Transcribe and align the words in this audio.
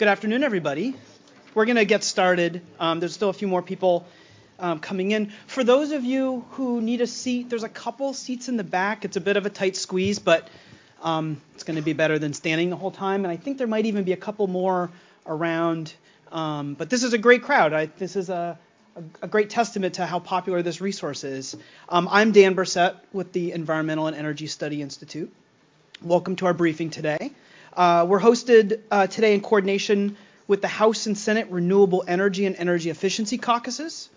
Good 0.00 0.08
afternoon, 0.08 0.42
everybody. 0.44 0.94
We're 1.52 1.66
going 1.66 1.76
to 1.76 1.84
get 1.84 2.02
started. 2.04 2.62
Um, 2.78 3.00
there's 3.00 3.12
still 3.12 3.28
a 3.28 3.34
few 3.34 3.46
more 3.46 3.60
people 3.60 4.06
um, 4.58 4.78
coming 4.78 5.10
in. 5.10 5.30
For 5.46 5.62
those 5.62 5.92
of 5.92 6.04
you 6.04 6.46
who 6.52 6.80
need 6.80 7.02
a 7.02 7.06
seat, 7.06 7.50
there's 7.50 7.64
a 7.64 7.68
couple 7.68 8.14
seats 8.14 8.48
in 8.48 8.56
the 8.56 8.64
back. 8.64 9.04
It's 9.04 9.18
a 9.18 9.20
bit 9.20 9.36
of 9.36 9.44
a 9.44 9.50
tight 9.50 9.76
squeeze, 9.76 10.18
but 10.18 10.48
um, 11.02 11.38
it's 11.54 11.64
going 11.64 11.76
to 11.76 11.82
be 11.82 11.92
better 11.92 12.18
than 12.18 12.32
standing 12.32 12.70
the 12.70 12.76
whole 12.76 12.90
time. 12.90 13.26
And 13.26 13.30
I 13.30 13.36
think 13.36 13.58
there 13.58 13.66
might 13.66 13.84
even 13.84 14.04
be 14.04 14.12
a 14.12 14.16
couple 14.16 14.46
more 14.46 14.90
around. 15.26 15.92
Um, 16.32 16.72
but 16.72 16.88
this 16.88 17.02
is 17.02 17.12
a 17.12 17.18
great 17.18 17.42
crowd. 17.42 17.74
I, 17.74 17.84
this 17.84 18.16
is 18.16 18.30
a, 18.30 18.58
a, 18.96 19.02
a, 19.24 19.28
great 19.28 19.50
testament 19.50 19.96
to 19.96 20.06
how 20.06 20.18
popular 20.18 20.62
this 20.62 20.80
resource 20.80 21.24
is. 21.24 21.58
Um, 21.90 22.08
I'm 22.10 22.32
Dan 22.32 22.54
Bresette 22.54 22.96
with 23.12 23.34
the 23.34 23.52
Environmental 23.52 24.06
and 24.06 24.16
Energy 24.16 24.46
Study 24.46 24.80
Institute. 24.80 25.30
Welcome 26.00 26.36
to 26.36 26.46
our 26.46 26.54
briefing 26.54 26.88
today. 26.88 27.32
Uh, 27.76 28.04
we're 28.08 28.20
hosted 28.20 28.80
uh, 28.90 29.06
today 29.06 29.32
in 29.32 29.40
coordination 29.40 30.16
with 30.48 30.60
the 30.60 30.68
House 30.68 31.06
and 31.06 31.16
Senate 31.16 31.46
Renewable 31.50 32.02
Energy 32.08 32.44
and 32.46 32.56
Energy 32.56 32.90
Efficiency 32.90 33.38
Caucuses, 33.38 34.08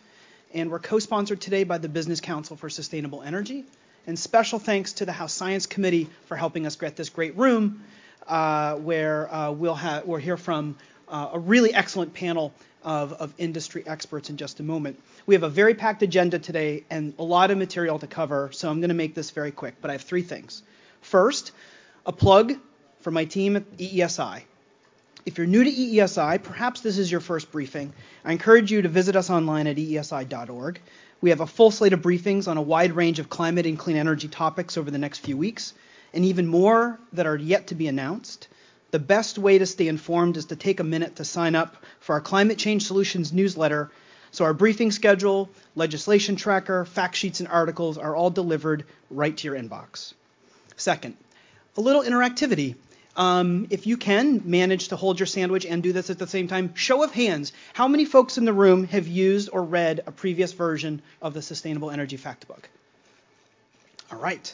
and 0.56 0.72
we're 0.72 0.80
co-sponsored 0.80 1.40
today 1.40 1.64
by 1.64 1.78
the 1.78 1.88
Business 1.88 2.20
Council 2.20 2.58
for 2.58 2.68
Sustainable 2.68 3.22
Energy. 3.22 3.64
And 4.08 4.18
special 4.18 4.58
thanks 4.58 4.94
to 4.94 5.06
the 5.06 5.12
House 5.12 5.34
Science 5.34 5.68
Committee 5.68 6.10
for 6.26 6.36
helping 6.36 6.66
us 6.66 6.76
get 6.76 6.96
this 6.96 7.10
great 7.10 7.38
room, 7.38 7.84
uh, 8.28 8.76
where 8.78 9.32
uh, 9.32 9.52
we'll, 9.52 9.76
have 9.76 10.08
we'll 10.08 10.20
hear 10.20 10.36
from 10.36 10.76
uh, 11.08 11.30
a 11.34 11.40
really 11.40 11.76
excellent 11.76 12.16
panel 12.16 12.54
of, 12.84 13.14
of 13.14 13.36
industry 13.38 13.84
experts 13.86 14.32
in 14.32 14.38
just 14.38 14.60
a 14.62 14.64
moment. 14.64 15.00
We 15.28 15.36
have 15.36 15.44
a 15.44 15.50
very 15.50 15.76
packed 15.76 16.02
agenda 16.02 16.40
today 16.40 16.86
and 16.90 17.14
a 17.20 17.24
lot 17.24 17.52
of 17.52 17.60
material 17.60 18.00
to 18.00 18.08
cover, 18.08 18.50
so 18.52 18.68
I'm 18.72 18.80
going 18.80 18.90
to 18.90 18.96
make 18.96 19.14
this 19.14 19.30
very 19.30 19.52
quick. 19.52 19.76
But 19.80 19.92
I 19.92 19.94
have 19.94 20.02
three 20.02 20.24
things. 20.24 20.64
First, 21.02 21.52
a 22.04 22.12
plug 22.12 22.54
for 23.04 23.12
my 23.12 23.26
team 23.26 23.58
at 23.58 23.78
EESI. 23.78 24.44
If 25.26 25.38
you're 25.38 25.48
new 25.48 25.64
to 25.64 25.70
EESI, 25.70 26.42
perhaps 26.42 26.82
this 26.82 26.98
is 26.98 27.12
your 27.12 27.20
first 27.20 27.52
briefing. 27.52 27.94
I 28.26 28.32
encourage 28.32 28.72
you 28.72 28.82
to 28.82 28.90
visit 28.90 29.16
us 29.16 29.30
online 29.30 29.68
at 29.68 29.78
eesi.org. 29.78 30.80
We 31.22 31.30
have 31.30 31.42
a 31.42 31.48
full 31.48 31.72
slate 31.72 31.94
of 31.94 32.02
briefings 32.02 32.48
on 32.48 32.58
a 32.58 32.62
wide 32.62 32.94
range 32.94 33.20
of 33.20 33.30
climate 33.30 33.66
and 33.66 33.78
clean 33.78 33.98
energy 33.98 34.28
topics 34.28 34.78
over 34.78 34.90
the 34.90 34.98
next 34.98 35.20
few 35.20 35.38
weeks, 35.38 35.74
and 36.14 36.26
even 36.26 36.48
more 36.48 37.00
that 37.14 37.26
are 37.26 37.38
yet 37.38 37.68
to 37.68 37.76
be 37.76 37.88
announced. 37.88 38.48
The 38.92 39.00
best 39.00 39.38
way 39.38 39.58
to 39.58 39.66
stay 39.66 39.88
informed 39.88 40.38
is 40.38 40.46
to 40.46 40.56
take 40.56 40.80
a 40.80 40.84
minute 40.84 41.16
to 41.18 41.26
sign 41.26 41.56
up 41.56 41.78
for 42.00 42.14
our 42.14 42.22
Climate 42.22 42.58
Change 42.58 42.86
Solutions 42.86 43.34
newsletter. 43.34 43.92
So, 44.32 44.46
our 44.46 44.54
briefing 44.54 44.92
schedule, 44.92 45.50
legislation 45.76 46.36
tracker, 46.36 46.86
fact 46.86 47.16
sheets, 47.16 47.40
and 47.40 47.50
articles 47.50 47.98
are 47.98 48.16
all 48.16 48.30
delivered 48.30 48.86
right 49.10 49.36
to 49.38 49.48
your 49.48 49.56
inbox. 49.56 50.14
Second, 50.76 51.16
a 51.78 51.82
little 51.82 52.04
interactivity. 52.04 52.76
Um, 53.16 53.68
if 53.70 53.86
you 53.86 53.98
can 53.98 54.42
manage 54.46 54.88
to 54.88 54.96
hold 54.96 55.20
your 55.20 55.28
sandwich 55.28 55.66
and 55.66 55.84
do 55.84 55.94
this 55.94 56.10
at 56.10 56.18
the 56.18 56.28
same 56.28 56.48
time, 56.48 56.74
show 56.74 57.04
of 57.04 57.12
hands, 57.12 57.54
how 57.74 57.88
many 57.88 58.06
folks 58.06 58.38
in 58.38 58.46
the 58.46 58.54
room 58.54 58.88
have 58.88 59.08
used 59.08 59.50
or 59.54 59.64
read 59.64 60.02
a 60.08 60.12
previous 60.12 60.52
version 60.52 61.02
of 61.22 61.34
the 61.34 61.42
Sustainable 61.42 61.92
Energy 61.92 62.18
Factbook? 62.18 62.64
All 64.12 64.20
right. 64.20 64.54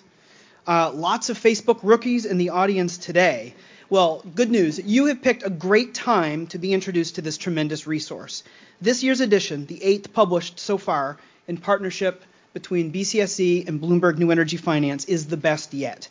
Uh, 0.67 0.91
lots 0.91 1.29
of 1.29 1.37
Factbook 1.39 1.79
rookies 1.83 2.25
in 2.25 2.37
the 2.37 2.49
audience 2.49 2.97
today. 2.97 3.55
Well, 3.89 4.23
good 4.35 4.51
news. 4.51 4.77
You 4.77 5.05
have 5.05 5.21
picked 5.21 5.43
a 5.43 5.49
great 5.49 5.93
time 5.95 6.45
to 6.47 6.59
be 6.59 6.73
introduced 6.73 7.15
to 7.15 7.21
this 7.21 7.37
tremendous 7.37 7.87
resource. 7.87 8.43
This 8.81 9.03
year's 9.03 9.21
edition, 9.21 9.65
the 9.65 9.83
eighth 9.83 10.13
published 10.13 10.59
so 10.59 10.77
far 10.77 11.17
in 11.47 11.57
partnership 11.57 12.23
between 12.53 12.91
BCSE 12.91 13.67
and 13.67 13.81
Bloomberg 13.81 14.17
New 14.17 14.31
Energy 14.31 14.57
Finance, 14.57 15.05
is 15.05 15.27
the 15.27 15.37
best 15.37 15.73
yet. 15.73 16.07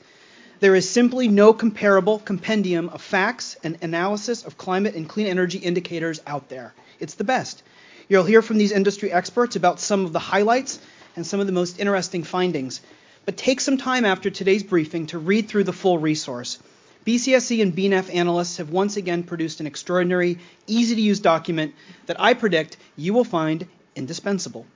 There 0.60 0.74
is 0.74 0.90
simply 0.90 1.28
no 1.28 1.52
comparable 1.52 2.18
compendium 2.18 2.88
of 2.88 3.00
facts 3.00 3.56
and 3.62 3.78
analysis 3.80 4.44
of 4.44 4.58
climate 4.58 4.96
and 4.96 5.08
clean 5.08 5.28
energy 5.28 5.58
indicators 5.58 6.20
out 6.26 6.48
there. 6.48 6.74
It's 6.98 7.14
the 7.14 7.22
best. 7.22 7.62
You'll 8.08 8.24
hear 8.24 8.42
from 8.42 8.58
these 8.58 8.72
industry 8.72 9.12
experts 9.12 9.54
about 9.54 9.78
some 9.78 10.04
of 10.04 10.12
the 10.12 10.18
highlights 10.18 10.80
and 11.14 11.24
some 11.24 11.38
of 11.38 11.46
the 11.46 11.52
most 11.52 11.78
interesting 11.78 12.24
findings. 12.24 12.80
But 13.24 13.36
take 13.36 13.60
some 13.60 13.78
time 13.78 14.04
after 14.04 14.30
today's 14.30 14.64
briefing 14.64 15.06
to 15.08 15.18
read 15.18 15.48
through 15.48 15.64
the 15.64 15.72
full 15.72 15.98
resource. 15.98 16.58
BCSE 17.06 17.62
and 17.62 17.76
BNEF 17.76 18.12
analysts 18.12 18.56
have 18.56 18.70
once 18.70 18.96
again 18.96 19.22
produced 19.22 19.60
an 19.60 19.66
extraordinary, 19.68 20.38
easy 20.66 20.96
to 20.96 21.00
use 21.00 21.20
document 21.20 21.74
that 22.06 22.20
I 22.20 22.34
predict 22.34 22.78
you 22.96 23.14
will 23.14 23.24
find 23.24 23.68
indispensable. 23.94 24.66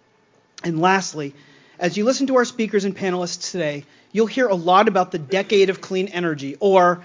And 0.63 0.81
lastly, 0.81 1.35
as 1.79 1.97
you 1.97 2.05
listen 2.05 2.29
to 2.29 2.37
our 2.37 2.45
speakers 2.45 2.85
and 2.85 2.97
panelists 2.97 3.51
today, 3.51 3.85
you'll 4.13 4.27
hear 4.27 4.47
a 4.47 4.55
lot 4.55 4.89
about 4.89 5.11
the 5.11 5.19
decade 5.19 5.71
of 5.71 5.81
clean 5.81 6.09
energy, 6.09 6.57
or 6.61 7.03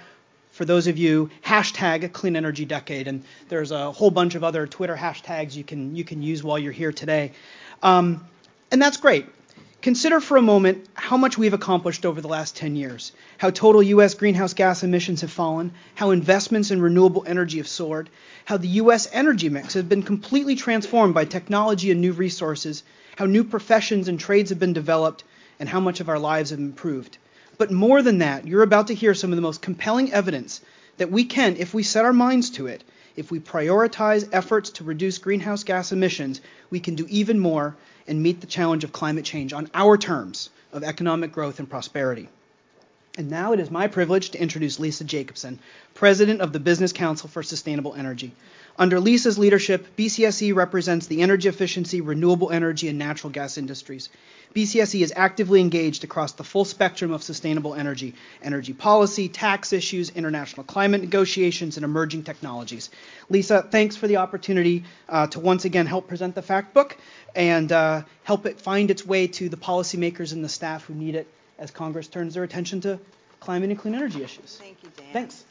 for 0.51 0.65
those 0.65 0.87
of 0.87 0.97
you, 0.97 1.29
hashtag 1.45 2.11
clean 2.13 2.35
energy 2.35 2.65
decade. 2.65 3.07
And 3.07 3.23
there's 3.49 3.71
a 3.71 3.91
whole 3.91 4.11
bunch 4.11 4.35
of 4.35 4.43
other 4.43 4.67
Twitter 4.67 4.95
hashtags 4.95 5.55
you 5.55 5.63
can, 5.63 5.95
you 5.95 6.03
can 6.03 6.21
use 6.21 6.43
while 6.43 6.59
you're 6.59 6.71
here 6.71 6.91
today. 6.91 7.31
Um, 7.81 8.25
and 8.71 8.81
that's 8.81 8.97
great. 8.97 9.27
Consider 9.81 10.19
for 10.19 10.37
a 10.37 10.41
moment 10.41 10.87
how 10.95 11.17
much 11.17 11.37
we've 11.37 11.53
accomplished 11.53 12.05
over 12.05 12.19
the 12.19 12.27
last 12.27 12.55
10 12.55 12.75
years, 12.75 13.11
how 13.37 13.51
total 13.51 13.83
U.S. 13.83 14.15
greenhouse 14.15 14.55
gas 14.55 14.83
emissions 14.83 15.21
have 15.21 15.31
fallen, 15.31 15.71
how 15.93 16.09
investments 16.09 16.71
in 16.71 16.81
renewable 16.81 17.23
energy 17.27 17.57
have 17.59 17.67
soared, 17.67 18.09
how 18.43 18.57
the 18.57 18.67
U.S. 18.67 19.07
energy 19.13 19.49
mix 19.49 19.75
has 19.75 19.83
been 19.83 20.01
completely 20.01 20.55
transformed 20.55 21.13
by 21.13 21.25
technology 21.25 21.91
and 21.91 22.01
new 22.01 22.11
resources, 22.11 22.83
how 23.15 23.25
new 23.25 23.43
professions 23.43 24.07
and 24.07 24.19
trades 24.19 24.49
have 24.49 24.59
been 24.59 24.73
developed, 24.73 25.23
and 25.59 25.67
how 25.69 25.79
much 25.79 25.99
of 25.99 26.09
our 26.09 26.19
lives 26.19 26.49
have 26.51 26.59
improved. 26.59 27.17
But 27.57 27.71
more 27.71 28.01
than 28.01 28.19
that, 28.19 28.47
you're 28.47 28.63
about 28.63 28.87
to 28.87 28.95
hear 28.95 29.13
some 29.13 29.31
of 29.31 29.35
the 29.35 29.41
most 29.41 29.61
compelling 29.61 30.13
evidence 30.13 30.61
that 30.97 31.11
we 31.11 31.25
can, 31.25 31.57
if 31.57 31.73
we 31.73 31.83
set 31.83 32.05
our 32.05 32.13
minds 32.13 32.51
to 32.51 32.67
it, 32.67 32.83
if 33.15 33.31
we 33.31 33.39
prioritize 33.39 34.29
efforts 34.31 34.69
to 34.71 34.83
reduce 34.83 35.17
greenhouse 35.17 35.63
gas 35.63 35.91
emissions, 35.91 36.41
we 36.69 36.79
can 36.79 36.95
do 36.95 37.07
even 37.09 37.39
more 37.39 37.75
and 38.07 38.21
meet 38.21 38.41
the 38.41 38.47
challenge 38.47 38.83
of 38.83 38.91
climate 38.91 39.25
change 39.25 39.53
on 39.53 39.69
our 39.73 39.97
terms 39.97 40.49
of 40.71 40.83
economic 40.83 41.31
growth 41.31 41.59
and 41.59 41.69
prosperity. 41.69 42.29
And 43.17 43.31
now 43.31 43.51
it 43.53 43.59
is 43.59 43.71
my 43.71 43.87
privilege 43.87 44.29
to 44.29 44.39
introduce 44.39 44.79
Lisa 44.79 45.03
Jacobson, 45.03 45.57
President 45.95 46.39
of 46.39 46.53
the 46.53 46.59
Business 46.59 46.93
Council 46.93 47.27
for 47.27 47.41
Sustainable 47.41 47.95
Energy. 47.95 48.31
Under 48.77 48.99
Lisa's 48.99 49.39
leadership, 49.39 49.87
BCSE 49.97 50.53
represents 50.53 51.07
the 51.07 51.23
energy 51.23 51.49
efficiency, 51.49 51.99
renewable 51.99 52.51
energy, 52.51 52.89
and 52.89 52.99
natural 52.99 53.31
gas 53.31 53.57
industries. 53.57 54.09
BCSE 54.53 55.01
is 55.01 55.11
actively 55.15 55.61
engaged 55.61 56.03
across 56.03 56.33
the 56.33 56.43
full 56.43 56.63
spectrum 56.63 57.11
of 57.11 57.23
sustainable 57.23 57.73
energy, 57.73 58.13
energy 58.43 58.73
policy, 58.73 59.27
tax 59.27 59.73
issues, 59.73 60.11
international 60.11 60.63
climate 60.63 61.01
negotiations, 61.01 61.75
and 61.75 61.83
emerging 61.83 62.21
technologies. 62.23 62.91
Lisa, 63.29 63.63
thanks 63.63 63.95
for 63.95 64.07
the 64.07 64.17
opportunity 64.17 64.83
uh, 65.09 65.25
to 65.25 65.39
once 65.39 65.65
again 65.65 65.87
help 65.87 66.07
present 66.07 66.35
the 66.35 66.43
fact 66.43 66.75
book 66.75 66.95
and 67.35 67.71
uh, 67.71 68.03
help 68.23 68.45
it 68.45 68.61
find 68.61 68.91
its 68.91 69.03
way 69.03 69.25
to 69.25 69.49
the 69.49 69.57
policymakers 69.57 70.33
and 70.33 70.43
the 70.43 70.49
staff 70.49 70.85
who 70.85 70.93
need 70.93 71.15
it 71.15 71.27
as 71.59 71.71
Congress 71.71 72.07
turns 72.07 72.33
their 72.33 72.43
attention 72.43 72.81
to 72.81 72.99
climate 73.39 73.69
and 73.69 73.79
clean 73.79 73.95
energy 73.95 74.23
issues. 74.23 74.57
Thank 74.57 74.83
you, 74.83 74.89
Dan. 74.97 75.13
Thanks. 75.13 75.45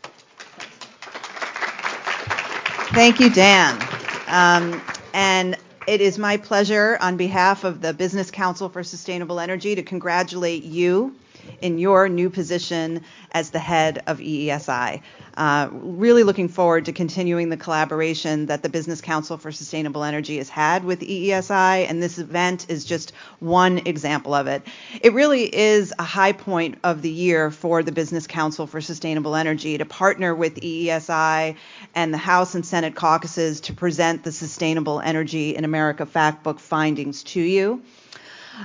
Thank 2.95 3.21
you, 3.21 3.31
Dan. 3.31 3.81
Um, 4.29 4.81
and 5.13 5.57
it 5.87 6.01
is 6.01 6.19
my 6.19 6.37
pleasure 6.37 6.99
on 7.01 7.17
behalf 7.17 7.65
of 7.65 7.81
the 7.81 7.93
Business 7.93 8.31
Council 8.31 8.69
for 8.69 8.83
Sustainable 8.83 9.39
Energy 9.41 9.75
to 9.77 9.83
congratulate 9.83 10.65
you 10.65 11.15
in 11.61 11.79
your 11.79 12.09
new 12.09 12.31
position 12.31 13.03
as 13.33 13.51
the 13.51 13.59
head 13.59 14.03
of 14.07 14.19
EESI. 14.19 15.03
Uh, 15.37 15.69
really 15.71 16.23
looking 16.23 16.49
forward 16.49 16.87
to 16.87 16.93
continuing 16.93 17.51
the 17.51 17.57
collaboration 17.59 18.47
that 18.47 18.63
the 18.63 18.71
Business 18.71 19.03
Council 19.03 19.37
for 19.37 19.53
Sustainable 19.53 20.03
Energy 20.03 20.39
has 20.39 20.49
had 20.49 20.83
with 20.85 21.01
EESI, 21.01 21.87
and 21.89 22.03
this 22.03 22.19
event 22.19 22.67
is 22.71 22.87
just 22.87 23.13
one 23.39 23.79
example 23.87 24.33
of 24.33 24.47
it. 24.47 24.63
It 25.03 25.13
really 25.13 25.55
is 25.55 25.93
a 25.99 26.03
high 26.03 26.33
point 26.33 26.79
of 26.83 27.03
the 27.03 27.11
year 27.11 27.51
for 27.51 27.83
the 27.83 27.93
Business 27.93 28.27
Council 28.27 28.67
for 28.67 28.81
Sustainable 28.81 29.35
Energy 29.35 29.77
to 29.77 29.85
partner 29.85 30.35
with 30.35 30.55
EESI 30.55 31.57
and 31.95 32.15
the 32.15 32.19
House 32.19 32.55
and 32.55 32.65
Senate 32.65 32.95
caucuses 32.95 33.61
to 33.63 33.75
present 33.75 34.25
the 34.25 34.33
Sustainable 34.33 35.01
Energy 35.01 35.55
in 35.55 35.65
America 35.65 36.07
Factbook 36.07 36.61
findings 36.61 37.23
to 37.25 37.41
you. 37.41 37.83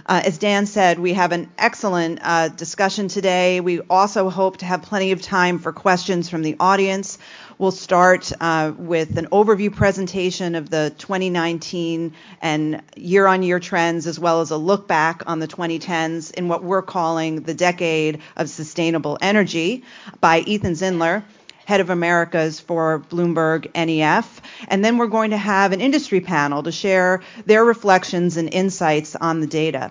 Uh, 0.05 0.21
as 0.25 0.37
Dan 0.37 0.65
said, 0.65 0.99
we 0.99 1.13
have 1.13 1.31
an 1.31 1.49
excellent 1.57 2.19
uh, 2.21 2.49
discussion 2.49 3.07
today. 3.07 3.59
We 3.59 3.81
also 3.81 4.29
hope 4.29 4.57
to 4.57 4.65
have 4.65 4.81
plenty 4.81 5.11
of 5.11 5.21
time 5.21 5.59
for 5.59 5.73
questions 5.73 6.29
from 6.29 6.41
the 6.41 6.55
audience. 6.59 7.17
We'll 7.57 7.71
start 7.71 8.31
uh, 8.39 8.73
with 8.75 9.17
an 9.17 9.27
overview 9.27 9.73
presentation 9.73 10.55
of 10.55 10.69
the 10.69 10.93
2019 10.97 12.13
and 12.41 12.81
year 12.95 13.27
on 13.27 13.43
year 13.43 13.59
trends, 13.59 14.07
as 14.07 14.19
well 14.19 14.41
as 14.41 14.51
a 14.51 14.57
look 14.57 14.87
back 14.87 15.23
on 15.27 15.39
the 15.39 15.47
2010s 15.47 16.33
in 16.33 16.47
what 16.47 16.63
we're 16.63 16.81
calling 16.81 17.41
the 17.41 17.53
decade 17.53 18.21
of 18.35 18.49
sustainable 18.49 19.17
energy 19.21 19.83
by 20.19 20.39
Ethan 20.39 20.73
Zindler 20.73 21.23
head 21.71 21.79
of 21.79 21.89
Americas 21.89 22.59
for 22.59 22.99
Bloomberg 23.09 23.73
NEF. 23.73 24.41
And 24.67 24.83
then 24.83 24.97
we're 24.97 25.07
going 25.07 25.31
to 25.31 25.37
have 25.37 25.71
an 25.71 25.79
industry 25.79 26.19
panel 26.19 26.63
to 26.63 26.71
share 26.71 27.21
their 27.45 27.63
reflections 27.63 28.35
and 28.35 28.53
insights 28.53 29.15
on 29.15 29.39
the 29.39 29.47
data. 29.47 29.89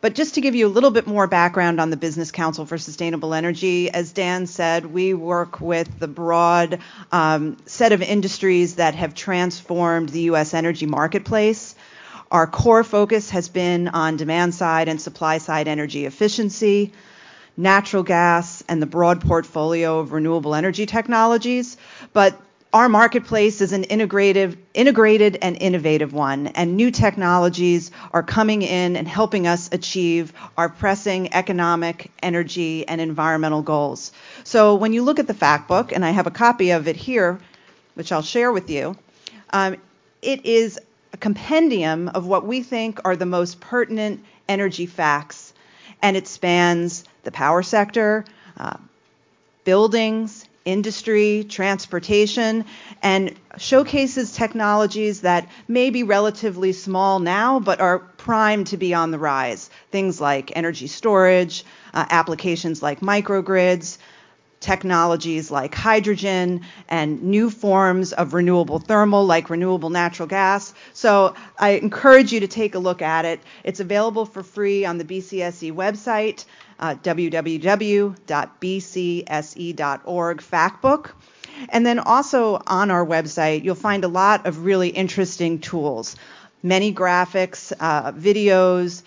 But 0.00 0.14
just 0.14 0.36
to 0.36 0.40
give 0.40 0.54
you 0.54 0.66
a 0.66 0.72
little 0.72 0.90
bit 0.90 1.06
more 1.06 1.26
background 1.26 1.82
on 1.82 1.90
the 1.90 1.98
Business 1.98 2.32
Council 2.32 2.64
for 2.64 2.78
Sustainable 2.78 3.34
Energy, 3.34 3.90
as 3.90 4.12
Dan 4.12 4.46
said, 4.46 4.86
we 4.86 5.12
work 5.12 5.60
with 5.60 5.98
the 5.98 6.08
broad 6.08 6.78
um, 7.12 7.58
set 7.66 7.92
of 7.92 8.00
industries 8.00 8.76
that 8.76 8.94
have 8.94 9.14
transformed 9.14 10.08
the 10.08 10.22
U.S. 10.32 10.54
energy 10.54 10.86
marketplace. 10.86 11.74
Our 12.30 12.46
core 12.46 12.84
focus 12.84 13.28
has 13.28 13.50
been 13.50 13.88
on 13.88 14.16
demand 14.16 14.54
side 14.54 14.88
and 14.88 14.98
supply 14.98 15.36
side 15.36 15.68
energy 15.68 16.06
efficiency, 16.06 16.94
natural 17.56 18.02
gas, 18.02 18.62
and 18.68 18.80
the 18.80 18.86
broad 18.86 19.20
portfolio 19.20 19.98
of 19.98 20.12
renewable 20.12 20.54
energy 20.54 20.86
technologies. 20.86 21.76
But 22.12 22.40
our 22.72 22.88
marketplace 22.88 23.60
is 23.60 23.72
an 23.72 23.84
integrated, 23.84 24.56
integrated 24.72 25.36
and 25.42 25.58
innovative 25.60 26.14
one, 26.14 26.46
and 26.46 26.74
new 26.74 26.90
technologies 26.90 27.90
are 28.12 28.22
coming 28.22 28.62
in 28.62 28.96
and 28.96 29.06
helping 29.06 29.46
us 29.46 29.68
achieve 29.72 30.32
our 30.56 30.70
pressing 30.70 31.34
economic, 31.34 32.10
energy, 32.22 32.88
and 32.88 32.98
environmental 32.98 33.60
goals. 33.60 34.12
So 34.44 34.74
when 34.74 34.94
you 34.94 35.02
look 35.02 35.18
at 35.18 35.26
the 35.26 35.34
fact 35.34 35.68
book, 35.68 35.92
and 35.92 36.02
I 36.02 36.10
have 36.10 36.26
a 36.26 36.30
copy 36.30 36.70
of 36.70 36.88
it 36.88 36.96
here, 36.96 37.38
which 37.92 38.10
I'll 38.10 38.22
share 38.22 38.50
with 38.50 38.70
you, 38.70 38.96
um, 39.50 39.76
it 40.22 40.46
is 40.46 40.80
a 41.12 41.18
compendium 41.18 42.08
of 42.08 42.26
what 42.26 42.46
we 42.46 42.62
think 42.62 43.00
are 43.04 43.16
the 43.16 43.26
most 43.26 43.60
pertinent 43.60 44.24
energy 44.48 44.86
facts, 44.86 45.52
and 46.00 46.16
it 46.16 46.26
spans 46.26 47.04
the 47.24 47.30
power 47.30 47.62
sector, 47.62 48.24
uh, 48.56 48.76
buildings, 49.64 50.46
industry, 50.64 51.44
transportation, 51.48 52.64
and 53.02 53.34
showcases 53.58 54.32
technologies 54.32 55.22
that 55.22 55.48
may 55.68 55.90
be 55.90 56.02
relatively 56.02 56.72
small 56.72 57.18
now, 57.18 57.58
but 57.58 57.80
are 57.80 57.98
primed 57.98 58.68
to 58.68 58.76
be 58.76 58.94
on 58.94 59.10
the 59.10 59.18
rise. 59.18 59.70
Things 59.90 60.20
like 60.20 60.52
energy 60.56 60.86
storage, 60.86 61.64
uh, 61.94 62.06
applications 62.10 62.82
like 62.82 63.00
microgrids, 63.00 63.98
technologies 64.60 65.50
like 65.50 65.74
hydrogen 65.74 66.60
and 66.88 67.20
new 67.24 67.50
forms 67.50 68.12
of 68.12 68.32
renewable 68.32 68.78
thermal 68.78 69.26
like 69.26 69.50
renewable 69.50 69.90
natural 69.90 70.28
gas. 70.28 70.72
So 70.92 71.34
I 71.58 71.70
encourage 71.70 72.32
you 72.32 72.40
to 72.40 72.46
take 72.46 72.76
a 72.76 72.78
look 72.78 73.02
at 73.02 73.24
it. 73.24 73.40
It's 73.64 73.80
available 73.80 74.24
for 74.24 74.44
free 74.44 74.84
on 74.84 74.98
the 74.98 75.04
BCSE 75.04 75.72
website 75.72 76.44
uh, 76.82 76.96
www.bcse.org 76.96 78.12
factbook. 80.42 81.10
And 81.68 81.86
then 81.86 81.98
also 82.00 82.60
on 82.66 82.90
our 82.90 83.06
website, 83.06 83.62
you'll 83.62 83.74
find 83.76 84.04
a 84.04 84.08
lot 84.08 84.46
of 84.46 84.64
really 84.64 84.88
interesting 84.88 85.60
tools 85.60 86.16
many 86.62 86.94
graphics, 86.94 87.72
uh, 87.80 88.12
videos, 88.12 89.02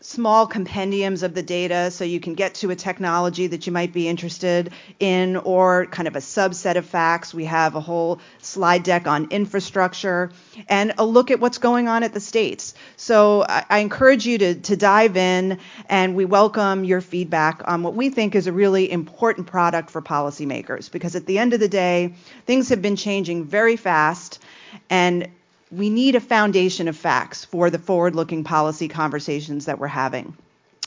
small 0.00 0.46
compendiums 0.46 1.22
of 1.22 1.34
the 1.34 1.42
data 1.42 1.90
so 1.90 2.04
you 2.04 2.20
can 2.20 2.34
get 2.34 2.54
to 2.54 2.70
a 2.70 2.76
technology 2.76 3.46
that 3.46 3.66
you 3.66 3.72
might 3.72 3.92
be 3.92 4.08
interested 4.08 4.72
in 4.98 5.36
or 5.36 5.86
kind 5.86 6.08
of 6.08 6.16
a 6.16 6.20
subset 6.20 6.76
of 6.76 6.86
facts. 6.86 7.34
We 7.34 7.44
have 7.46 7.74
a 7.74 7.80
whole 7.80 8.20
slide 8.38 8.82
deck 8.82 9.06
on 9.06 9.28
infrastructure 9.30 10.30
and 10.68 10.94
a 10.98 11.04
look 11.04 11.30
at 11.30 11.40
what's 11.40 11.58
going 11.58 11.88
on 11.88 12.02
at 12.02 12.14
the 12.14 12.20
states. 12.20 12.74
So 12.96 13.44
I, 13.48 13.64
I 13.68 13.78
encourage 13.78 14.26
you 14.26 14.38
to, 14.38 14.54
to 14.54 14.76
dive 14.76 15.16
in 15.16 15.58
and 15.88 16.14
we 16.14 16.24
welcome 16.24 16.84
your 16.84 17.00
feedback 17.00 17.62
on 17.66 17.82
what 17.82 17.94
we 17.94 18.10
think 18.10 18.34
is 18.34 18.46
a 18.46 18.52
really 18.52 18.90
important 18.90 19.46
product 19.46 19.90
for 19.90 20.02
policymakers 20.02 20.90
because 20.90 21.16
at 21.16 21.26
the 21.26 21.38
end 21.38 21.52
of 21.52 21.60
the 21.60 21.68
day, 21.68 22.14
things 22.46 22.68
have 22.68 22.82
been 22.82 22.96
changing 22.96 23.44
very 23.44 23.76
fast 23.76 24.40
and 24.88 25.28
we 25.70 25.90
need 25.90 26.14
a 26.14 26.20
foundation 26.20 26.88
of 26.88 26.96
facts 26.96 27.44
for 27.44 27.70
the 27.70 27.78
forward 27.78 28.14
looking 28.14 28.44
policy 28.44 28.88
conversations 28.88 29.66
that 29.66 29.78
we're 29.78 29.86
having. 29.86 30.36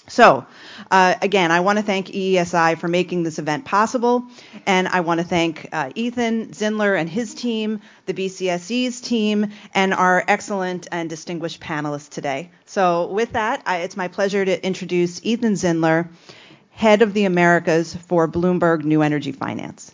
So, 0.10 0.46
uh, 0.92 1.16
again, 1.22 1.52
I 1.52 1.62
want 1.62 1.80
to 1.80 1.84
thank 1.84 2.08
EESI 2.08 2.78
for 2.78 2.90
making 2.90 3.24
this 3.24 3.40
event 3.40 3.64
possible, 3.64 4.26
and 4.66 4.86
I 4.90 5.00
want 5.00 5.22
to 5.22 5.26
thank 5.26 5.70
uh, 5.72 5.92
Ethan 5.96 6.50
Zindler 6.50 7.00
and 7.00 7.10
his 7.10 7.34
team, 7.34 7.80
the 8.06 8.14
BCSE's 8.14 9.00
team, 9.00 9.52
and 9.74 9.94
our 9.94 10.22
excellent 10.28 10.88
and 10.92 11.10
distinguished 11.10 11.62
panelists 11.62 12.10
today. 12.10 12.52
So, 12.66 13.08
with 13.08 13.32
that, 13.32 13.64
I, 13.66 13.78
it's 13.78 13.96
my 13.96 14.10
pleasure 14.10 14.44
to 14.44 14.66
introduce 14.66 15.24
Ethan 15.24 15.54
Zindler, 15.54 16.10
head 16.72 17.02
of 17.02 17.14
the 17.14 17.24
Americas 17.24 17.96
for 17.96 18.28
Bloomberg 18.28 18.84
New 18.84 19.04
Energy 19.04 19.32
Finance. 19.32 19.94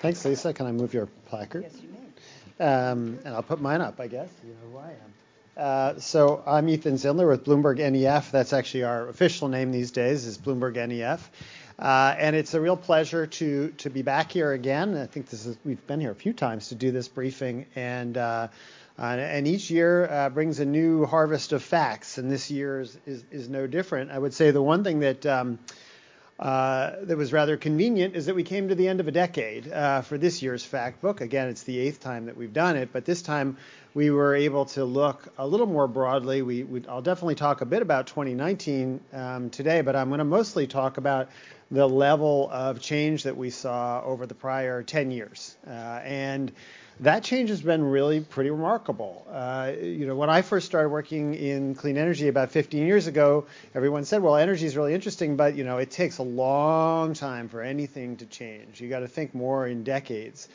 Thanks, 0.00 0.24
Lisa. 0.24 0.54
Can 0.54 0.66
I 0.66 0.72
move 0.72 0.94
your 0.94 1.06
placard? 1.26 1.64
Yes, 1.64 1.74
you 1.82 1.88
may. 1.90 2.64
Um, 2.64 3.18
and 3.22 3.34
I'll 3.34 3.42
put 3.42 3.60
mine 3.60 3.82
up, 3.82 4.00
I 4.00 4.06
guess. 4.06 4.30
You 4.42 4.54
know 4.54 4.72
who 4.72 4.78
I 4.78 4.88
am. 4.88 5.14
Uh, 5.58 6.00
so 6.00 6.42
I'm 6.46 6.70
Ethan 6.70 6.94
Zindler 6.94 7.28
with 7.28 7.44
Bloomberg 7.44 7.78
NEF. 7.78 8.32
That's 8.32 8.54
actually 8.54 8.84
our 8.84 9.08
official 9.08 9.48
name 9.48 9.72
these 9.72 9.90
days 9.90 10.24
is 10.24 10.38
Bloomberg 10.38 10.76
NEF. 10.76 11.30
Uh, 11.78 12.14
and 12.18 12.34
it's 12.34 12.54
a 12.54 12.60
real 12.60 12.78
pleasure 12.78 13.26
to 13.26 13.74
to 13.76 13.90
be 13.90 14.00
back 14.00 14.32
here 14.32 14.52
again. 14.52 14.96
I 14.96 15.04
think 15.04 15.28
this 15.28 15.44
is 15.44 15.58
we've 15.66 15.86
been 15.86 16.00
here 16.00 16.12
a 16.12 16.14
few 16.14 16.32
times 16.32 16.68
to 16.68 16.76
do 16.76 16.90
this 16.92 17.08
briefing, 17.08 17.66
and 17.76 18.16
uh, 18.16 18.48
uh 18.98 19.02
and 19.02 19.46
each 19.46 19.70
year 19.70 20.08
uh, 20.10 20.30
brings 20.30 20.60
a 20.60 20.64
new 20.64 21.04
harvest 21.04 21.52
of 21.52 21.62
facts. 21.62 22.16
And 22.16 22.30
this 22.30 22.50
year 22.50 22.80
is, 22.80 22.98
is, 23.06 23.24
is 23.30 23.48
no 23.50 23.66
different. 23.66 24.10
I 24.10 24.18
would 24.18 24.32
say 24.32 24.50
the 24.50 24.62
one 24.62 24.82
thing 24.82 25.00
that 25.00 25.26
um, 25.26 25.58
that 26.40 27.16
was 27.16 27.32
rather 27.32 27.56
convenient 27.56 28.16
is 28.16 28.26
that 28.26 28.34
we 28.34 28.42
came 28.42 28.68
to 28.68 28.74
the 28.74 28.88
end 28.88 29.00
of 29.00 29.08
a 29.08 29.12
decade 29.12 29.70
uh, 29.70 30.00
for 30.02 30.18
this 30.18 30.42
year's 30.42 30.64
fact 30.64 31.00
book. 31.00 31.20
Again, 31.20 31.48
it's 31.48 31.64
the 31.64 31.78
eighth 31.78 32.00
time 32.00 32.26
that 32.26 32.36
we've 32.36 32.52
done 32.52 32.76
it, 32.76 32.90
but 32.92 33.04
this 33.04 33.22
time 33.22 33.56
we 33.94 34.10
were 34.10 34.34
able 34.34 34.66
to 34.66 34.84
look 34.84 35.32
a 35.38 35.46
little 35.46 35.66
more 35.66 35.88
broadly. 35.88 36.42
We, 36.42 36.62
we 36.62 36.86
I'll 36.88 37.02
definitely 37.02 37.34
talk 37.34 37.60
a 37.60 37.66
bit 37.66 37.82
about 37.82 38.06
2019 38.06 39.00
um, 39.12 39.50
today, 39.50 39.80
but 39.80 39.96
I'm 39.96 40.08
going 40.08 40.18
to 40.18 40.24
mostly 40.24 40.66
talk 40.66 40.96
about 40.96 41.28
the 41.70 41.88
level 41.88 42.48
of 42.50 42.80
change 42.80 43.24
that 43.24 43.36
we 43.36 43.50
saw 43.50 44.02
over 44.02 44.26
the 44.26 44.34
prior 44.34 44.82
10 44.82 45.10
years. 45.10 45.56
Uh, 45.66 45.70
and 45.70 46.52
that 47.00 47.24
change 47.24 47.48
has 47.48 47.62
been 47.62 47.82
really 47.82 48.20
pretty 48.20 48.50
remarkable. 48.50 49.26
Uh, 49.30 49.72
you 49.80 50.06
know, 50.06 50.14
when 50.14 50.28
I 50.28 50.42
first 50.42 50.66
started 50.66 50.90
working 50.90 51.34
in 51.34 51.74
clean 51.74 51.96
energy 51.96 52.28
about 52.28 52.50
15 52.50 52.86
years 52.86 53.06
ago, 53.06 53.46
everyone 53.74 54.04
said, 54.04 54.22
"Well, 54.22 54.36
energy 54.36 54.66
is 54.66 54.76
really 54.76 54.94
interesting, 54.94 55.36
but 55.36 55.54
you 55.54 55.64
know, 55.64 55.78
it 55.78 55.90
takes 55.90 56.18
a 56.18 56.22
long 56.22 57.14
time 57.14 57.48
for 57.48 57.62
anything 57.62 58.16
to 58.18 58.26
change. 58.26 58.80
You 58.80 58.88
got 58.88 59.00
to 59.00 59.08
think 59.08 59.34
more 59.34 59.66
in 59.66 59.82
decades." 59.82 60.48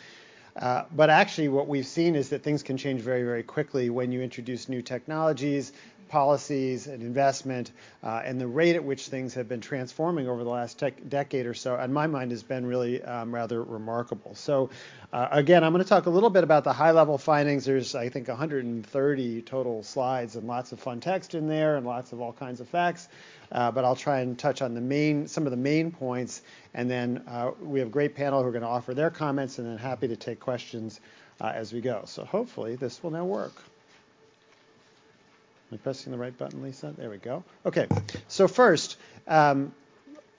Uh, 0.56 0.86
but 0.96 1.10
actually, 1.10 1.50
what 1.50 1.68
we've 1.68 1.86
seen 1.86 2.16
is 2.16 2.30
that 2.30 2.42
things 2.42 2.64
can 2.64 2.78
change 2.78 3.02
very, 3.02 3.24
very 3.24 3.44
quickly 3.44 3.90
when 3.90 4.12
you 4.14 4.22
introduce 4.22 4.70
new 4.70 4.82
technologies, 4.82 5.74
policies 6.10 6.88
and 6.88 7.02
investment 7.02 7.72
uh, 8.04 8.22
and 8.24 8.40
the 8.40 8.48
rate 8.48 8.76
at 8.76 8.84
which 8.84 9.08
things 9.08 9.34
have 9.34 9.48
been 9.48 9.62
transforming 9.62 10.28
over 10.28 10.44
the 10.44 10.50
last 10.50 10.84
decade 11.10 11.46
or 11.46 11.54
so, 11.54 11.80
in 11.80 11.94
my 11.94 12.08
mind, 12.08 12.32
has 12.32 12.44
been 12.44 12.66
really 12.66 13.02
um, 13.04 13.34
rather 13.34 13.62
remarkable. 13.62 14.36
So, 14.36 14.70
uh, 15.12 15.28
again, 15.32 15.64
I'm 15.64 15.72
going 15.72 15.84
to 15.84 15.90
talk 15.90 16.06
a 16.06 16.10
little 16.10 16.30
bit 16.30 16.44
about 16.44 16.64
the 16.64 16.74
high 16.74 16.92
level 16.92 17.18
findings. 17.18 17.66
There's, 17.66 17.96
I 17.96 18.10
think, 18.10 18.28
130 18.28 19.42
total 19.44 19.84
slides 19.84 20.36
and 20.36 20.48
lots 20.48 20.72
of 20.72 20.80
fun 20.80 21.00
text 21.00 21.36
in 21.36 21.48
there 21.48 21.78
and 21.78 21.86
lots 21.86 22.12
of 22.12 22.22
all 22.22 22.34
kinds 22.34 22.60
of 22.60 22.68
facts. 22.68 23.08
Uh, 23.52 23.72
but 23.72 23.86
I'll 23.86 23.96
try 23.96 24.20
and 24.20 24.38
touch 24.38 24.62
on 24.62 24.74
the 24.74 24.82
main, 24.82 25.28
some 25.28 25.46
of 25.46 25.52
the 25.52 25.58
main 25.58 25.92
points, 25.92 26.42
and 26.74 26.90
then 26.90 27.24
uh, 27.28 27.52
we 27.62 27.80
have 27.80 27.90
a 27.90 27.92
great 27.92 28.16
panel 28.16 28.42
who 28.42 28.48
are 28.50 28.52
going 28.52 28.64
to 28.64 28.68
offer 28.68 28.94
their 28.94 29.12
comments, 29.12 29.60
and 29.60 29.68
then 29.68 29.78
happy 29.78 30.08
to 30.08 30.16
take 30.16 30.40
questions 30.40 31.00
uh, 31.40 31.52
as 31.54 31.72
we 31.72 31.82
go. 31.82 32.04
So 32.06 32.26
hopefully 32.26 32.76
this 32.76 33.04
will 33.04 33.12
now 33.12 33.26
work. 33.26 33.54
Am 35.72 35.76
I 35.76 35.78
pressing 35.78 36.12
the 36.12 36.18
right 36.18 36.38
button, 36.38 36.62
Lisa? 36.62 36.94
There 36.96 37.10
we 37.10 37.18
go. 37.18 37.44
Okay. 37.66 37.88
So 38.28 38.48
first, 38.48 38.98
um, 39.28 39.74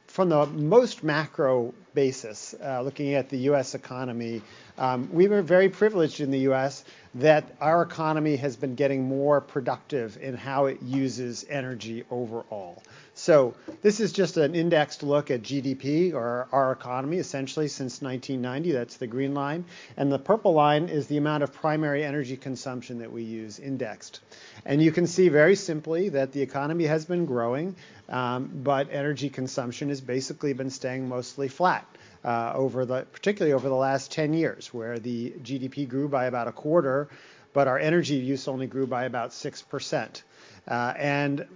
from 0.07 0.29
the 0.29 0.47
most 0.47 1.03
macro 1.03 1.75
basis, 1.95 2.55
uh, 2.63 2.81
looking 2.83 3.15
at 3.15 3.29
the 3.29 3.39
U.S. 3.39 3.75
economy, 3.75 4.41
um, 4.79 5.09
we 5.13 5.27
were 5.27 5.43
very 5.43 5.69
privileged 5.69 6.21
in 6.21 6.31
the 6.31 6.39
U.S. 6.41 6.85
that 7.17 7.45
our 7.61 7.83
economy 7.83 8.37
has 8.37 8.57
been 8.57 8.77
getting 8.77 9.05
more 9.09 9.41
productive 9.41 10.17
in 10.21 10.37
how 10.37 10.67
it 10.67 10.81
uses 10.83 11.45
energy 11.51 12.05
overall. 12.11 12.83
So 13.19 13.55
this 13.81 13.99
is 13.99 14.13
just 14.13 14.37
an 14.37 14.55
indexed 14.55 15.03
look 15.03 15.31
at 15.31 15.41
GDP 15.41 16.13
or 16.13 16.49
our 16.53 16.71
economy 16.71 17.17
essentially 17.17 17.67
since 17.67 18.03
1990. 18.03 18.73
That's 18.73 18.99
the 18.99 19.07
green 19.07 19.33
line. 19.33 19.65
And 19.97 20.13
the 20.13 20.19
purple 20.19 20.53
line 20.53 20.91
is 20.91 21.07
the 21.07 21.17
amount 21.17 21.43
of 21.43 21.51
primary 21.51 22.05
energy 22.05 22.37
consumption 22.37 22.99
that 22.99 23.11
we 23.11 23.23
use 23.23 23.59
indexed. 23.59 24.21
And 24.67 24.83
you 24.83 24.93
can 24.93 25.07
see 25.07 25.31
very 25.31 25.57
simply 25.57 26.11
that 26.11 26.33
the 26.33 26.43
economy 26.43 26.85
has 26.85 27.07
been 27.07 27.25
growing, 27.25 27.77
um, 28.11 28.51
but 28.53 28.89
energy 28.93 29.31
consumption 29.31 29.89
has 29.89 30.03
basically 30.03 30.53
been 30.53 30.71
staying 30.71 31.09
mostly 31.09 31.49
flat. 31.49 31.87
Uh, 32.23 32.53
over 32.57 32.85
the, 32.85 33.07
particularly 33.13 33.53
over 33.53 33.69
the 33.69 33.75
last 33.75 34.11
10 34.11 34.35
years, 34.35 34.75
where 34.75 34.99
the 34.99 35.31
GDP 35.43 35.89
grew 35.89 36.09
by 36.09 36.25
about 36.25 36.49
a 36.49 36.53
quarter, 36.53 37.09
but 37.53 37.69
our 37.69 37.79
energy 37.79 38.17
use 38.17 38.49
only 38.49 38.67
grew 38.67 38.87
by 38.87 39.05
about 39.05 39.31
6%. 39.31 40.03
Uh, 40.05 40.09
and 40.69 41.47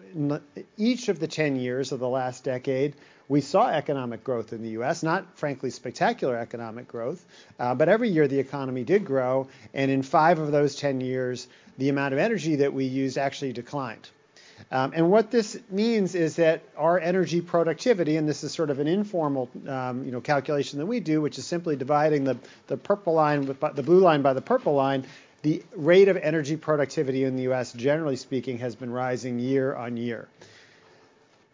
each 0.77 1.09
of 1.09 1.19
the 1.19 1.29
10 1.29 1.57
years 1.57 1.93
of 1.93 2.01
the 2.01 2.09
last 2.09 2.45
decade, 2.45 2.95
we 3.31 3.41
saw 3.41 3.69
economic 3.69 4.25
growth 4.25 4.53
in 4.53 4.61
the 4.61 4.71
U.S., 4.71 5.05
not 5.05 5.39
frankly 5.39 5.71
spectacular 5.71 6.37
economic 6.37 6.89
growth, 6.89 7.25
uh, 7.61 7.77
but 7.77 7.89
every 7.89 8.09
year 8.09 8.27
the 8.27 8.41
economy 8.41 8.83
did 8.83 9.05
grow. 9.05 9.47
And 9.73 9.89
in 9.89 10.03
five 10.03 10.41
of 10.41 10.51
those 10.51 10.75
10 10.75 11.01
years, 11.01 11.47
the 11.79 11.91
amount 11.91 12.13
of 12.13 12.19
energy 12.19 12.57
that 12.57 12.75
we 12.75 12.87
used 12.87 13.19
actually 13.19 13.53
declined. 13.53 14.11
Um, 14.73 14.93
and 14.97 15.11
what 15.13 15.31
this 15.31 15.57
means 15.71 16.17
is 16.17 16.37
that 16.37 16.63
our 16.77 16.99
energy 16.99 17.41
productivity, 17.41 18.17
and 18.17 18.29
this 18.29 18.43
is 18.43 18.53
sort 18.53 18.69
of 18.69 18.81
an 18.81 18.89
informal, 18.89 19.49
um, 19.69 20.05
you 20.05 20.11
know, 20.11 20.21
calculation 20.21 20.81
that 20.81 20.87
we 20.87 20.99
do, 20.99 21.21
which 21.21 21.39
is 21.39 21.47
simply 21.47 21.77
dividing 21.77 22.25
the, 22.25 22.37
the 22.67 22.77
purple 22.77 23.15
line 23.15 23.47
with 23.47 23.61
the 23.61 23.83
blue 23.83 24.01
line 24.01 24.23
by 24.23 24.33
the 24.33 24.43
purple 24.43 24.75
line, 24.75 25.07
the 25.43 25.63
rate 25.75 26.09
of 26.09 26.17
energy 26.17 26.57
productivity 26.57 27.25
in 27.25 27.37
the 27.37 27.45
U.S., 27.45 27.73
generally 27.73 28.17
speaking, 28.17 28.59
has 28.59 28.75
been 28.75 28.91
rising 28.91 29.39
year 29.39 29.75
on 29.75 29.97
year. 29.97 30.29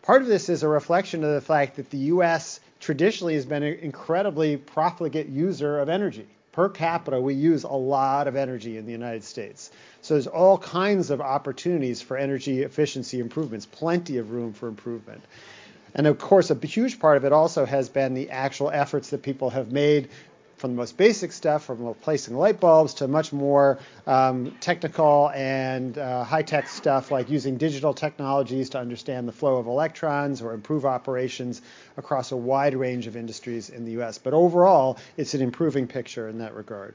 Part 0.03 0.23
of 0.23 0.29
this 0.29 0.49
is 0.49 0.63
a 0.63 0.69
reflection 0.69 1.25
of 1.25 1.33
the 1.35 1.41
fact 1.41 1.77
that 1.77 1.91
the 1.91 1.99
U.S. 1.99 2.61
traditionally 2.81 3.35
has 3.35 3.45
been 3.45 3.63
an 3.63 3.79
incredibly 3.81 4.57
profligate 4.57 5.29
user 5.29 5.79
of 5.81 5.89
energy. 5.89 6.27
Per 6.53 6.69
capita, 6.69 7.21
we 7.21 7.35
use 7.35 7.65
a 7.65 7.69
lot 7.69 8.29
of 8.29 8.35
energy 8.35 8.79
in 8.79 8.87
the 8.87 8.93
United 8.93 9.25
States. 9.25 9.71
So 10.01 10.15
there's 10.15 10.27
all 10.27 10.57
kinds 10.59 11.11
of 11.11 11.21
opportunities 11.21 12.01
for 12.01 12.17
energy 12.17 12.63
efficiency 12.63 13.21
improvements, 13.21 13.67
plenty 13.67 14.17
of 14.19 14.31
room 14.31 14.53
for 14.53 14.69
improvement. 14.69 15.23
And 15.95 16.07
of 16.07 16.19
course, 16.19 16.51
a 16.51 16.55
huge 16.55 16.99
part 16.99 17.17
of 17.17 17.25
it 17.25 17.33
also 17.33 17.67
has 17.67 17.89
been 17.89 18.15
the 18.15 18.31
actual 18.31 18.71
efforts 18.71 19.11
that 19.11 19.23
people 19.23 19.51
have 19.51 19.73
made 19.73 20.09
from 20.57 20.71
the 20.71 20.77
most 20.77 20.97
basic 20.97 21.33
stuff, 21.33 21.65
from 21.65 21.85
replacing 21.85 22.37
light 22.37 22.61
bulbs 22.61 22.95
to 22.95 23.09
much 23.09 23.33
more 23.33 23.79
um, 24.07 24.55
technical 24.61 25.31
and 25.35 25.99
uh, 25.99 26.25
high 26.25 26.43
tech 26.43 26.69
stuff 26.69 27.11
like 27.11 27.29
using 27.29 27.57
digital 27.59 27.93
technologies 27.93 28.71
to 28.71 28.79
understand 28.79 29.29
the 29.29 29.33
flow 29.33 29.57
of 29.57 29.67
electrons 29.67 30.41
or 30.41 30.55
improve 30.55 30.87
operations 30.87 31.61
across 31.97 32.33
a 32.33 32.37
wide 32.37 32.75
range 32.75 33.07
of 33.07 33.17
industries 33.17 33.69
in 33.69 33.85
the 33.85 34.03
US. 34.03 34.19
But 34.19 34.33
overall, 34.33 34.99
it's 35.17 35.35
an 35.35 35.43
improving 35.43 35.87
picture 35.87 36.29
in 36.29 36.39
that 36.39 36.55
regard. 36.55 36.95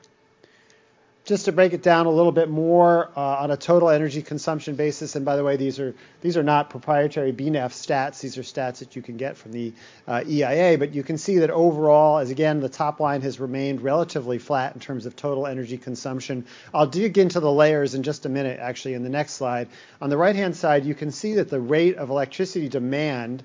Just 1.24 1.46
to 1.46 1.52
break 1.52 1.74
it 1.74 1.84
down 1.84 2.08
a 2.08 2.10
little 2.10 2.32
bit 2.32 2.50
more 2.50 3.12
uh, 3.16 3.44
on 3.44 3.52
a 3.52 3.58
total 3.58 3.92
energy 3.92 4.24
consumption 4.24 4.76
basis, 4.76 5.16
and 5.16 5.24
by 5.24 5.36
the 5.36 5.44
way, 5.44 5.56
these 5.56 5.80
are 5.80 5.94
these 6.22 6.36
are 6.36 6.42
not 6.42 6.72
proprietary 6.72 7.32
BNEF 7.32 7.70
stats. 7.70 8.22
These 8.22 8.40
are 8.40 8.42
stats 8.42 8.80
that 8.80 8.96
you 8.96 9.04
can 9.04 9.18
get 9.18 9.38
from 9.38 9.52
the 9.52 9.72
uh, 10.08 10.24
EIA. 10.28 10.80
But 10.80 10.96
you 10.96 11.04
can 11.04 11.20
see 11.20 11.38
that 11.40 11.52
overall, 11.52 12.18
as 12.18 12.32
again, 12.32 12.60
the 12.60 12.70
top 12.70 13.00
line 13.00 13.22
has 13.22 13.40
remained 13.40 13.82
relatively 13.82 14.40
flat 14.40 14.74
in 14.74 14.80
terms 14.80 15.06
of 15.06 15.16
total 15.16 15.46
energy 15.46 15.78
consumption. 15.78 16.46
I'll 16.74 16.88
dig 16.88 17.20
into 17.20 17.40
the 17.40 17.52
layers 17.52 17.94
in 17.94 18.02
just 18.02 18.26
a 18.26 18.30
minute, 18.30 18.60
actually, 18.60 18.96
in 18.96 19.04
the 19.04 19.10
next 19.10 19.34
slide. 19.34 19.68
On 20.02 20.10
the 20.10 20.18
right-hand 20.18 20.56
side, 20.56 20.86
you 20.86 20.96
can 20.96 21.12
see 21.12 21.36
that 21.36 21.50
the 21.50 21.60
rate 21.60 21.98
of 21.98 22.10
electricity 22.10 22.68
demand 22.68 23.44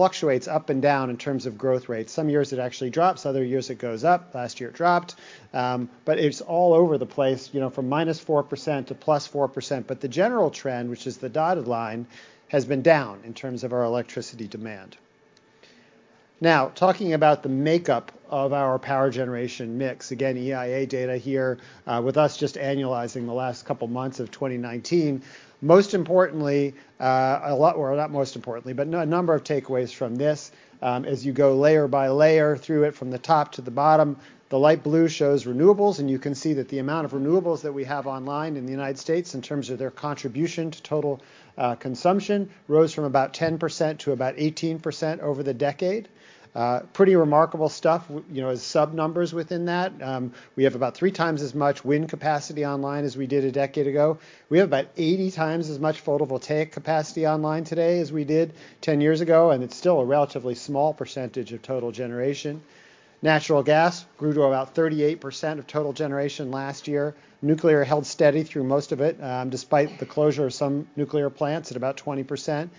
fluctuates 0.00 0.48
up 0.48 0.70
and 0.70 0.80
down 0.80 1.10
in 1.10 1.18
terms 1.18 1.44
of 1.44 1.58
growth 1.58 1.90
rates. 1.90 2.10
Some 2.10 2.30
years 2.30 2.54
it 2.54 2.58
actually 2.58 2.88
drops, 2.88 3.26
other 3.26 3.44
years 3.44 3.68
it 3.68 3.74
goes 3.74 4.02
up. 4.02 4.34
Last 4.34 4.58
year 4.58 4.70
it 4.70 4.74
dropped, 4.74 5.16
um, 5.52 5.90
but 6.06 6.18
it's 6.18 6.40
all 6.40 6.72
over 6.72 6.96
the 6.96 7.04
place, 7.04 7.50
you 7.52 7.60
know, 7.60 7.68
from 7.68 7.86
minus 7.90 8.18
4% 8.18 8.86
to 8.86 8.94
plus 8.94 9.28
4%. 9.28 9.86
But 9.86 10.00
the 10.00 10.08
general 10.08 10.48
trend, 10.48 10.88
which 10.88 11.06
is 11.06 11.18
the 11.18 11.28
dotted 11.28 11.68
line, 11.68 12.06
has 12.48 12.64
been 12.64 12.80
down 12.80 13.20
in 13.26 13.34
terms 13.34 13.62
of 13.62 13.74
our 13.74 13.84
electricity 13.84 14.48
demand. 14.48 14.96
Now, 16.40 16.68
talking 16.68 17.12
about 17.12 17.42
the 17.42 17.50
makeup 17.50 18.10
of 18.30 18.54
our 18.54 18.78
power 18.78 19.10
generation 19.10 19.76
mix, 19.76 20.12
again, 20.12 20.38
EIA 20.38 20.86
data 20.86 21.18
here, 21.18 21.58
uh, 21.86 22.00
with 22.02 22.16
us 22.16 22.38
just 22.38 22.54
annualizing 22.54 23.26
the 23.26 23.34
last 23.34 23.66
couple 23.66 23.86
months 23.86 24.18
of 24.18 24.30
2019, 24.30 25.20
most 25.60 25.94
importantly, 25.94 26.74
uh, 26.98 27.40
a 27.44 27.54
lot, 27.54 27.76
or 27.76 27.94
not 27.94 28.10
most 28.10 28.36
importantly, 28.36 28.72
but 28.72 28.86
a 28.86 29.06
number 29.06 29.34
of 29.34 29.44
takeaways 29.44 29.92
from 29.92 30.16
this 30.16 30.52
um, 30.82 31.04
as 31.04 31.24
you 31.24 31.32
go 31.32 31.54
layer 31.54 31.86
by 31.88 32.08
layer 32.08 32.56
through 32.56 32.84
it 32.84 32.94
from 32.94 33.10
the 33.10 33.18
top 33.18 33.52
to 33.52 33.62
the 33.62 33.70
bottom. 33.70 34.16
The 34.48 34.58
light 34.58 34.82
blue 34.82 35.06
shows 35.06 35.44
renewables, 35.44 36.00
and 36.00 36.10
you 36.10 36.18
can 36.18 36.34
see 36.34 36.54
that 36.54 36.68
the 36.68 36.80
amount 36.80 37.04
of 37.04 37.12
renewables 37.12 37.62
that 37.62 37.72
we 37.72 37.84
have 37.84 38.08
online 38.08 38.56
in 38.56 38.66
the 38.66 38.72
United 38.72 38.98
States 38.98 39.34
in 39.36 39.42
terms 39.42 39.70
of 39.70 39.78
their 39.78 39.92
contribution 39.92 40.72
to 40.72 40.82
total 40.82 41.20
uh, 41.56 41.76
consumption 41.76 42.50
rose 42.66 42.92
from 42.92 43.04
about 43.04 43.32
10% 43.32 43.98
to 43.98 44.12
about 44.12 44.36
18% 44.36 45.20
over 45.20 45.44
the 45.44 45.54
decade. 45.54 46.08
Uh, 46.52 46.80
pretty 46.92 47.14
remarkable 47.14 47.68
stuff, 47.68 48.04
you 48.32 48.42
know, 48.42 48.48
as 48.48 48.60
sub 48.60 48.92
numbers 48.92 49.32
within 49.32 49.66
that. 49.66 49.92
Um, 50.02 50.32
we 50.56 50.64
have 50.64 50.74
about 50.74 50.96
three 50.96 51.12
times 51.12 51.42
as 51.42 51.54
much 51.54 51.84
wind 51.84 52.08
capacity 52.08 52.66
online 52.66 53.04
as 53.04 53.16
we 53.16 53.28
did 53.28 53.44
a 53.44 53.52
decade 53.52 53.86
ago. 53.86 54.18
We 54.48 54.58
have 54.58 54.66
about 54.66 54.86
80 54.96 55.30
times 55.30 55.70
as 55.70 55.78
much 55.78 56.04
photovoltaic 56.04 56.72
capacity 56.72 57.24
online 57.24 57.62
today 57.62 58.00
as 58.00 58.10
we 58.10 58.24
did 58.24 58.52
10 58.80 59.00
years 59.00 59.20
ago, 59.20 59.52
and 59.52 59.62
it's 59.62 59.76
still 59.76 60.00
a 60.00 60.04
relatively 60.04 60.56
small 60.56 60.92
percentage 60.92 61.52
of 61.52 61.62
total 61.62 61.92
generation. 61.92 62.60
Natural 63.22 63.62
gas 63.62 64.04
grew 64.18 64.32
to 64.32 64.42
about 64.42 64.74
38% 64.74 65.58
of 65.58 65.66
total 65.68 65.92
generation 65.92 66.50
last 66.50 66.88
year. 66.88 67.14
Nuclear 67.42 67.84
held 67.84 68.06
steady 68.06 68.42
through 68.42 68.64
most 68.64 68.90
of 68.90 69.00
it, 69.00 69.22
um, 69.22 69.50
despite 69.50 70.00
the 70.00 70.06
closure 70.06 70.46
of 70.46 70.54
some 70.54 70.88
nuclear 70.96 71.30
plants 71.30 71.70
at 71.70 71.76
about 71.76 71.96
20%. 71.96 72.70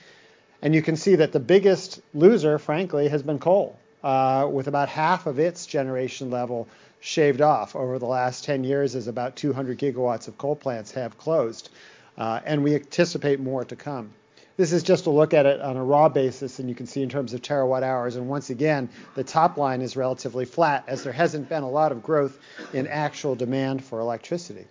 And 0.62 0.76
you 0.76 0.82
can 0.82 0.96
see 0.96 1.16
that 1.16 1.32
the 1.32 1.40
biggest 1.40 2.02
loser, 2.14 2.60
frankly, 2.60 3.08
has 3.08 3.24
been 3.24 3.40
coal, 3.40 3.80
uh, 4.04 4.48
with 4.52 4.68
about 4.68 4.90
half 4.90 5.26
of 5.26 5.40
its 5.40 5.66
generation 5.66 6.30
level 6.30 6.68
shaved 7.00 7.42
off 7.42 7.76
over 7.76 7.98
the 7.98 8.06
last 8.06 8.44
10 8.44 8.64
years 8.64 8.96
as 8.96 9.08
about 9.08 9.36
200 9.36 9.80
gigawatts 9.80 10.28
of 10.28 10.38
coal 10.38 10.56
plants 10.56 10.92
have 10.92 11.18
closed. 11.18 11.70
Uh, 12.18 12.40
and 12.46 12.64
we 12.64 12.76
anticipate 12.76 13.40
more 13.40 13.66
to 13.66 13.76
come. 13.76 14.12
This 14.58 14.72
is 14.72 14.84
just 14.84 15.08
a 15.08 15.10
look 15.10 15.34
at 15.34 15.48
it 15.48 15.62
on 15.62 15.78
a 15.78 15.84
raw 15.84 16.10
basis, 16.10 16.60
and 16.60 16.70
you 16.70 16.76
can 16.76 16.86
see 16.86 17.02
in 17.02 17.10
terms 17.10 17.34
of 17.34 17.42
terawatt 17.42 17.82
hours. 17.82 18.16
And 18.16 18.28
once 18.28 18.52
again, 18.52 18.90
the 19.16 19.24
top 19.24 19.58
line 19.58 19.82
is 19.82 19.96
relatively 19.96 20.46
flat 20.46 20.84
as 20.88 21.04
there 21.04 21.14
hasn't 21.14 21.50
been 21.50 21.64
a 21.64 21.70
lot 21.70 21.92
of 21.92 22.04
growth 22.04 22.38
in 22.74 22.86
actual 22.86 23.34
demand 23.34 23.84
for 23.84 24.00
electricity 24.00 24.68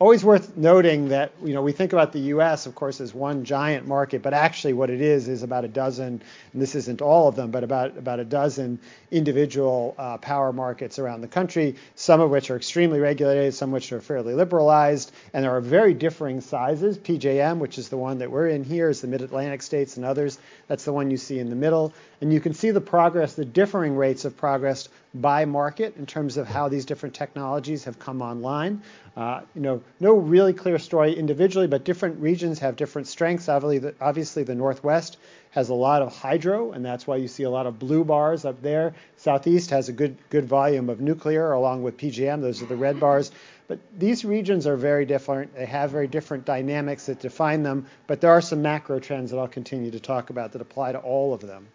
always 0.00 0.24
worth 0.24 0.56
noting 0.56 1.10
that 1.10 1.30
you 1.44 1.52
know 1.52 1.60
we 1.60 1.72
think 1.72 1.92
about 1.92 2.12
the 2.12 2.20
U.S. 2.34 2.64
of 2.64 2.74
course 2.74 3.00
as 3.00 3.14
one 3.14 3.44
giant 3.44 3.86
market, 3.86 4.22
but 4.22 4.32
actually 4.32 4.72
what 4.72 4.88
it 4.88 5.02
is 5.02 5.28
is 5.28 5.42
about 5.42 5.64
a 5.64 5.68
dozen, 5.68 6.22
and 6.52 6.62
this 6.62 6.74
isn't 6.74 7.02
all 7.02 7.28
of 7.28 7.36
them, 7.36 7.50
but 7.50 7.62
about 7.62 7.96
about 7.98 8.18
a 8.18 8.24
dozen 8.24 8.80
individual 9.10 9.94
uh, 9.98 10.16
power 10.16 10.52
markets 10.52 10.98
around 10.98 11.20
the 11.20 11.28
country. 11.28 11.76
Some 11.94 12.20
of 12.20 12.30
which 12.30 12.50
are 12.50 12.56
extremely 12.56 12.98
regulated, 12.98 13.52
some 13.54 13.70
which 13.70 13.92
are 13.92 14.00
fairly 14.00 14.34
liberalized, 14.34 15.12
and 15.34 15.44
there 15.44 15.54
are 15.54 15.60
very 15.60 15.92
differing 15.92 16.40
sizes. 16.40 16.96
PJM, 16.98 17.58
which 17.58 17.78
is 17.78 17.90
the 17.90 17.98
one 17.98 18.18
that 18.18 18.30
we're 18.30 18.48
in 18.48 18.64
here, 18.64 18.88
is 18.88 19.02
the 19.02 19.06
Mid-Atlantic 19.06 19.60
states 19.60 19.98
and 19.98 20.06
others. 20.06 20.38
That's 20.66 20.84
the 20.84 20.94
one 20.94 21.10
you 21.10 21.18
see 21.18 21.38
in 21.38 21.50
the 21.50 21.56
middle, 21.56 21.92
and 22.22 22.32
you 22.32 22.40
can 22.40 22.54
see 22.54 22.70
the 22.70 22.80
progress, 22.80 23.34
the 23.34 23.44
differing 23.44 23.96
rates 23.96 24.24
of 24.24 24.36
progress 24.36 24.88
by 25.14 25.44
market 25.44 25.96
in 25.96 26.06
terms 26.06 26.36
of 26.36 26.46
how 26.46 26.68
these 26.68 26.84
different 26.84 27.14
technologies 27.14 27.84
have 27.84 27.98
come 27.98 28.22
online. 28.22 28.80
Uh, 29.16 29.40
you 29.54 29.60
know, 29.60 29.82
no 29.98 30.14
really 30.14 30.52
clear 30.52 30.78
story 30.78 31.12
individually, 31.12 31.66
but 31.66 31.84
different 31.84 32.20
regions 32.20 32.60
have 32.60 32.76
different 32.76 33.08
strengths. 33.08 33.48
Obviously 33.48 33.78
the, 33.78 33.94
obviously, 34.00 34.42
the 34.44 34.54
Northwest 34.54 35.18
has 35.50 35.68
a 35.68 35.74
lot 35.74 36.00
of 36.00 36.16
hydro, 36.16 36.70
and 36.72 36.84
that's 36.84 37.08
why 37.08 37.16
you 37.16 37.26
see 37.26 37.42
a 37.42 37.50
lot 37.50 37.66
of 37.66 37.78
blue 37.78 38.04
bars 38.04 38.44
up 38.44 38.62
there. 38.62 38.94
Southeast 39.16 39.70
has 39.70 39.88
a 39.88 39.92
good 39.92 40.16
good 40.30 40.44
volume 40.44 40.88
of 40.88 41.00
nuclear, 41.00 41.52
along 41.52 41.82
with 41.82 41.96
PJM. 41.96 42.40
Those 42.40 42.62
are 42.62 42.66
the 42.66 42.76
red 42.76 43.00
bars. 43.00 43.32
But 43.66 43.80
these 43.96 44.24
regions 44.24 44.66
are 44.66 44.76
very 44.76 45.06
different. 45.06 45.54
They 45.54 45.66
have 45.66 45.90
very 45.90 46.08
different 46.08 46.44
dynamics 46.44 47.06
that 47.06 47.20
define 47.20 47.62
them. 47.62 47.86
But 48.06 48.20
there 48.20 48.30
are 48.30 48.40
some 48.40 48.62
macro 48.62 49.00
trends 49.00 49.30
that 49.32 49.38
I'll 49.38 49.48
continue 49.48 49.90
to 49.90 50.00
talk 50.00 50.30
about 50.30 50.52
that 50.52 50.60
apply 50.60 50.92
to 50.92 50.98
all 50.98 51.34
of 51.34 51.40
them. 51.40 51.68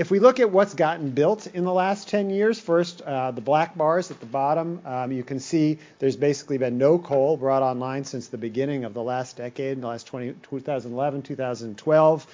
If 0.00 0.10
we 0.10 0.18
look 0.18 0.40
at 0.40 0.50
what's 0.50 0.72
gotten 0.72 1.10
built 1.10 1.46
in 1.48 1.64
the 1.64 1.74
last 1.74 2.08
10 2.08 2.30
years, 2.30 2.58
first, 2.58 3.02
uh, 3.02 3.32
the 3.32 3.42
black 3.42 3.76
bars 3.76 4.10
at 4.10 4.18
the 4.18 4.24
bottom, 4.24 4.80
um, 4.86 5.12
you 5.12 5.22
can 5.22 5.38
see 5.38 5.76
there's 5.98 6.16
basically 6.16 6.56
been 6.56 6.78
no 6.78 6.98
coal 6.98 7.36
brought 7.36 7.62
online 7.62 8.04
since 8.04 8.28
the 8.28 8.38
beginning 8.38 8.84
of 8.84 8.94
the 8.94 9.02
last 9.02 9.36
decade, 9.36 9.72
in 9.74 9.82
the 9.82 9.88
last 9.88 10.06
20, 10.06 10.36
2011, 10.40 11.20
2012 11.20 12.26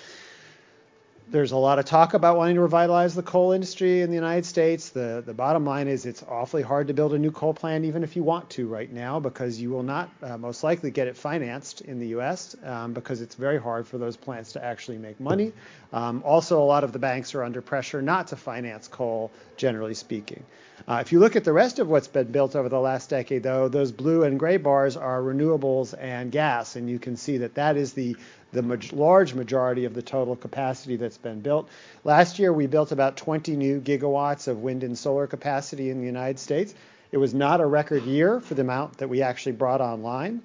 there's 1.28 1.50
a 1.50 1.56
lot 1.56 1.78
of 1.78 1.84
talk 1.84 2.14
about 2.14 2.36
wanting 2.36 2.54
to 2.54 2.60
revitalize 2.60 3.14
the 3.14 3.22
coal 3.22 3.52
industry 3.52 4.00
in 4.00 4.10
the 4.10 4.14
United 4.14 4.46
States. 4.46 4.90
The 4.90 5.22
the 5.26 5.34
bottom 5.34 5.64
line 5.64 5.88
is 5.88 6.06
it's 6.06 6.22
awfully 6.22 6.62
hard 6.62 6.86
to 6.88 6.94
build 6.94 7.14
a 7.14 7.18
new 7.18 7.32
coal 7.32 7.52
plant 7.52 7.84
even 7.84 8.04
if 8.04 8.14
you 8.14 8.22
want 8.22 8.48
to 8.50 8.68
right 8.68 8.92
now 8.92 9.18
because 9.18 9.60
you 9.60 9.70
will 9.70 9.82
not 9.82 10.08
uh, 10.22 10.38
most 10.38 10.62
likely 10.62 10.90
get 10.90 11.08
it 11.08 11.16
financed 11.16 11.80
in 11.80 11.98
the 11.98 12.08
U.S. 12.08 12.54
Um, 12.62 12.92
because 12.92 13.20
it's 13.20 13.34
very 13.34 13.58
hard 13.58 13.88
for 13.88 13.98
those 13.98 14.16
plants 14.16 14.52
to 14.52 14.64
actually 14.64 14.98
make 14.98 15.18
money. 15.18 15.52
Um, 15.92 16.22
also, 16.24 16.60
a 16.60 16.64
lot 16.64 16.84
of 16.84 16.92
the 16.92 16.98
banks 16.98 17.34
are 17.34 17.42
under 17.42 17.60
pressure 17.60 18.00
not 18.02 18.28
to 18.28 18.36
finance 18.36 18.86
coal, 18.86 19.32
generally 19.56 19.94
speaking. 19.94 20.44
Uh, 20.86 20.98
if 21.00 21.10
you 21.10 21.18
look 21.18 21.34
at 21.36 21.44
the 21.44 21.52
rest 21.52 21.78
of 21.78 21.88
what's 21.88 22.06
been 22.06 22.30
built 22.30 22.54
over 22.54 22.68
the 22.68 22.78
last 22.78 23.10
decade, 23.10 23.42
though, 23.42 23.68
those 23.68 23.90
blue 23.90 24.22
and 24.24 24.38
gray 24.38 24.58
bars 24.58 24.96
are 24.96 25.20
renewables 25.20 25.94
and 25.98 26.30
gas, 26.30 26.76
and 26.76 26.88
you 26.88 26.98
can 26.98 27.16
see 27.16 27.38
that 27.38 27.54
that 27.54 27.76
is 27.76 27.94
the 27.94 28.16
the 28.56 28.88
large 28.92 29.34
majority 29.34 29.84
of 29.84 29.94
the 29.94 30.02
total 30.02 30.34
capacity 30.34 30.96
that's 30.96 31.18
been 31.18 31.40
built. 31.40 31.68
Last 32.04 32.38
year, 32.38 32.52
we 32.52 32.66
built 32.66 32.90
about 32.90 33.16
20 33.16 33.54
new 33.56 33.80
gigawatts 33.80 34.48
of 34.48 34.62
wind 34.62 34.82
and 34.82 34.98
solar 34.98 35.26
capacity 35.26 35.90
in 35.90 36.00
the 36.00 36.06
United 36.06 36.38
States. 36.38 36.74
It 37.12 37.18
was 37.18 37.34
not 37.34 37.60
a 37.60 37.66
record 37.66 38.04
year 38.04 38.40
for 38.40 38.54
the 38.54 38.62
amount 38.62 38.98
that 38.98 39.08
we 39.08 39.22
actually 39.22 39.52
brought 39.52 39.80
online. 39.80 40.42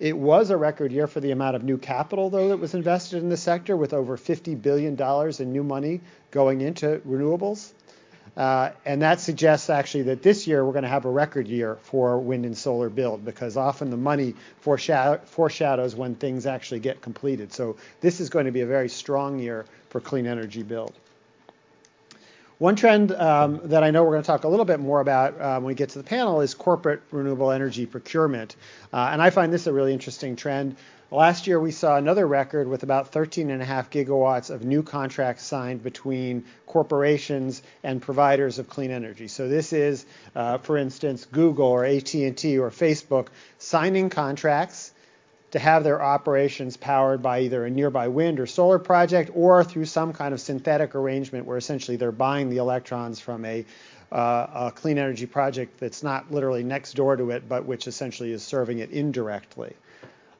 It 0.00 0.16
was 0.16 0.50
a 0.50 0.56
record 0.56 0.90
year 0.90 1.06
for 1.06 1.20
the 1.20 1.30
amount 1.30 1.54
of 1.54 1.62
new 1.62 1.78
capital, 1.78 2.28
though, 2.28 2.48
that 2.48 2.56
was 2.56 2.74
invested 2.74 3.22
in 3.22 3.28
the 3.28 3.36
sector, 3.36 3.76
with 3.76 3.92
over 3.92 4.16
$50 4.16 4.60
billion 4.60 5.00
in 5.40 5.52
new 5.52 5.62
money 5.62 6.00
going 6.32 6.60
into 6.60 7.00
renewables. 7.06 7.70
Uh, 8.36 8.70
and 8.86 9.02
that 9.02 9.20
suggests 9.20 9.68
actually 9.68 10.04
that 10.04 10.22
this 10.22 10.46
year 10.46 10.64
we're 10.64 10.72
going 10.72 10.84
to 10.84 10.88
have 10.88 11.04
a 11.04 11.10
record 11.10 11.46
year 11.46 11.76
for 11.82 12.18
wind 12.18 12.46
and 12.46 12.56
solar 12.56 12.88
build 12.88 13.24
because 13.24 13.58
often 13.58 13.90
the 13.90 13.96
money 13.96 14.34
foreshadow, 14.60 15.20
foreshadows 15.24 15.94
when 15.94 16.14
things 16.14 16.46
actually 16.46 16.80
get 16.80 17.02
completed. 17.02 17.52
So 17.52 17.76
this 18.00 18.20
is 18.20 18.30
going 18.30 18.46
to 18.46 18.52
be 18.52 18.62
a 18.62 18.66
very 18.66 18.88
strong 18.88 19.38
year 19.38 19.66
for 19.90 20.00
clean 20.00 20.26
energy 20.26 20.62
build. 20.62 20.94
One 22.56 22.76
trend 22.76 23.12
um, 23.12 23.60
that 23.64 23.82
I 23.82 23.90
know 23.90 24.04
we're 24.04 24.12
going 24.12 24.22
to 24.22 24.26
talk 24.26 24.44
a 24.44 24.48
little 24.48 24.64
bit 24.64 24.78
more 24.78 25.00
about 25.00 25.38
uh, 25.38 25.56
when 25.56 25.64
we 25.64 25.74
get 25.74 25.90
to 25.90 25.98
the 25.98 26.04
panel 26.04 26.40
is 26.40 26.54
corporate 26.54 27.02
renewable 27.10 27.50
energy 27.50 27.86
procurement. 27.86 28.56
Uh, 28.92 29.10
and 29.12 29.20
I 29.20 29.30
find 29.30 29.52
this 29.52 29.66
a 29.66 29.72
really 29.72 29.92
interesting 29.92 30.36
trend. 30.36 30.76
Last 31.12 31.46
year, 31.46 31.60
we 31.60 31.72
saw 31.72 31.98
another 31.98 32.26
record 32.26 32.66
with 32.66 32.84
about 32.84 33.12
13.5 33.12 33.90
gigawatts 33.90 34.48
of 34.48 34.64
new 34.64 34.82
contracts 34.82 35.44
signed 35.44 35.82
between 35.82 36.46
corporations 36.66 37.62
and 37.84 38.00
providers 38.00 38.58
of 38.58 38.66
clean 38.66 38.90
energy. 38.90 39.28
So 39.28 39.46
this 39.46 39.74
is, 39.74 40.06
uh, 40.34 40.56
for 40.56 40.78
instance, 40.78 41.26
Google 41.26 41.66
or 41.66 41.84
AT&T 41.84 42.58
or 42.58 42.70
Facebook 42.70 43.26
signing 43.58 44.08
contracts 44.08 44.92
to 45.50 45.58
have 45.58 45.84
their 45.84 46.00
operations 46.00 46.78
powered 46.78 47.20
by 47.20 47.40
either 47.40 47.66
a 47.66 47.70
nearby 47.70 48.08
wind 48.08 48.40
or 48.40 48.46
solar 48.46 48.78
project 48.78 49.32
or 49.34 49.62
through 49.62 49.84
some 49.84 50.14
kind 50.14 50.32
of 50.32 50.40
synthetic 50.40 50.94
arrangement 50.94 51.44
where 51.44 51.58
essentially 51.58 51.98
they're 51.98 52.10
buying 52.10 52.48
the 52.48 52.56
electrons 52.56 53.20
from 53.20 53.44
a, 53.44 53.66
uh, 54.12 54.46
a 54.54 54.72
clean 54.74 54.96
energy 54.96 55.26
project 55.26 55.78
that's 55.78 56.02
not 56.02 56.32
literally 56.32 56.62
next 56.62 56.94
door 56.94 57.18
to 57.18 57.32
it, 57.32 57.46
but 57.50 57.66
which 57.66 57.86
essentially 57.86 58.32
is 58.32 58.42
serving 58.42 58.78
it 58.78 58.88
indirectly. 58.92 59.74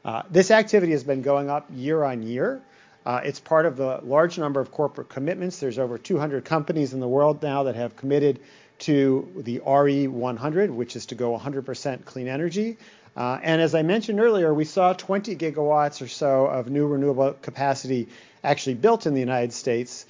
Uh, 0.04 0.22
this 0.30 0.50
activity 0.50 0.92
has 0.92 1.04
been 1.04 1.22
going 1.22 1.48
up 1.48 1.66
year 1.72 2.02
on 2.02 2.22
year. 2.22 2.60
Uh, 3.04 3.20
it's 3.24 3.40
part 3.40 3.66
of 3.66 3.76
the 3.76 4.00
large 4.02 4.38
number 4.38 4.60
of 4.60 4.70
corporate 4.70 5.08
commitments. 5.08 5.58
There's 5.58 5.78
over 5.78 5.98
200 5.98 6.44
companies 6.44 6.92
in 6.92 7.00
the 7.00 7.08
world 7.08 7.42
now 7.42 7.64
that 7.64 7.74
have 7.74 7.96
committed 7.96 8.40
to 8.80 9.28
the 9.36 9.60
RE100, 9.60 10.70
which 10.70 10.96
is 10.96 11.06
to 11.06 11.14
go 11.14 11.36
100% 11.38 12.04
clean 12.04 12.28
energy. 12.28 12.78
Uh, 13.16 13.38
and 13.42 13.60
as 13.60 13.74
I 13.74 13.82
mentioned 13.82 14.20
earlier, 14.20 14.54
we 14.54 14.64
saw 14.64 14.92
20 14.92 15.36
gigawatts 15.36 16.00
or 16.00 16.08
so 16.08 16.46
of 16.46 16.68
new 16.68 16.86
renewable 16.86 17.34
capacity 17.42 18.08
actually 18.42 18.74
built 18.74 19.06
in 19.06 19.14
the 19.14 19.20
United 19.20 19.52
States. 19.52 20.06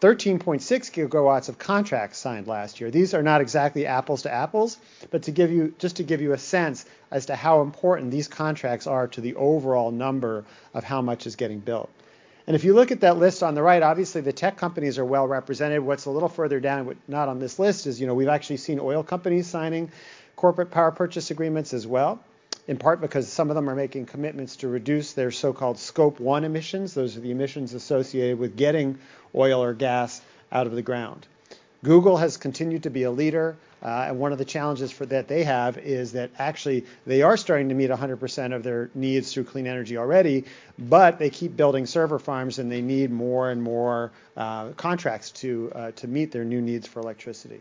13.6 0.00 0.60
gigawatts 0.62 1.50
of 1.50 1.58
contracts 1.58 2.16
signed 2.16 2.46
last 2.46 2.80
year. 2.80 2.90
These 2.90 3.12
are 3.12 3.22
not 3.22 3.42
exactly 3.42 3.84
apples 3.84 4.22
to 4.22 4.32
apples, 4.32 4.78
but 5.10 5.24
to 5.24 5.30
give 5.30 5.52
you 5.52 5.74
just 5.78 5.96
to 5.96 6.02
give 6.02 6.22
you 6.22 6.32
a 6.32 6.38
sense 6.38 6.86
as 7.10 7.26
to 7.26 7.36
how 7.36 7.60
important 7.60 8.10
these 8.10 8.26
contracts 8.26 8.86
are 8.86 9.08
to 9.08 9.20
the 9.20 9.34
overall 9.34 9.90
number 9.90 10.44
of 10.72 10.84
how 10.84 11.02
much 11.02 11.26
is 11.26 11.36
getting 11.36 11.58
built. 11.58 11.90
And 12.46 12.56
if 12.56 12.64
you 12.64 12.72
look 12.72 12.90
at 12.90 13.02
that 13.02 13.18
list 13.18 13.42
on 13.42 13.54
the 13.54 13.62
right, 13.62 13.82
obviously 13.82 14.22
the 14.22 14.32
tech 14.32 14.56
companies 14.56 14.98
are 14.98 15.04
well 15.04 15.28
represented. 15.28 15.80
What's 15.80 16.06
a 16.06 16.10
little 16.10 16.30
further 16.30 16.60
down, 16.60 16.86
but 16.86 16.96
not 17.06 17.28
on 17.28 17.38
this 17.38 17.58
list, 17.58 17.86
is 17.86 18.00
you 18.00 18.06
know 18.06 18.14
we've 18.14 18.28
actually 18.28 18.56
seen 18.56 18.80
oil 18.80 19.02
companies 19.02 19.48
signing 19.48 19.90
corporate 20.34 20.70
power 20.70 20.90
purchase 20.90 21.30
agreements 21.30 21.74
as 21.74 21.86
well 21.86 22.24
in 22.68 22.76
part 22.76 23.00
because 23.00 23.28
some 23.28 23.50
of 23.50 23.56
them 23.56 23.68
are 23.68 23.74
making 23.74 24.06
commitments 24.06 24.56
to 24.56 24.68
reduce 24.68 25.12
their 25.12 25.30
so-called 25.30 25.78
scope 25.78 26.20
1 26.20 26.44
emissions. 26.44 26.94
Those 26.94 27.16
are 27.16 27.20
the 27.20 27.30
emissions 27.30 27.74
associated 27.74 28.38
with 28.38 28.56
getting 28.56 28.98
oil 29.34 29.62
or 29.62 29.74
gas 29.74 30.20
out 30.52 30.66
of 30.66 30.72
the 30.72 30.82
ground. 30.82 31.26
Google 31.82 32.18
has 32.18 32.36
continued 32.36 32.82
to 32.82 32.90
be 32.90 33.04
a 33.04 33.10
leader, 33.10 33.56
uh, 33.82 34.04
and 34.08 34.18
one 34.18 34.32
of 34.32 34.38
the 34.38 34.44
challenges 34.44 34.90
for 34.90 35.06
that 35.06 35.28
they 35.28 35.44
have 35.44 35.78
is 35.78 36.12
that 36.12 36.30
actually 36.38 36.84
they 37.06 37.22
are 37.22 37.38
starting 37.38 37.70
to 37.70 37.74
meet 37.74 37.88
100% 37.88 38.54
of 38.54 38.62
their 38.62 38.90
needs 38.94 39.32
through 39.32 39.44
clean 39.44 39.66
energy 39.66 39.96
already, 39.96 40.44
but 40.78 41.18
they 41.18 41.30
keep 41.30 41.56
building 41.56 41.86
server 41.86 42.18
farms 42.18 42.58
and 42.58 42.70
they 42.70 42.82
need 42.82 43.10
more 43.10 43.50
and 43.50 43.62
more 43.62 44.12
uh, 44.36 44.68
contracts 44.70 45.30
to 45.30 45.72
uh, 45.74 45.90
to 45.92 46.06
meet 46.06 46.30
their 46.32 46.44
new 46.44 46.60
needs 46.60 46.86
for 46.86 47.00
electricity. 47.00 47.60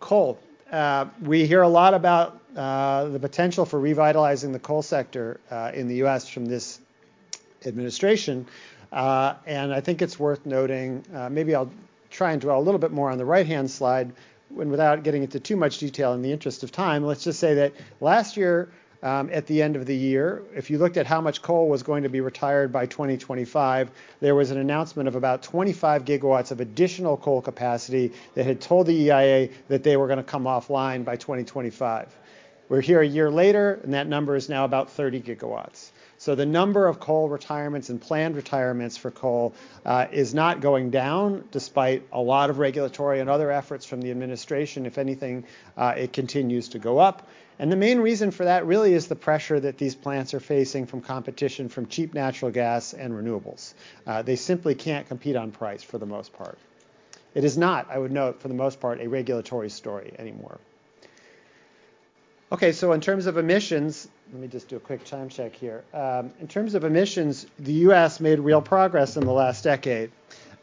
Coal. 0.00 0.38
Uh, 0.70 1.06
we 1.22 1.46
hear 1.46 1.62
a 1.62 1.68
lot 1.68 1.94
about 1.94 2.40
uh, 2.56 3.06
the 3.06 3.18
potential 3.18 3.64
for 3.64 3.80
revitalizing 3.80 4.52
the 4.52 4.58
coal 4.58 4.82
sector 4.82 5.40
uh, 5.50 5.72
in 5.74 5.88
the 5.88 5.96
U.S. 5.96 6.28
from 6.28 6.46
this 6.46 6.80
administration. 7.66 8.46
Uh, 8.92 9.34
and 9.46 9.72
I 9.72 9.80
think 9.80 10.02
it's 10.02 10.18
worth 10.18 10.46
noting, 10.46 11.04
uh, 11.14 11.28
maybe 11.28 11.54
I'll 11.54 11.70
try 12.10 12.32
and 12.32 12.40
dwell 12.40 12.58
a 12.58 12.62
little 12.62 12.78
bit 12.78 12.92
more 12.92 13.10
on 13.10 13.18
the 13.18 13.24
right 13.24 13.46
hand 13.46 13.70
slide, 13.70 14.12
and 14.58 14.70
without 14.70 15.02
getting 15.02 15.22
into 15.22 15.38
too 15.38 15.56
much 15.56 15.78
detail 15.78 16.12
in 16.12 16.22
the 16.22 16.32
interest 16.32 16.62
of 16.62 16.72
time, 16.72 17.04
let's 17.04 17.22
just 17.22 17.38
say 17.38 17.54
that 17.54 17.72
last 18.00 18.36
year, 18.36 18.70
um, 19.02 19.30
at 19.32 19.46
the 19.46 19.62
end 19.62 19.76
of 19.76 19.86
the 19.86 19.96
year. 19.96 20.42
If 20.54 20.70
you 20.70 20.78
looked 20.78 20.96
at 20.96 21.06
how 21.06 21.20
much 21.20 21.42
coal 21.42 21.68
was 21.68 21.82
going 21.82 22.02
to 22.02 22.08
be 22.08 22.20
retired 22.20 22.72
by 22.72 22.86
2025, 22.86 23.90
there 24.20 24.34
was 24.34 24.50
an 24.50 24.58
announcement 24.58 25.08
of 25.08 25.16
about 25.16 25.42
25 25.42 26.04
gigawatts 26.04 26.50
of 26.50 26.60
additional 26.60 27.16
coal 27.16 27.40
capacity 27.40 28.12
that 28.34 28.44
had 28.44 28.60
told 28.60 28.86
the 28.86 28.94
EIA 28.94 29.48
that 29.68 29.82
they 29.82 29.96
were 29.96 30.06
going 30.06 30.18
to 30.18 30.22
come 30.22 30.44
offline 30.44 31.04
by 31.04 31.16
2025. 31.16 32.14
We're 32.68 32.80
here 32.80 33.00
a 33.00 33.06
year 33.06 33.32
later, 33.32 33.80
and 33.82 33.94
that 33.94 34.06
number 34.06 34.36
is 34.36 34.48
now 34.48 34.64
about 34.64 34.90
30 34.90 35.22
gigawatts. 35.22 35.90
So 36.18 36.34
the 36.34 36.46
number 36.46 36.86
of 36.86 37.00
coal 37.00 37.28
retirements 37.28 37.88
and 37.88 38.00
planned 38.00 38.36
retirements 38.36 38.96
for 38.96 39.10
coal 39.10 39.54
uh, 39.84 40.06
is 40.12 40.34
not 40.34 40.60
going 40.60 40.90
down, 40.90 41.48
despite 41.50 42.06
a 42.12 42.20
lot 42.20 42.50
of 42.50 42.58
regulatory 42.58 43.20
and 43.20 43.30
other 43.30 43.50
efforts 43.50 43.86
from 43.86 44.02
the 44.02 44.10
administration. 44.10 44.86
If 44.86 44.98
anything, 44.98 45.44
uh, 45.76 45.94
it 45.96 46.12
continues 46.12 46.68
to 46.68 46.78
go 46.78 46.98
up. 46.98 47.26
And 47.60 47.70
the 47.70 47.76
main 47.76 48.00
reason 48.00 48.30
for 48.30 48.46
that 48.46 48.64
really 48.64 48.94
is 48.94 49.06
the 49.06 49.14
pressure 49.14 49.60
that 49.60 49.76
these 49.76 49.94
plants 49.94 50.32
are 50.32 50.40
facing 50.40 50.86
from 50.86 51.02
competition 51.02 51.68
from 51.68 51.88
cheap 51.88 52.14
natural 52.14 52.50
gas 52.50 52.94
and 52.94 53.12
renewables. 53.12 53.74
Uh, 54.06 54.22
they 54.22 54.36
simply 54.36 54.74
can't 54.74 55.06
compete 55.06 55.36
on 55.36 55.50
price 55.50 55.82
for 55.82 55.98
the 55.98 56.06
most 56.06 56.32
part. 56.32 56.56
It 57.34 57.44
is 57.44 57.58
not, 57.58 57.86
I 57.90 57.98
would 57.98 58.12
note, 58.12 58.40
for 58.40 58.48
the 58.48 58.54
most 58.54 58.80
part, 58.80 59.02
a 59.02 59.08
regulatory 59.10 59.68
story 59.68 60.14
anymore. 60.18 60.58
Okay, 62.50 62.72
so 62.72 62.92
in 62.92 63.02
terms 63.02 63.26
of 63.26 63.36
emissions, 63.36 64.08
let 64.32 64.40
me 64.40 64.48
just 64.48 64.68
do 64.68 64.76
a 64.76 64.80
quick 64.80 65.04
time 65.04 65.28
check 65.28 65.54
here. 65.54 65.84
Um, 65.92 66.32
in 66.40 66.48
terms 66.48 66.74
of 66.74 66.84
emissions, 66.84 67.46
the 67.58 67.74
U.S. 67.84 68.20
made 68.20 68.40
real 68.40 68.62
progress 68.62 69.18
in 69.18 69.26
the 69.26 69.32
last 69.32 69.64
decade, 69.64 70.12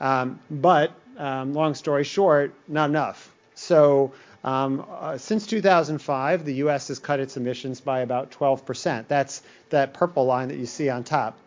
um, 0.01 0.39
but 0.49 0.93
um, 1.19 1.53
long 1.53 1.75
story 1.75 2.03
short, 2.03 2.55
not 2.67 2.89
enough. 2.89 3.31
So 3.53 4.13
um, 4.43 4.85
uh, 4.89 5.17
since 5.17 5.47
2005, 5.47 6.45
the 6.45 6.53
U.S. 6.55 6.87
has 6.89 6.99
cut 6.99 7.19
its 7.19 7.37
emissions 7.37 7.81
by 7.81 7.99
about 7.99 8.31
12%. 8.31 9.07
That's 9.07 9.41
that 9.69 9.93
purple 9.93 10.25
line 10.25 10.49
that 10.49 10.57
you 10.57 10.65
see 10.65 10.89
on 10.89 11.03
top. 11.03 11.37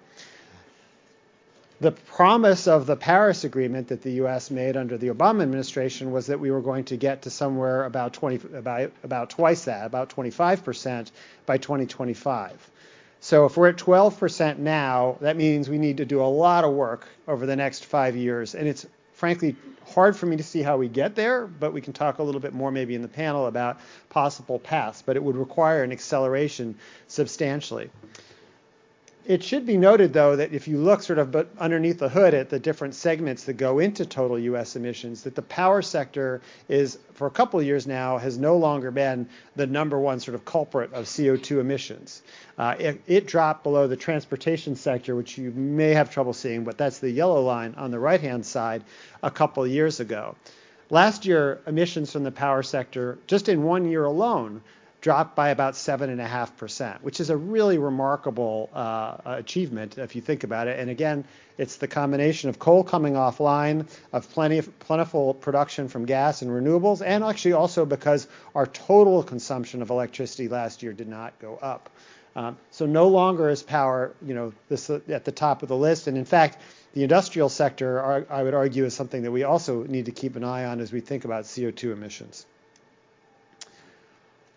The 1.81 1.93
promise 1.93 2.69
of 2.69 2.85
the 2.85 2.97
Paris 2.97 3.45
Agreement 3.45 3.89
that 3.89 4.03
the 4.03 4.13
U.S. 4.13 4.51
made 4.51 4.77
under 4.77 4.99
the 4.99 5.09
Obama 5.09 5.43
administration 5.43 6.13
was 6.13 6.27
that 6.27 6.39
we 6.39 6.51
were 6.51 6.61
going 6.61 6.85
to 6.85 6.97
get 6.99 7.23
to 7.23 7.31
somewhere 7.31 7.87
about 7.87 8.13
20, 8.13 8.55
about, 8.55 8.93
about 9.03 9.31
twice 9.31 9.65
that, 9.65 9.87
about 9.87 10.11
25% 10.11 11.11
by 11.47 11.57
2025. 11.57 12.71
So 13.21 13.47
if 13.47 13.57
we're 13.57 13.69
at 13.69 13.77
12% 13.77 14.59
now, 14.59 15.17
that 15.21 15.37
means 15.37 15.71
we 15.71 15.79
need 15.79 15.99
to 15.99 16.05
do 16.05 16.21
a 16.21 16.25
lot 16.25 16.65
of 16.65 16.73
work 16.73 17.07
over 17.27 17.47
the 17.47 17.57
next 17.57 17.87
five 17.87 18.15
years, 18.15 18.55
and 18.55 18.69
it's 18.69 18.87
frankly 19.21 19.55
hard 19.87 20.17
for 20.17 20.25
me 20.25 20.39
to 20.39 20.43
see 20.43 20.63
how 20.63 20.79
we 20.79 20.89
get 20.89 21.15
there, 21.15 21.47
but 21.47 21.75
we 21.75 21.83
can 21.83 21.93
talk 21.93 22.19
a 22.19 22.23
little 22.23 22.41
bit 22.41 22.55
more 22.55 22.71
maybe 22.71 22.95
in 22.95 23.03
the 23.03 23.09
panel 23.09 23.47
about 23.47 23.79
possible 24.09 24.59
paths, 24.59 25.03
but 25.03 25.15
it 25.15 25.23
would 25.23 25.37
require 25.37 25.83
an 25.83 25.93
acceleration 25.93 26.75
substantially. 27.07 27.91
It 29.31 29.45
should 29.45 29.65
be 29.65 29.77
noted, 29.77 30.13
though, 30.13 30.35
that 30.35 30.53
if 30.53 30.67
you 30.67 30.77
look 30.77 31.05
sort 31.05 31.21
of 31.21 31.31
but 31.31 31.51
underneath 31.61 32.01
the 32.01 32.09
hood 32.09 32.35
at 32.35 32.51
the 32.51 32.59
different 32.59 32.97
segments 32.97 33.45
that 33.45 33.53
go 33.53 33.79
into 33.79 34.05
total 34.05 34.37
U.S. 34.37 34.75
emissions, 34.75 35.23
that 35.23 35.37
the 35.37 35.43
power 35.43 35.83
sector 35.83 36.41
is, 36.69 36.99
for 37.15 37.29
a 37.29 37.31
couple 37.31 37.61
of 37.61 37.65
years 37.65 37.87
now, 37.87 38.19
has 38.19 38.39
no 38.39 38.57
longer 38.57 38.91
been 38.91 39.29
the 39.55 39.69
number 39.69 40.01
one 40.01 40.19
sort 40.19 40.35
of 40.35 40.45
culprit 40.45 40.93
of 40.93 41.05
CO2 41.05 41.61
emissions. 41.61 42.23
Uh, 42.59 42.75
it, 42.81 43.01
it, 43.07 43.27
dropped 43.29 43.63
below 43.63 43.87
the 43.87 43.97
transportation 43.97 44.75
sector, 44.75 45.15
which 45.15 45.39
you 45.39 45.53
may 45.53 45.91
have 45.91 46.11
trouble 46.11 46.33
seeing, 46.33 46.65
but 46.65 46.77
that's 46.77 46.99
the 46.99 47.09
yellow 47.09 47.41
line 47.41 47.73
on 47.77 47.93
the 47.93 48.01
right-hand 48.01 48.45
side 48.45 48.83
a 49.23 49.31
couple 49.31 49.63
of 49.63 49.71
years 49.71 50.01
ago. 50.01 50.35
Last 50.91 51.25
year, 51.25 51.61
emissions 51.69 52.11
from 52.11 52.25
the 52.25 52.33
power 52.33 52.65
sector, 52.65 53.17
just 53.29 53.49
in 53.49 53.63
one 53.63 53.89
year 53.89 54.07
alone, 54.07 54.61
dropped 55.01 55.35
by 55.35 55.49
about 55.49 55.75
7.5%, 55.75 57.01
which 57.01 57.21
is 57.21 57.31
a 57.31 57.37
really 57.37 57.79
remarkable 57.79 58.69
uh, 58.75 59.17
achievement 59.25 59.99
if 59.99 60.15
you 60.15 60.21
think 60.21 60.45
about 60.45 60.69
it. 60.69 60.79
And 60.79 60.91
again, 60.91 61.25
it's 61.57 61.77
the 61.77 61.89
combination 61.89 62.51
of 62.51 62.59
coal 62.59 62.85
coming 62.85 63.15
offline, 63.15 63.89
of 64.13 64.29
plentiful 64.31 65.35
production 65.35 65.89
from 65.89 66.05
gas 66.05 66.43
and 66.43 66.51
renewables, 66.51 67.03
and 67.05 67.25
actually 67.25 67.55
also 67.55 67.87
because 67.87 68.29
our 68.55 68.67
total 68.67 69.23
consumption 69.23 69.83
of 69.83 69.91
electricity 69.91 70.49
last 70.49 70.83
year 70.83 70.93
did 70.93 71.09
not 71.09 71.39
go 71.39 71.59
up. 71.61 71.91
Um, 72.37 72.57
so 72.71 72.87
no 72.87 73.09
longer 73.09 73.49
is 73.49 73.63
power, 73.63 74.15
you 74.25 74.35
know, 74.35 74.53
this 74.69 74.89
at 74.89 75.25
the 75.25 75.33
top 75.33 75.63
of 75.63 75.69
the 75.69 75.77
list. 75.77 76.07
And 76.07 76.17
in 76.17 76.25
fact, 76.25 76.59
the 76.93 77.03
industrial 77.03 77.49
sector, 77.49 78.27
I 78.31 78.43
would 78.43 78.55
argue, 78.55 78.85
is 78.85 78.95
something 78.95 79.23
that 79.23 79.31
we 79.31 79.45
also 79.45 79.85
need 79.85 80.07
to 80.07 80.13
keep 80.13 80.37
an 80.37 80.45
eye 80.45 80.65
on 80.65 80.81
as 80.81 80.93
we 80.93 81.01
think 81.01 81.25
about 81.25 81.45
CO2 81.45 81.93
emissions. 81.93 82.47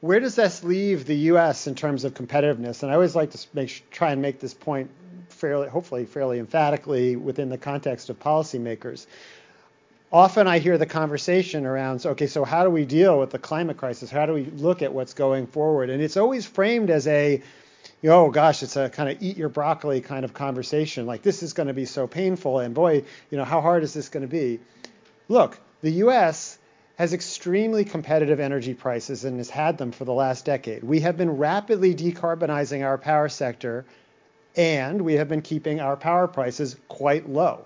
Where 0.04 0.20
does 0.20 0.36
this 0.36 0.66
leave 0.66 1.06
the 1.06 1.16
U.S. 1.32 1.66
in 1.66 1.76
terms 1.76 2.04
of 2.04 2.14
competitiveness? 2.14 2.84
And 2.84 2.92
I 2.92 2.96
always 2.96 3.16
like 3.16 3.32
to 3.32 3.48
make, 3.54 3.90
try 3.90 4.12
and 4.12 4.22
make 4.22 4.38
this 4.42 4.54
point 4.54 4.90
fairly, 5.30 5.70
hopefully, 5.70 6.04
fairly 6.04 6.40
emphatically 6.40 7.16
within 7.16 7.48
the 7.48 7.58
context 7.58 8.10
of 8.10 8.20
policymakers. 8.20 9.06
Often 10.12 10.48
I 10.48 10.60
hear 10.60 10.78
the 10.78 10.86
conversation 10.86 11.66
around, 11.66 12.06
okay, 12.06 12.28
so 12.28 12.44
how 12.44 12.66
do 12.66 12.70
we 12.70 12.84
deal 12.84 13.18
with 13.18 13.30
the 13.30 13.40
climate 13.40 13.78
crisis? 13.78 14.12
How 14.12 14.26
do 14.26 14.34
we 14.34 14.44
look 14.44 14.82
at 14.82 14.94
what's 14.94 15.14
going 15.14 15.48
forward? 15.48 15.90
And 15.90 16.04
it's 16.04 16.18
always 16.18 16.46
framed 16.46 16.90
as 16.90 17.08
a, 17.08 17.42
you 18.02 18.10
know, 18.10 18.26
oh 18.26 18.30
gosh, 18.30 18.62
it's 18.62 18.76
a 18.76 18.90
kind 18.90 19.10
of 19.10 19.24
eat 19.24 19.38
your 19.38 19.48
broccoli 19.48 20.02
kind 20.02 20.26
of 20.26 20.34
conversation. 20.34 21.06
Like 21.06 21.22
this 21.22 21.42
is 21.44 21.54
going 21.54 21.68
to 21.68 21.74
be 21.74 21.86
so 21.86 22.08
painful, 22.08 22.60
and 22.60 22.76
boy, 22.76 23.06
you 23.32 23.38
know, 23.38 23.46
how 23.46 23.62
hard 23.62 23.84
is 23.84 23.94
this 23.94 24.10
going 24.10 24.28
to 24.28 24.28
be? 24.28 24.60
Look, 25.30 25.58
the 25.80 25.92
U.S 25.92 26.60
has 26.96 27.14
extremely 27.14 27.84
competitive 27.86 28.40
energy 28.40 28.74
prices 28.74 29.26
and 29.26 29.38
has 29.38 29.50
had 29.50 29.78
them 29.78 29.92
for 29.92 30.06
the 30.06 30.14
last 30.14 30.46
decade. 30.46 30.84
We 30.84 31.00
have 31.00 31.18
been 31.18 31.38
rapidly 31.38 31.96
decarbonizing 31.96 32.86
our 32.86 32.98
power 32.98 33.30
sector, 33.30 33.86
and 34.56 35.02
we 35.02 35.14
have 35.14 35.28
been 35.28 35.42
keeping 35.42 35.80
our 35.80 35.98
power 35.98 36.28
prices 36.28 36.76
quite 36.88 37.28
low. 37.28 37.66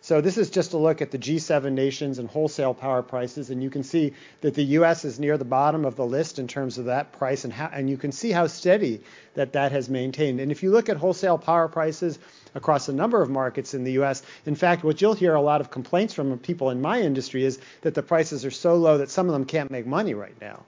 So 0.00 0.20
this 0.20 0.38
is 0.38 0.48
just 0.48 0.74
a 0.74 0.78
look 0.78 1.02
at 1.02 1.10
the 1.10 1.18
G7 1.18 1.72
nations 1.72 2.20
and 2.20 2.28
wholesale 2.28 2.72
power 2.72 3.02
prices, 3.02 3.50
and 3.50 3.60
you 3.60 3.68
can 3.68 3.82
see 3.82 4.14
that 4.42 4.54
the 4.54 4.62
U.S. 4.62 5.04
is 5.04 5.18
near 5.18 5.36
the 5.36 5.44
bottom 5.44 5.84
of 5.84 5.96
the 5.96 6.06
list 6.06 6.38
in 6.38 6.46
terms 6.46 6.78
of 6.78 6.84
that 6.84 7.10
price, 7.12 7.42
and, 7.42 7.52
how, 7.52 7.68
and 7.72 7.90
you 7.90 7.96
can 7.96 8.12
see 8.12 8.30
how 8.30 8.46
steady 8.46 9.02
that 9.34 9.54
that 9.54 9.72
has 9.72 9.88
maintained. 9.88 10.38
And 10.38 10.52
if 10.52 10.62
you 10.62 10.70
look 10.70 10.88
at 10.88 10.96
wholesale 10.96 11.36
power 11.36 11.66
prices 11.66 12.20
across 12.54 12.88
a 12.88 12.92
number 12.92 13.20
of 13.20 13.30
markets 13.30 13.74
in 13.74 13.84
the 13.84 13.92
U.S., 13.92 14.22
in 14.46 14.54
fact, 14.54 14.84
what 14.84 15.00
you'll 15.00 15.14
hear 15.14 15.34
a 15.34 15.40
lot 15.40 15.60
of 15.60 15.70
complaints 15.70 16.14
from 16.14 16.38
people 16.38 16.70
in 16.70 16.80
my 16.80 17.00
industry 17.00 17.44
is 17.44 17.58
that 17.82 17.94
the 17.94 18.02
prices 18.02 18.44
are 18.44 18.50
so 18.50 18.76
low 18.76 18.98
that 18.98 19.10
some 19.10 19.26
of 19.26 19.32
them 19.32 19.44
can't 19.44 19.70
make 19.70 19.86
money 19.86 20.14
right 20.14 20.38
now. 20.40 20.62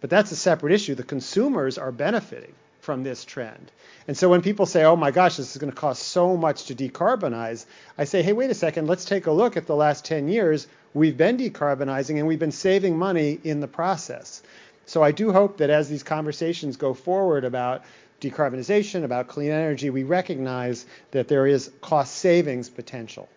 But 0.00 0.10
that's 0.10 0.32
a 0.32 0.36
separate 0.36 0.72
issue. 0.72 0.94
The 0.94 1.02
consumers 1.02 1.78
are 1.78 1.90
benefiting 1.90 2.54
from 2.80 3.02
this 3.02 3.24
trend. 3.24 3.72
And 4.06 4.16
so 4.16 4.28
when 4.28 4.42
people 4.42 4.66
say, 4.66 4.84
oh 4.84 4.96
my 4.96 5.10
gosh, 5.10 5.38
this 5.38 5.52
is 5.52 5.56
going 5.56 5.72
to 5.72 5.76
cost 5.76 6.02
so 6.02 6.36
much 6.36 6.66
to 6.66 6.74
decarbonize, 6.74 7.64
I 7.96 8.04
say, 8.04 8.22
hey, 8.22 8.34
wait 8.34 8.50
a 8.50 8.54
second, 8.54 8.86
let's 8.86 9.06
take 9.06 9.26
a 9.26 9.32
look 9.32 9.56
at 9.56 9.66
the 9.66 9.74
last 9.74 10.04
10 10.04 10.28
years. 10.28 10.66
We've 10.92 11.16
been 11.16 11.38
decarbonizing 11.38 12.18
and 12.18 12.26
we've 12.26 12.38
been 12.38 12.52
saving 12.52 12.98
money 12.98 13.40
in 13.42 13.60
the 13.60 13.66
process. 13.66 14.42
So 14.86 15.02
I 15.02 15.12
do 15.12 15.32
hope 15.32 15.56
that 15.58 15.70
as 15.70 15.88
these 15.88 16.02
conversations 16.02 16.76
go 16.76 16.92
forward 16.92 17.44
about 17.44 17.84
decarbonization, 18.20 19.04
about 19.04 19.28
clean 19.28 19.50
energy, 19.50 19.90
we 19.90 20.02
recognize 20.02 20.86
that 21.10 21.28
there 21.28 21.46
is 21.46 21.70
cost 21.80 22.14
savings 22.16 22.68
potential. 22.68 23.28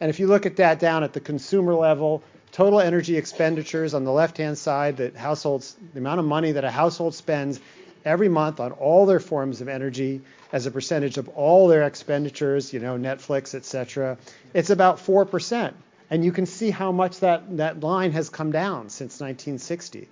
And 0.00 0.10
if 0.10 0.20
you 0.20 0.26
look 0.26 0.46
at 0.46 0.56
that 0.56 0.78
down 0.78 1.02
at 1.04 1.12
the 1.12 1.20
consumer 1.20 1.74
level, 1.74 2.22
total 2.52 2.80
energy 2.80 3.16
expenditures 3.16 3.94
on 3.94 4.04
the 4.04 4.12
left-hand 4.12 4.58
side, 4.58 4.98
that 4.98 5.16
households, 5.16 5.76
the 5.92 6.00
amount 6.00 6.20
of 6.20 6.26
money 6.26 6.52
that 6.52 6.64
a 6.64 6.70
household 6.70 7.14
spends 7.14 7.60
every 8.04 8.28
month 8.28 8.60
on 8.60 8.72
all 8.72 9.06
their 9.06 9.20
forms 9.20 9.60
of 9.60 9.68
energy 9.68 10.20
as 10.52 10.66
a 10.66 10.70
percentage 10.70 11.18
of 11.18 11.28
all 11.30 11.68
their 11.68 11.82
expenditures, 11.82 12.72
you 12.72 12.80
know, 12.80 12.96
Netflix, 12.96 13.54
et 13.54 13.64
cetera, 13.64 14.16
it's 14.54 14.70
about 14.70 14.98
4%. 14.98 15.74
And 16.10 16.24
you 16.24 16.32
can 16.32 16.46
see 16.46 16.70
how 16.70 16.90
much 16.90 17.20
that, 17.20 17.58
that 17.58 17.80
line 17.80 18.12
has 18.12 18.30
come 18.30 18.50
down 18.50 18.88
since 18.88 19.20
1960. 19.20 20.08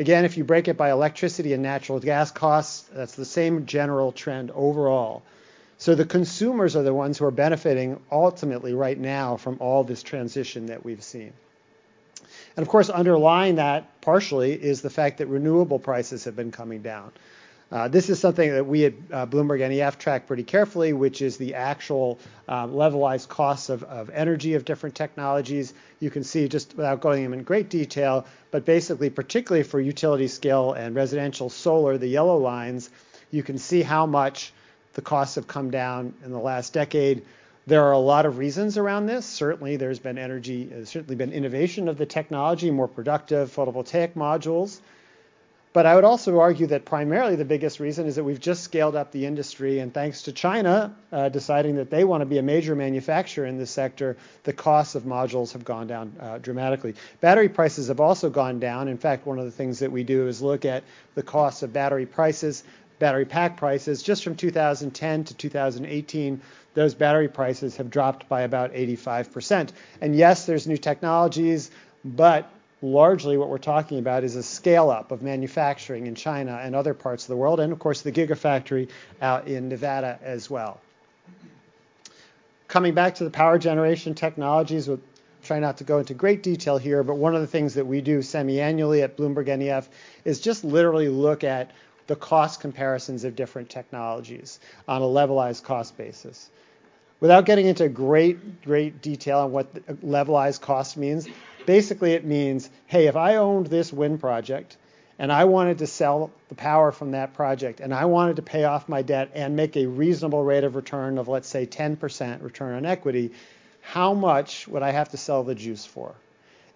Again, 0.00 0.24
if 0.24 0.38
you 0.38 0.44
break 0.44 0.66
it 0.66 0.78
by 0.78 0.90
electricity 0.90 1.52
and 1.52 1.62
natural 1.62 2.00
gas 2.00 2.30
costs, 2.30 2.88
that's 2.90 3.16
the 3.16 3.26
same 3.26 3.66
general 3.66 4.12
trend 4.12 4.50
overall. 4.52 5.22
So 5.76 5.94
the 5.94 6.06
consumers 6.06 6.74
are 6.74 6.82
the 6.82 6.94
ones 6.94 7.18
who 7.18 7.26
are 7.26 7.30
benefiting 7.30 8.00
ultimately 8.10 8.72
right 8.72 8.98
now 8.98 9.36
from 9.36 9.58
all 9.60 9.84
this 9.84 10.02
transition 10.02 10.66
that 10.66 10.86
we've 10.86 11.02
seen. 11.02 11.34
And 12.56 12.62
of 12.62 12.68
course, 12.68 12.88
underlying 12.88 13.56
that 13.56 14.00
partially 14.00 14.54
is 14.54 14.80
the 14.80 14.88
fact 14.88 15.18
that 15.18 15.26
renewable 15.26 15.78
prices 15.78 16.24
have 16.24 16.34
been 16.34 16.50
coming 16.50 16.80
down. 16.80 17.12
Uh, 17.72 17.86
this 17.86 18.10
is 18.10 18.18
something 18.18 18.50
that 18.50 18.66
we 18.66 18.86
at 18.86 18.94
uh, 19.12 19.26
Bloomberg 19.26 19.60
NEF 19.60 19.96
track 19.96 20.26
pretty 20.26 20.42
carefully, 20.42 20.92
which 20.92 21.22
is 21.22 21.36
the 21.36 21.54
actual 21.54 22.18
uh, 22.48 22.66
levelized 22.66 23.28
costs 23.28 23.68
of, 23.68 23.84
of, 23.84 24.10
energy 24.10 24.54
of 24.54 24.64
different 24.64 24.96
technologies. 24.96 25.72
You 26.00 26.10
can 26.10 26.24
see 26.24 26.48
just 26.48 26.76
without 26.76 27.00
going 27.00 27.22
in 27.22 27.42
great 27.44 27.70
detail, 27.70 28.26
but 28.50 28.64
basically, 28.64 29.08
particularly 29.08 29.62
for 29.62 29.80
utility 29.80 30.26
scale 30.26 30.72
and 30.72 30.96
residential 30.96 31.48
solar, 31.48 31.96
the 31.96 32.08
yellow 32.08 32.38
lines, 32.38 32.90
you 33.30 33.44
can 33.44 33.56
see 33.56 33.82
how 33.82 34.04
much 34.04 34.52
the 34.94 35.02
costs 35.02 35.36
have 35.36 35.46
come 35.46 35.70
down 35.70 36.12
in 36.24 36.32
the 36.32 36.38
last 36.40 36.72
decade. 36.72 37.22
There 37.68 37.84
are 37.84 37.92
a 37.92 37.98
lot 37.98 38.26
of 38.26 38.38
reasons 38.38 38.78
around 38.78 39.06
this. 39.06 39.24
Certainly, 39.24 39.76
there's 39.76 40.00
been 40.00 40.18
energy, 40.18 40.64
there's 40.64 40.88
certainly 40.88 41.14
been 41.14 41.32
innovation 41.32 41.86
of 41.86 41.98
the 41.98 42.06
technology, 42.06 42.72
more 42.72 42.88
productive 42.88 43.54
photovoltaic 43.54 44.14
modules. 44.14 44.80
But 45.72 45.86
I 45.86 45.94
would 45.94 46.02
also 46.02 46.40
argue 46.40 46.66
that 46.66 46.84
primarily 46.84 47.36
the 47.36 47.44
biggest 47.44 47.78
reason 47.78 48.06
is 48.06 48.16
that 48.16 48.24
we've 48.24 48.40
just 48.40 48.64
scaled 48.64 48.96
up 48.96 49.12
the 49.12 49.24
industry, 49.24 49.78
and 49.78 49.94
thanks 49.94 50.22
to 50.22 50.32
China 50.32 50.96
uh, 51.12 51.28
deciding 51.28 51.76
that 51.76 51.90
they 51.90 52.02
want 52.02 52.22
to 52.22 52.26
be 52.26 52.38
a 52.38 52.42
major 52.42 52.74
manufacturer 52.74 53.46
in 53.46 53.56
this 53.56 53.70
sector, 53.70 54.16
the 54.42 54.52
costs 54.52 54.96
of 54.96 55.04
modules 55.04 55.52
have 55.52 55.64
gone 55.64 55.86
down 55.86 56.12
uh, 56.18 56.38
dramatically. 56.38 56.94
Battery 57.20 57.48
prices 57.48 57.86
have 57.86 58.00
also 58.00 58.30
gone 58.30 58.58
down. 58.58 58.88
In 58.88 58.98
fact, 58.98 59.26
one 59.26 59.38
of 59.38 59.44
the 59.44 59.50
things 59.52 59.78
that 59.78 59.92
we 59.92 60.02
do 60.02 60.26
is 60.26 60.42
look 60.42 60.64
at 60.64 60.82
the 61.14 61.22
costs 61.22 61.62
of 61.62 61.72
battery 61.72 62.06
prices, 62.06 62.64
battery 62.98 63.24
pack 63.24 63.56
prices, 63.56 64.02
just 64.02 64.24
from 64.24 64.34
2010 64.34 65.24
to 65.24 65.34
2018 65.34 66.40
those 66.74 66.94
battery 66.94 67.28
prices 67.28 67.76
have 67.76 67.90
dropped 67.90 68.28
by 68.28 68.42
about 68.42 68.72
85%. 68.72 69.70
And 70.00 70.14
yes, 70.14 70.46
there's 70.46 70.66
new 70.66 70.76
technologies, 70.76 71.70
but 72.04 72.50
largely 72.82 73.36
what 73.36 73.48
we're 73.48 73.58
talking 73.58 73.98
about 73.98 74.24
is 74.24 74.36
a 74.36 74.42
scale 74.42 74.90
up 74.90 75.12
of 75.12 75.22
manufacturing 75.22 76.06
in 76.06 76.14
China 76.14 76.58
and 76.62 76.74
other 76.74 76.94
parts 76.94 77.24
of 77.24 77.28
the 77.28 77.36
world, 77.36 77.60
and 77.60 77.72
of 77.72 77.78
course 77.78 78.02
the 78.02 78.12
Gigafactory 78.12 78.88
out 79.20 79.48
in 79.48 79.68
Nevada 79.68 80.18
as 80.22 80.48
well. 80.48 80.80
Coming 82.68 82.94
back 82.94 83.16
to 83.16 83.24
the 83.24 83.30
power 83.30 83.58
generation 83.58 84.14
technologies, 84.14 84.88
we'll 84.88 85.00
try 85.42 85.58
not 85.58 85.78
to 85.78 85.84
go 85.84 85.98
into 85.98 86.14
great 86.14 86.42
detail 86.42 86.78
here, 86.78 87.02
but 87.02 87.16
one 87.16 87.34
of 87.34 87.40
the 87.40 87.46
things 87.46 87.74
that 87.74 87.86
we 87.86 88.00
do 88.00 88.22
semi 88.22 88.60
annually 88.60 89.02
at 89.02 89.16
Bloomberg 89.16 89.46
NEF 89.58 89.88
is 90.24 90.40
just 90.40 90.64
literally 90.64 91.08
look 91.08 91.44
at 91.44 91.70
the 92.06 92.16
cost 92.16 92.60
comparisons 92.60 93.24
of 93.24 93.36
different 93.36 93.70
technologies 93.70 94.58
on 94.88 95.02
a 95.02 95.04
levelized 95.04 95.62
cost 95.62 95.96
basis. 95.96 96.48
Without 97.20 97.44
getting 97.44 97.66
into 97.66 97.88
great, 97.88 98.62
great 98.62 99.02
detail 99.02 99.40
on 99.40 99.52
what 99.52 99.72
levelized 100.02 100.60
cost 100.60 100.96
means, 100.96 101.28
basically 101.66 102.12
it 102.12 102.24
means, 102.24 102.70
hey, 102.86 103.06
if 103.06 103.16
I 103.16 103.36
owned 103.36 103.66
this 103.66 103.92
wind 103.92 104.20
project 104.20 104.76
and 105.18 105.30
I 105.30 105.44
wanted 105.44 105.78
to 105.78 105.86
sell 105.86 106.30
the 106.48 106.54
power 106.54 106.92
from 106.92 107.12
that 107.12 107.34
project 107.34 107.80
and 107.80 107.94
I 107.94 108.06
wanted 108.06 108.36
to 108.36 108.42
pay 108.42 108.64
off 108.64 108.88
my 108.88 109.02
debt 109.02 109.30
and 109.34 109.56
make 109.56 109.76
a 109.76 109.86
reasonable 109.86 110.42
rate 110.42 110.64
of 110.64 110.76
return 110.76 111.18
of, 111.18 111.28
let's 111.28 111.48
say, 111.48 111.66
10% 111.66 112.42
return 112.42 112.74
on 112.74 112.86
equity, 112.86 113.32
how 113.82 114.14
much 114.14 114.66
would 114.68 114.82
I 114.82 114.90
have 114.90 115.10
to 115.10 115.16
sell 115.16 115.44
the 115.44 115.54
juice 115.54 115.84
for? 115.84 116.14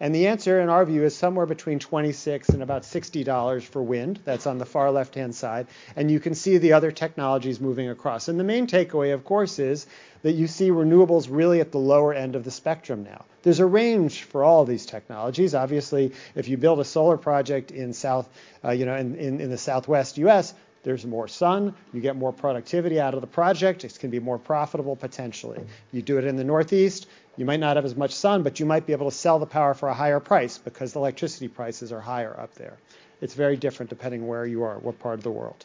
And 0.04 0.14
the 0.14 0.26
answer, 0.26 0.60
in 0.60 0.68
our 0.68 0.84
view, 0.84 1.02
is 1.04 1.16
somewhere 1.16 1.46
between 1.46 1.78
26 1.78 2.50
and 2.50 2.62
about 2.62 2.82
$60 2.82 3.62
for 3.62 3.82
wind. 3.82 4.20
That's 4.26 4.46
on 4.46 4.58
the 4.58 4.66
far 4.66 4.90
left-hand 4.90 5.34
side. 5.34 5.66
And 5.96 6.10
you 6.10 6.20
can 6.20 6.34
see 6.34 6.58
the 6.58 6.74
other 6.74 6.92
technologies 6.92 7.58
moving 7.58 7.88
across. 7.88 8.28
And 8.28 8.38
the 8.38 8.44
main 8.44 8.66
takeaway, 8.66 9.14
of 9.14 9.24
course, 9.24 9.58
is 9.58 9.86
that 10.20 10.32
you 10.32 10.46
see 10.46 10.68
renewables 10.68 11.28
really 11.30 11.60
at 11.60 11.72
the 11.72 11.78
lower 11.78 12.12
end 12.12 12.36
of 12.36 12.44
the 12.44 12.50
spectrum 12.50 13.02
now. 13.02 13.24
There's 13.44 13.60
a 13.60 13.66
range 13.66 14.24
for 14.24 14.44
all 14.44 14.66
these 14.66 14.84
technologies. 14.84 15.54
Obviously, 15.54 16.12
if 16.34 16.48
you 16.48 16.58
build 16.58 16.80
a 16.80 16.84
solar 16.84 17.16
project 17.16 17.70
in 17.70 17.94
South, 17.94 18.28
uh, 18.62 18.72
you 18.72 18.84
know, 18.84 18.96
in, 18.96 19.14
in, 19.14 19.40
in 19.40 19.48
the 19.48 19.56
Southwest 19.56 20.18
U.S., 20.18 20.52
there's 20.84 21.04
more 21.04 21.26
sun, 21.26 21.74
you 21.92 22.00
get 22.00 22.14
more 22.14 22.32
productivity 22.32 23.00
out 23.00 23.14
of 23.14 23.20
the 23.20 23.26
project, 23.26 23.84
it 23.84 23.98
can 23.98 24.10
be 24.10 24.20
more 24.20 24.38
profitable 24.38 24.94
potentially. 24.94 25.58
You 25.92 26.02
do 26.02 26.18
it 26.18 26.24
in 26.24 26.36
the 26.36 26.44
Northeast, 26.44 27.08
you 27.36 27.44
might 27.44 27.60
not 27.60 27.76
have 27.76 27.84
as 27.84 27.96
much 27.96 28.14
sun, 28.14 28.42
but 28.42 28.60
you 28.60 28.66
might 28.66 28.86
be 28.86 28.92
able 28.92 29.10
to 29.10 29.16
sell 29.16 29.38
the 29.38 29.46
power 29.46 29.74
for 29.74 29.88
a 29.88 29.94
higher 29.94 30.20
price 30.20 30.58
because 30.58 30.92
the 30.92 31.00
electricity 31.00 31.48
prices 31.48 31.90
are 31.90 32.00
higher 32.00 32.38
up 32.38 32.54
there. 32.54 32.76
It's 33.20 33.34
very 33.34 33.56
different 33.56 33.90
depending 33.90 34.26
where 34.28 34.46
you 34.46 34.62
are, 34.62 34.78
what 34.78 34.98
part 34.98 35.18
of 35.18 35.24
the 35.24 35.30
world. 35.30 35.64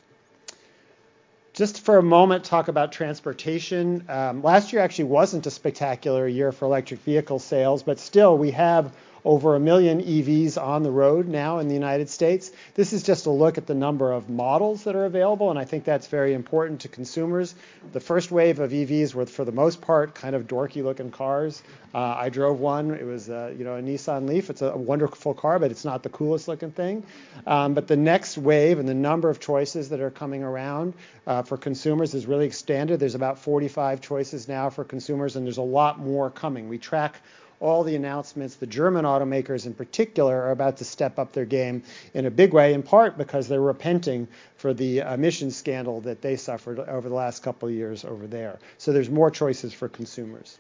Just 1.54 1.82
for 1.82 1.98
a 1.98 2.04
moment, 2.04 2.46
talk 2.46 2.70
about 2.70 2.92
transportation. 2.92 4.06
Um, 4.08 4.42
last 4.42 4.72
year 4.72 4.82
actually 4.82 5.06
wasn't 5.06 5.46
a 5.46 5.52
spectacular 5.52 6.28
year 6.28 6.52
for 6.52 6.66
electric 6.66 7.02
vehicle 7.02 7.40
sales, 7.40 7.84
but 7.84 8.00
still 8.00 8.38
we 8.38 8.52
have 8.52 8.96
over 9.26 9.56
a 9.56 9.60
million 9.60 10.02
EVs 10.02 10.62
on 10.62 10.84
the 10.84 10.92
road 10.92 11.28
now 11.28 11.60
in 11.60 11.68
the 11.68 11.74
United 11.74 12.10
States. 12.10 12.52
This 12.76 12.94
is 12.94 13.04
just 13.04 13.26
a 13.26 13.30
look 13.30 13.58
at 13.58 13.68
the 13.68 13.76
number 13.76 14.12
of 14.12 14.30
models 14.30 14.84
that 14.84 14.96
are 14.96 15.06
available, 15.06 15.50
and 15.50 15.60
I 15.60 15.66
think 15.66 15.84
that's 15.84 16.08
very 16.08 16.34
important 16.34 16.82
to 16.82 16.88
consumers. 16.88 17.56
The 17.92 18.00
first 18.00 18.32
wave 18.32 18.60
of 18.60 18.72
EVs 18.72 19.14
were, 19.14 19.26
for 19.26 19.46
the 19.46 19.52
most 19.52 19.82
part, 19.82 20.16
kind 20.16 20.36
of 20.36 20.48
dorky-looking 20.48 21.12
cars. 21.12 21.62
Uh, 21.94 22.16
I 22.18 22.30
drove 22.30 22.60
one. 22.60 22.92
It 22.92 23.06
was, 23.06 23.30
uh, 23.30 23.54
you 23.58 23.64
know, 23.64 23.76
a 23.76 23.82
Nissan 23.82 24.28
Leaf. 24.28 24.50
It's 24.50 24.62
a 24.62 24.78
wonderful 24.78 25.34
car, 25.34 25.58
but 25.60 25.72
it's 25.72 25.86
not 25.86 26.04
the 26.04 26.10
coolest-looking 26.10 26.72
thing. 26.72 27.04
Um, 27.48 27.74
but 27.74 27.88
the 27.88 27.98
next 27.98 28.38
wave 28.38 28.80
and 28.80 28.88
the 28.88 28.94
number 28.94 29.30
of 29.30 29.40
choices 29.40 29.90
that 29.90 30.00
are 30.00 30.12
coming 30.12 30.44
around 30.44 30.94
uh, 31.26 31.42
for 31.44 31.58
consumers 31.58 32.14
is 32.14 32.26
really 32.26 32.46
expanded. 32.46 33.00
There's 33.00 33.16
about 33.16 33.40
45 33.40 34.02
choices 34.02 34.48
now 34.48 34.70
for 34.70 34.84
consumers, 34.84 35.36
and 35.36 35.46
there's 35.46 35.58
a 35.58 35.62
lot 35.62 36.00
more 36.00 36.30
coming. 36.30 36.70
We 36.70 36.78
track 36.78 37.22
all 37.60 37.84
the 37.84 37.96
announcements. 37.96 38.56
The 38.56 38.68
German 38.68 39.06
automakers, 39.06 39.66
in 39.66 39.74
particular, 39.74 40.42
are 40.44 40.52
about 40.52 40.78
to 40.78 40.86
step 40.86 41.20
up 41.20 41.34
their 41.34 41.46
game 41.46 41.84
in 42.14 42.26
a 42.26 42.32
big 42.32 42.54
way, 42.54 42.74
in 42.74 42.84
part 42.84 43.18
because 43.18 43.48
they're 43.48 43.62
repenting 43.62 44.28
for 44.56 44.74
the 44.74 45.00
emissions 45.00 45.56
scandal 45.58 46.02
that 46.02 46.22
they 46.22 46.36
suffered 46.36 46.80
over 46.80 47.10
the 47.10 47.16
last 47.16 47.44
couple 47.44 47.68
of 47.68 47.76
years 47.76 48.06
over 48.06 48.28
there. 48.28 48.60
So 48.78 48.94
there's 48.94 49.10
more 49.10 49.32
choices 49.32 49.74
for 49.74 49.90
consumers. 49.90 50.58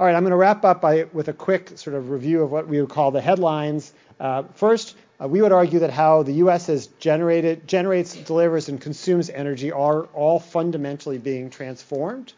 All 0.00 0.06
right, 0.06 0.16
I'm 0.16 0.22
going 0.22 0.32
to 0.32 0.36
wrap 0.36 0.64
up 0.64 0.80
by, 0.80 1.04
with 1.12 1.28
a 1.28 1.32
quick 1.32 1.78
sort 1.78 1.94
of 1.94 2.10
review 2.10 2.42
of 2.42 2.50
what 2.50 2.66
we 2.66 2.80
would 2.80 2.90
call 2.90 3.10
the 3.10 3.20
headlines. 3.20 3.92
Uh, 4.18 4.42
first, 4.54 4.96
uh, 5.22 5.28
we 5.28 5.40
would 5.42 5.52
argue 5.52 5.78
that 5.80 5.90
how 5.90 6.24
the 6.24 6.32
U.S. 6.34 6.66
has 6.66 6.88
generated, 6.98 7.68
generates, 7.68 8.16
delivers, 8.16 8.68
and 8.68 8.80
consumes 8.80 9.30
energy 9.30 9.70
are 9.70 10.04
all 10.06 10.40
fundamentally 10.40 11.18
being 11.18 11.50
transformed. 11.50 12.32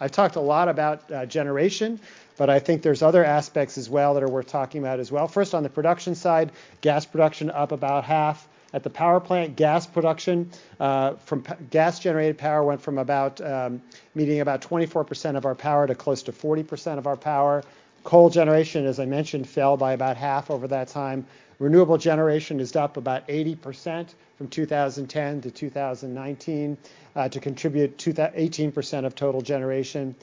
I've 0.00 0.12
talked 0.12 0.36
a 0.36 0.40
lot 0.40 0.68
about 0.68 1.12
uh, 1.12 1.26
generation, 1.26 2.00
but 2.40 2.48
I 2.48 2.58
think 2.58 2.80
there's 2.80 3.02
other 3.02 3.22
aspects 3.22 3.76
as 3.76 3.90
well 3.90 4.14
that 4.14 4.22
are 4.22 4.28
worth 4.30 4.46
talking 4.46 4.80
about 4.80 4.98
as 4.98 5.12
well. 5.12 5.28
First, 5.28 5.54
on 5.54 5.62
the 5.62 5.68
production 5.68 6.14
side, 6.14 6.52
gas 6.80 7.04
production 7.04 7.50
up 7.50 7.70
about 7.70 8.04
half. 8.04 8.48
At 8.72 8.82
the 8.82 8.88
power 8.88 9.20
plant, 9.20 9.56
gas 9.56 9.86
production 9.86 10.50
uh, 10.78 11.16
from 11.16 11.44
gas 11.68 11.98
generated 11.98 12.38
power 12.38 12.64
went 12.64 12.80
from 12.80 12.96
about 12.96 13.42
um, 13.42 13.82
meeting 14.14 14.40
about 14.40 14.62
24% 14.62 15.36
of 15.36 15.44
our 15.44 15.54
power 15.54 15.86
to 15.86 15.94
close 15.94 16.22
to 16.22 16.32
40% 16.32 16.96
of 16.96 17.06
our 17.06 17.16
power. 17.18 17.62
Coal 18.04 18.30
generation, 18.30 18.86
as 18.86 18.98
I 18.98 19.04
mentioned, 19.04 19.46
fell 19.46 19.76
by 19.76 19.92
about 19.92 20.16
half 20.16 20.50
over 20.50 20.66
that 20.68 20.88
time. 20.88 21.26
Renewable 21.58 21.98
generation 21.98 22.58
is 22.58 22.74
up 22.74 22.96
about 22.96 23.28
80% 23.28 24.14
from 24.38 24.48
2010 24.48 25.42
to 25.42 25.50
2019 25.50 26.78
uh, 27.16 27.28
to 27.28 27.38
contribute 27.38 27.98
to 27.98 28.14
18% 28.14 29.04
of 29.04 29.14
total 29.14 29.42
generation. 29.42 30.14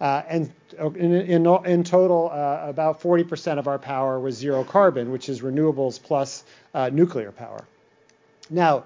Uh, 0.00 0.22
and 0.28 0.52
in, 0.78 1.14
in, 1.14 1.46
in 1.46 1.84
total, 1.84 2.30
uh, 2.30 2.68
about 2.68 3.00
40% 3.00 3.58
of 3.58 3.66
our 3.66 3.78
power 3.78 4.20
was 4.20 4.36
zero 4.36 4.62
carbon, 4.62 5.10
which 5.10 5.28
is 5.28 5.40
renewables 5.40 6.02
plus 6.02 6.44
uh, 6.74 6.90
nuclear 6.92 7.32
power. 7.32 7.64
Now, 8.50 8.84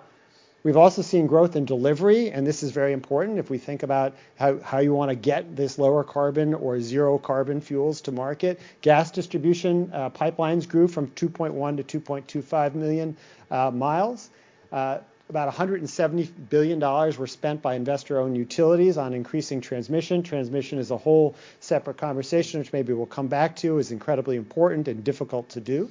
we've 0.62 0.76
also 0.76 1.02
seen 1.02 1.26
growth 1.26 1.56
in 1.56 1.64
delivery, 1.64 2.30
and 2.30 2.46
this 2.46 2.62
is 2.62 2.70
very 2.70 2.92
important 2.92 3.38
if 3.38 3.50
we 3.50 3.58
think 3.58 3.82
about 3.82 4.14
how, 4.38 4.60
how 4.60 4.78
you 4.78 4.94
want 4.94 5.10
to 5.10 5.16
get 5.16 5.56
this 5.56 5.78
lower 5.78 6.04
carbon 6.04 6.54
or 6.54 6.80
zero 6.80 7.18
carbon 7.18 7.60
fuels 7.60 8.00
to 8.02 8.12
market. 8.12 8.60
Gas 8.80 9.10
distribution 9.10 9.90
uh, 9.92 10.10
pipelines 10.10 10.68
grew 10.68 10.86
from 10.86 11.08
2.1 11.08 11.84
to 11.84 12.00
2.25 12.00 12.74
million 12.74 13.16
uh, 13.50 13.70
miles. 13.72 14.30
Uh, 14.70 14.98
about 15.30 15.54
$170 15.54 16.28
billion 16.50 16.80
were 16.80 17.26
spent 17.26 17.62
by 17.62 17.74
investor 17.74 18.18
owned 18.20 18.36
utilities 18.36 18.98
on 18.98 19.14
increasing 19.14 19.60
transmission. 19.60 20.22
Transmission 20.22 20.78
is 20.78 20.90
a 20.90 20.96
whole 20.96 21.36
separate 21.60 21.96
conversation, 21.96 22.60
which 22.60 22.72
maybe 22.72 22.92
we'll 22.92 23.06
come 23.06 23.28
back 23.28 23.56
to, 23.56 23.78
is 23.78 23.92
incredibly 23.92 24.36
important 24.36 24.88
and 24.88 25.04
difficult 25.04 25.48
to 25.50 25.60
do. 25.60 25.88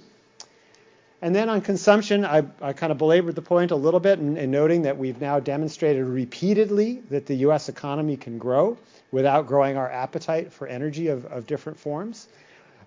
And 1.21 1.35
then 1.35 1.49
on 1.49 1.61
consumption, 1.61 2.23
I, 2.23 2.43
I 2.61 2.73
kind 2.73 2.91
of 2.91 2.97
belabored 2.97 3.35
the 3.35 3.41
point 3.41 3.71
a 3.71 3.75
little 3.75 3.99
bit 3.99 4.19
in, 4.19 4.37
in, 4.37 4.51
noting 4.51 4.83
that 4.83 4.97
we've 4.97 5.19
now 5.19 5.39
demonstrated 5.39 6.05
repeatedly 6.05 7.01
that 7.09 7.25
the 7.25 7.35
U.S. 7.47 7.67
economy 7.67 8.15
can 8.17 8.37
grow 8.37 8.77
without 9.11 9.47
growing 9.47 9.75
our 9.75 9.89
appetite 9.89 10.53
for 10.53 10.67
energy 10.67 11.07
of, 11.07 11.25
of 11.25 11.47
different 11.47 11.79
forms. 11.79 12.27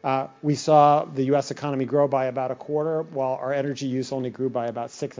Uh, 0.04 0.28
we 0.42 0.54
saw 0.54 1.04
the 1.04 1.24
U.S. 1.24 1.50
economy 1.50 1.84
grow 1.84 2.08
by 2.08 2.26
about 2.26 2.50
a 2.50 2.54
quarter, 2.54 3.02
while 3.02 3.34
our 3.34 3.52
energy 3.52 3.86
use 3.86 4.12
only 4.12 4.30
grew 4.30 4.50
by 4.50 4.66
about 4.66 4.90
six 4.90 5.18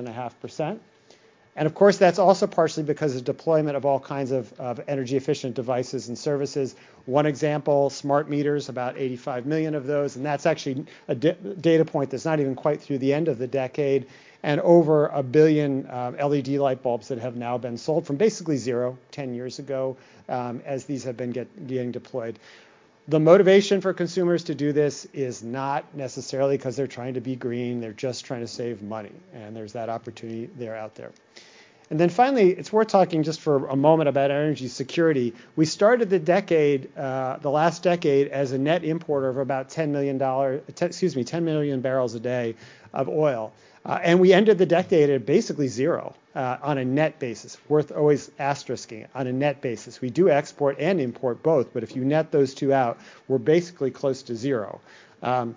and 1.55 1.67
of 1.67 1.75
course, 1.75 1.99
that's 1.99 2.19
also 2.19 2.47
partially 2.47 2.83
because 2.83 3.15
of 3.15 3.25
deployment 3.25 3.77
of 3.77 3.85
all 3.85 4.01
kinds 4.01 4.31
of, 4.31 4.53
of 4.59 4.81
energy 4.88 5.17
efficient 5.17 5.55
devices 5.55 6.09
and 6.09 6.17
services. 6.17 6.75
One 7.05 7.27
example, 7.27 7.91
smart 7.91 8.31
meters, 8.31 8.71
about 8.71 8.97
85 8.97 9.45
million 9.45 9.75
of 9.75 9.87
those, 9.87 10.17
and 10.17 10.25
that's 10.25 10.47
actually 10.47 10.87
a 11.09 11.15
d- 11.15 11.37
data 11.61 11.85
point 11.85 12.11
that's 12.11 12.25
not 12.25 12.41
even 12.41 12.55
quite 12.55 12.81
through 12.81 12.99
the 12.99 13.12
end 13.12 13.29
of 13.29 13.37
the 13.37 13.47
decade, 13.47 14.07
and 14.43 14.61
over 14.62 15.09
a 15.09 15.23
billion 15.23 15.87
uh, 15.87 16.12
LED 16.19 16.49
light 16.49 16.83
bulbs 16.83 17.09
that 17.09 17.19
have 17.19 17.37
now 17.37 17.59
been 17.59 17.77
sold 17.77 18.07
from 18.07 18.17
basically 18.17 18.57
zero 18.57 18.97
10 19.11 19.35
years 19.35 19.59
ago 19.59 19.97
um, 20.31 20.62
as 20.65 20.87
these 20.87 21.05
have 21.05 21.19
been 21.19 21.33
get, 21.33 21.67
getting 21.67 21.93
deployed. 21.93 22.38
The 23.09 23.19
motivation 23.19 23.81
for 23.81 23.93
consumers 23.93 24.45
to 24.45 24.55
do 24.55 24.73
this 24.73 25.07
is 25.12 25.43
not 25.43 25.97
necessarily 25.97 26.57
because 26.57 26.77
they're 26.77 26.87
trying 26.87 27.15
to 27.15 27.21
be 27.21 27.35
green, 27.35 27.81
they're 27.81 27.93
just 27.93 28.25
trying 28.25 28.43
to 28.43 28.47
save 28.47 28.81
money, 28.81 29.11
and 29.35 29.57
there's 29.57 29.73
that 29.73 29.88
opportunity 29.88 30.49
there 30.57 30.77
out 30.77 30.95
there. 30.95 31.11
And 31.91 31.99
then 31.99 32.09
finally, 32.09 32.51
it's 32.53 32.73
worth 32.73 32.88
talking 32.88 33.25
just 33.25 33.41
for 33.41 33.67
a 33.67 33.77
moment 33.77 34.09
about 34.09 34.31
energy 34.31 34.69
security. 34.69 35.35
We 35.57 35.67
started 35.67 36.11
the 36.11 36.21
decade, 36.21 36.97
uh, 36.97 37.38
the 37.38 37.51
last 37.51 37.83
decade, 37.83 38.29
as 38.29 38.53
a 38.53 38.59
net 38.59 38.85
importer 38.85 39.29
of 39.29 39.37
about 39.37 39.69
10 39.69 39.91
million 39.93 40.17
dollars, 40.17 40.62
excuse 40.81 41.17
me, 41.17 41.25
10 41.25 41.45
million 41.45 41.81
barrels 41.81 42.15
a 42.15 42.21
day 42.21 42.55
of 42.95 43.09
oil, 43.09 43.53
uh, 43.85 43.99
and 44.03 44.21
we 44.21 44.33
ended 44.33 44.59
the 44.59 44.66
decade 44.66 45.11
at 45.11 45.27
basically 45.27 45.68
zero 45.68 46.14
uh, 46.35 46.59
on 46.62 46.79
a 46.79 46.85
net 46.85 47.18
basis. 47.18 47.59
Worth 47.68 47.90
always 47.92 48.31
asterisking 48.38 49.07
on 49.14 49.27
a 49.27 49.33
net 49.33 49.61
basis. 49.61 50.01
We 50.01 50.11
do 50.11 50.31
export 50.31 50.79
and 50.79 51.01
import 51.01 51.42
both, 51.42 51.73
but 51.73 51.83
if 51.83 51.97
you 51.97 52.05
net 52.05 52.31
those 52.31 52.55
two 52.55 52.73
out, 52.73 52.99
we're 53.29 53.38
basically 53.38 53.90
close 53.90 54.23
to 54.25 54.37
zero. 54.37 54.81
Um, 55.23 55.57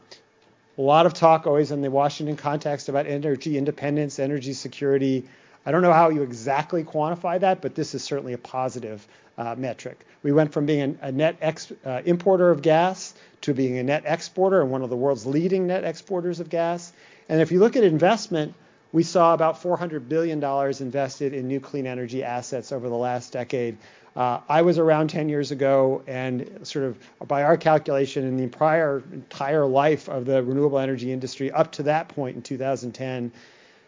a 0.77 0.81
lot 0.81 1.05
of 1.05 1.13
talk 1.13 1.47
always 1.47 1.71
in 1.71 1.81
the 1.81 1.89
Washington 1.89 2.35
context 2.35 2.89
about 2.89 3.05
energy 3.05 3.57
independence, 3.57 4.19
energy 4.19 4.53
security. 4.53 5.23
I 5.65 5.71
don't 5.71 5.81
know 5.81 5.93
how 5.93 6.09
you 6.09 6.21
exactly 6.21 6.83
quantify 6.83 7.39
that, 7.39 7.61
but 7.61 7.75
this 7.75 7.95
is 7.95 8.03
certainly 8.03 8.33
a 8.33 8.37
positive 8.37 9.07
uh, 9.37 9.55
metric. 9.57 10.05
We 10.23 10.31
went 10.31 10.51
from 10.51 10.65
being 10.65 10.97
a, 11.01 11.07
a 11.07 11.11
net 11.11 11.37
ex, 11.41 11.71
uh, 11.85 12.01
importer 12.05 12.49
of 12.49 12.61
gas 12.61 13.13
to 13.41 13.53
being 13.53 13.77
a 13.77 13.83
net 13.83 14.03
exporter 14.05 14.61
and 14.61 14.71
one 14.71 14.81
of 14.81 14.89
the 14.89 14.95
world's 14.95 15.25
leading 15.25 15.67
net 15.67 15.83
exporters 15.83 16.39
of 16.39 16.49
gas. 16.49 16.91
And 17.29 17.41
if 17.41 17.51
you 17.51 17.59
look 17.59 17.75
at 17.75 17.83
investment, 17.83 18.53
we 18.91 19.03
saw 19.03 19.33
about 19.33 19.61
$400 19.61 20.07
billion 20.07 20.43
invested 20.79 21.33
in 21.33 21.47
new 21.47 21.59
clean 21.59 21.87
energy 21.87 22.23
assets 22.23 22.71
over 22.71 22.87
the 22.87 22.95
last 22.95 23.33
decade. 23.33 23.77
Uh, 24.15 24.39
I 24.47 24.61
was 24.61 24.79
around 24.79 25.09
10 25.09 25.27
years 25.27 25.51
ago, 25.51 26.01
and 26.07 26.59
sort 26.63 26.85
of 26.85 27.27
by 27.27 27.43
our 27.43 27.57
calculation, 27.57 28.23
in 28.25 28.37
the 28.37 28.47
prior 28.47 29.03
entire 29.11 29.65
life 29.65 30.07
of 30.07 30.25
the 30.25 30.41
renewable 30.41 30.79
energy 30.79 31.11
industry 31.11 31.51
up 31.51 31.73
to 31.73 31.83
that 31.83 32.07
point 32.07 32.37
in 32.37 32.41
2010, 32.41 33.33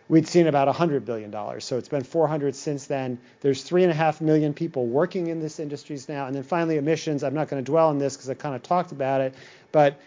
we'd 0.10 0.28
seen 0.28 0.48
about 0.48 0.74
$100 0.74 1.06
billion. 1.06 1.32
So 1.62 1.78
it's 1.78 1.88
been 1.88 2.04
400 2.04 2.56
since 2.56 2.88
then. 2.88 3.18
There's 3.40 3.64
three 3.64 3.84
and 3.84 3.92
a 3.92 3.96
half 3.96 4.20
million 4.20 4.54
people 4.54 4.88
working 4.88 5.28
in 5.28 5.40
this 5.40 5.60
industries 5.60 6.10
now. 6.10 6.28
And 6.28 6.36
then 6.36 6.44
finally, 6.44 6.78
emissions. 6.78 7.24
I'm 7.24 7.34
not 7.34 7.48
going 7.48 7.64
to 7.64 7.72
dwell 7.72 7.88
on 7.88 7.98
this 7.98 8.18
because 8.18 8.30
I 8.30 8.34
kind 8.34 8.56
of 8.56 8.64
talked 8.64 8.92
about 8.92 9.22
it, 9.22 9.34
but 9.72 10.00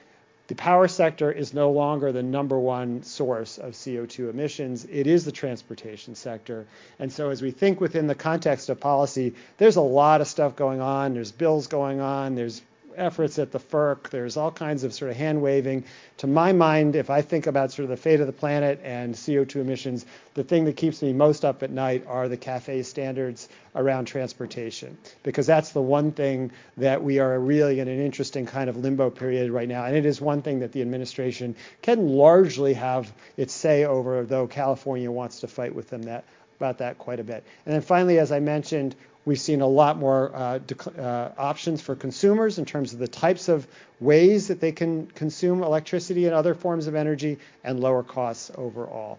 the 0.50 0.56
power 0.56 0.88
sector 0.88 1.30
is 1.30 1.54
no 1.54 1.70
longer 1.70 2.10
the 2.10 2.24
number 2.24 2.58
one 2.58 3.04
source 3.04 3.56
of 3.58 3.74
CO2 3.74 4.30
emissions. 4.30 4.84
It 4.90 5.06
is 5.06 5.24
the 5.24 5.30
transportation 5.30 6.16
sector. 6.16 6.66
And 6.98 7.12
so, 7.12 7.30
as 7.30 7.40
we 7.40 7.52
think 7.52 7.80
within 7.80 8.08
the 8.08 8.16
context 8.16 8.68
of 8.68 8.80
policy, 8.80 9.34
there's 9.58 9.76
a 9.76 9.80
lot 9.80 10.20
of 10.20 10.26
stuff 10.26 10.56
going 10.56 10.80
on. 10.80 11.14
There's 11.14 11.30
bills 11.30 11.68
going 11.68 12.00
on. 12.00 12.34
There's 12.34 12.62
efforts 12.96 13.38
at 13.38 13.52
the 13.52 13.58
FERC. 13.58 14.10
There's 14.10 14.36
all 14.36 14.50
kinds 14.50 14.84
of 14.84 14.92
sort 14.92 15.10
of 15.10 15.16
hand 15.16 15.40
waving. 15.42 15.84
To 16.18 16.26
my 16.26 16.52
mind, 16.52 16.96
if 16.96 17.10
I 17.10 17.22
think 17.22 17.46
about 17.46 17.72
sort 17.72 17.84
of 17.84 17.90
the 17.90 17.96
fate 17.96 18.20
of 18.20 18.26
the 18.26 18.32
planet 18.32 18.80
and 18.82 19.14
CO2 19.14 19.56
emissions, 19.56 20.06
the 20.34 20.44
thing 20.44 20.64
that 20.64 20.76
keeps 20.76 21.02
me 21.02 21.12
most 21.12 21.44
up 21.44 21.62
at 21.62 21.70
night 21.70 22.04
are 22.06 22.28
the 22.28 22.36
CAFE 22.36 22.84
standards 22.84 23.48
around 23.74 24.06
transportation, 24.06 24.98
because 25.22 25.46
that's 25.46 25.70
the 25.72 25.82
one 25.82 26.12
thing 26.12 26.50
that 26.76 27.02
we 27.02 27.18
are 27.18 27.38
really 27.38 27.80
in 27.80 27.88
an 27.88 28.00
interesting 28.00 28.46
kind 28.46 28.68
of 28.68 28.76
limbo 28.76 29.10
period 29.10 29.50
right 29.50 29.68
now. 29.68 29.84
And 29.84 29.96
it 29.96 30.06
is 30.06 30.20
one 30.20 30.42
thing 30.42 30.60
that 30.60 30.72
the 30.72 30.82
administration 30.82 31.54
can 31.82 32.08
largely 32.08 32.74
have 32.74 33.12
its 33.36 33.52
say 33.52 33.84
over, 33.84 34.24
though 34.24 34.46
California 34.46 35.10
wants 35.10 35.40
to 35.40 35.48
fight 35.48 35.74
with 35.74 35.88
them 35.90 36.02
that 36.02 36.24
about 36.60 36.76
that 36.78 36.98
quite 36.98 37.18
a 37.18 37.24
bit. 37.24 37.42
And 37.64 37.74
then 37.74 37.80
finally, 37.80 38.18
as 38.18 38.30
I 38.30 38.38
mentioned, 38.38 38.94
We've 39.26 39.40
seen 39.40 39.60
a 39.60 39.66
lot 39.66 39.98
more 39.98 40.34
uh, 40.34 40.58
uh, 40.98 41.32
options 41.36 41.82
for 41.82 41.94
consumers 41.94 42.58
in 42.58 42.64
terms 42.64 42.92
of 42.94 42.98
the 42.98 43.08
types 43.08 43.48
of 43.48 43.66
ways 44.00 44.48
that 44.48 44.60
they 44.60 44.72
can 44.72 45.06
consume 45.08 45.62
electricity 45.62 46.24
and 46.24 46.34
other 46.34 46.54
forms 46.54 46.86
of 46.86 46.94
energy 46.94 47.38
and 47.62 47.80
lower 47.80 48.02
costs 48.02 48.50
overall. 48.54 49.18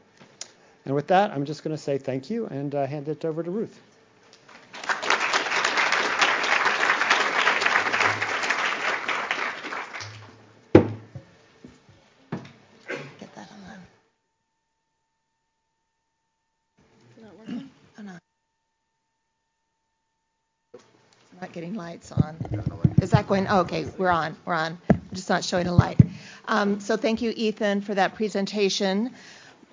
And 0.86 0.96
with 0.96 1.08
that, 1.08 1.32
I'm 1.32 1.46
just 1.46 1.64
going 1.64 1.76
to 1.76 1.82
say 1.82 2.00
thank 2.00 2.30
you 2.32 2.48
and 2.48 2.74
uh, 2.74 2.88
hand 2.88 3.08
it 3.08 3.24
over 3.24 3.44
to 3.44 3.52
Ruth. 3.52 3.80
Getting 21.54 21.76
lights 21.76 22.12
on. 22.12 22.36
Is 23.02 23.12
that 23.12 23.28
going? 23.28 23.48
Oh, 23.50 23.62
okay, 23.62 23.86
we're 23.98 24.10
on. 24.10 24.36
We're 24.46 24.54
on. 24.54 24.78
I'm 24.90 25.02
just 25.14 25.30
not 25.30 25.44
showing 25.44 25.68
a 25.68 25.74
light. 25.74 26.00
Um, 26.48 26.80
so 26.80 26.98
thank 26.98 27.22
you, 27.22 27.34
Ethan, 27.36 27.82
for 27.82 27.96
that 27.96 28.16
presentation. 28.16 29.12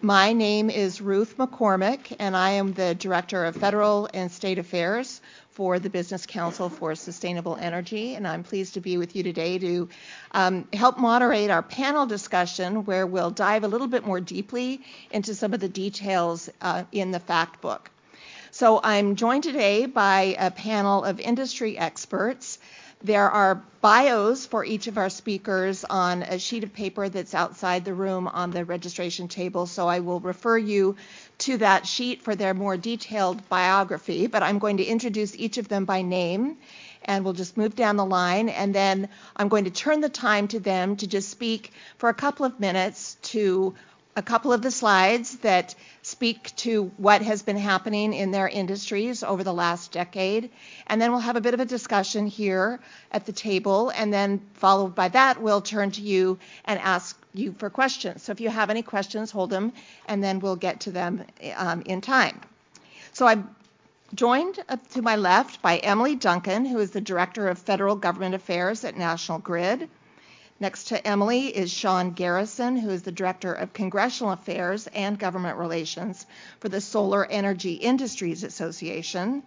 My 0.00 0.32
name 0.32 0.70
is 0.70 1.00
Ruth 1.00 1.36
McCormick, 1.38 2.14
and 2.20 2.36
I 2.36 2.50
am 2.50 2.72
the 2.72 2.94
Director 2.94 3.44
of 3.44 3.56
Federal 3.56 4.08
and 4.14 4.30
State 4.30 4.58
Affairs 4.58 5.20
for 5.50 5.80
the 5.80 5.90
Business 5.90 6.24
Council 6.24 6.68
for 6.68 6.94
Sustainable 6.94 7.56
Energy, 7.56 8.14
and 8.14 8.26
I'm 8.26 8.44
pleased 8.44 8.74
to 8.74 8.80
be 8.80 8.96
with 8.96 9.16
you 9.16 9.24
today 9.24 9.58
to 9.58 9.88
um, 10.30 10.68
help 10.72 10.98
moderate 10.98 11.50
our 11.50 11.64
panel 11.64 12.06
discussion 12.06 12.84
where 12.84 13.08
we'll 13.08 13.32
dive 13.32 13.64
a 13.64 13.68
little 13.68 13.88
bit 13.88 14.06
more 14.06 14.20
deeply 14.20 14.82
into 15.10 15.34
some 15.34 15.52
of 15.52 15.58
the 15.58 15.68
details 15.68 16.48
uh, 16.60 16.84
in 16.92 17.10
the 17.10 17.18
fact 17.18 17.60
book. 17.60 17.90
So 18.50 18.80
I'm 18.82 19.16
joined 19.16 19.44
today 19.44 19.84
by 19.84 20.34
a 20.38 20.50
panel 20.50 21.04
of 21.04 21.20
industry 21.20 21.76
experts. 21.76 22.58
There 23.02 23.30
are 23.30 23.62
bios 23.82 24.46
for 24.46 24.64
each 24.64 24.86
of 24.86 24.96
our 24.96 25.10
speakers 25.10 25.84
on 25.84 26.22
a 26.22 26.38
sheet 26.38 26.64
of 26.64 26.72
paper 26.72 27.08
that's 27.10 27.34
outside 27.34 27.84
the 27.84 27.92
room 27.92 28.26
on 28.26 28.50
the 28.50 28.64
registration 28.64 29.28
table, 29.28 29.66
so 29.66 29.86
I 29.86 30.00
will 30.00 30.18
refer 30.18 30.56
you 30.56 30.96
to 31.38 31.58
that 31.58 31.86
sheet 31.86 32.22
for 32.22 32.34
their 32.34 32.54
more 32.54 32.76
detailed 32.76 33.46
biography, 33.50 34.26
but 34.26 34.42
I'm 34.42 34.58
going 34.58 34.78
to 34.78 34.84
introduce 34.84 35.36
each 35.36 35.58
of 35.58 35.68
them 35.68 35.84
by 35.84 36.02
name 36.02 36.56
and 37.04 37.24
we'll 37.24 37.34
just 37.34 37.56
move 37.56 37.76
down 37.76 37.96
the 37.96 38.04
line 38.04 38.48
and 38.48 38.74
then 38.74 39.08
I'm 39.36 39.48
going 39.48 39.64
to 39.64 39.70
turn 39.70 40.00
the 40.00 40.08
time 40.08 40.48
to 40.48 40.58
them 40.58 40.96
to 40.96 41.06
just 41.06 41.28
speak 41.28 41.72
for 41.98 42.08
a 42.08 42.14
couple 42.14 42.46
of 42.46 42.58
minutes 42.58 43.16
to 43.22 43.74
a 44.18 44.22
couple 44.22 44.52
of 44.52 44.62
the 44.62 44.70
slides 44.72 45.36
that 45.38 45.76
speak 46.02 46.54
to 46.56 46.90
what 46.96 47.22
has 47.22 47.42
been 47.42 47.56
happening 47.56 48.12
in 48.12 48.32
their 48.32 48.48
industries 48.48 49.22
over 49.22 49.44
the 49.44 49.52
last 49.52 49.92
decade. 49.92 50.50
And 50.88 51.00
then 51.00 51.12
we'll 51.12 51.20
have 51.20 51.36
a 51.36 51.40
bit 51.40 51.54
of 51.54 51.60
a 51.60 51.64
discussion 51.64 52.26
here 52.26 52.80
at 53.12 53.26
the 53.26 53.32
table. 53.32 53.90
And 53.90 54.12
then, 54.12 54.40
followed 54.54 54.96
by 54.96 55.08
that, 55.10 55.40
we'll 55.40 55.60
turn 55.60 55.92
to 55.92 56.00
you 56.00 56.40
and 56.64 56.80
ask 56.80 57.16
you 57.32 57.54
for 57.58 57.70
questions. 57.70 58.24
So 58.24 58.32
if 58.32 58.40
you 58.40 58.48
have 58.48 58.70
any 58.70 58.82
questions, 58.82 59.30
hold 59.30 59.50
them, 59.50 59.72
and 60.06 60.22
then 60.22 60.40
we'll 60.40 60.56
get 60.56 60.80
to 60.80 60.90
them 60.90 61.24
um, 61.56 61.82
in 61.82 62.00
time. 62.00 62.40
So 63.12 63.24
I'm 63.24 63.48
joined 64.14 64.58
to 64.94 65.02
my 65.02 65.14
left 65.14 65.62
by 65.62 65.76
Emily 65.76 66.16
Duncan, 66.16 66.64
who 66.64 66.80
is 66.80 66.90
the 66.90 67.00
Director 67.00 67.46
of 67.46 67.58
Federal 67.58 67.94
Government 67.94 68.34
Affairs 68.34 68.82
at 68.82 68.96
National 68.96 69.38
Grid. 69.38 69.88
Next 70.60 70.88
to 70.88 71.06
Emily 71.06 71.46
is 71.56 71.70
Sean 71.70 72.10
Garrison, 72.10 72.76
who 72.76 72.90
is 72.90 73.02
the 73.02 73.12
Director 73.12 73.52
of 73.52 73.72
Congressional 73.72 74.32
Affairs 74.32 74.88
and 74.88 75.16
Government 75.16 75.56
Relations 75.56 76.26
for 76.58 76.68
the 76.68 76.80
Solar 76.80 77.24
Energy 77.24 77.74
Industries 77.74 78.42
Association. 78.42 79.44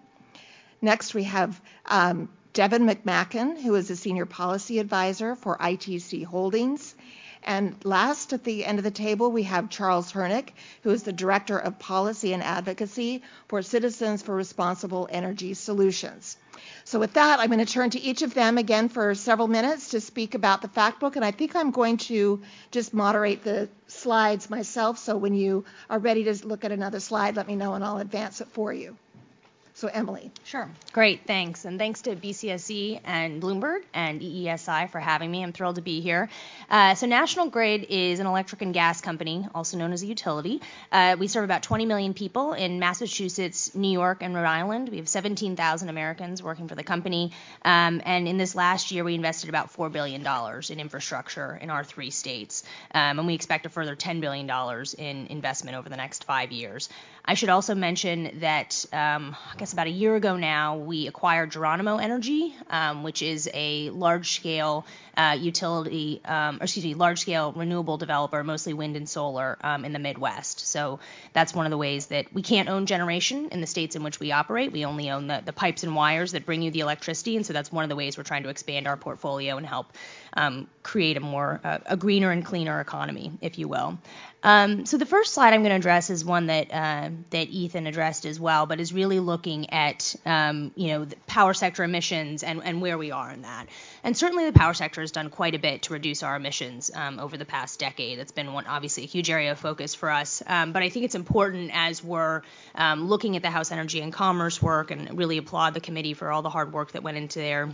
Next, 0.82 1.14
we 1.14 1.24
have 1.24 1.62
um, 1.86 2.30
Devin 2.54 2.88
McMakin, 2.88 3.62
who 3.62 3.76
is 3.76 3.90
a 3.90 3.98
Senior 3.98 4.26
Policy 4.26 4.80
Advisor 4.80 5.36
for 5.36 5.58
ITC 5.58 6.24
Holdings. 6.24 6.96
And 7.44 7.76
last 7.84 8.34
at 8.34 8.44
the 8.44 8.66
end 8.66 8.78
of 8.78 8.84
the 8.84 8.92
table, 8.92 9.32
we 9.32 9.44
have 9.44 9.70
Charles 9.70 10.12
Hernick, 10.12 10.50
who 10.84 10.92
is 10.92 11.04
the 11.04 11.14
Director 11.14 11.58
of 11.58 11.80
Policy 11.80 12.34
and 12.34 12.44
Advocacy 12.44 13.24
for 13.48 13.62
Citizens 13.62 14.22
for 14.22 14.36
Responsible 14.36 15.10
Energy 15.12 15.54
Solutions. 15.56 16.38
So 16.84 17.00
with 17.00 17.14
that, 17.14 17.40
I'm 17.40 17.48
going 17.48 17.66
to 17.66 17.72
turn 17.72 17.90
to 17.92 18.00
each 18.00 18.22
of 18.22 18.34
them 18.34 18.58
again 18.58 18.90
for 18.90 19.16
several 19.16 19.48
minutes 19.48 19.90
to 19.90 20.02
speak 20.02 20.36
about 20.36 20.62
the 20.62 20.68
fact 20.68 21.00
book. 21.00 21.16
And 21.16 21.26
I 21.26 21.32
think 21.32 21.56
I'm 21.56 21.72
going 21.72 21.98
to 21.98 22.42
just 22.70 22.94
moderate 22.94 23.44
the 23.44 23.70
slides 23.88 24.50
myself. 24.50 25.00
So 25.00 25.18
when 25.18 25.34
you 25.34 25.66
are 25.90 26.00
ready 26.00 26.24
to 26.26 26.48
look 26.48 26.64
at 26.64 26.72
another 26.72 27.00
slide, 27.00 27.36
let 27.36 27.48
me 27.48 27.56
know 27.56 27.74
and 27.74 27.84
I'll 27.84 27.98
advance 27.98 28.42
it 28.42 28.48
for 28.50 28.72
you. 28.72 28.98
So, 29.82 29.88
Emily. 29.88 30.30
Sure. 30.44 30.70
Great. 30.94 31.26
Thanks. 31.26 31.66
And 31.66 31.80
thanks 31.80 32.04
to 32.04 32.16
BCSE 32.16 33.02
and 33.04 33.42
Bloomberg 33.42 33.82
and 33.96 34.22
EESI 34.22 34.92
for 34.92 35.00
having 35.00 35.32
me. 35.32 35.42
I'm 35.42 35.54
thrilled 35.54 35.78
to 35.78 35.82
be 35.82 36.02
here. 36.02 36.30
Uh, 36.70 36.94
so, 36.94 37.08
National 37.08 37.50
Grid 37.50 37.88
is 37.90 38.20
an 38.20 38.28
electric 38.28 38.62
and 38.62 38.76
gas 38.76 39.02
company, 39.02 39.48
also 39.56 39.80
known 39.80 39.92
as 39.92 40.04
a 40.04 40.06
utility. 40.06 40.62
Uh, 40.92 41.16
we 41.18 41.28
serve 41.28 41.46
about 41.46 41.64
20 41.64 41.88
million 41.88 42.14
people 42.14 42.54
in 42.54 42.78
Massachusetts, 42.78 43.74
New 43.74 43.90
York, 43.90 44.22
and 44.22 44.36
Rhode 44.36 44.46
Island. 44.46 44.90
We 44.90 44.98
have 44.98 45.10
17,000 45.10 45.90
Americans 45.90 46.44
working 46.44 46.68
for 46.68 46.76
the 46.76 46.84
company. 46.84 47.32
Um, 47.66 48.04
and 48.06 48.28
in 48.28 48.38
this 48.38 48.54
last 48.54 48.92
year, 48.92 49.04
we 49.04 49.16
invested 49.16 49.50
about 49.50 49.74
$4 49.74 49.92
billion 49.92 50.24
in 50.70 50.80
infrastructure 50.80 51.58
in 51.60 51.72
our 51.72 51.84
three 51.84 52.12
states. 52.12 52.62
Um, 52.94 53.18
and 53.18 53.26
we 53.26 53.34
expect 53.34 53.66
a 53.66 53.70
further 53.70 53.96
$10 53.96 54.22
billion 54.22 54.48
in 55.00 55.26
investment 55.32 55.76
over 55.76 55.90
the 55.90 55.98
next 55.98 56.26
five 56.26 56.52
years. 56.52 56.88
I 57.24 57.36
should 57.36 57.50
also 57.50 57.76
mention 57.76 58.40
that 58.40 58.86
um, 58.92 59.36
I 59.54 59.58
guess 59.58 59.71
about 59.74 59.88
a 59.88 59.92
year 59.92 60.16
ago 60.16 60.36
now, 60.36 60.78
we 60.78 61.08
acquired 61.08 61.52
Geronimo 61.52 61.98
Energy, 61.98 62.56
um, 62.70 63.04
which 63.04 63.22
is 63.22 63.50
a 63.54 63.90
large 63.90 64.34
scale 64.34 64.86
uh, 65.18 65.38
utility, 65.40 66.22
um, 66.26 66.58
or 66.60 66.64
excuse 66.64 66.86
me, 66.86 66.94
large 66.94 67.20
scale 67.20 67.52
renewable 67.52 67.98
developer, 67.98 68.44
mostly 68.44 68.74
wind 68.74 68.96
and 68.96 69.08
solar 69.08 69.58
um, 69.62 69.86
in 69.86 69.94
the 69.94 70.00
Midwest. 70.00 70.62
So 70.68 71.00
that's 71.34 71.54
one 71.54 71.66
of 71.66 71.70
the 71.70 71.78
ways 71.78 72.08
that 72.08 72.34
we 72.34 72.42
can't 72.42 72.70
own 72.70 72.86
generation 72.86 73.50
in 73.52 73.62
the 73.62 73.68
states 73.68 73.96
in 73.96 74.04
which 74.04 74.20
we 74.20 74.32
operate. 74.32 74.72
We 74.72 74.86
only 74.86 75.10
own 75.10 75.28
the, 75.28 75.42
the 75.44 75.54
pipes 75.54 75.84
and 75.84 75.96
wires 75.96 76.32
that 76.32 76.46
bring 76.46 76.62
you 76.62 76.72
the 76.72 76.80
electricity. 76.80 77.36
And 77.36 77.46
so 77.46 77.54
that's 77.54 77.72
one 77.72 77.84
of 77.84 77.90
the 77.90 77.96
ways 77.96 78.18
we're 78.18 78.24
trying 78.24 78.44
to 78.44 78.50
expand 78.50 78.88
our 78.88 78.98
portfolio 78.98 79.58
and 79.58 79.66
help 79.66 79.94
um, 80.34 80.68
create 80.84 81.18
a 81.18 81.20
more 81.20 81.60
uh, 81.64 81.80
a 81.86 81.98
greener 81.98 82.32
and 82.32 82.46
cleaner 82.46 82.80
economy, 82.80 83.32
if 83.42 83.60
you 83.60 83.68
will. 83.68 83.98
Um, 84.44 84.88
so 84.88 84.98
the 84.98 85.06
first 85.06 85.34
slide 85.34 85.54
I'm 85.54 85.62
going 85.62 85.70
to 85.70 85.76
address 85.76 86.10
is 86.10 86.26
one 86.26 86.48
that 86.48 86.74
uh, 86.74 87.10
that 87.30 87.50
Ethan 87.50 87.86
addressed 87.86 88.26
as 88.26 88.40
well, 88.40 88.66
but 88.66 88.80
is 88.80 88.92
really 88.92 89.20
looking 89.20 89.70
at 89.72 90.16
um, 90.26 90.72
you 90.76 90.88
know 90.88 91.08
power 91.28 91.54
sector 91.54 91.84
emissions 91.84 92.42
and, 92.42 92.62
and 92.64 92.82
where 92.82 92.98
we 92.98 93.12
are 93.12 93.30
in 93.30 93.44
that. 93.44 93.68
And 94.04 94.18
certainly 94.18 94.46
the 94.46 94.58
power 94.58 94.74
sector 94.74 95.02
has 95.02 95.12
done 95.12 95.30
quite 95.30 95.54
a 95.54 95.60
bit 95.60 95.84
to 95.84 95.94
reduce 95.94 96.24
our 96.24 96.36
emissions 96.36 96.90
um, 96.94 97.20
over 97.20 97.38
the 97.38 97.46
past 97.46 97.80
decade. 97.80 98.18
That's 98.18 98.32
been 98.32 98.52
one 98.52 98.66
obviously 98.66 99.04
a 99.04 99.08
huge 99.08 99.30
area 99.30 99.52
of 99.52 99.60
focus 99.60 99.94
for 99.94 100.10
us. 100.10 100.42
Um, 100.48 100.72
but 100.72 100.82
I 100.82 100.90
think 100.90 101.06
it's 101.06 101.16
important 101.16 101.72
as 101.74 102.04
we're 102.04 102.42
um, 102.74 103.08
looking 103.08 103.36
at 103.36 103.44
the 103.44 103.52
House 103.52 103.72
Energy 103.72 104.02
and 104.02 104.12
Commerce 104.12 104.60
work 104.62 104.90
and 104.90 105.18
really 105.18 105.38
applaud 105.38 105.76
the 105.76 105.82
committee 105.82 106.16
for 106.16 106.32
all 106.32 106.42
the 106.42 106.50
hard 106.50 106.74
work 106.74 106.94
that 106.94 107.04
went 107.04 107.18
into 107.18 107.40
their 107.40 107.70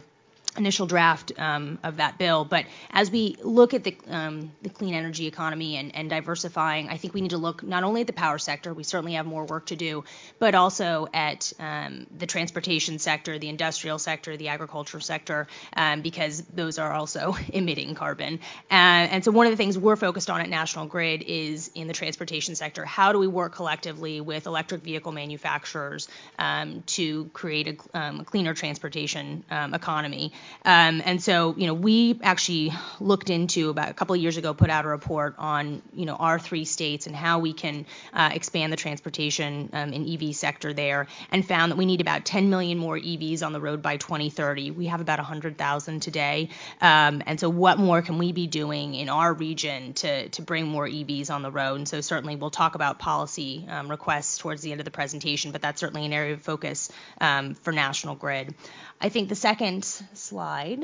initial 0.57 0.87
draft 0.87 1.31
um, 1.37 1.79
of 1.83 1.97
that 1.97 2.17
bill. 2.17 2.43
But 2.43 2.65
as 2.91 3.11
we 3.11 3.37
look 3.41 3.73
at 3.73 3.83
the, 3.83 3.97
um, 4.09 4.51
the 4.61 4.69
clean 4.69 4.93
energy 4.93 5.27
economy 5.27 5.77
and, 5.77 5.95
and, 5.95 6.09
diversifying, 6.09 6.89
I 6.89 6.97
think 6.97 7.13
we 7.13 7.21
need 7.21 7.31
to 7.31 7.37
look 7.37 7.63
not 7.63 7.83
only 7.83 8.01
at 8.01 8.07
the 8.07 8.13
power 8.13 8.37
sector, 8.37 8.73
we 8.73 8.83
certainly 8.83 9.13
have 9.13 9.25
more 9.25 9.45
work 9.45 9.67
to 9.67 9.75
do, 9.75 10.03
but 10.39 10.55
also 10.55 11.07
at 11.13 11.51
um, 11.59 12.07
the 12.17 12.25
transportation 12.25 12.97
sector, 12.97 13.37
the 13.37 13.49
industrial 13.49 13.99
sector, 13.99 14.37
the 14.37 14.47
agriculture 14.47 14.99
sector, 14.99 15.47
um, 15.75 16.01
because 16.01 16.41
those 16.53 16.79
are 16.79 16.93
also 16.93 17.35
emitting 17.53 17.93
carbon. 17.93 18.39
Uh, 18.71 19.11
and 19.11 19.23
so 19.23 19.31
one 19.31 19.45
of 19.45 19.51
the 19.51 19.57
things 19.57 19.77
we're 19.77 19.95
focused 19.95 20.29
on 20.29 20.41
at 20.41 20.49
National 20.49 20.85
Grid 20.85 21.23
is 21.23 21.69
in 21.75 21.87
the 21.87 21.93
transportation 21.93 22.55
sector. 22.55 22.85
How 22.85 23.11
do 23.11 23.19
we 23.19 23.27
work 23.27 23.53
collectively 23.53 24.21
with 24.21 24.47
electric 24.47 24.81
vehicle 24.81 25.11
manufacturers 25.11 26.07
um, 26.39 26.83
to 26.87 27.25
create 27.33 27.79
a, 27.93 27.97
um, 27.97 28.21
a 28.21 28.25
cleaner 28.25 28.53
transportation 28.53 29.43
economy? 29.51 30.31
Um, 30.65 31.01
and 31.05 31.21
so, 31.21 31.55
you 31.57 31.67
know, 31.67 31.73
we 31.73 32.19
actually 32.23 32.73
looked 32.99 33.29
into 33.29 33.69
about 33.69 33.89
a 33.89 33.93
couple 33.93 34.15
of 34.15 34.21
years 34.21 34.37
ago, 34.37 34.53
put 34.53 34.69
out 34.69 34.85
a 34.85 34.89
report 34.89 35.35
on, 35.37 35.81
you 35.93 36.05
know, 36.05 36.15
our 36.15 36.39
three 36.39 36.65
states 36.65 37.07
and 37.07 37.15
how 37.15 37.39
we 37.39 37.53
can 37.53 37.85
uh, 38.13 38.29
expand 38.33 38.73
the 38.73 38.77
transportation 38.77 39.69
um, 39.73 39.93
EV 39.93 40.35
sector 40.35 40.73
there, 40.73 41.07
and 41.31 41.47
found 41.47 41.71
that 41.71 41.77
we 41.77 41.85
need 41.85 42.01
about 42.01 42.25
10 42.25 42.49
million 42.49 42.77
more 42.77 42.97
EVs 42.97 43.43
on 43.43 43.53
the 43.53 43.61
road 43.61 43.81
by 43.81 43.97
2030. 43.97 44.71
We 44.71 44.87
have 44.87 45.01
about 45.01 45.19
100,000 45.19 45.99
today, 46.01 46.49
um, 46.81 47.23
and 47.25 47.39
so 47.39 47.49
what 47.49 47.79
more 47.79 48.01
can 48.01 48.17
we 48.17 48.31
be 48.31 48.47
doing 48.47 48.95
in 48.95 49.09
our 49.09 49.33
region 49.33 49.93
to 49.93 50.29
to 50.29 50.41
bring 50.41 50.67
more 50.67 50.87
EVs 50.87 51.29
on 51.29 51.41
the 51.41 51.51
road? 51.51 51.75
And 51.75 51.87
so 51.87 52.01
certainly 52.01 52.35
we'll 52.35 52.49
talk 52.49 52.75
about 52.75 52.99
policy 52.99 53.65
um, 53.69 53.89
requests 53.89 54.37
towards 54.37 54.61
the 54.61 54.71
end 54.71 54.81
of 54.81 54.85
the 54.85 54.91
presentation, 54.91 55.51
but 55.51 55.61
that's 55.61 55.79
certainly 55.79 56.05
an 56.05 56.13
area 56.13 56.33
of 56.33 56.41
focus 56.41 56.89
um, 57.21 57.53
for 57.55 57.71
National 57.71 58.15
Grid. 58.15 58.53
I 58.99 59.09
think 59.09 59.29
the 59.29 59.35
second 59.35 59.83
slide, 60.13 60.83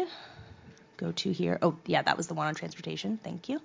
go 0.97 1.11
to 1.11 1.31
here. 1.31 1.57
Oh, 1.61 1.77
yeah, 1.85 2.01
that 2.01 2.17
was 2.17 2.27
the 2.27 2.33
one 2.33 2.47
on 2.47 2.55
transportation. 2.55 3.17
Thank 3.23 3.49
you. 3.49 3.59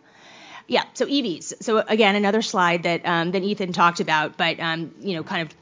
Yeah, 0.66 0.84
so 0.94 1.06
EVs. 1.06 1.62
So 1.62 1.78
again, 1.78 2.14
another 2.16 2.42
slide 2.42 2.82
that 2.82 3.06
um, 3.06 3.30
that 3.32 3.42
Ethan 3.42 3.72
talked 3.72 4.00
about, 4.00 4.36
but 4.36 4.60
um, 4.60 4.94
you 5.00 5.16
know, 5.16 5.22
kind 5.22 5.42
of 5.42 5.56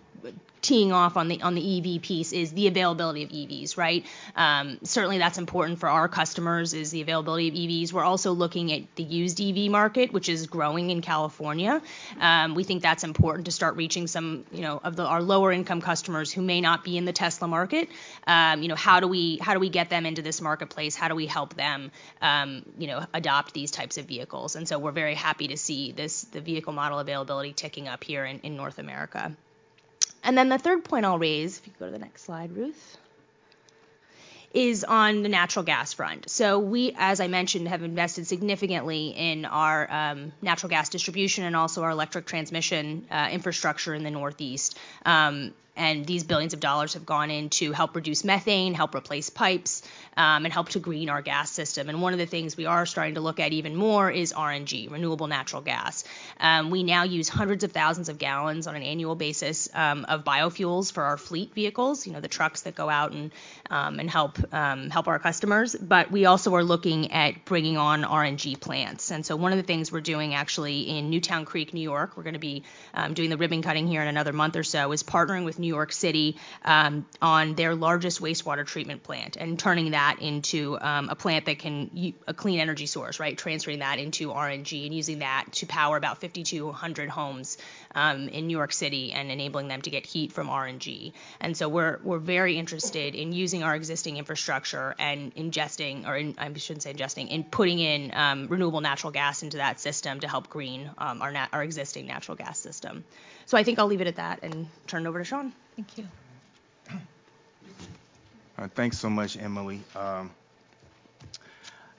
teeing 0.67 0.93
off 0.93 1.17
on 1.17 1.29
the 1.29 1.41
on 1.43 1.55
the 1.55 1.79
EV 1.79 2.03
piece 2.03 2.33
is 2.33 2.51
the 2.53 2.67
availability 2.67 3.23
of 3.23 3.31
EVs, 3.31 3.77
right? 3.77 4.05
Um, 4.35 4.79
certainly 4.83 5.19
that's 5.19 5.39
important 5.39 5.79
for 5.79 5.89
our 5.89 6.09
customers 6.09 6.75
is 6.75 6.91
the 6.91 7.03
availability 7.03 7.49
of 7.49 7.55
EVs. 7.55 7.93
We're 7.93 8.03
also 8.03 8.33
looking 8.33 8.73
at 8.73 8.83
the 8.97 9.05
used 9.05 9.41
EV 9.41 9.71
market, 9.71 10.13
which 10.13 10.29
is 10.29 10.49
growing 10.49 10.91
in 10.91 11.03
California. 11.03 11.81
Um, 12.19 12.57
we 12.57 12.65
think 12.65 12.83
that's 12.83 13.05
important 13.05 13.47
to 13.47 13.53
start 13.53 13.77
reaching 13.77 14.09
some, 14.09 14.45
you 14.51 14.63
know, 14.63 14.81
of 14.83 14.97
the, 14.97 15.05
our 15.05 15.23
lower 15.23 15.53
income 15.53 15.81
customers 15.81 16.33
who 16.33 16.43
may 16.43 16.61
not 16.61 16.83
be 16.83 16.97
in 16.97 17.05
the 17.05 17.13
Tesla 17.13 17.47
market. 17.47 17.89
Um, 18.27 18.63
you 18.63 18.69
know, 18.69 18.75
how 18.75 18.99
do 18.99 19.07
we 19.07 19.37
how 19.37 19.55
do 19.55 19.61
we 19.61 19.69
get 19.69 19.89
them 19.89 20.05
into 20.05 20.21
this 20.21 20.41
marketplace? 20.41 20.97
How 20.97 21.07
do 21.07 21.15
we 21.15 21.27
help 21.27 21.55
them, 21.55 21.93
um, 22.21 22.65
you 22.77 22.89
know, 22.89 23.07
adopt 23.15 23.55
these 23.55 23.71
types 23.71 23.99
of 23.99 24.07
vehicles? 24.07 24.57
And 24.57 24.67
so 24.67 24.81
we're 24.81 24.91
very 24.91 25.15
happy 25.15 25.47
to 25.49 25.57
see 25.57 25.93
this 25.93 26.23
the 26.23 26.41
vehicle 26.41 26.73
model 26.73 26.99
availability 26.99 27.53
ticking 27.53 27.87
up 27.87 28.03
here 28.03 28.25
in, 28.25 28.41
in 28.41 28.57
North 28.57 28.81
America. 28.81 29.37
And 30.27 30.37
then 30.37 30.49
the 30.49 30.59
third 30.59 30.85
point 30.85 31.07
I'll 31.07 31.21
raise, 31.21 31.59
if 31.59 31.69
you 31.69 31.73
go 31.79 31.87
to 31.87 31.93
the 31.93 32.01
next 32.01 32.25
slide, 32.25 32.51
Ruth, 32.51 32.99
is 34.53 34.83
on 34.83 35.23
the 35.23 35.29
natural 35.29 35.65
gas 35.65 35.93
front. 35.93 36.29
So 36.29 36.59
we, 36.59 36.93
as 36.99 37.21
I 37.21 37.29
mentioned, 37.29 37.69
have 37.69 37.85
invested 37.85 38.27
significantly 38.27 39.11
in 39.11 39.45
our 39.45 39.89
um, 39.89 40.33
natural 40.43 40.71
gas 40.71 40.89
distribution 40.89 41.45
and 41.45 41.55
also 41.55 41.85
our 41.85 41.91
electric 41.91 42.27
transmission 42.27 43.07
uh, 43.09 43.29
infrastructure 43.31 43.95
in 43.95 44.03
the 44.03 44.11
Northeast. 44.11 44.77
Um, 45.05 45.55
and 45.77 46.05
these 46.07 46.25
billions 46.25 46.55
of 46.55 46.61
dollars 46.61 46.95
have 46.95 47.07
gone 47.07 47.31
in 47.31 47.51
to 47.51 47.73
help 47.73 47.95
reduce 47.95 48.25
methane, 48.25 48.75
help 48.75 48.95
replace 48.95 49.31
pipes, 49.31 49.83
um, 50.17 50.45
and 50.45 50.53
help 50.53 50.71
to 50.71 50.79
green 50.79 51.09
our 51.11 51.23
gas 51.23 51.51
system. 51.51 51.89
And 51.89 52.01
one 52.01 52.13
of 52.13 52.19
the 52.19 52.27
things 52.27 52.57
we 52.57 52.67
are 52.67 52.87
starting 52.87 53.15
to 53.17 53.21
look 53.21 53.39
at 53.41 53.53
even 53.53 53.77
more 53.77 54.11
is 54.11 54.33
RNG, 54.33 54.91
renewable 54.91 55.27
natural 55.27 55.63
gas. 55.63 56.05
Um, 56.41 56.71
we 56.71 56.83
now 56.83 57.05
use 57.05 57.29
hundreds 57.29 57.65
of 57.65 57.73
thousands 57.73 58.09
of 58.09 58.19
gallons 58.19 58.67
on 58.67 58.77
an 58.77 58.83
annual 58.83 59.15
basis 59.15 59.69
um, 59.75 60.07
of 60.07 60.25
biofuels 60.25 60.93
for 60.93 61.03
our 61.03 61.17
fleet 61.17 61.55
vehicles, 61.55 62.07
you 62.07 62.13
know, 62.13 62.21
the 62.21 62.29
trucks 62.29 62.63
that 62.63 62.75
go 62.75 62.89
out 62.89 63.13
and 63.13 63.31
um, 63.71 63.99
and 63.99 64.09
help 64.09 64.39
um, 64.55 64.91
help 64.91 65.09
our 65.09 65.19
customers. 65.19 65.75
But 65.75 66.11
we 66.11 66.25
also 66.25 66.55
are 66.55 66.65
looking 66.65 67.13
at 67.13 67.45
bringing 67.45 67.77
on 67.77 68.03
RNG 68.03 68.61
plants. 68.61 69.11
And 69.11 69.25
so 69.25 69.37
one 69.37 69.53
of 69.53 69.59
the 69.59 69.65
things 69.65 69.93
we're 69.93 70.01
doing 70.01 70.35
actually 70.35 70.83
in 70.83 71.11
Newtown 71.11 71.45
Creek, 71.45 71.75
New 71.75 71.81
York, 71.81 72.17
we're 72.17 72.23
going 72.23 72.35
to 72.35 72.41
be 72.41 72.63
um, 72.95 73.15
doing 73.15 73.31
the 73.31 73.37
ribbon 73.37 73.63
cutting 73.63 73.87
here 73.87 74.03
in 74.03 74.09
another 74.09 74.33
month 74.33 74.57
or 74.57 74.63
so, 74.63 74.93
is 74.93 75.03
partnering 75.03 75.45
with 75.45 75.59
New 75.59 75.66
York 75.67 75.93
City 75.93 76.37
um, 76.65 77.07
on 77.21 77.55
their 77.55 77.75
largest 77.75 78.21
wastewater 78.21 78.67
treatment 78.67 79.03
plant 79.03 79.37
and 79.37 79.59
turning 79.59 79.93
that 79.93 80.17
into 80.21 80.79
um, 80.81 81.09
a 81.09 81.15
plant 81.15 81.47
that 81.47 81.59
can 81.59 82.15
a 82.27 82.35
clean 82.35 82.61
energy 82.61 82.87
source, 82.87 83.21
right? 83.21 83.37
Transferring 83.37 83.81
that 83.81 83.99
into 83.99 84.29
RNG 84.29 84.85
and 84.87 84.95
using 84.95 85.21
that 85.21 85.47
to 85.53 85.67
power 85.67 85.97
about 85.97 86.21
5,200 86.21 87.09
homes 87.09 87.59
um, 87.95 88.29
in 88.29 88.47
New 88.47 88.57
York 88.57 88.73
City 88.73 89.13
and 89.13 89.31
enabling 89.31 89.69
them 89.69 89.83
to 89.83 89.91
get 89.91 90.07
heat 90.07 90.33
from 90.33 90.49
RNG. 90.49 91.13
And 91.41 91.57
so 91.57 91.69
we're 91.69 91.99
we're 92.03 92.19
very 92.19 92.59
interested 92.59 93.15
in 93.15 93.33
using 93.33 93.63
our 93.63 93.75
existing 93.75 94.17
infrastructure 94.17 94.95
and 94.99 95.35
ingesting, 95.35 96.07
or 96.07 96.17
in, 96.17 96.35
I 96.39 96.53
shouldn't 96.55 96.83
say 96.83 96.93
ingesting, 96.93 97.29
in 97.29 97.45
putting 97.45 97.79
in 97.79 98.13
um, 98.15 98.47
renewable 98.49 98.81
natural 98.81 99.13
gas 99.13 99.43
into 99.43 99.59
that 99.59 99.81
system 99.81 100.21
to 100.21 100.29
help 100.29 100.49
green 100.49 100.91
um, 100.99 101.23
our 101.23 101.33
nat- 101.33 101.49
our 101.53 101.63
existing 101.63 102.07
natural 102.07 102.37
gas 102.37 102.59
system. 102.59 103.05
So 103.47 103.57
I 103.57 103.63
think 103.63 103.79
I'll 103.79 103.87
leave 103.87 104.01
it 104.01 104.09
at 104.09 104.17
that 104.17 104.41
and 104.43 104.69
turn 104.89 105.07
it 105.07 105.09
over 105.09 105.21
to 105.21 105.25
Sean. 105.25 105.53
Thank 105.77 105.99
you. 105.99 106.07
Uh, 108.59 108.69
thanks 108.75 108.99
so 108.99 109.09
much, 109.09 109.37
Emily. 109.37 109.83
Um, 109.95 110.31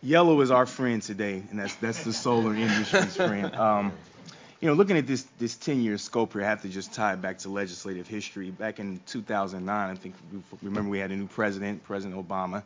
yellow 0.01 0.41
is 0.41 0.51
our 0.51 0.65
friend 0.65 1.01
today, 1.01 1.43
and 1.49 1.59
that's 1.59 1.75
that's 1.75 2.03
the 2.03 2.11
solar 2.11 2.53
industry's 2.53 3.15
friend. 3.15 3.55
Um, 3.55 3.93
you 4.59 4.67
know, 4.67 4.73
looking 4.73 4.97
at 4.97 5.07
this 5.07 5.25
this 5.37 5.55
10-year 5.55 5.97
scope 5.99 6.33
here, 6.33 6.43
I 6.43 6.45
have 6.45 6.63
to 6.63 6.69
just 6.69 6.93
tie 6.93 7.13
it 7.13 7.21
back 7.21 7.37
to 7.39 7.49
legislative 7.49 8.07
history. 8.07 8.49
Back 8.49 8.79
in 8.79 8.99
2009, 9.05 9.89
I 9.89 9.95
think 9.95 10.15
remember 10.61 10.89
we 10.89 10.99
had 10.99 11.11
a 11.11 11.15
new 11.15 11.27
president, 11.27 11.83
President 11.83 12.27
Obama. 12.27 12.63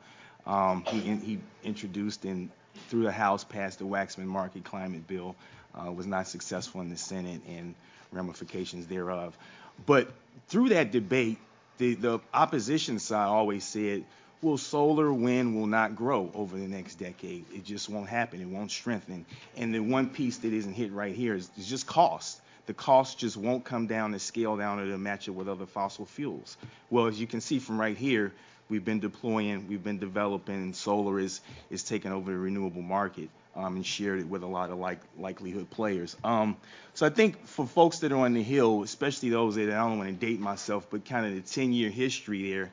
Um, 0.47 0.83
he 0.87 0.99
he 0.99 1.39
introduced 1.63 2.25
and 2.25 2.49
through 2.87 3.03
the 3.03 3.11
House 3.11 3.43
passed 3.43 3.79
the 3.79 3.85
Waxman 3.85 4.25
Markey 4.25 4.61
Climate 4.61 5.05
Bill. 5.05 5.35
Uh, 5.75 5.91
was 5.91 6.07
not 6.07 6.27
successful 6.27 6.81
in 6.81 6.89
the 6.89 6.97
Senate 6.97 7.41
and 7.47 7.75
ramifications 8.11 8.87
thereof. 8.87 9.37
But 9.85 10.11
through 10.47 10.69
that 10.69 10.91
debate, 10.91 11.37
the, 11.77 11.95
the 11.95 12.19
opposition 12.33 12.99
side 12.99 13.27
always 13.27 13.63
said, 13.63 14.05
well, 14.41 14.57
solar 14.57 15.13
wind 15.13 15.55
will 15.55 15.67
not 15.67 15.95
grow 15.95 16.31
over 16.33 16.57
the 16.57 16.67
next 16.67 16.95
decade. 16.95 17.45
It 17.53 17.63
just 17.63 17.89
won't 17.89 18.09
happen. 18.09 18.41
It 18.41 18.47
won't 18.47 18.71
strengthen. 18.71 19.25
And 19.55 19.73
the 19.73 19.79
one 19.79 20.09
piece 20.09 20.37
that 20.39 20.51
isn't 20.51 20.73
hit 20.73 20.91
right 20.91 21.15
here 21.15 21.35
is, 21.35 21.49
is 21.57 21.67
just 21.67 21.85
cost. 21.85 22.41
The 22.65 22.73
cost 22.73 23.19
just 23.19 23.37
won't 23.37 23.65
come 23.65 23.87
down 23.87 24.13
and 24.13 24.21
scale 24.21 24.57
down 24.57 24.77
to 24.77 24.97
match 24.97 25.27
it 25.27 25.31
with 25.31 25.47
other 25.47 25.65
fossil 25.65 26.05
fuels. 26.05 26.57
Well, 26.89 27.07
as 27.07 27.19
you 27.19 27.27
can 27.27 27.41
see 27.41 27.59
from 27.59 27.79
right 27.79 27.97
here, 27.97 28.33
we've 28.69 28.85
been 28.85 28.99
deploying, 28.99 29.67
we've 29.67 29.83
been 29.83 29.99
developing, 29.99 30.55
and 30.55 30.75
solar 30.75 31.19
is 31.19 31.41
is 31.69 31.83
taking 31.83 32.11
over 32.11 32.31
the 32.31 32.37
renewable 32.37 32.81
market 32.81 33.29
um, 33.55 33.75
and 33.75 33.85
shared 33.85 34.19
it 34.19 34.27
with 34.27 34.43
a 34.43 34.47
lot 34.47 34.69
of 34.69 34.79
like 34.79 34.99
likelihood 35.17 35.69
players. 35.69 36.15
Um, 36.23 36.57
so 36.93 37.05
I 37.05 37.09
think 37.09 37.45
for 37.45 37.65
folks 37.65 37.99
that 37.99 38.11
are 38.11 38.17
on 38.17 38.33
the 38.33 38.43
Hill, 38.43 38.83
especially 38.83 39.29
those 39.29 39.55
that 39.55 39.69
I 39.69 39.77
don't 39.87 39.97
want 39.97 40.09
to 40.09 40.25
date 40.25 40.39
myself, 40.39 40.87
but 40.89 41.05
kind 41.05 41.25
of 41.25 41.33
the 41.33 41.41
10-year 41.41 41.89
history 41.89 42.51
there, 42.51 42.71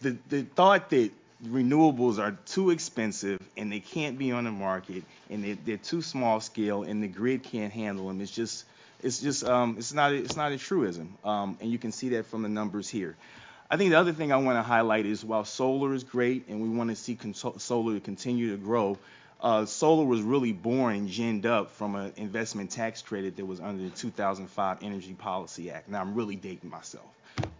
the 0.00 0.16
the 0.28 0.42
thought 0.42 0.90
that 0.90 1.10
renewables 1.46 2.18
are 2.18 2.32
too 2.46 2.70
expensive 2.70 3.40
and 3.56 3.72
they 3.72 3.80
can't 3.80 4.18
be 4.18 4.30
on 4.30 4.44
the 4.44 4.50
market 4.50 5.02
and 5.30 5.42
they, 5.42 5.52
they're 5.52 5.78
too 5.78 6.02
small 6.02 6.38
scale 6.40 6.82
and 6.82 7.02
the 7.02 7.08
grid 7.08 7.42
can't 7.42 7.72
handle 7.72 8.08
them. 8.08 8.20
It's 8.20 8.30
just 8.30 8.64
it's 9.02 9.20
just 9.20 9.44
um, 9.44 9.76
it's 9.78 9.92
not 9.92 10.12
it's 10.12 10.36
not 10.36 10.52
a 10.52 10.58
truism, 10.58 11.16
um, 11.24 11.56
and 11.60 11.70
you 11.70 11.78
can 11.78 11.92
see 11.92 12.10
that 12.10 12.26
from 12.26 12.42
the 12.42 12.48
numbers 12.48 12.88
here. 12.88 13.16
I 13.70 13.76
think 13.76 13.90
the 13.90 13.98
other 13.98 14.12
thing 14.12 14.32
I 14.32 14.36
want 14.36 14.58
to 14.58 14.62
highlight 14.62 15.06
is 15.06 15.24
while 15.24 15.44
solar 15.44 15.94
is 15.94 16.02
great 16.02 16.48
and 16.48 16.60
we 16.60 16.68
want 16.68 16.90
to 16.90 16.96
see 16.96 17.16
solar 17.58 18.00
continue 18.00 18.50
to 18.50 18.56
grow, 18.56 18.98
uh, 19.42 19.64
solar 19.66 20.04
was 20.04 20.22
really 20.22 20.52
born 20.52 21.06
ginned 21.06 21.46
up 21.46 21.70
from 21.70 21.94
an 21.94 22.12
investment 22.16 22.70
tax 22.70 23.02
credit 23.02 23.36
that 23.36 23.46
was 23.46 23.60
under 23.60 23.82
the 23.82 23.90
2005 23.90 24.78
Energy 24.82 25.14
Policy 25.14 25.70
Act. 25.70 25.88
Now 25.88 26.00
I'm 26.00 26.14
really 26.14 26.36
dating 26.36 26.70
myself, 26.70 27.08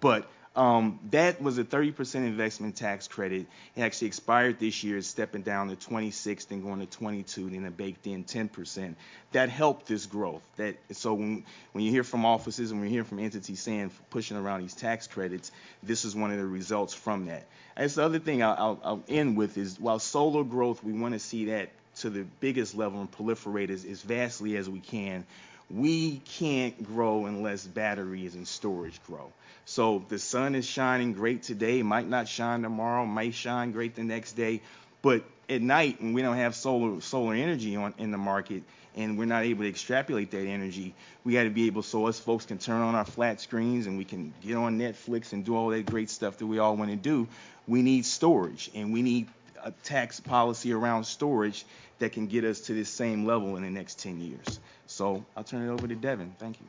but 0.01 0.28
um, 0.61 0.99
that 1.11 1.41
was 1.41 1.57
a 1.57 1.65
30% 1.65 2.17
investment 2.17 2.77
tax 2.77 3.09
credit. 3.09 3.47
It 3.75 3.81
actually 3.81 4.09
expired 4.09 4.59
this 4.59 4.85
year, 4.85 5.01
stepping 5.01 5.41
down 5.41 5.71
to 5.71 5.77
26, 5.77 6.45
then 6.45 6.61
going 6.61 6.81
to 6.81 6.87
22, 6.87 7.49
then 7.49 7.65
it 7.65 7.79
baked 7.79 8.07
in 8.07 8.25
10%. 8.25 8.95
That 9.33 9.49
helped 9.49 9.87
this 9.87 10.05
growth. 10.05 10.43
That 10.57 10.77
so 10.93 11.15
when 11.15 11.47
when 11.73 11.83
you 11.83 11.91
hear 11.91 12.05
from 12.05 12.27
offices 12.27 12.73
and 12.73 12.81
we 12.83 12.91
hear 12.91 13.05
from 13.05 13.21
entities 13.21 13.59
saying 13.59 13.91
pushing 14.11 14.37
around 14.37 14.61
these 14.61 14.75
tax 14.75 15.07
credits, 15.07 15.51
this 15.83 16.05
is 16.05 16.15
one 16.15 16.31
of 16.31 16.37
the 16.37 16.45
results 16.45 16.93
from 16.93 17.25
that. 17.27 17.47
That's 17.75 17.95
the 17.95 18.05
other 18.05 18.19
thing 18.19 18.43
I'll, 18.43 18.57
I'll, 18.59 18.81
I'll 18.85 19.05
end 19.09 19.39
with 19.39 19.57
is 19.57 19.81
while 19.81 19.99
solar 19.99 20.45
growth, 20.45 20.85
we 20.85 20.93
want 20.93 21.15
to 21.15 21.21
see 21.21 21.47
that 21.47 21.71
to 22.01 22.11
the 22.11 22.27
biggest 22.41 22.75
level 22.75 23.01
and 23.01 23.11
proliferate 23.11 23.71
as, 23.71 23.87
as 23.87 24.03
vastly 24.03 24.59
as 24.59 24.69
we 24.69 24.81
can 24.81 25.25
we 25.71 26.18
can't 26.18 26.83
grow 26.83 27.27
unless 27.27 27.66
batteries 27.66 28.35
and 28.35 28.47
storage 28.47 29.01
grow. 29.07 29.33
So 29.64 30.05
the 30.09 30.18
sun 30.18 30.55
is 30.55 30.66
shining 30.66 31.12
great 31.12 31.45
today, 31.45 31.83
might 31.83 32.09
not 32.09 32.27
shine 32.27 32.62
tomorrow, 32.62 33.07
might 33.07 33.35
shine 33.35 33.73
great 33.73 33.95
the 33.95 34.03
next 34.03 34.33
day, 34.33 34.62
but 35.03 35.23
at 35.49 35.62
night 35.62 36.01
when 36.01 36.12
we 36.12 36.23
don't 36.23 36.37
have 36.37 36.55
solar 36.55 37.01
solar 37.01 37.35
energy 37.35 37.77
on 37.77 37.95
in 37.99 38.11
the 38.11 38.18
market 38.18 38.62
and 38.97 39.16
we're 39.16 39.25
not 39.25 39.45
able 39.45 39.62
to 39.62 39.68
extrapolate 39.68 40.31
that 40.33 40.47
energy, 40.47 40.95
we 41.25 41.35
got 41.35 41.45
to 41.45 41.51
be 41.51 41.66
able 41.66 41.83
so 41.83 42.07
us 42.07 42.18
folks 42.18 42.47
can 42.47 42.59
turn 42.59 42.81
on 42.81 42.95
our 42.95 43.05
flat 43.05 43.41
screens 43.41 43.87
and 43.87 43.97
we 43.97 44.05
can 44.05 44.35
get 44.43 44.57
on 44.57 44.79
Netflix 44.79 45.33
and 45.33 45.45
do 45.45 45.55
all 45.55 45.68
that 45.68 45.87
great 45.87 46.11
stuff 46.11 46.39
that 46.39 46.47
we 46.47 46.59
all 46.59 46.77
want 46.77 46.91
to 46.91 46.97
do. 46.97 47.29
We 47.68 47.83
need 47.83 48.05
storage 48.05 48.71
and 48.75 48.93
we 48.93 49.03
need 49.03 49.29
a 49.62 49.71
tax 49.85 50.18
policy 50.18 50.73
around 50.73 51.05
storage 51.05 51.64
that 52.01 52.12
can 52.12 52.27
get 52.27 52.45
us 52.45 52.62
to 52.62 52.75
this 52.75 52.89
same 52.89 53.27
level 53.27 53.57
in 53.57 53.62
the 53.62 53.71
next 53.71 54.01
10 54.01 54.21
years. 54.21 54.59
So 54.91 55.24
I'll 55.36 55.45
turn 55.45 55.66
it 55.66 55.70
over 55.70 55.86
to 55.86 55.95
Devin. 55.95 56.34
Thank 56.38 56.59
you. 56.61 56.66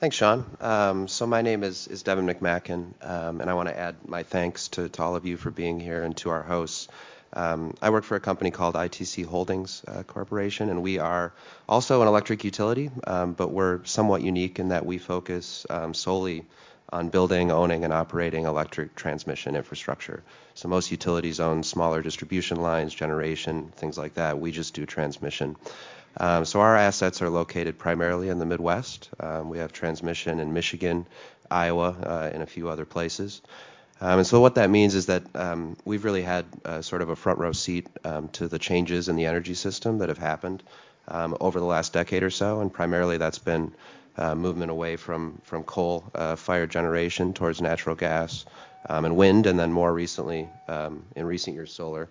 Thanks, 0.00 0.16
Sean. 0.16 0.44
Um, 0.60 1.08
so 1.08 1.26
my 1.26 1.40
name 1.40 1.64
is, 1.64 1.88
is 1.88 2.02
Devin 2.02 2.26
McMacken, 2.26 2.92
um, 3.00 3.40
and 3.40 3.48
I 3.48 3.54
want 3.54 3.70
to 3.70 3.78
add 3.78 4.06
my 4.06 4.22
thanks 4.22 4.68
to, 4.68 4.90
to 4.90 5.02
all 5.02 5.16
of 5.16 5.24
you 5.24 5.38
for 5.38 5.50
being 5.50 5.80
here 5.80 6.02
and 6.02 6.14
to 6.18 6.28
our 6.28 6.42
hosts. 6.42 6.88
Um, 7.32 7.74
I 7.80 7.88
work 7.88 8.04
for 8.04 8.16
a 8.16 8.20
company 8.20 8.50
called 8.50 8.74
ITC 8.74 9.24
Holdings 9.24 9.82
uh, 9.88 10.02
Corporation, 10.02 10.68
and 10.68 10.82
we 10.82 10.98
are 10.98 11.32
also 11.66 12.02
an 12.02 12.08
electric 12.08 12.44
utility, 12.44 12.90
um, 13.06 13.32
but 13.32 13.50
we're 13.50 13.82
somewhat 13.84 14.20
unique 14.20 14.58
in 14.58 14.68
that 14.68 14.84
we 14.84 14.98
focus 14.98 15.64
um, 15.70 15.94
solely 15.94 16.44
on 16.90 17.08
building, 17.08 17.50
owning, 17.50 17.84
and 17.84 17.94
operating 17.94 18.44
electric 18.44 18.94
transmission 18.94 19.56
infrastructure. 19.56 20.22
So 20.54 20.68
most 20.68 20.90
utilities 20.90 21.40
own 21.40 21.62
smaller 21.62 22.02
distribution 22.02 22.60
lines, 22.60 22.94
generation, 22.94 23.72
things 23.74 23.96
like 23.96 24.14
that. 24.14 24.38
We 24.38 24.52
just 24.52 24.74
do 24.74 24.84
transmission. 24.84 25.56
Um, 26.18 26.44
so 26.44 26.60
our 26.60 26.76
assets 26.76 27.20
are 27.20 27.28
located 27.28 27.78
primarily 27.78 28.28
in 28.28 28.38
the 28.38 28.46
Midwest. 28.46 29.10
Um, 29.20 29.50
we 29.50 29.58
have 29.58 29.72
transmission 29.72 30.40
in 30.40 30.52
Michigan, 30.52 31.06
Iowa, 31.50 31.96
uh, 32.02 32.30
and 32.32 32.42
a 32.42 32.46
few 32.46 32.68
other 32.68 32.84
places. 32.84 33.42
Um, 34.00 34.18
and 34.18 34.26
so 34.26 34.40
what 34.40 34.56
that 34.56 34.70
means 34.70 34.94
is 34.94 35.06
that 35.06 35.22
we've 35.84 36.04
really 36.04 36.22
had 36.22 36.44
uh, 36.64 36.82
sort 36.82 37.02
of 37.02 37.08
a 37.08 37.16
front 37.16 37.38
row 37.38 37.52
seat 37.52 37.88
to 38.32 38.48
the 38.48 38.58
changes 38.58 39.08
in 39.08 39.16
the 39.16 39.26
energy 39.26 39.54
system 39.54 39.98
that 39.98 40.08
have 40.08 40.18
happened 40.18 40.62
over 41.08 41.60
the 41.60 41.66
last 41.66 41.92
decade 41.92 42.22
or 42.22 42.30
so, 42.30 42.60
and 42.60 42.72
primarily 42.72 43.16
that's 43.16 43.38
been 43.38 43.72
uh, 44.18 44.34
movement 44.34 44.70
away 44.70 44.96
from 44.96 45.40
coal 45.66 46.04
fired 46.36 46.70
generation 46.70 47.32
towards 47.32 47.62
natural 47.62 47.96
gas 47.96 48.44
and 48.88 49.16
wind, 49.16 49.46
and 49.46 49.58
then 49.58 49.72
more 49.72 49.92
recently, 49.92 50.48
in 50.68 51.26
recent 51.26 51.54
years, 51.54 51.72
solar. 51.72 52.08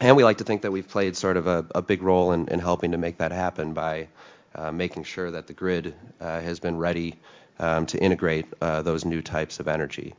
And 0.00 0.14
we 0.14 0.24
like 0.24 0.38
to 0.38 0.44
think 0.44 0.62
that 0.62 0.70
we've 0.70 0.86
played 0.86 1.16
sort 1.16 1.38
of 1.38 1.46
a, 1.46 1.80
big 1.80 2.02
role 2.02 2.32
in, 2.32 2.48
in, 2.48 2.58
helping 2.58 2.92
to 2.92 2.98
make 2.98 3.16
that 3.18 3.32
happen 3.32 3.72
by 3.72 4.08
uh, 4.54 4.70
making 4.70 5.04
sure 5.04 5.30
that 5.30 5.46
the 5.46 5.54
grid 5.54 5.94
uh, 6.20 6.40
has 6.40 6.60
been 6.60 6.76
ready 6.76 7.14
um, 7.58 7.86
to 7.86 7.98
integrate 7.98 8.44
uh, 8.60 8.82
those 8.82 9.06
new 9.06 9.22
types 9.22 9.58
of 9.58 9.68
energy. 9.68 10.14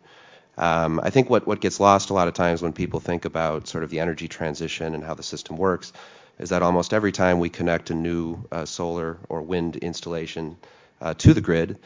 Um, 0.57 0.99
I 1.03 1.11
think 1.11 1.29
what, 1.29 1.61
gets 1.61 1.79
lost 1.79 2.09
a 2.09 2.15
lot 2.15 2.27
of 2.27 2.33
times 2.33 2.63
when 2.63 2.73
people 2.73 2.99
think 2.99 3.25
about 3.25 3.67
sort 3.67 3.83
of 3.83 3.91
the 3.91 3.99
energy 3.99 4.27
transition 4.27 4.95
and 4.95 5.03
how 5.03 5.13
the 5.13 5.21
system 5.21 5.57
works 5.57 5.93
is 6.39 6.49
that 6.49 6.63
almost 6.63 6.91
every 6.91 7.11
time 7.11 7.37
we 7.37 7.49
connect 7.49 7.91
a 7.91 7.93
new 7.93 8.43
solar 8.65 9.19
or 9.29 9.43
wind 9.43 9.75
installation 9.75 10.57
to 11.19 11.35
the 11.35 11.41
grid, 11.41 11.77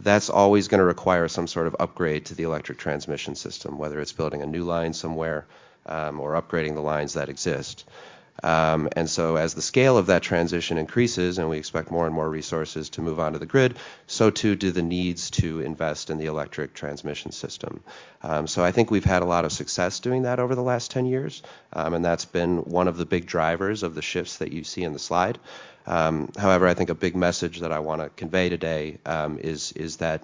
that's 0.00 0.30
always 0.30 0.66
going 0.66 0.80
to 0.80 0.84
require 0.84 1.28
some 1.28 1.46
sort 1.46 1.68
of 1.68 1.76
upgrade 1.78 2.26
to 2.26 2.34
the 2.34 2.42
electric 2.42 2.78
transmission 2.78 3.36
system, 3.36 3.78
whether 3.78 4.00
it's 4.00 4.12
building 4.12 4.42
a 4.42 4.46
new 4.46 4.64
line 4.64 4.92
somewhere 4.92 5.46
or 5.88 6.40
upgrading 6.40 6.74
the 6.74 6.82
lines 6.82 7.14
that 7.14 7.28
exist. 7.28 7.84
Um, 8.42 8.88
and 8.94 9.08
so, 9.08 9.36
as 9.36 9.54
the 9.54 9.62
scale 9.62 9.96
of 9.96 10.06
that 10.06 10.22
transition 10.22 10.76
increases, 10.76 11.38
and 11.38 11.48
we 11.48 11.56
expect 11.56 11.90
more 11.90 12.04
and 12.06 12.14
more 12.14 12.28
resources 12.28 12.90
to 12.90 13.00
move 13.00 13.18
onto 13.18 13.38
the 13.38 13.46
grid, 13.46 13.78
so 14.06 14.30
too 14.30 14.56
do 14.56 14.70
the 14.70 14.82
needs 14.82 15.30
to 15.30 15.60
invest 15.60 16.10
in 16.10 16.18
the 16.18 16.26
electric 16.26 16.74
transmission 16.74 17.32
system. 17.32 17.82
Um, 18.22 18.46
so, 18.46 18.62
I 18.62 18.72
think 18.72 18.90
we've 18.90 19.04
had 19.04 19.22
a 19.22 19.26
lot 19.26 19.46
of 19.46 19.52
success 19.52 20.00
doing 20.00 20.22
that 20.22 20.38
over 20.38 20.54
the 20.54 20.62
last 20.62 20.90
10 20.90 21.06
years, 21.06 21.42
um, 21.72 21.94
and 21.94 22.04
that's 22.04 22.26
been 22.26 22.58
one 22.58 22.88
of 22.88 22.98
the 22.98 23.06
big 23.06 23.26
drivers 23.26 23.82
of 23.82 23.94
the 23.94 24.02
shifts 24.02 24.36
that 24.38 24.52
you 24.52 24.64
see 24.64 24.82
in 24.82 24.92
the 24.92 24.98
slide. 24.98 25.38
Um, 25.86 26.30
however, 26.36 26.66
I 26.66 26.74
think 26.74 26.90
a 26.90 26.94
big 26.94 27.16
message 27.16 27.60
that 27.60 27.72
I 27.72 27.78
want 27.78 28.02
to 28.02 28.10
convey 28.10 28.48
today 28.48 28.98
um, 29.06 29.38
is 29.38 29.72
is 29.72 29.98
that 29.98 30.22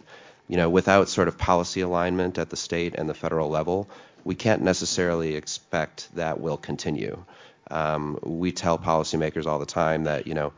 you 0.48 0.56
know 0.56 0.68
without 0.68 1.08
sort 1.08 1.28
of 1.28 1.38
policy 1.38 1.80
alignment 1.80 2.36
at 2.36 2.50
the 2.50 2.56
state 2.56 2.94
and 2.96 3.08
the 3.08 3.14
federal 3.14 3.48
level, 3.48 3.88
we 4.24 4.34
can't 4.34 4.62
necessarily 4.62 5.36
expect 5.36 6.14
that 6.14 6.40
will 6.40 6.56
continue. 6.56 7.24
Um, 7.70 8.18
we 8.22 8.52
tell 8.52 8.78
policymakers 8.78 9.46
all 9.46 9.58
the 9.58 9.66
time 9.66 10.04
that, 10.04 10.26
you 10.26 10.34
know, 10.34 10.52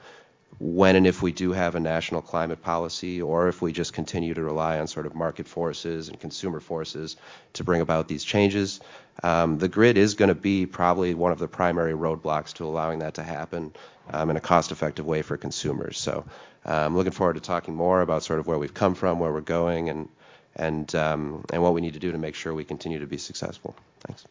when 0.58 0.96
and 0.96 1.06
if 1.06 1.20
we 1.20 1.32
do 1.32 1.52
have 1.52 1.74
a 1.74 1.80
national 1.80 2.22
climate 2.22 2.62
policy, 2.62 3.20
or 3.20 3.48
if 3.48 3.60
we 3.60 3.72
just 3.72 3.92
continue 3.92 4.34
to 4.34 4.42
rely 4.42 4.78
on 4.78 4.86
sort 4.86 5.06
of 5.06 5.14
market 5.14 5.48
forces 5.48 6.08
and 6.08 6.20
consumer 6.20 6.60
forces 6.60 7.16
to 7.54 7.64
bring 7.64 7.80
about 7.80 8.06
these 8.06 8.22
changes, 8.22 8.80
um, 9.22 9.58
the 9.58 9.68
grid 9.68 9.98
is 9.98 10.14
going 10.14 10.28
to 10.28 10.34
be 10.34 10.66
probably 10.66 11.14
one 11.14 11.32
of 11.32 11.38
the 11.38 11.48
primary 11.48 11.92
roadblocks 11.92 12.52
to 12.54 12.64
allowing 12.64 13.00
that 13.00 13.14
to 13.14 13.22
happen 13.22 13.72
um, 14.12 14.30
in 14.30 14.36
a 14.36 14.40
cost-effective 14.40 15.04
way 15.04 15.22
for 15.22 15.36
consumers. 15.36 15.98
So 15.98 16.24
I'm 16.64 16.86
um, 16.86 16.96
looking 16.96 17.12
forward 17.12 17.34
to 17.34 17.40
talking 17.40 17.74
more 17.74 18.00
about 18.00 18.22
sort 18.22 18.38
of 18.38 18.46
where 18.46 18.58
we've 18.58 18.74
come 18.74 18.94
from, 18.94 19.18
where 19.18 19.32
we're 19.32 19.40
going, 19.40 19.90
and 19.90 20.08
and 20.57 20.94
um, 20.94 21.44
and 21.52 21.62
what 21.62 21.74
we 21.74 21.80
need 21.80 21.94
to 21.94 22.00
do 22.00 22.12
to 22.12 22.18
make 22.18 22.34
sure 22.34 22.55
we 22.55 22.64
continue 22.64 23.00
to 23.00 23.07
be 23.07 23.18
successful. 23.18 23.74
Thanks. 24.00 24.24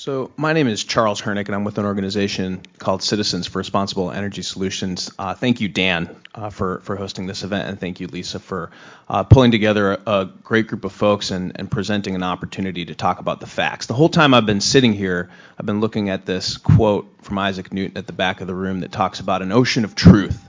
So 0.00 0.30
my 0.38 0.54
name 0.54 0.66
is 0.66 0.82
Charles 0.82 1.20
Hernick, 1.20 1.44
and 1.44 1.54
I'm 1.54 1.64
with 1.64 1.76
an 1.76 1.84
organization 1.84 2.62
called 2.78 3.02
Citizens 3.02 3.46
for 3.46 3.58
Responsible 3.58 4.10
Energy 4.10 4.40
Solutions. 4.40 5.10
Uh, 5.18 5.34
thank 5.34 5.60
you, 5.60 5.68
Dan, 5.68 6.16
uh, 6.34 6.48
for 6.48 6.80
for 6.84 6.96
hosting 6.96 7.26
this 7.26 7.42
event, 7.42 7.68
and 7.68 7.78
thank 7.78 8.00
you, 8.00 8.06
Lisa, 8.06 8.38
for 8.38 8.70
uh, 9.10 9.24
pulling 9.24 9.50
together 9.50 10.00
a, 10.06 10.30
great 10.42 10.68
group 10.68 10.86
of 10.86 10.92
folks 10.92 11.30
and, 11.30 11.52
and 11.56 11.70
presenting 11.70 12.14
an 12.14 12.22
opportunity 12.22 12.86
to 12.86 12.94
talk 12.94 13.18
about 13.18 13.40
the 13.40 13.46
facts. 13.46 13.88
The 13.88 13.94
whole 13.94 14.08
time 14.08 14.32
I've 14.32 14.46
been 14.46 14.62
sitting 14.62 14.94
here, 14.94 15.28
I've 15.58 15.66
been 15.66 15.80
looking 15.80 16.08
at 16.08 16.24
this 16.24 16.56
quote 16.56 17.06
from 17.20 17.36
Isaac 17.36 17.70
Newton 17.70 17.98
at 17.98 18.06
the 18.06 18.14
back 18.14 18.40
of 18.40 18.46
the 18.46 18.54
room 18.54 18.80
that 18.80 18.92
talks 18.92 19.20
about 19.20 19.42
an 19.42 19.52
ocean 19.52 19.84
of 19.84 19.94
truth. 19.94 20.42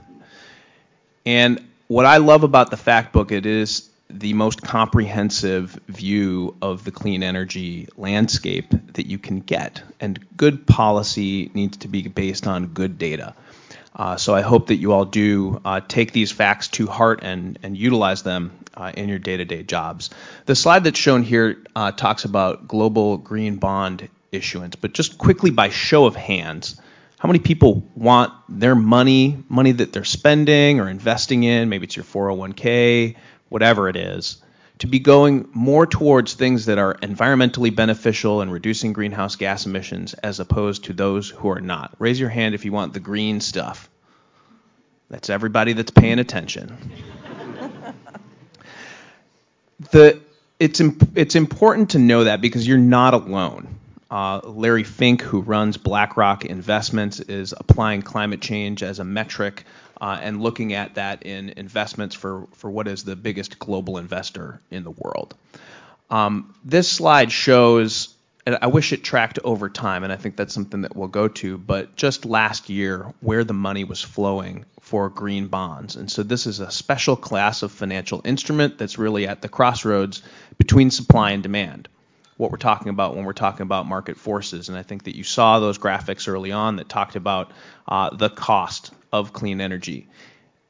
What 1.92 2.06
I 2.06 2.16
love 2.16 2.42
about 2.42 2.70
the 2.70 2.78
fact 2.78 3.12
book, 3.12 3.32
it 3.32 3.44
is 3.44 3.90
the 4.08 4.32
most 4.32 4.62
comprehensive 4.62 5.78
view 5.88 6.56
of 6.62 6.84
the 6.84 6.90
clean 6.90 7.22
energy 7.22 7.86
landscape 7.98 8.72
that 8.94 9.04
you 9.04 9.18
can 9.18 9.40
get. 9.40 9.82
And 10.00 10.18
good 10.34 10.66
policy 10.66 11.50
needs 11.52 11.76
to 11.76 11.88
be 11.88 12.08
based 12.08 12.46
on 12.46 12.68
good 12.68 12.96
data. 12.96 13.34
Uh, 13.94 14.16
so 14.16 14.34
I 14.34 14.40
hope 14.40 14.68
that 14.68 14.76
you 14.76 14.94
all 14.94 15.04
do 15.04 15.60
uh, 15.66 15.82
take 15.86 16.12
these 16.12 16.32
facts 16.32 16.68
to 16.68 16.86
heart 16.86 17.20
and, 17.22 17.58
and 17.62 17.76
utilize 17.76 18.22
them 18.22 18.52
uh, 18.72 18.92
in 18.96 19.10
your 19.10 19.18
day-to-day 19.18 19.64
jobs. 19.64 20.08
The 20.46 20.54
slide 20.54 20.84
that's 20.84 20.98
shown 20.98 21.22
here 21.22 21.62
uh, 21.76 21.92
talks 21.92 22.24
about 22.24 22.66
global 22.66 23.18
green 23.18 23.56
bond 23.56 24.08
issuance, 24.30 24.76
but 24.76 24.94
just 24.94 25.18
quickly 25.18 25.50
by 25.50 25.68
show 25.68 26.06
of 26.06 26.16
hands, 26.16 26.80
how 27.22 27.28
many 27.28 27.38
people 27.38 27.88
want 27.94 28.32
their 28.48 28.74
money, 28.74 29.44
money 29.48 29.70
that 29.70 29.92
they're 29.92 30.02
spending 30.02 30.80
or 30.80 30.88
investing 30.88 31.44
in, 31.44 31.68
maybe 31.68 31.84
it's 31.84 31.94
your 31.94 32.04
401k, 32.04 33.14
whatever 33.48 33.88
it 33.88 33.94
is, 33.94 34.42
to 34.80 34.88
be 34.88 34.98
going 34.98 35.48
more 35.52 35.86
towards 35.86 36.34
things 36.34 36.66
that 36.66 36.78
are 36.78 36.96
environmentally 36.96 37.72
beneficial 37.72 38.40
and 38.40 38.50
reducing 38.50 38.92
greenhouse 38.92 39.36
gas 39.36 39.66
emissions 39.66 40.14
as 40.14 40.40
opposed 40.40 40.86
to 40.86 40.92
those 40.94 41.30
who 41.30 41.48
are 41.48 41.60
not. 41.60 41.94
Raise 42.00 42.18
your 42.18 42.28
hand 42.28 42.56
if 42.56 42.64
you 42.64 42.72
want 42.72 42.92
the 42.92 42.98
green 42.98 43.40
stuff. 43.40 43.88
That's 45.08 45.30
everybody 45.30 45.74
that's 45.74 45.92
paying 45.92 46.18
attention. 46.18 46.76
the, 49.92 50.20
it's, 50.58 50.80
imp- 50.80 51.16
it's 51.16 51.36
important 51.36 51.90
to 51.90 52.00
know 52.00 52.24
that 52.24 52.40
because 52.40 52.66
you're 52.66 52.78
not 52.78 53.14
alone. 53.14 53.78
Uh, 54.12 54.42
Larry 54.44 54.84
Fink, 54.84 55.22
who 55.22 55.40
runs 55.40 55.78
BlackRock 55.78 56.44
Investments, 56.44 57.18
is 57.18 57.54
applying 57.56 58.02
climate 58.02 58.42
change 58.42 58.82
as 58.82 58.98
a 58.98 59.04
metric 59.04 59.64
uh, 60.02 60.18
and 60.20 60.42
looking 60.42 60.74
at 60.74 60.96
that 60.96 61.22
in 61.22 61.48
investments 61.56 62.14
for, 62.14 62.46
for 62.52 62.70
what 62.70 62.86
is 62.86 63.04
the 63.04 63.16
biggest 63.16 63.58
global 63.58 63.96
investor 63.96 64.60
in 64.70 64.84
the 64.84 64.90
world. 64.90 65.34
Um, 66.10 66.54
this 66.62 66.90
slide 66.90 67.32
shows, 67.32 68.14
and 68.44 68.58
I 68.60 68.66
wish 68.66 68.92
it 68.92 69.02
tracked 69.02 69.38
over 69.44 69.70
time, 69.70 70.04
and 70.04 70.12
I 70.12 70.16
think 70.16 70.36
that's 70.36 70.52
something 70.52 70.82
that 70.82 70.94
we'll 70.94 71.08
go 71.08 71.28
to, 71.28 71.56
but 71.56 71.96
just 71.96 72.26
last 72.26 72.68
year, 72.68 73.14
where 73.20 73.44
the 73.44 73.54
money 73.54 73.84
was 73.84 74.02
flowing 74.02 74.66
for 74.80 75.08
green 75.08 75.46
bonds. 75.46 75.96
And 75.96 76.12
so 76.12 76.22
this 76.22 76.46
is 76.46 76.60
a 76.60 76.70
special 76.70 77.16
class 77.16 77.62
of 77.62 77.72
financial 77.72 78.20
instrument 78.26 78.76
that's 78.76 78.98
really 78.98 79.26
at 79.26 79.40
the 79.40 79.48
crossroads 79.48 80.20
between 80.58 80.90
supply 80.90 81.30
and 81.30 81.42
demand 81.42 81.88
what 82.42 82.50
we're 82.50 82.58
talking 82.58 82.88
about 82.88 83.14
when 83.14 83.24
we're 83.24 83.32
talking 83.32 83.62
about 83.62 83.86
market 83.86 84.16
forces. 84.16 84.68
And 84.68 84.76
I 84.76 84.82
think 84.82 85.04
that 85.04 85.16
you 85.16 85.22
saw 85.22 85.60
those 85.60 85.78
graphics 85.78 86.26
early 86.26 86.50
on 86.50 86.76
that 86.76 86.88
talked 86.88 87.14
about 87.14 87.52
uh, 87.86 88.14
the 88.14 88.28
cost 88.28 88.92
of 89.12 89.32
clean 89.32 89.60
energy. 89.60 90.08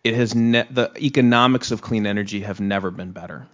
It 0.04 0.14
has 0.14 0.34
ne- 0.34 0.68
the 0.70 0.92
economics 1.00 1.70
of 1.70 1.80
clean 1.80 2.06
energy 2.06 2.40
have 2.42 2.60
never 2.60 2.90
been 2.90 3.12
better. 3.12 3.46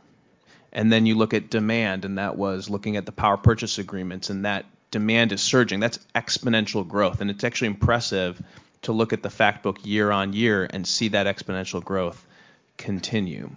And 0.72 0.92
then 0.92 1.06
you 1.06 1.14
look 1.14 1.32
at 1.32 1.48
demand, 1.48 2.04
and 2.04 2.18
that 2.18 2.36
was 2.36 2.68
looking 2.68 2.96
at 2.96 3.06
the 3.06 3.12
power 3.12 3.36
purchase 3.36 3.78
agreements, 3.78 4.30
and 4.30 4.44
that 4.44 4.66
demand 4.90 5.32
is 5.32 5.40
surging. 5.40 5.80
That's 5.80 5.98
exponential 6.14 6.86
growth, 6.86 7.20
and 7.20 7.30
it's 7.30 7.44
actually 7.44 7.68
impressive 7.68 8.42
to 8.82 8.92
look 8.92 9.12
at 9.12 9.22
the 9.22 9.30
fact 9.30 9.62
book 9.62 9.78
year 9.84 10.10
on 10.10 10.32
year 10.32 10.68
and 10.68 10.86
see 10.86 11.08
that 11.08 11.26
exponential 11.26 11.82
growth 11.82 12.26
continue. 12.76 13.50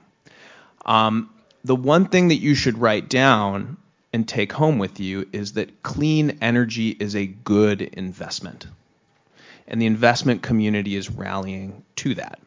Um, 0.85 1.29
the 1.63 1.75
one 1.75 2.05
thing 2.05 2.29
that 2.29 2.39
you 2.39 2.55
should 2.55 2.77
write 2.77 3.09
down 3.09 3.77
and 4.13 4.27
take 4.27 4.51
home 4.51 4.77
with 4.77 4.99
you 4.99 5.27
is 5.31 5.53
that 5.53 5.83
clean 5.83 6.37
energy 6.41 6.89
is 6.99 7.15
a 7.15 7.27
good 7.27 7.81
investment 7.81 8.67
and 9.67 9.81
the 9.81 9.85
investment 9.85 10.41
community 10.41 10.95
is 10.95 11.09
rallying 11.09 11.83
to 11.95 12.13
that. 12.15 12.39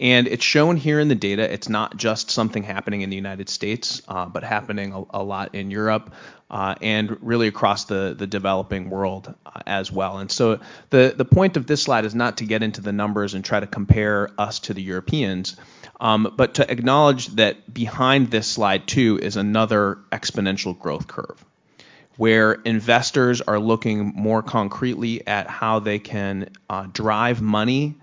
And 0.00 0.26
it's 0.28 0.44
shown 0.44 0.78
here 0.78 0.98
in 0.98 1.08
the 1.08 1.14
data. 1.14 1.52
It's 1.52 1.68
not 1.68 1.94
just 1.98 2.30
something 2.30 2.62
happening 2.62 3.02
in 3.02 3.10
the 3.10 3.16
United 3.16 3.50
States, 3.50 4.00
uh, 4.08 4.24
but 4.24 4.42
happening 4.42 4.94
a, 4.94 5.02
a, 5.10 5.22
lot 5.22 5.54
in 5.54 5.70
Europe 5.70 6.14
uh, 6.50 6.74
and 6.80 7.18
really 7.20 7.48
across 7.48 7.84
the, 7.84 8.14
the 8.16 8.26
developing 8.26 8.88
world 8.88 9.34
uh, 9.44 9.60
as 9.66 9.92
well. 9.92 10.16
And 10.16 10.32
so 10.32 10.58
the, 10.88 11.12
the 11.14 11.26
point 11.26 11.58
of 11.58 11.66
this 11.66 11.82
slide 11.82 12.06
is 12.06 12.14
not 12.14 12.38
to 12.38 12.46
get 12.46 12.62
into 12.62 12.80
the 12.80 12.92
numbers 12.92 13.34
and 13.34 13.44
try 13.44 13.60
to 13.60 13.66
compare 13.66 14.30
us 14.38 14.60
to 14.60 14.74
the 14.74 14.80
Europeans, 14.80 15.56
um, 16.00 16.32
but 16.34 16.54
to 16.54 16.70
acknowledge 16.70 17.26
that 17.36 17.72
behind 17.72 18.30
this 18.30 18.46
slide, 18.48 18.86
too, 18.86 19.18
is 19.20 19.36
another 19.36 19.98
exponential 20.10 20.76
growth 20.76 21.08
curve 21.08 21.44
where 22.16 22.52
investors 22.52 23.40
are 23.42 23.58
looking 23.58 24.12
more 24.14 24.42
concretely 24.42 25.26
at 25.26 25.46
how 25.46 25.78
they 25.78 25.98
can 25.98 26.50
uh, 26.68 26.86
drive 26.92 27.40
money 27.42 27.96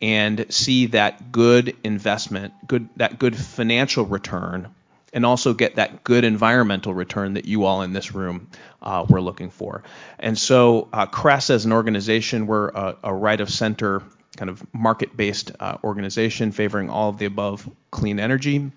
and 0.00 0.46
see 0.48 0.86
that 0.86 1.30
good 1.30 1.76
investment, 1.84 2.54
good 2.66 2.88
that 2.96 3.18
good 3.18 3.36
financial 3.36 4.04
return, 4.04 4.74
and 5.12 5.26
also 5.26 5.52
get 5.52 5.76
that 5.76 6.04
good 6.04 6.24
environmental 6.24 6.94
return 6.94 7.34
that 7.34 7.44
you 7.44 7.64
all 7.64 7.82
in 7.82 7.92
this 7.92 8.14
room 8.14 8.48
uh, 8.80 9.04
were 9.08 9.20
looking 9.20 9.50
for. 9.50 9.82
And 10.18 10.38
so, 10.38 10.88
uh, 10.92 11.06
CRES 11.06 11.50
as 11.50 11.64
an 11.64 11.72
organization, 11.72 12.46
we're 12.46 12.68
a, 12.68 12.96
a 13.04 13.14
right 13.14 13.40
of 13.40 13.50
center 13.50 14.02
kind 14.36 14.48
of 14.48 14.62
market-based 14.72 15.52
uh, 15.60 15.76
organization 15.82 16.52
favoring 16.52 16.88
all 16.88 17.10
of 17.10 17.18
the 17.18 17.26
above 17.26 17.68
clean 17.90 18.20
energy. 18.20 18.70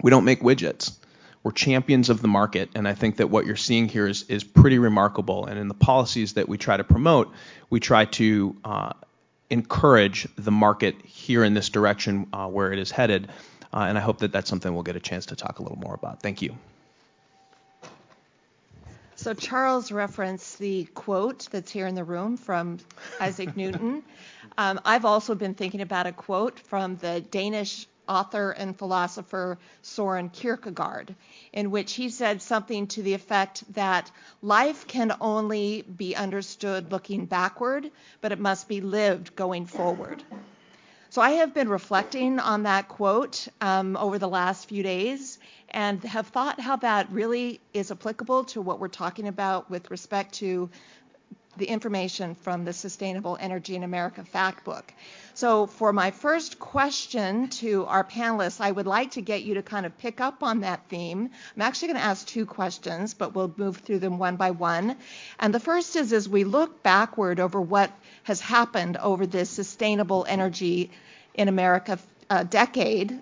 We 0.00 0.10
don't 0.10 0.24
make 0.24 0.40
widgets. 0.40 0.96
We're 1.42 1.52
champions 1.52 2.08
of 2.08 2.22
the 2.22 2.28
market, 2.28 2.70
and 2.74 2.88
I 2.88 2.94
think 2.94 3.16
that 3.16 3.28
what 3.28 3.44
you're 3.44 3.56
seeing 3.56 3.86
here 3.86 4.06
is, 4.06 4.22
is 4.30 4.44
pretty 4.44 4.78
remarkable. 4.78 5.44
And 5.44 5.58
in 5.58 5.68
the 5.68 5.74
policies 5.74 6.34
that 6.34 6.48
we 6.48 6.56
try 6.56 6.78
to 6.78 6.84
promote, 6.84 7.34
we 7.68 7.80
try 7.80 8.06
to 8.06 8.56
uh, 8.64 8.92
encourage 9.54 10.26
the 10.36 10.50
market 10.50 10.96
here 11.04 11.44
in 11.44 11.54
this 11.54 11.68
direction 11.68 12.26
uh, 12.32 12.48
where 12.48 12.72
it 12.72 12.78
is 12.80 12.90
headed. 12.90 13.28
Uh, 13.72 13.86
and 13.88 13.96
I 13.96 14.00
hope 14.00 14.18
that 14.18 14.32
that's 14.32 14.50
something 14.50 14.74
we'll 14.74 14.82
get 14.82 14.96
a 14.96 15.00
chance 15.00 15.26
to 15.26 15.36
talk 15.36 15.60
a 15.60 15.62
little 15.62 15.78
more 15.78 15.94
about. 15.94 16.20
Thank 16.20 16.42
you. 16.42 16.56
So 19.14 19.32
Charles 19.32 19.92
referenced 19.92 20.58
the 20.58 20.84
quote 20.86 21.48
that's 21.52 21.70
here 21.70 21.86
in 21.86 21.94
the 21.94 22.02
room 22.02 22.36
from 22.36 22.78
Isaac 23.20 23.56
Newton. 23.56 24.02
Um, 24.56 24.80
I've 24.84 25.04
also 25.04 25.34
been 25.34 25.54
thinking 25.54 25.80
about 25.80 26.06
a 26.06 26.12
quote 26.12 26.60
from 26.60 26.94
the 26.98 27.20
Danish 27.20 27.88
author 28.08 28.50
and 28.50 28.76
philosopher 28.76 29.58
Soren 29.82 30.28
Kierkegaard, 30.28 31.14
in 31.52 31.70
which 31.70 31.94
he 31.94 32.08
said 32.08 32.42
something 32.42 32.86
to 32.88 33.02
the 33.02 33.14
effect 33.14 33.64
that 33.74 34.10
life 34.42 34.86
can 34.86 35.12
only 35.20 35.82
be 35.82 36.16
understood 36.16 36.92
looking 36.92 37.26
backward, 37.26 37.90
but 38.20 38.32
it 38.32 38.40
must 38.40 38.68
be 38.68 38.80
lived 38.80 39.36
going 39.36 39.66
forward. 39.66 40.22
So 41.10 41.22
I 41.22 41.30
have 41.30 41.54
been 41.54 41.68
reflecting 41.68 42.40
on 42.40 42.64
that 42.64 42.88
quote 42.88 43.46
um, 43.60 43.96
over 43.96 44.18
the 44.18 44.28
last 44.28 44.68
few 44.68 44.82
days 44.82 45.38
and 45.68 46.02
have 46.02 46.26
thought 46.26 46.58
how 46.58 46.74
that 46.76 47.10
really 47.12 47.60
is 47.72 47.92
applicable 47.92 48.44
to 48.46 48.60
what 48.60 48.80
we're 48.80 48.88
talking 48.88 49.28
about 49.28 49.70
with 49.70 49.92
respect 49.92 50.34
to 50.34 50.70
the 51.56 51.66
information 51.66 52.34
from 52.34 52.64
the 52.64 52.72
Sustainable 52.72 53.36
Energy 53.40 53.76
in 53.76 53.82
America 53.82 54.24
fact 54.24 54.64
book. 54.64 54.92
So, 55.34 55.66
for 55.66 55.92
my 55.92 56.10
first 56.10 56.58
question 56.58 57.48
to 57.60 57.86
our 57.86 58.04
panelists, 58.04 58.60
I 58.60 58.70
would 58.70 58.86
like 58.86 59.12
to 59.12 59.20
get 59.20 59.42
you 59.42 59.54
to 59.54 59.62
kind 59.62 59.84
of 59.84 59.98
pick 59.98 60.20
up 60.20 60.42
on 60.42 60.60
that 60.60 60.88
theme. 60.88 61.30
I'm 61.56 61.62
actually 61.62 61.88
going 61.88 62.00
to 62.00 62.06
ask 62.06 62.26
two 62.26 62.46
questions, 62.46 63.14
but 63.14 63.34
we'll 63.34 63.52
move 63.56 63.78
through 63.78 63.98
them 63.98 64.18
one 64.18 64.36
by 64.36 64.52
one. 64.52 64.96
And 65.40 65.52
the 65.52 65.60
first 65.60 65.96
is 65.96 66.12
as 66.12 66.28
we 66.28 66.44
look 66.44 66.82
backward 66.82 67.40
over 67.40 67.60
what 67.60 67.90
has 68.22 68.40
happened 68.40 68.96
over 68.96 69.26
this 69.26 69.50
Sustainable 69.50 70.24
Energy 70.28 70.90
in 71.34 71.48
America 71.48 71.98
uh, 72.30 72.44
decade, 72.44 73.18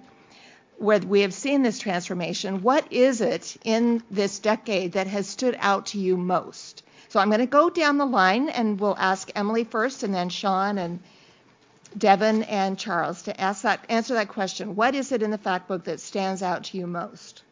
where 0.76 0.98
we 0.98 1.20
have 1.20 1.32
seen 1.32 1.62
this 1.62 1.78
transformation, 1.78 2.62
what 2.62 2.92
is 2.92 3.20
it 3.20 3.56
in 3.64 4.02
this 4.10 4.38
decade 4.40 4.92
that 4.92 5.06
has 5.06 5.28
stood 5.28 5.56
out 5.60 5.86
to 5.86 5.98
you 5.98 6.16
most? 6.16 6.82
So 7.12 7.20
I'm 7.20 7.28
going 7.28 7.40
to 7.40 7.46
go 7.46 7.68
down 7.68 7.98
the 7.98 8.06
line 8.06 8.48
and 8.48 8.80
we'll 8.80 8.96
ask 8.98 9.30
Emily 9.34 9.64
first 9.64 10.02
and 10.02 10.14
then 10.14 10.30
Sean 10.30 10.78
and 10.78 10.98
Devin 11.98 12.44
and 12.44 12.78
Charles 12.78 13.24
to 13.24 13.38
ask 13.38 13.64
that, 13.64 13.84
answer 13.90 14.14
that 14.14 14.28
question. 14.28 14.76
What 14.76 14.94
is 14.94 15.12
it 15.12 15.22
in 15.22 15.30
the 15.30 15.36
fact 15.36 15.68
book 15.68 15.84
that 15.84 16.00
stands 16.00 16.42
out 16.42 16.64
to 16.64 16.78
you 16.78 16.86
most? 16.86 17.42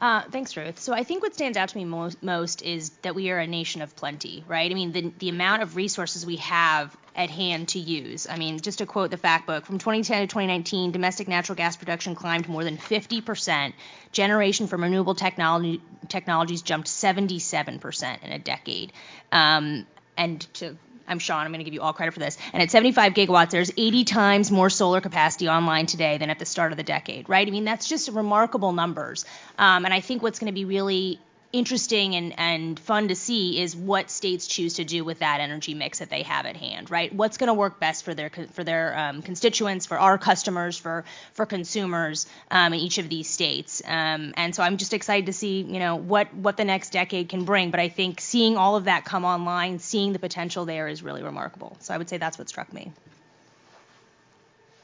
Uh, 0.00 0.22
thanks, 0.30 0.56
Ruth. 0.56 0.78
So 0.78 0.94
I 0.94 1.04
think 1.04 1.22
what 1.22 1.34
stands 1.34 1.58
out 1.58 1.68
to 1.68 1.76
me 1.76 1.84
most, 1.84 2.22
most 2.22 2.62
is 2.62 2.88
that 3.02 3.14
we 3.14 3.30
are 3.30 3.38
a 3.38 3.46
nation 3.46 3.82
of 3.82 3.94
plenty, 3.96 4.44
right? 4.48 4.70
I 4.70 4.72
mean, 4.72 4.92
the, 4.92 5.12
the 5.18 5.28
amount 5.28 5.60
of 5.60 5.76
resources 5.76 6.24
we 6.24 6.36
have 6.36 6.96
at 7.14 7.30
hand 7.30 7.68
to 7.68 7.78
use. 7.78 8.26
I 8.28 8.36
mean, 8.36 8.60
just 8.60 8.78
to 8.78 8.86
quote 8.86 9.10
the 9.10 9.16
fact 9.16 9.46
book, 9.46 9.66
from 9.66 9.78
2010 9.78 10.22
to 10.22 10.26
2019, 10.26 10.92
domestic 10.92 11.28
natural 11.28 11.56
gas 11.56 11.76
production 11.76 12.14
climbed 12.14 12.48
more 12.48 12.64
than 12.64 12.76
50%. 12.76 13.72
Generation 14.12 14.66
from 14.66 14.82
renewable 14.82 15.14
technology, 15.14 15.80
technologies 16.08 16.62
jumped 16.62 16.88
77% 16.88 18.22
in 18.22 18.32
a 18.32 18.38
decade. 18.38 18.92
Um, 19.32 19.86
and 20.16 20.40
to 20.54 20.76
I'm 21.10 21.18
Sean. 21.18 21.44
I'm 21.44 21.48
going 21.48 21.58
to 21.58 21.64
give 21.64 21.74
you 21.74 21.80
all 21.80 21.92
credit 21.92 22.14
for 22.14 22.20
this. 22.20 22.38
And 22.52 22.62
at 22.62 22.70
75 22.70 23.14
gigawatts, 23.14 23.50
there's 23.50 23.72
80 23.76 24.04
times 24.04 24.52
more 24.52 24.70
solar 24.70 25.00
capacity 25.00 25.48
online 25.48 25.86
today 25.86 26.18
than 26.18 26.30
at 26.30 26.38
the 26.38 26.46
start 26.46 26.70
of 26.70 26.76
the 26.76 26.84
decade, 26.84 27.28
right? 27.28 27.46
I 27.46 27.50
mean, 27.50 27.64
that's 27.64 27.88
just 27.88 28.08
remarkable 28.10 28.72
numbers. 28.72 29.24
Um, 29.58 29.84
and 29.84 29.92
I 29.92 30.00
think 30.00 30.22
what's 30.22 30.38
going 30.38 30.52
to 30.52 30.54
be 30.54 30.64
really 30.64 31.18
interesting 31.52 32.14
and, 32.14 32.38
and 32.38 32.78
fun 32.78 33.08
to 33.08 33.16
see 33.16 33.60
is 33.60 33.74
what 33.74 34.10
states 34.10 34.46
choose 34.46 34.74
to 34.74 34.84
do 34.84 35.04
with 35.04 35.18
that 35.18 35.40
energy 35.40 35.74
mix 35.74 35.98
that 35.98 36.08
they 36.08 36.22
have 36.22 36.46
at 36.46 36.56
hand, 36.56 36.90
right? 36.90 37.12
What's 37.12 37.38
going 37.38 37.48
to 37.48 37.54
work 37.54 37.80
best 37.80 38.04
for 38.04 38.14
their 38.14 38.30
for 38.52 38.62
their 38.62 38.96
um, 38.96 39.22
constituents, 39.22 39.86
for 39.86 39.98
our 39.98 40.16
customers, 40.18 40.78
for 40.78 41.04
for 41.32 41.46
consumers 41.46 42.26
um, 42.50 42.72
in 42.72 42.80
each 42.80 42.98
of 42.98 43.08
these 43.08 43.28
states. 43.28 43.82
Um, 43.84 44.32
and 44.36 44.54
so 44.54 44.62
I'm 44.62 44.76
just 44.76 44.94
excited 44.94 45.26
to 45.26 45.32
see, 45.32 45.62
you 45.62 45.80
know, 45.80 45.96
what 45.96 46.32
what 46.34 46.56
the 46.56 46.64
next 46.64 46.90
decade 46.90 47.28
can 47.28 47.44
bring. 47.44 47.70
But 47.70 47.80
I 47.80 47.88
think 47.88 48.20
seeing 48.20 48.56
all 48.56 48.76
of 48.76 48.84
that 48.84 49.04
come 49.04 49.24
online, 49.24 49.80
seeing 49.80 50.12
the 50.12 50.20
potential 50.20 50.64
there 50.64 50.86
is 50.86 51.02
really 51.02 51.22
remarkable. 51.22 51.76
So 51.80 51.92
I 51.92 51.98
would 51.98 52.08
say 52.08 52.18
that's 52.18 52.38
what 52.38 52.48
struck 52.48 52.72
me. 52.72 52.92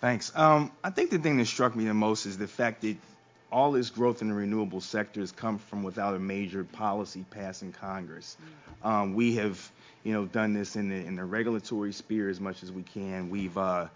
Thanks. 0.00 0.30
Um, 0.34 0.72
I 0.84 0.90
think 0.90 1.10
the 1.10 1.18
thing 1.18 1.38
that 1.38 1.46
struck 1.46 1.74
me 1.74 1.86
the 1.86 1.94
most 1.94 2.26
is 2.26 2.38
the 2.38 2.48
fact 2.48 2.82
that 2.82 2.96
all 3.52 3.72
this 3.72 3.90
growth 3.90 4.22
in 4.22 4.28
the 4.28 4.34
renewable 4.34 4.80
sector 4.80 5.20
has 5.20 5.32
come 5.32 5.58
from 5.58 5.82
without 5.82 6.14
a 6.14 6.18
major 6.18 6.64
policy 6.64 7.24
pass 7.30 7.62
in 7.62 7.72
Congress. 7.72 8.36
Um, 8.82 9.14
we 9.14 9.36
have, 9.36 9.70
you 10.04 10.12
know, 10.12 10.26
done 10.26 10.52
this 10.52 10.76
in 10.76 10.88
the 10.88 10.96
in 10.96 11.16
the 11.16 11.24
regulatory 11.24 11.92
sphere 11.92 12.28
as 12.28 12.40
much 12.40 12.62
as 12.62 12.72
we 12.72 12.82
can. 12.82 13.30
We've, 13.30 13.56
uh, 13.56 13.86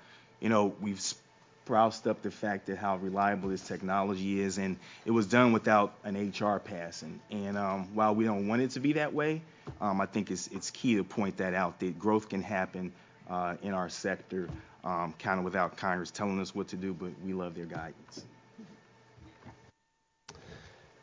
you 0.40 0.48
know, 0.48 0.74
we've 0.80 1.00
sprouced 1.00 2.06
up 2.06 2.22
the 2.22 2.30
fact 2.30 2.66
that 2.66 2.78
how 2.78 2.96
reliable 2.96 3.50
this 3.50 3.66
technology 3.66 4.40
is, 4.40 4.58
and 4.58 4.76
it 5.04 5.10
was 5.10 5.26
done 5.26 5.52
without 5.52 5.94
an 6.04 6.30
HR 6.30 6.58
passing. 6.58 7.20
And 7.30 7.58
um, 7.58 7.94
while 7.94 8.14
we 8.14 8.24
don't 8.24 8.48
want 8.48 8.62
it 8.62 8.70
to 8.72 8.80
be 8.80 8.94
that 8.94 9.12
way, 9.12 9.42
um, 9.80 10.00
I 10.00 10.06
think 10.06 10.30
it's 10.30 10.46
it's 10.48 10.70
key 10.70 10.96
to 10.96 11.04
point 11.04 11.36
that 11.38 11.54
out 11.54 11.78
that 11.80 11.98
growth 11.98 12.28
can 12.28 12.42
happen 12.42 12.92
uh, 13.28 13.56
in 13.62 13.74
our 13.74 13.88
sector, 13.88 14.48
um, 14.84 15.14
kind 15.18 15.38
of 15.38 15.44
without 15.44 15.76
Congress 15.76 16.10
telling 16.10 16.40
us 16.40 16.54
what 16.54 16.68
to 16.68 16.76
do, 16.76 16.92
but 16.92 17.10
we 17.24 17.32
love 17.32 17.54
their 17.54 17.66
guidance. 17.66 18.24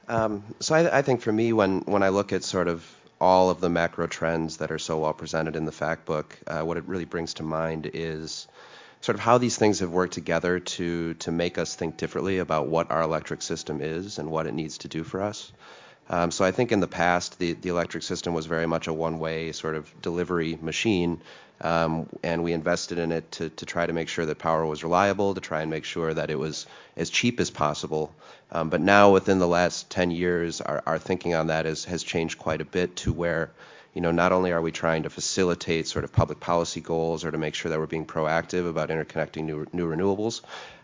Um, 0.08 0.44
so 0.60 0.76
I, 0.76 1.00
I, 1.00 1.02
think 1.02 1.22
for 1.22 1.32
me, 1.32 1.52
when 1.54 1.82
when 1.82 2.02
I 2.02 2.10
look 2.10 2.32
at 2.32 2.44
sort 2.44 2.68
of 2.68 2.86
all 3.20 3.50
of 3.50 3.60
the 3.60 3.70
macro 3.70 4.08
trends 4.08 4.58
that 4.58 4.72
are 4.72 4.80
so 4.80 5.00
well 5.00 5.14
presented 5.14 5.56
in 5.56 5.66
the 5.66 5.72
fact 5.72 6.06
book, 6.06 6.38
uh, 6.48 6.62
what 6.62 6.78
it 6.78 6.86
really 6.88 7.06
brings 7.06 7.36
to 7.36 7.44
mind 7.44 7.90
is 7.94 8.48
sort 9.02 9.16
of 9.16 9.22
how 9.22 9.38
these 9.38 9.58
things 9.58 9.80
have 9.80 9.92
worked 9.92 10.14
together 10.14 10.60
to 10.60 11.14
to 11.16 11.32
make 11.32 11.58
us 11.58 11.76
think 11.76 11.98
differently 11.98 12.38
about 12.38 12.68
what 12.68 12.90
our 12.90 13.02
electric 13.02 13.42
system 13.42 13.82
is 13.82 14.18
and 14.18 14.32
what 14.32 14.48
it 14.48 14.54
needs 14.54 14.80
to 14.80 14.88
do 14.88 15.04
for 15.04 15.22
us. 15.22 15.52
Um, 16.10 16.32
so 16.32 16.46
I 16.46 16.52
think 16.52 16.72
in 16.72 16.80
the 16.80 16.88
past, 16.88 17.38
the, 17.38 17.52
the 17.54 17.68
electric 17.68 18.02
system 18.02 18.34
was 18.34 18.46
very 18.46 18.66
much 18.66 18.88
a 18.88 18.94
one-way 18.94 19.52
sort 19.52 19.76
of 19.76 19.94
delivery 20.02 20.58
machine, 20.62 21.22
um, 21.62 22.08
and 22.24 22.44
we 22.44 22.54
invested 22.54 22.98
in 22.98 23.12
it 23.12 23.32
to, 23.34 23.50
to 23.50 23.66
try 23.66 23.86
to 23.86 23.94
make 23.94 24.10
sure 24.10 24.26
that 24.26 24.38
power 24.38 24.66
was 24.66 24.84
reliable, 24.84 25.34
to 25.34 25.42
try 25.42 25.62
and 25.62 25.72
make 25.72 25.86
sure 25.86 26.14
that 26.14 26.30
it 26.30 26.38
was 26.38 26.68
as 26.96 27.10
cheap 27.10 27.40
as 27.40 27.50
possible. 27.50 28.14
Um, 28.52 28.70
but 28.70 28.82
now, 28.82 29.12
within 29.12 29.40
the 29.40 29.48
last 29.48 29.90
10 29.90 30.12
years, 30.12 30.62
our, 30.62 30.84
our 30.86 31.00
thinking 31.00 31.36
on 31.36 31.48
that 31.48 31.66
is, 31.66 31.86
has 31.86 32.04
changed 32.04 32.38
quite 32.38 32.62
a 32.62 32.66
bit 32.66 32.96
to 32.98 33.14
where 33.14 33.52
you 33.98 34.02
know, 34.02 34.12
not 34.12 34.32
only 34.32 34.52
are 34.52 34.62
we 34.62 34.72
trying 34.72 35.04
to 35.04 35.10
facilitate 35.10 35.88
sort 35.88 36.06
of 36.06 36.12
public 36.12 36.40
policy 36.40 36.82
goals 36.82 37.26
or 37.26 37.32
to 37.32 37.38
make 37.40 37.56
sure 37.56 37.72
that 37.72 37.80
we're 37.80 37.88
being 37.88 38.06
proactive 38.06 38.70
about 38.70 38.90
interconnecting 38.90 39.46
new, 39.46 39.66
new 39.74 39.90
renewables, 39.90 40.42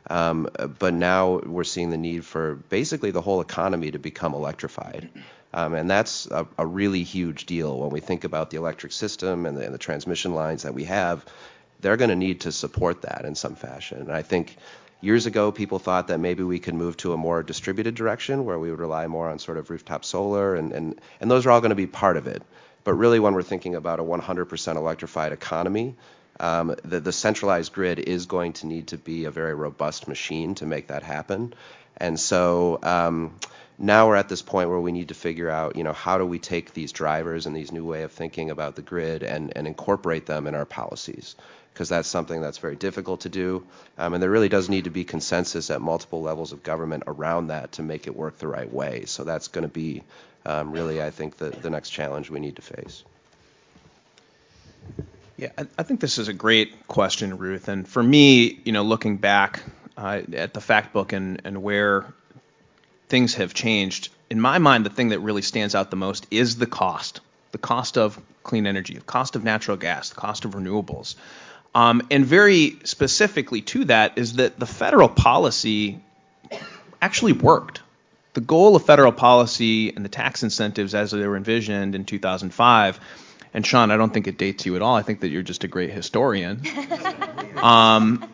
um, 0.10 0.50
but 0.80 0.96
now 0.96 1.40
we're 1.46 1.64
seeing 1.64 1.92
the 1.92 1.98
need 1.98 2.26
for 2.26 2.56
basically 2.56 3.12
the 3.12 3.22
whole 3.22 3.40
economy 3.40 3.92
to 3.92 4.00
become 4.00 4.34
electrified. 4.34 5.10
Um, 5.54 5.76
and 5.76 5.90
that's 5.90 6.26
a, 6.28 6.48
a, 6.58 6.66
really 6.66 7.04
huge 7.04 7.46
deal 7.46 7.78
when 7.78 7.92
we 7.92 8.00
think 8.00 8.24
about 8.24 8.50
the 8.50 8.58
electric 8.58 8.92
system 8.92 9.46
and 9.46 9.56
the, 9.56 9.66
and 9.66 9.74
the 9.74 9.78
transmission 9.78 10.34
lines 10.34 10.64
that 10.64 10.74
we 10.74 10.86
have. 10.86 11.26
They're 11.82 11.98
going 11.98 12.10
to 12.10 12.16
need 12.16 12.42
to 12.42 12.52
support 12.52 13.04
that 13.04 13.24
in 13.26 13.36
some 13.36 13.56
fashion. 13.56 14.00
And 14.00 14.12
I 14.12 14.24
think 14.24 14.58
years 15.02 15.26
ago, 15.26 15.52
people 15.52 15.80
thought 15.80 16.08
that 16.08 16.20
maybe 16.20 16.44
we 16.44 16.60
could 16.60 16.74
move 16.74 16.98
to 16.98 17.14
a 17.14 17.18
more 17.18 17.44
distributed 17.44 17.94
direction 17.94 18.46
where 18.46 18.58
we 18.58 18.72
would 18.72 18.80
rely 18.80 19.06
more 19.08 19.30
on 19.30 19.38
sort 19.38 19.58
of 19.58 19.70
rooftop 19.70 20.06
solar, 20.06 20.56
and, 20.56 20.72
and, 20.72 21.00
and 21.20 21.30
those 21.30 21.46
are 21.46 21.52
all 21.52 21.62
going 21.62 21.70
to 21.70 21.76
be 21.76 21.88
part 21.88 22.18
of 22.18 22.26
it. 22.26 22.42
But 22.84 22.94
really, 22.94 23.20
when 23.20 23.34
we're 23.34 23.44
thinking 23.44 23.76
about 23.76 24.00
a 24.00 24.04
100% 24.04 24.76
electrified 24.76 25.34
economy, 25.34 25.96
um, 26.40 26.76
the, 26.84 27.00
the, 27.00 27.12
centralized 27.12 27.74
grid 27.74 28.00
is 28.00 28.26
going 28.26 28.54
to 28.54 28.68
need 28.68 28.88
to 28.88 28.98
be 28.98 29.26
a 29.26 29.32
very 29.32 29.54
robust 29.54 30.08
machine 30.08 30.56
to 30.56 30.66
make 30.66 30.88
that 30.88 31.04
happen. 31.04 31.54
And 31.98 32.20
so 32.20 32.80
um, 32.82 33.40
now 33.78 34.08
we're 34.08 34.16
at 34.16 34.30
this 34.30 34.42
point 34.42 34.70
where 34.70 34.80
we 34.80 34.92
need 34.92 35.10
to 35.10 35.14
figure 35.14 35.50
out, 35.50 35.76
you 35.76 35.84
know, 35.84 35.94
how 35.94 36.18
do 36.18 36.26
we 36.26 36.40
take 36.40 36.74
these 36.74 36.92
drivers 36.92 37.46
and 37.46 37.56
these 37.56 37.72
new 37.72 37.86
way 37.86 38.04
of 38.04 38.12
thinking 38.12 38.50
about 38.50 38.76
the 38.76 38.82
grid 38.82 39.24
and, 39.24 39.56
and 39.56 39.68
incorporate 39.68 40.26
them 40.26 40.48
in 40.48 40.56
our 40.56 40.66
policies? 40.66 41.36
Because 41.74 41.90
that's 41.90 42.08
something 42.08 42.42
that's 42.42 42.60
very 42.60 42.76
difficult 42.76 43.22
to 43.22 43.30
do. 43.30 43.66
Um, 43.98 44.14
and 44.14 44.22
there 44.22 44.30
really 44.30 44.50
does 44.50 44.70
need 44.70 44.84
to 44.84 44.92
be 44.92 45.04
consensus 45.04 45.72
at 45.72 45.82
multiple 45.82 46.22
levels 46.22 46.52
of 46.52 46.62
government 46.62 47.04
around 47.08 47.48
that 47.48 47.74
to 47.74 47.84
make 47.84 48.06
it 48.06 48.16
work 48.16 48.38
the 48.38 48.48
right 48.48 48.72
way. 48.72 49.06
So 49.06 49.24
that's 49.24 49.48
going 49.48 49.64
to 49.64 49.74
be 49.74 50.04
um, 50.46 50.72
really, 50.72 51.02
I 51.02 51.10
think, 51.10 51.38
the, 51.38 51.50
the 51.50 51.70
next 51.70 51.90
challenge 51.90 52.30
we 52.30 52.40
need 52.40 52.58
to 52.58 52.62
face. 52.62 53.04
Yeah, 55.44 55.66
I, 55.78 55.84
think 55.84 56.00
this 56.00 56.20
is 56.20 56.30
a 56.30 56.34
great 56.34 56.88
question, 56.88 57.38
Ruth. 57.38 57.68
And 57.68 57.86
for 57.86 58.02
me, 58.02 58.62
you 58.64 58.72
know, 58.72 58.84
looking 58.84 59.18
back 59.18 59.62
uh, 59.98 60.22
at 60.32 60.54
the 60.54 60.62
fact 60.62 60.94
book 60.94 61.12
and, 61.12 61.42
and 61.44 61.62
where 61.62 62.06
things 63.10 63.34
have 63.34 63.54
changed, 63.54 64.08
in 64.30 64.40
my 64.40 64.58
mind, 64.60 64.86
the 64.86 64.90
thing 64.90 65.10
that 65.10 65.20
really 65.20 65.42
stands 65.42 65.76
out 65.76 65.90
the 65.90 65.98
most 65.98 66.28
is 66.32 66.56
the 66.56 66.66
cost 66.66 67.20
the 67.52 67.58
cost 67.58 67.98
of 67.98 68.20
clean 68.44 68.66
energy, 68.66 68.94
the 68.94 69.02
cost 69.02 69.36
of 69.36 69.44
natural 69.44 69.76
gas, 69.76 70.10
the 70.10 70.16
cost 70.16 70.46
of 70.46 70.52
renewables. 70.52 71.16
Um, 71.76 72.08
and 72.10 72.26
very 72.26 72.78
specifically 72.86 73.62
to 73.64 73.84
that 73.86 74.18
is 74.18 74.38
that 74.38 74.58
the 74.58 74.66
federal 74.66 75.10
policy 75.10 76.00
actually 77.02 77.34
worked 77.34 77.82
the 78.34 78.42
goal 78.42 78.76
of 78.76 78.86
federal 78.86 79.12
policy 79.12 79.94
and 79.94 80.04
the 80.04 80.10
tax 80.10 80.42
incentives 80.42 80.96
as 80.96 81.12
they 81.12 81.28
were 81.28 81.38
envisioned 81.38 81.96
in 81.96 82.06
2005 82.06 83.00
and 83.54 83.66
Sean, 83.66 83.92
I 83.92 83.98
don't 83.98 84.14
think 84.14 84.28
it 84.28 84.38
dates 84.38 84.66
you 84.66 84.76
at 84.76 84.82
all. 84.82 84.96
I 84.96 85.04
think 85.04 85.22
that 85.22 85.30
you're 85.30 85.44
just 85.44 85.64
a 85.64 85.68
great 85.68 85.92
historian. 85.92 86.62
um, 87.58 88.28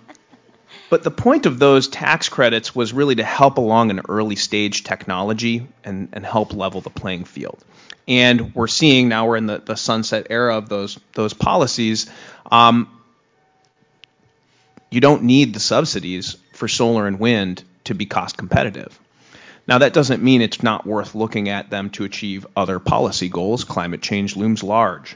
but 0.89 1.03
the 1.03 1.11
point 1.11 1.45
of 1.45 1.59
those 1.59 1.87
tax 1.87 2.29
credits 2.29 2.73
was 2.73 2.93
really 2.93 3.15
to 3.15 3.23
help 3.23 3.57
along 3.57 3.91
an 3.91 4.01
early 4.09 4.35
stage 4.35 4.83
technology 4.83 5.67
and, 5.83 6.09
and 6.13 6.25
help 6.25 6.53
level 6.53 6.81
the 6.81 6.89
playing 6.89 7.25
field. 7.25 7.63
And 8.07 8.55
we're 8.55 8.67
seeing 8.67 9.07
now 9.07 9.27
we're 9.27 9.37
in 9.37 9.45
the, 9.45 9.59
the 9.59 9.75
sunset 9.75 10.27
era 10.31 10.57
of 10.57 10.67
those 10.67 10.97
those 11.13 11.33
policies. 11.33 12.09
Um, 12.51 12.89
you 14.89 14.99
don't 14.99 15.23
need 15.23 15.53
the 15.53 15.59
subsidies 15.59 16.37
for 16.53 16.67
solar 16.67 17.05
and 17.05 17.19
wind 17.19 17.63
to 17.83 17.93
be 17.93 18.07
cost 18.07 18.35
competitive. 18.35 18.99
Now, 19.69 19.77
that 19.77 19.93
doesn't 19.93 20.23
mean 20.23 20.41
it's 20.41 20.63
not 20.63 20.85
worth 20.85 21.13
looking 21.13 21.47
at 21.49 21.69
them 21.69 21.91
to 21.91 22.03
achieve 22.03 22.45
other 22.55 22.79
policy 22.79 23.29
goals. 23.29 23.63
Climate 23.63 24.01
change 24.01 24.35
looms 24.35 24.63
large. 24.63 25.15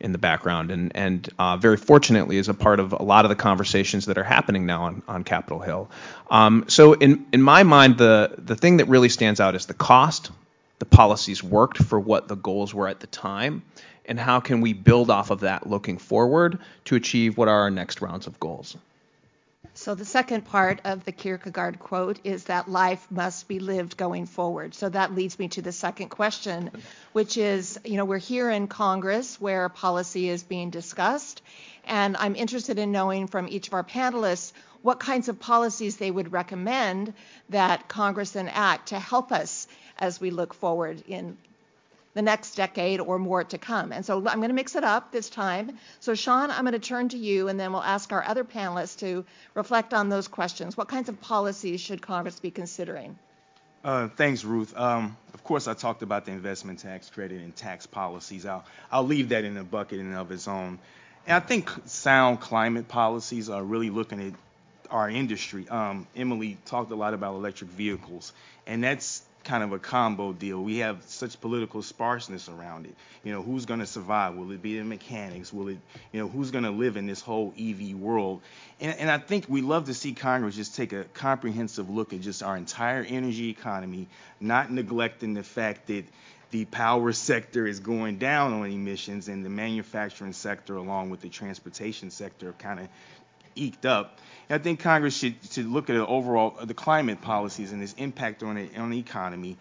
in 0.00 0.12
the 0.12 0.18
background, 0.18 0.70
and 0.70 0.96
and 0.96 1.28
uh, 1.38 1.56
very 1.58 1.76
fortunately 1.76 2.38
is 2.38 2.48
a 2.48 2.54
part 2.54 2.80
of 2.80 2.92
a 2.92 3.02
lot 3.02 3.24
of 3.24 3.28
the 3.28 3.36
conversations 3.36 4.06
that 4.06 4.16
are 4.16 4.24
happening 4.24 4.66
now 4.66 4.84
on, 4.84 5.02
on 5.06 5.24
Capitol 5.24 5.60
Hill. 5.60 5.90
Um, 6.30 6.64
so 6.68 6.94
in 6.94 7.26
in 7.32 7.42
my 7.42 7.62
mind, 7.62 7.98
the 7.98 8.34
the 8.38 8.56
thing 8.56 8.78
that 8.78 8.88
really 8.88 9.10
stands 9.10 9.40
out 9.40 9.54
is 9.54 9.66
the 9.66 9.74
cost. 9.74 10.30
The 10.78 10.86
policies 10.86 11.42
worked 11.42 11.76
for 11.76 12.00
what 12.00 12.28
the 12.28 12.36
goals 12.36 12.72
were 12.72 12.88
at 12.88 13.00
the 13.00 13.06
time, 13.06 13.62
and 14.06 14.18
how 14.18 14.40
can 14.40 14.62
we 14.62 14.72
build 14.72 15.10
off 15.10 15.30
of 15.30 15.40
that 15.40 15.66
looking 15.66 15.98
forward 15.98 16.58
to 16.86 16.96
achieve 16.96 17.36
what 17.36 17.48
are 17.48 17.60
our 17.60 17.70
next 17.70 18.00
rounds 18.00 18.26
of 18.26 18.40
goals. 18.40 18.76
So 19.80 19.94
the 19.94 20.04
second 20.04 20.44
part 20.44 20.82
of 20.84 21.06
the 21.06 21.10
Kierkegaard 21.10 21.78
quote 21.78 22.20
is 22.22 22.44
that 22.44 22.68
life 22.68 23.06
must 23.10 23.48
be 23.48 23.60
lived 23.60 23.96
going 23.96 24.26
forward. 24.26 24.74
So 24.74 24.90
that 24.90 25.14
leads 25.14 25.38
me 25.38 25.48
to 25.48 25.62
the 25.62 25.72
second 25.72 26.10
question, 26.10 26.70
which 27.14 27.38
is, 27.38 27.80
you 27.82 27.96
know, 27.96 28.04
we're 28.04 28.18
here 28.18 28.50
in 28.50 28.68
Congress 28.68 29.40
where 29.40 29.70
policy 29.70 30.28
is 30.28 30.42
being 30.42 30.68
discussed, 30.68 31.40
and 31.86 32.14
I'm 32.18 32.36
interested 32.36 32.78
in 32.78 32.92
knowing 32.92 33.26
from 33.26 33.48
each 33.48 33.68
of 33.68 33.72
our 33.72 33.82
panelists 33.82 34.52
what 34.82 35.00
kinds 35.00 35.30
of 35.30 35.40
policies 35.40 35.96
they 35.96 36.10
would 36.10 36.30
recommend 36.30 37.14
that 37.48 37.88
Congress 37.88 38.36
enact 38.36 38.88
to 38.88 38.98
help 38.98 39.32
us 39.32 39.66
as 39.98 40.20
we 40.20 40.30
look 40.30 40.52
forward 40.52 41.02
in 41.08 41.38
the 42.14 42.22
next 42.22 42.56
decade 42.56 43.00
or 43.00 43.18
more 43.18 43.44
to 43.44 43.58
come. 43.58 43.92
And 43.92 44.04
so 44.04 44.16
I'm 44.26 44.38
going 44.38 44.48
to 44.48 44.54
mix 44.54 44.74
it 44.74 44.84
up 44.84 45.12
this 45.12 45.30
time. 45.30 45.78
So, 46.00 46.14
Sean, 46.14 46.50
I'm 46.50 46.62
going 46.62 46.72
to 46.72 46.78
turn 46.78 47.08
to 47.10 47.18
you, 47.18 47.48
and 47.48 47.58
then 47.58 47.72
we'll 47.72 47.82
ask 47.82 48.12
our 48.12 48.24
other 48.24 48.44
panelists 48.44 48.98
to 49.00 49.24
reflect 49.54 49.94
on 49.94 50.08
those 50.08 50.28
questions. 50.28 50.76
What 50.76 50.88
kinds 50.88 51.08
of 51.08 51.20
policies 51.20 51.80
should 51.80 52.02
Congress 52.02 52.40
be 52.40 52.50
considering? 52.50 53.18
Uh, 53.82 54.08
thanks, 54.08 54.44
Ruth. 54.44 54.76
Um, 54.76 55.16
of 55.32 55.42
course, 55.44 55.68
I 55.68 55.74
talked 55.74 56.02
about 56.02 56.26
the 56.26 56.32
investment 56.32 56.80
tax 56.80 57.08
credit 57.08 57.40
and 57.40 57.54
tax 57.54 57.86
policies. 57.86 58.44
I'll, 58.44 58.64
I'll 58.90 59.06
leave 59.06 59.30
that 59.30 59.44
in 59.44 59.56
a 59.56 59.64
bucket 59.64 60.00
and 60.00 60.14
of 60.14 60.30
its 60.32 60.48
own. 60.48 60.78
And 61.26 61.36
I 61.36 61.40
think 61.40 61.70
sound 61.86 62.40
climate 62.40 62.88
policies 62.88 63.48
are 63.48 63.62
really 63.62 63.90
looking 63.90 64.20
at 64.20 64.34
our 64.90 65.08
industry. 65.08 65.68
Um, 65.68 66.06
Emily 66.16 66.58
talked 66.66 66.90
a 66.90 66.96
lot 66.96 67.14
about 67.14 67.34
electric 67.34 67.70
vehicles, 67.70 68.32
and 68.66 68.82
that's 68.82 69.22
kind 69.44 69.62
of 69.62 69.72
a 69.72 69.78
combo 69.78 70.32
deal. 70.32 70.62
We 70.62 70.78
have 70.78 71.02
such 71.06 71.40
political 71.40 71.82
sparseness 71.82 72.48
around 72.48 72.86
it. 72.86 72.94
You 73.24 73.32
know, 73.32 73.42
who's 73.42 73.66
going 73.66 73.80
to 73.80 73.86
survive? 73.86 74.34
Will 74.34 74.50
it 74.52 74.62
be 74.62 74.78
the 74.78 74.84
mechanics? 74.84 75.52
Will 75.52 75.68
it, 75.68 75.78
you 76.12 76.20
know, 76.20 76.28
who's 76.28 76.50
going 76.50 76.64
to 76.64 76.70
live 76.70 76.96
in 76.96 77.06
this 77.06 77.20
whole 77.20 77.54
EV 77.58 77.94
world? 77.94 78.42
And, 78.80 78.96
and 78.98 79.10
I 79.10 79.18
think 79.18 79.46
we 79.48 79.62
love 79.62 79.86
to 79.86 79.94
see 79.94 80.12
Congress 80.12 80.56
just 80.56 80.74
take 80.76 80.92
a 80.92 81.04
comprehensive 81.04 81.88
look 81.90 82.12
at 82.12 82.20
just 82.20 82.42
our 82.42 82.56
entire 82.56 83.02
energy 83.02 83.48
economy, 83.50 84.08
not 84.40 84.70
neglecting 84.70 85.34
the 85.34 85.42
fact 85.42 85.86
that 85.88 86.04
the 86.50 86.64
power 86.64 87.12
sector 87.12 87.66
is 87.66 87.80
going 87.80 88.18
down 88.18 88.52
on 88.52 88.70
emissions 88.70 89.28
and 89.28 89.44
the 89.44 89.50
manufacturing 89.50 90.32
sector 90.32 90.76
along 90.76 91.10
with 91.10 91.20
the 91.20 91.28
transportation 91.28 92.10
sector 92.10 92.52
kind 92.58 92.80
of 92.80 92.88
eked 93.56 93.86
up. 93.86 94.18
I 94.48 94.58
think 94.58 94.80
Congress 94.80 95.16
should, 95.16 95.36
should 95.50 95.66
look 95.66 95.90
at 95.90 95.94
the 95.94 96.04
overall 96.04 96.56
the 96.64 96.74
climate 96.74 97.20
policies 97.20 97.70
and 97.70 97.82
its 97.82 97.92
impact 97.92 98.42
on 98.42 98.56
it 98.56 98.76
on 98.76 98.90
the 98.90 98.98
economy, 98.98 99.56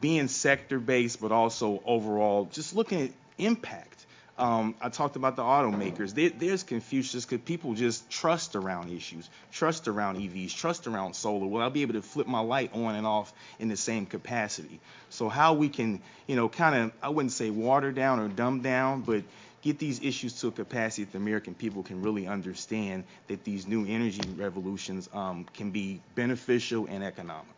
being 0.00 0.26
sector 0.26 0.80
based, 0.80 1.20
but 1.20 1.30
also 1.30 1.80
overall 1.86 2.46
just 2.50 2.74
looking 2.74 3.02
at 3.02 3.10
impact. 3.38 4.06
Um, 4.38 4.74
I 4.82 4.90
talked 4.90 5.16
about 5.16 5.36
the 5.36 5.42
automakers. 5.42 6.12
There, 6.12 6.28
there's 6.28 6.62
confusion 6.62 7.20
because 7.20 7.40
people 7.46 7.72
just 7.72 8.10
trust 8.10 8.54
around 8.54 8.92
issues, 8.92 9.30
trust 9.50 9.88
around 9.88 10.18
EVs, 10.18 10.54
trust 10.54 10.86
around 10.86 11.14
solar. 11.14 11.46
Will 11.46 11.62
I 11.62 11.70
be 11.70 11.80
able 11.82 11.94
to 11.94 12.02
flip 12.02 12.26
my 12.26 12.40
light 12.40 12.70
on 12.74 12.96
and 12.96 13.06
off 13.06 13.32
in 13.58 13.68
the 13.68 13.78
same 13.78 14.04
capacity? 14.04 14.78
So 15.08 15.30
how 15.30 15.54
we 15.54 15.70
can, 15.70 16.02
you 16.26 16.36
know, 16.36 16.50
kind 16.50 16.74
of 16.76 16.92
I 17.02 17.08
wouldn't 17.08 17.32
say 17.32 17.48
water 17.48 17.92
down 17.92 18.20
or 18.20 18.28
dumb 18.28 18.60
down, 18.60 19.02
but 19.02 19.22
get 19.66 19.78
these 19.78 20.00
issues 20.02 20.40
to 20.40 20.48
a 20.48 20.52
capacity 20.52 21.04
that 21.04 21.12
the 21.12 21.18
American 21.18 21.54
people 21.54 21.82
can 21.82 22.00
really 22.00 22.26
understand 22.26 23.04
that 23.26 23.42
these 23.44 23.66
new 23.66 23.84
energy 23.86 24.22
revolutions 24.36 25.08
um, 25.12 25.44
can 25.54 25.70
be 25.70 26.00
beneficial 26.14 26.86
and 26.86 27.02
economical. 27.02 27.52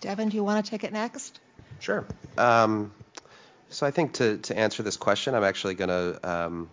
Devin, 0.00 0.28
do 0.28 0.36
you 0.36 0.44
want 0.44 0.64
to 0.64 0.70
take 0.70 0.84
it 0.84 0.92
next? 0.92 1.40
Sure. 1.80 2.04
Um, 2.36 2.92
so 3.70 3.86
I 3.86 3.90
think 3.90 4.14
to, 4.14 4.38
to 4.38 4.58
answer 4.58 4.82
this 4.82 4.96
question, 4.96 5.34
I'm 5.34 5.44
actually 5.44 5.74
going 5.74 5.88
to 5.88 6.30
um, 6.30 6.70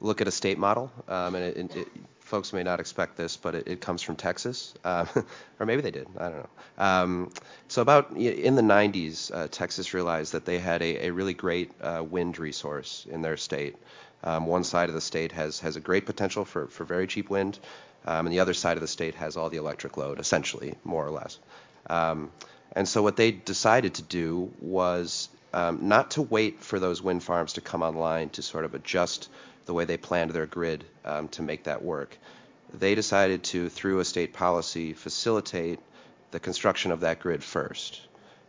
look 0.00 0.20
at 0.20 0.28
a 0.28 0.30
state 0.30 0.58
model, 0.58 0.90
um, 1.08 1.34
and 1.34 1.44
it, 1.44 1.76
it, 1.76 1.88
folks 2.26 2.52
may 2.52 2.64
not 2.64 2.80
expect 2.80 3.16
this, 3.16 3.36
but 3.36 3.54
it, 3.54 3.68
it 3.68 3.80
comes 3.80 4.02
from 4.02 4.16
Texas, 4.16 4.74
uh, 4.84 5.06
or 5.60 5.66
maybe 5.66 5.80
they 5.80 5.92
did. 5.92 6.08
I 6.18 6.28
don't 6.28 6.38
know. 6.38 6.48
Um, 6.76 7.32
so 7.68 7.82
about 7.82 8.10
in 8.16 8.56
the 8.56 8.62
90s, 8.62 9.30
uh, 9.32 9.46
Texas 9.48 9.94
realized 9.94 10.32
that 10.32 10.44
they 10.44 10.58
had 10.58 10.82
a, 10.82 11.06
a 11.06 11.10
really 11.12 11.34
great 11.34 11.70
uh, 11.80 12.04
wind 12.08 12.38
resource 12.38 13.06
in 13.08 13.22
their 13.22 13.36
state. 13.36 13.76
Um, 14.24 14.46
one 14.46 14.64
side 14.64 14.88
of 14.88 14.94
the 14.94 15.00
state 15.00 15.32
has 15.32 15.60
has 15.60 15.76
a 15.76 15.80
great 15.80 16.04
potential 16.04 16.44
for 16.44 16.66
for 16.66 16.84
very 16.84 17.06
cheap 17.06 17.30
wind, 17.30 17.58
um, 18.06 18.26
and 18.26 18.32
the 18.32 18.40
other 18.40 18.54
side 18.54 18.76
of 18.76 18.80
the 18.80 18.88
state 18.88 19.14
has 19.14 19.36
all 19.36 19.48
the 19.48 19.58
electric 19.58 19.96
load, 19.96 20.18
essentially, 20.18 20.74
more 20.84 21.06
or 21.06 21.10
less. 21.10 21.38
Um, 21.88 22.32
and 22.72 22.88
so 22.88 23.02
what 23.02 23.16
they 23.16 23.30
decided 23.30 23.94
to 23.94 24.02
do 24.02 24.50
was 24.60 25.28
um, 25.52 25.88
not 25.88 26.10
to 26.12 26.22
wait 26.22 26.60
for 26.60 26.80
those 26.80 27.00
wind 27.00 27.22
farms 27.22 27.52
to 27.54 27.60
come 27.60 27.82
online 27.82 28.30
to 28.30 28.42
sort 28.42 28.64
of 28.64 28.74
adjust 28.74 29.28
the 29.66 29.74
way 29.74 29.84
they 29.84 29.96
planned 29.96 30.30
their 30.30 30.46
grid 30.46 30.84
um, 31.04 31.28
to 31.28 31.42
make 31.42 31.64
that 31.64 31.82
work. 31.82 32.16
They 32.72 32.94
decided 32.94 33.42
to, 33.44 33.68
through 33.68 34.00
a 34.00 34.04
state 34.04 34.32
policy, 34.32 34.92
facilitate 34.92 35.78
the 36.30 36.40
construction 36.40 36.90
of 36.90 37.00
that 37.00 37.20
grid 37.20 37.44
first, 37.44 38.00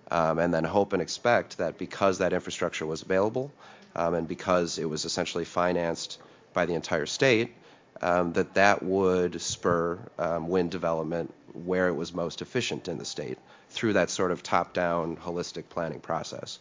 um, 0.10 0.40
and 0.40 0.54
then 0.54 0.64
hope 0.64 0.94
and 0.94 1.02
expect 1.02 1.58
that 1.58 1.78
because 1.78 2.20
that 2.20 2.34
infrastructure 2.34 2.86
was 2.86 3.02
available 3.02 3.52
um, 3.96 4.14
and 4.14 4.28
because 4.28 4.78
it 4.78 4.90
was 4.90 5.06
essentially 5.06 5.46
financed 5.46 6.20
by 6.54 6.66
the 6.66 6.74
entire 6.74 7.06
state, 7.06 7.54
um, 8.02 8.34
that 8.34 8.54
that 8.54 8.84
would 8.84 9.42
spur 9.42 10.00
um, 10.20 10.48
wind 10.48 10.72
development 10.72 11.34
where 11.54 11.88
it 11.88 11.94
was 11.94 12.14
most 12.14 12.42
efficient 12.42 12.88
in 12.88 12.98
the 12.98 13.06
state 13.06 13.38
through 13.70 13.94
that 13.94 14.10
sort 14.10 14.32
of 14.32 14.44
top-down 14.44 15.18
holistic 15.18 15.68
planning 15.70 16.00
process. 16.00 16.60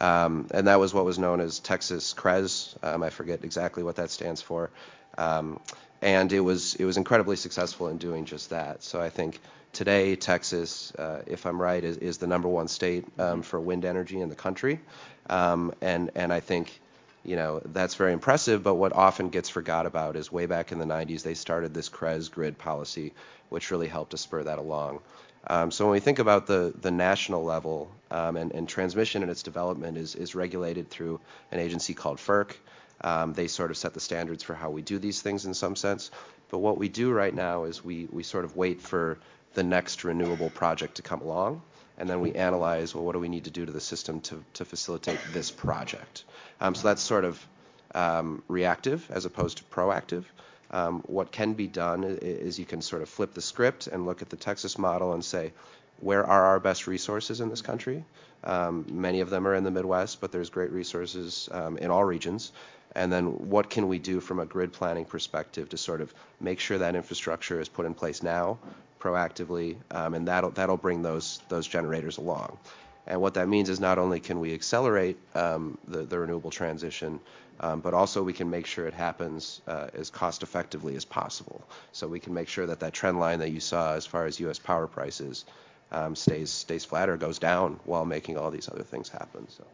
Um, 0.00 0.46
and 0.52 0.66
that 0.68 0.78
was 0.78 0.94
what 0.94 1.04
was 1.04 1.18
known 1.18 1.40
as 1.40 1.58
Texas 1.58 2.14
CREZ. 2.14 2.76
Um, 2.82 3.02
I 3.02 3.10
forget 3.10 3.44
exactly 3.44 3.82
what 3.82 3.96
that 3.96 4.10
stands 4.10 4.40
for. 4.40 4.70
Um, 5.16 5.60
and 6.00 6.32
it 6.32 6.40
was 6.40 6.76
it 6.76 6.84
was 6.84 6.96
incredibly 6.96 7.36
successful 7.36 7.88
in 7.88 7.98
doing 7.98 8.24
just 8.24 8.50
that. 8.50 8.82
So 8.82 9.00
I 9.00 9.10
think 9.10 9.40
today 9.72 10.16
Texas, 10.16 10.92
uh, 10.94 11.22
if 11.26 11.44
I'm 11.46 11.60
right, 11.60 11.82
is, 11.82 11.96
is 11.96 12.18
the 12.18 12.26
number 12.26 12.48
one 12.48 12.68
state 12.68 13.04
um, 13.18 13.42
for 13.42 13.60
wind 13.60 13.84
energy 13.84 14.20
in 14.20 14.28
the 14.28 14.36
country. 14.36 14.80
Um, 15.28 15.74
and 15.80 16.10
and 16.14 16.32
I 16.32 16.40
think 16.40 16.80
you 17.24 17.36
know 17.36 17.60
that's 17.64 17.96
very 17.96 18.12
impressive. 18.12 18.62
But 18.62 18.76
what 18.76 18.92
often 18.92 19.28
gets 19.28 19.48
forgot 19.48 19.86
about 19.86 20.14
is 20.14 20.30
way 20.30 20.46
back 20.46 20.70
in 20.70 20.78
the 20.78 20.84
90s 20.84 21.22
they 21.22 21.34
started 21.34 21.74
this 21.74 21.88
CREZ 21.88 22.30
grid 22.30 22.58
policy, 22.58 23.12
which 23.48 23.70
really 23.70 23.88
helped 23.88 24.10
to 24.12 24.18
spur 24.18 24.42
that 24.44 24.58
along. 24.58 25.00
Um, 25.46 25.70
so 25.70 25.86
when 25.86 25.92
we 25.92 26.00
think 26.00 26.18
about 26.18 26.46
the, 26.46 26.74
the 26.80 26.90
national 26.90 27.44
level 27.44 27.90
um, 28.10 28.36
and, 28.36 28.52
and, 28.52 28.68
transmission 28.68 29.22
and 29.22 29.30
its 29.30 29.42
development 29.42 29.96
is, 29.96 30.14
is 30.14 30.34
regulated 30.34 30.90
through 30.90 31.20
an 31.52 31.58
agency 31.58 31.94
called 31.94 32.18
FERC. 32.18 32.56
Um, 33.00 33.32
they 33.32 33.46
sort 33.46 33.70
of 33.70 33.76
set 33.76 33.94
the 33.94 34.00
standards 34.00 34.42
for 34.42 34.54
how 34.54 34.70
we 34.70 34.82
do 34.82 34.98
these 34.98 35.22
things 35.22 35.46
in 35.46 35.54
some 35.54 35.76
sense. 35.76 36.10
But 36.50 36.58
what 36.58 36.78
we 36.78 36.88
do 36.88 37.12
right 37.12 37.34
now 37.34 37.64
is 37.64 37.84
we, 37.84 38.08
we 38.10 38.22
sort 38.22 38.44
of 38.44 38.56
wait 38.56 38.80
for 38.80 39.18
the 39.54 39.62
next 39.62 40.04
renewable 40.04 40.50
project 40.50 40.96
to 40.96 41.02
come 41.02 41.20
along, 41.20 41.62
and 41.98 42.08
then 42.08 42.20
we 42.20 42.32
analyze, 42.32 42.94
well, 42.94 43.04
what 43.04 43.12
do 43.12 43.18
we 43.18 43.28
need 43.28 43.44
to 43.44 43.50
do 43.50 43.66
to 43.66 43.72
the 43.72 43.80
system 43.80 44.20
to, 44.22 44.42
to 44.54 44.64
facilitate 44.64 45.18
this 45.32 45.50
project? 45.50 46.24
Um, 46.60 46.74
so 46.74 46.88
that's 46.88 47.02
sort 47.02 47.24
of 47.24 47.46
um, 47.94 48.42
reactive 48.48 49.10
as 49.10 49.24
opposed 49.24 49.58
to 49.58 49.64
proactive. 49.64 50.24
Um, 50.70 51.02
what 51.06 51.32
can 51.32 51.54
be 51.54 51.66
done 51.66 52.04
is 52.04 52.58
you 52.58 52.66
can 52.66 52.82
sort 52.82 53.02
of 53.02 53.08
flip 53.08 53.34
the 53.34 53.40
script 53.40 53.86
and 53.86 54.04
look 54.06 54.22
at 54.22 54.28
the 54.28 54.36
Texas 54.36 54.78
model 54.78 55.12
and 55.14 55.24
say, 55.24 55.52
where 56.00 56.24
are 56.24 56.44
our 56.46 56.60
best 56.60 56.86
resources 56.86 57.40
in 57.40 57.48
this 57.48 57.62
country? 57.62 58.04
Um, 58.44 58.86
many 58.88 59.20
of 59.20 59.30
them 59.30 59.48
are 59.48 59.54
in 59.54 59.64
the 59.64 59.70
Midwest, 59.70 60.20
but 60.20 60.30
there's 60.30 60.50
great 60.50 60.70
resources 60.70 61.48
um, 61.52 61.78
in 61.78 61.90
all 61.90 62.04
regions. 62.04 62.52
And 62.94 63.12
then 63.12 63.26
what 63.50 63.68
can 63.68 63.88
we 63.88 63.98
do 63.98 64.20
from 64.20 64.38
a 64.38 64.46
grid 64.46 64.72
planning 64.72 65.04
perspective 65.04 65.68
to 65.70 65.76
sort 65.76 66.00
of 66.00 66.12
make 66.40 66.60
sure 66.60 66.78
that 66.78 66.94
infrastructure 66.94 67.60
is 67.60 67.68
put 67.68 67.86
in 67.86 67.94
place 67.94 68.22
now, 68.22 68.58
proactively, 69.00 69.76
um, 69.90 70.14
and 70.14 70.28
that'll 70.28 70.50
that'll 70.50 70.76
bring 70.76 71.02
those 71.02 71.40
those 71.48 71.66
generators 71.66 72.18
along. 72.18 72.58
And 73.06 73.20
what 73.20 73.34
that 73.34 73.48
means 73.48 73.68
is 73.68 73.80
not 73.80 73.98
only 73.98 74.20
can 74.20 74.38
we 74.38 74.52
accelerate 74.54 75.16
um, 75.34 75.78
the, 75.86 76.02
the 76.02 76.18
renewable 76.18 76.50
transition, 76.50 77.20
but 77.58 77.94
also 77.94 78.22
we 78.22 78.32
can 78.32 78.50
make 78.50 78.66
sure 78.66 78.86
it 78.86 78.94
happens 78.94 79.60
uh, 79.66 79.88
as 79.94 80.10
cost 80.10 80.42
effectively 80.42 80.96
as 80.96 81.04
possible. 81.04 81.62
So 81.92 82.06
we 82.06 82.20
can 82.20 82.34
make 82.34 82.48
sure 82.48 82.66
that 82.66 82.80
that 82.80 82.92
trend 82.92 83.18
line 83.18 83.40
that 83.40 83.50
you 83.50 83.60
saw 83.60 83.94
as 83.94 84.06
far 84.06 84.26
as 84.26 84.38
U.S. 84.40 84.58
power 84.58 84.86
prices 84.86 85.44
um, 85.90 86.14
stays 86.14 86.50
stays 86.50 86.84
flat 86.84 87.08
or 87.08 87.16
goes 87.16 87.38
down 87.38 87.80
while 87.84 88.04
making 88.04 88.36
all 88.36 88.50
these 88.50 88.68
other 88.68 88.82
things 88.82 89.08
happen. 89.08 89.48
So. 89.48 89.64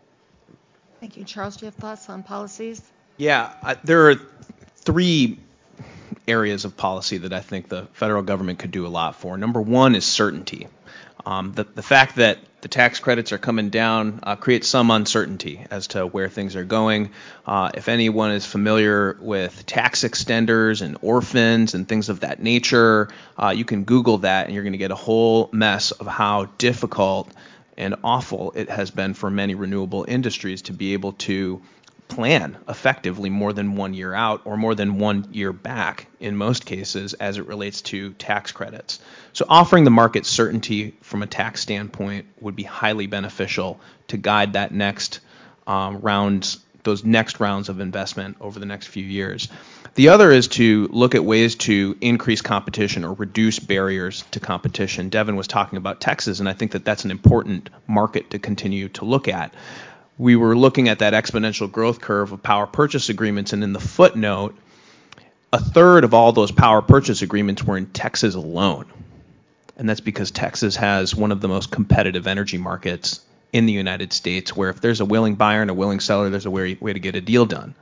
Thank 1.01 1.17
you, 1.17 1.25
Charles. 1.25 1.57
Do 1.57 1.67
you 1.67 1.71
have 1.71 1.75
thoughts 1.75 2.09
on 2.09 2.23
policies? 2.23 2.81
Yeah, 3.17 3.53
I, 3.63 3.75
there 3.75 4.11
are 4.11 4.15
three 4.77 5.39
areas 6.27 6.65
of 6.65 6.77
policy 6.77 7.19
that 7.19 7.33
I 7.33 7.41
think 7.41 7.69
the 7.69 7.87
federal 7.93 8.23
government 8.23 8.59
could 8.59 8.71
do 8.71 8.87
a 8.87 8.89
lot 8.89 9.17
for. 9.17 9.37
Number 9.37 9.61
one 9.61 9.95
is 9.95 10.05
certainty. 10.07 10.69
Um, 11.27 11.53
the, 11.53 11.65
the 11.65 11.83
fact 11.83 12.17
that 12.17 12.39
the 12.65 12.69
tax 12.69 12.99
credits 12.99 13.31
are 13.31 13.37
coming 13.37 13.69
down 13.69 14.21
uh, 14.23 14.37
creates 14.37 14.67
some 14.67 14.91
uncertainty 14.91 15.67
as 15.71 15.89
to 15.89 16.07
where 16.07 16.31
things 16.31 16.57
are 16.57 16.65
going. 16.65 17.11
Uh, 17.45 17.71
if 17.75 17.91
anyone 17.91 18.31
is 18.31 18.47
familiar 18.47 19.19
with 19.21 19.67
tax 19.67 20.03
extenders 20.03 20.81
and 20.81 20.97
orphans 21.03 21.75
and 21.75 21.87
things 21.87 22.09
of 22.09 22.21
that 22.21 22.43
nature, 22.43 23.11
uh, 23.37 23.53
you 23.55 23.67
can 23.67 23.85
Google 23.85 24.17
that 24.19 24.47
and 24.47 24.55
you're 24.55 24.63
going 24.63 24.73
to 24.73 24.79
get 24.79 24.91
a 24.91 24.95
whole 24.97 25.51
mess 25.53 25.91
of 25.91 26.07
how 26.07 26.47
difficult 26.57 27.31
and 27.77 27.97
awful 28.03 28.53
it 28.57 28.71
has 28.71 28.91
been 28.91 29.13
for 29.13 29.31
many 29.31 29.55
renewable 29.55 30.07
industries 30.09 30.63
to 30.63 30.73
be 30.73 30.95
able 30.95 31.13
to 31.13 31.61
plan 32.09 32.57
effectively 32.69 33.31
more 33.31 33.53
than 33.53 33.77
one 33.77 33.95
year 33.95 34.15
out 34.15 34.43
or 34.45 34.57
more 34.57 34.75
than 34.75 34.99
one 34.99 35.29
year 35.33 35.53
back 35.53 36.07
in 36.21 36.37
most 36.37 36.67
cases 36.67 37.15
as 37.15 37.39
it 37.39 37.47
relates 37.47 37.83
to 37.83 38.13
tax 38.15 38.53
credits. 38.53 39.01
So, 39.33 39.47
offering 39.49 39.85
the 39.85 39.91
market 39.91 40.27
certainty 40.27 40.97
from 41.01 41.23
a 41.23 41.27
tax 41.27 41.61
standpoint 41.61 42.27
would 42.41 42.57
be 42.57 42.63
highly 42.63 43.07
beneficial 43.07 43.81
to 44.09 44.17
guide 44.17 44.53
that 44.53 44.73
next 44.73 45.21
um, 45.67 46.01
rounds, 46.01 46.59
those 46.83 47.05
next 47.05 47.41
rounds 47.41 47.69
of 47.69 47.81
investment 47.81 48.37
over 48.41 48.59
the 48.59 48.67
next 48.67 48.89
few 48.89 49.05
years. 49.05 49.49
The 49.95 50.09
other 50.09 50.33
is 50.33 50.49
to 50.49 50.89
look 50.91 51.15
at 51.15 51.25
ways 51.25 51.55
to 51.57 51.97
increase 52.01 52.43
competition 52.43 53.05
or 53.05 53.15
reduce 53.15 53.61
barriers 53.61 54.25
to 54.33 54.41
competition. 54.41 55.09
Devin 55.09 55.37
was 55.37 55.47
talking 55.47 55.77
about 55.77 56.01
Texas, 56.01 56.41
and 56.41 56.49
I 56.49 56.53
think 56.53 56.73
that 56.73 56.85
that's 56.85 57.05
an 57.05 57.13
important 57.13 57.71
market 57.87 58.31
to 58.31 58.41
continue 58.41 58.89
to 58.91 59.05
look 59.05 59.29
at 59.29 59.55
we 60.19 60.37
were 60.37 60.57
looking 60.57 60.89
at 60.89 61.01
that 61.01 61.13
exponential 61.13 61.71
growth 61.71 62.01
curve 62.01 62.33
of 62.33 62.43
power 62.43 62.67
purchase 62.67 63.09
agreements, 63.09 63.53
and 63.53 63.65
in 63.65 63.73
the 63.73 63.81
footnote, 63.81 64.57
a 65.53 65.59
third 65.59 66.05
of 66.05 66.15
all 66.15 66.33
those 66.33 66.53
power 66.53 66.83
purchase 66.83 67.23
agreements 67.23 67.63
were 67.65 67.77
in 67.77 67.87
Texas 67.87 68.35
alone. 68.35 68.87
And 69.77 69.89
that's 69.89 70.01
because 70.01 70.31
Texas 70.31 70.77
has 70.77 71.15
one 71.15 71.33
of 71.33 71.41
the 71.41 71.49
most 71.49 71.71
competitive 71.71 72.27
energy 72.27 72.59
markets 72.59 73.21
in 73.53 73.67
the 73.67 73.73
United 73.73 74.13
States, 74.13 74.57
where 74.57 74.71
if 74.71 74.81
there's 74.81 75.01
a 75.01 75.05
willing 75.05 75.35
buyer 75.35 75.63
and 75.63 75.71
a 75.71 75.75
willing 75.75 76.01
seller, 76.01 76.31
there's 76.31 76.47
a 76.47 76.51
way, 76.51 76.75
way 76.81 76.93
to 76.93 77.01
get 77.01 77.15
a 77.15 77.21
deal 77.21 77.47
done. 77.47 77.75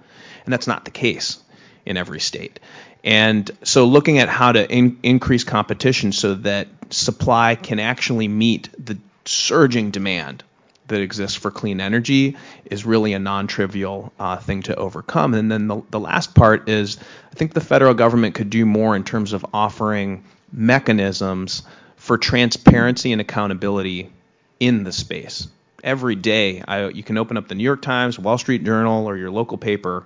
And 0.45 0.53
that's 0.53 0.67
not 0.67 0.85
the 0.85 0.91
case 0.91 1.39
in 1.85 1.97
every 1.97 2.21
state. 2.21 2.61
And 3.05 3.51
so 3.63 3.87
looking 3.87 4.19
at 4.19 4.29
how 4.29 4.53
to 4.53 4.71
in, 4.71 4.99
increase 5.03 5.45
competition 5.45 6.13
so 6.13 6.35
that 6.35 6.69
supply 6.91 7.57
can 7.57 7.79
actually 7.79 8.29
meet 8.29 8.69
the 8.79 8.99
surging 9.25 9.91
demand 9.91 10.45
that 10.93 11.01
exists 11.01 11.37
for 11.37 11.51
clean 11.51 11.81
energy 11.81 12.37
is 12.65 12.85
really 12.85 13.13
a 13.13 13.19
non-trivial 13.19 14.13
uh, 14.19 14.37
thing 14.37 14.63
to 14.63 14.77
overcome. 14.77 15.35
And 15.35 15.51
then 15.51 15.67
the, 15.67 15.83
the 15.91 16.01
last 16.01 16.35
part 16.35 16.69
is 16.69 16.99
I 17.31 17.35
think 17.35 17.55
the 17.55 17.61
federal 17.61 17.95
government 17.95 18.35
could 18.35 18.51
do 18.51 18.65
more 18.65 18.95
in 18.95 19.03
terms 19.03 19.33
of 19.33 19.45
offering 19.53 20.25
mechanisms 20.53 21.63
for 21.97 22.19
transparency 22.19 23.13
and 23.13 23.21
accountability 23.21 24.13
in 24.61 24.85
the 24.85 24.93
space. 24.93 25.49
Every 25.83 26.15
day, 26.15 26.63
I, 26.67 26.89
you 26.89 27.03
can 27.03 27.19
open 27.19 27.37
up 27.37 27.49
the 27.49 27.55
New 27.55 27.65
York 27.65 27.83
Times, 27.83 28.19
Wall 28.19 28.39
Street 28.39 28.65
Journal, 28.65 29.09
or 29.09 29.17
your 29.17 29.31
local 29.31 29.59
paper, 29.59 30.05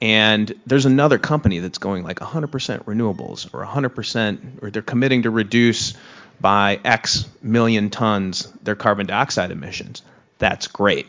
and 0.00 0.52
there's 0.66 0.86
another 0.86 1.18
company 1.18 1.60
that's 1.60 1.78
going 1.78 2.02
like 2.02 2.18
100% 2.18 2.48
renewables 2.84 3.52
or 3.54 3.64
100%, 3.64 4.62
or 4.62 4.70
they're 4.70 4.82
committing 4.82 5.22
to 5.22 5.30
reduce 5.30 5.94
by 6.40 6.80
X 6.84 7.26
million 7.42 7.90
tons 7.90 8.50
their 8.62 8.74
carbon 8.74 9.06
dioxide 9.06 9.50
emissions. 9.50 10.02
That's 10.44 10.66
great. 10.66 11.06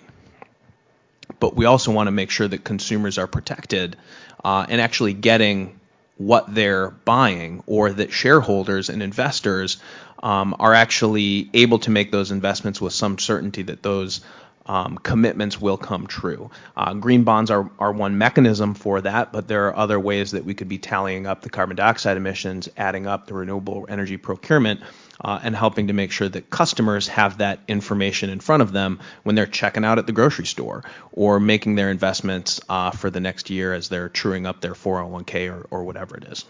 But 1.42 1.58
we 1.58 1.66
also 1.66 1.92
want 1.92 2.08
to 2.08 2.12
make 2.12 2.30
sure 2.30 2.48
that 2.48 2.64
consumers 2.64 3.18
are 3.18 3.28
protected 3.28 3.98
uh, 4.46 4.66
and 4.70 4.80
actually 4.80 5.12
getting 5.12 5.78
what 6.16 6.56
they're 6.56 6.92
buying, 6.92 7.62
or 7.68 7.92
that 7.92 8.14
shareholders 8.14 8.88
and 8.88 9.04
investors 9.04 9.76
um, 10.24 10.56
are 10.58 10.74
actually 10.74 11.50
able 11.54 11.80
to 11.80 11.92
make 11.92 12.14
those 12.14 12.32
investments 12.32 12.80
with 12.80 12.94
some 12.94 13.20
certainty 13.20 13.64
that 13.64 13.84
those 13.84 14.22
um, 14.68 14.98
commitments 14.98 15.60
will 15.60 15.78
come 15.78 16.08
true. 16.08 16.50
Uh, 16.78 16.94
green 16.94 17.26
bonds 17.26 17.52
are, 17.52 17.70
are 17.78 17.92
one 17.92 18.18
mechanism 18.18 18.74
for 18.74 19.02
that, 19.02 19.34
but 19.34 19.50
there 19.50 19.68
are 19.68 19.76
other 19.76 20.00
ways 20.00 20.32
that 20.32 20.46
we 20.46 20.54
could 20.54 20.70
be 20.70 20.78
tallying 20.78 21.28
up 21.28 21.42
the 21.42 21.50
carbon 21.50 21.76
dioxide 21.76 22.16
emissions, 22.16 22.70
adding 22.78 23.06
up 23.06 23.28
the 23.28 23.34
renewable 23.34 23.86
energy 23.90 24.16
procurement, 24.16 24.80
uh, 25.22 25.40
and 25.44 25.56
helping 25.56 25.88
to 25.88 25.94
make 25.94 26.12
sure 26.12 26.30
that 26.30 26.50
customers 26.50 27.08
have 27.08 27.40
that 27.40 27.60
information 27.68 28.30
in 28.30 28.40
front 28.40 28.62
of 28.62 28.72
them 28.72 29.00
when 29.24 29.36
they're 29.36 29.46
checking 29.46 29.86
out 29.86 30.00
at 30.00 30.08
the 30.08 30.14
grocery 30.14 30.46
store 30.46 30.84
or 31.12 31.40
making 31.40 31.76
their 31.76 31.90
investments 31.90 32.62
uh, 32.70 32.92
for 32.92 33.10
the 33.10 33.20
next 33.20 33.50
year 33.50 33.74
as 33.74 33.90
they're 33.90 34.10
truing 34.10 34.46
up 34.46 34.62
their 34.62 34.74
401k 34.74 35.52
or, 35.52 35.68
or 35.72 35.84
whatever 35.84 36.18
it 36.18 36.26
is. 36.26 36.46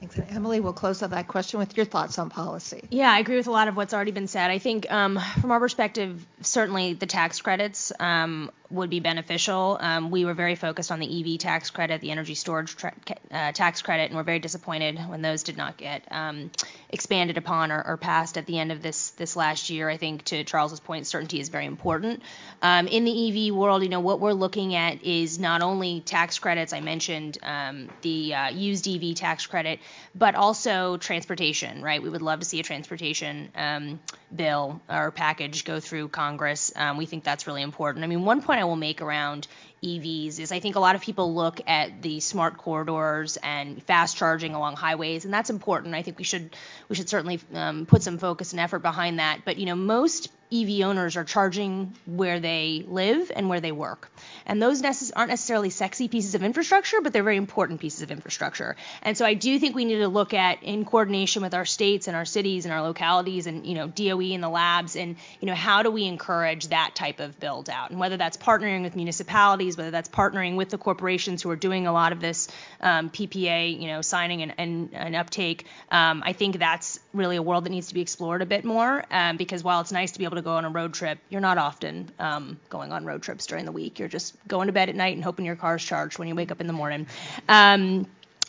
Thanks. 0.00 0.16
And 0.16 0.26
Emily, 0.30 0.60
we'll 0.60 0.72
close 0.72 1.02
out 1.02 1.10
that 1.10 1.28
question 1.28 1.60
with 1.60 1.76
your 1.76 1.86
thoughts 1.86 2.18
on 2.18 2.30
policy. 2.30 2.84
Yeah, 2.90 3.12
I 3.12 3.18
agree 3.18 3.36
with 3.36 3.46
a 3.46 3.52
lot 3.52 3.68
of 3.68 3.76
what's 3.76 3.94
already 3.94 4.10
been 4.10 4.26
said. 4.26 4.50
I 4.50 4.58
think 4.58 4.90
um, 4.90 5.20
from 5.40 5.50
our 5.50 5.60
perspective, 5.60 6.24
certainly 6.40 6.94
the 6.94 7.06
tax 7.06 7.40
credits 7.40 7.92
um, 7.98 8.50
would 8.70 8.90
be 8.90 9.00
beneficial. 9.00 9.78
Um, 9.80 10.10
we 10.10 10.26
were 10.26 10.34
very 10.34 10.54
focused 10.54 10.92
on 10.92 11.00
the 11.00 11.34
EV 11.34 11.38
tax 11.38 11.70
credit, 11.70 12.02
the 12.02 12.10
energy 12.10 12.34
storage 12.34 12.76
tra- 12.76 12.94
uh, 13.30 13.52
tax 13.52 13.80
credit, 13.80 14.04
and 14.04 14.14
we're 14.14 14.24
very 14.24 14.40
disappointed 14.40 14.98
when 15.08 15.22
those 15.22 15.42
did 15.42 15.56
not 15.56 15.78
get 15.78 16.06
um, 16.10 16.50
expanded 16.90 17.38
upon 17.38 17.72
or, 17.72 17.82
or, 17.82 17.96
passed 17.96 18.36
at 18.36 18.46
the 18.46 18.58
end 18.58 18.70
of 18.70 18.82
this 18.82 19.10
this 19.10 19.36
last 19.36 19.70
year. 19.70 19.88
I 19.88 19.96
think 19.96 20.24
to 20.26 20.44
Charles's 20.44 20.80
point, 20.80 21.06
certainty 21.06 21.40
is 21.40 21.48
very 21.48 21.64
important. 21.64 22.22
Um, 22.60 22.88
in 22.88 23.04
the 23.04 23.48
EV 23.48 23.54
world, 23.54 23.82
you 23.82 23.88
know 23.88 24.00
what 24.00 24.20
we're 24.20 24.32
looking 24.34 24.74
at 24.74 25.02
is 25.02 25.38
not 25.38 25.62
only 25.62 26.00
tax 26.00 26.38
credits. 26.38 26.74
I 26.74 26.80
mentioned 26.80 27.38
um, 27.42 27.88
the 28.02 28.34
uh, 28.34 28.48
used 28.50 28.86
EV 28.86 29.14
tax 29.14 29.46
credit, 29.46 29.80
but 30.14 30.34
also 30.34 30.98
transportation. 30.98 31.82
Right, 31.82 32.02
we 32.02 32.10
would 32.10 32.22
love 32.22 32.40
to 32.40 32.44
see 32.44 32.60
a 32.60 32.62
transportation 32.62 33.48
um, 33.54 34.00
bill 34.34 34.82
or 34.90 35.10
package 35.10 35.64
go 35.64 35.80
through 35.80 36.08
Congress. 36.08 36.70
Um, 36.76 36.98
we 36.98 37.06
think 37.06 37.24
that's 37.24 37.46
really 37.46 37.62
important. 37.62 38.04
I 38.04 38.08
mean, 38.08 38.24
one 38.24 38.42
point 38.42 38.57
I 38.58 38.64
will 38.64 38.76
make 38.76 39.00
around 39.00 39.46
EVs 39.82 40.38
is 40.38 40.52
I 40.52 40.60
think 40.60 40.76
a 40.76 40.80
lot 40.80 40.94
of 40.94 41.02
people 41.02 41.34
look 41.34 41.60
at 41.66 42.02
the 42.02 42.20
smart 42.20 42.56
corridors 42.56 43.38
and 43.42 43.82
fast 43.82 44.16
charging 44.16 44.54
along 44.54 44.76
highways, 44.76 45.24
and 45.24 45.32
that's 45.32 45.50
important. 45.50 45.94
I 45.94 46.02
think 46.02 46.18
we 46.18 46.24
should 46.24 46.54
we 46.88 46.96
should 46.96 47.08
certainly 47.08 47.40
um, 47.54 47.86
put 47.86 48.02
some 48.02 48.18
focus 48.18 48.52
and 48.52 48.60
effort 48.60 48.80
behind 48.80 49.18
that. 49.18 49.40
But 49.44 49.58
you 49.58 49.66
know, 49.66 49.76
most 49.76 50.30
EV 50.52 50.80
owners 50.80 51.16
are 51.16 51.24
charging 51.24 51.94
where 52.06 52.40
they 52.40 52.84
live 52.86 53.30
and 53.34 53.48
where 53.48 53.60
they 53.60 53.72
work. 53.72 54.10
And 54.46 54.62
those 54.62 54.80
necess- 54.80 55.12
aren't 55.14 55.28
necessarily 55.28 55.68
sexy 55.68 56.08
pieces 56.08 56.34
of 56.34 56.42
infrastructure, 56.42 57.00
but 57.02 57.12
they're 57.12 57.22
very 57.22 57.36
important 57.36 57.80
pieces 57.80 58.00
of 58.00 58.10
infrastructure. 58.10 58.76
And 59.02 59.16
so 59.16 59.26
I 59.26 59.34
do 59.34 59.58
think 59.58 59.74
we 59.74 59.84
need 59.84 59.98
to 59.98 60.08
look 60.08 60.32
at, 60.32 60.62
in 60.62 60.86
coordination 60.86 61.42
with 61.42 61.52
our 61.52 61.66
states 61.66 62.08
and 62.08 62.16
our 62.16 62.24
cities 62.24 62.64
and 62.64 62.72
our 62.72 62.82
localities 62.82 63.46
and 63.46 63.66
you 63.66 63.74
know 63.74 63.88
DOE 63.88 64.32
and 64.32 64.42
the 64.42 64.48
labs, 64.48 64.96
and 64.96 65.16
you 65.40 65.46
know 65.46 65.54
how 65.54 65.82
do 65.82 65.90
we 65.90 66.04
encourage 66.04 66.68
that 66.68 66.94
type 66.94 67.20
of 67.20 67.38
build 67.38 67.68
out, 67.68 67.90
and 67.90 68.00
whether 68.00 68.16
that's 68.16 68.36
partnering 68.36 68.82
with 68.82 68.96
municipalities, 68.96 69.67
whether 69.76 69.90
that's 69.90 70.08
partnering 70.08 70.56
with 70.56 70.70
the 70.70 70.78
corporations 70.78 71.42
who 71.42 71.50
are 71.50 71.56
doing 71.56 71.86
a 71.86 71.92
lot 71.92 72.12
of 72.12 72.20
this 72.20 72.48
um, 72.80 73.10
PPA, 73.10 73.80
you 73.80 73.88
know, 73.88 74.02
signing 74.02 74.42
and, 74.42 74.54
and, 74.58 74.90
and 74.92 75.16
uptake. 75.16 75.66
Um, 75.90 76.22
I 76.24 76.32
think 76.32 76.58
that's 76.58 77.00
really 77.12 77.36
a 77.36 77.42
world 77.42 77.64
that 77.64 77.70
needs 77.70 77.88
to 77.88 77.94
be 77.94 78.00
explored 78.00 78.42
a 78.42 78.46
bit 78.46 78.64
more 78.64 79.04
um, 79.10 79.36
because 79.36 79.62
while 79.62 79.80
it's 79.80 79.92
nice 79.92 80.12
to 80.12 80.18
be 80.18 80.24
able 80.24 80.36
to 80.36 80.42
go 80.42 80.52
on 80.52 80.64
a 80.64 80.70
road 80.70 80.94
trip, 80.94 81.18
you're 81.28 81.40
not 81.40 81.58
often 81.58 82.10
um, 82.18 82.58
going 82.68 82.92
on 82.92 83.04
road 83.04 83.22
trips 83.22 83.46
during 83.46 83.64
the 83.64 83.72
week. 83.72 83.98
You're 83.98 84.08
just 84.08 84.34
going 84.46 84.66
to 84.66 84.72
bed 84.72 84.88
at 84.88 84.94
night 84.94 85.14
and 85.14 85.24
hoping 85.24 85.44
your 85.44 85.56
car's 85.56 85.84
charged 85.84 86.18
when 86.18 86.28
you 86.28 86.34
wake 86.34 86.50
up 86.50 86.60
in 86.60 86.66
the 86.66 86.72
morning. 86.72 87.06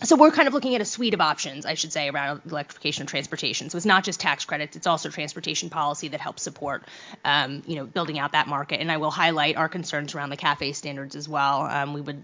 So 0.02 0.16
we're 0.16 0.32
kind 0.32 0.48
of 0.48 0.54
looking 0.54 0.76
at 0.76 0.82
a 0.82 0.86
suite 0.86 1.14
of 1.14 1.20
options, 1.20 1.66
I 1.66 1.74
should 1.74 1.92
say, 1.92 2.10
around 2.10 2.42
electrification 2.50 3.04
of 3.04 3.10
transportation. 3.10 3.70
So 3.70 3.76
it's 3.76 3.86
not 3.86 4.06
just 4.06 4.20
tax 4.22 4.46
credits; 4.46 4.78
it's 4.78 4.88
also 4.88 5.10
transportation 5.10 5.70
policy 5.70 6.08
that 6.10 6.22
helps 6.22 6.42
support, 6.42 6.84
um, 7.26 7.64
you 7.68 7.76
know, 7.76 7.86
building 7.86 8.18
out 8.18 8.32
that 8.32 8.48
market. 8.48 8.80
And 8.80 8.90
I 8.92 8.98
will 8.98 9.12
highlight 9.12 9.58
our 9.58 9.68
concerns 9.68 10.16
around 10.16 10.30
the 10.30 10.38
CAFE 10.38 10.74
standards 10.74 11.16
as 11.16 11.28
well. 11.28 11.62
Um, 11.64 11.94
we 11.94 12.02
would 12.02 12.24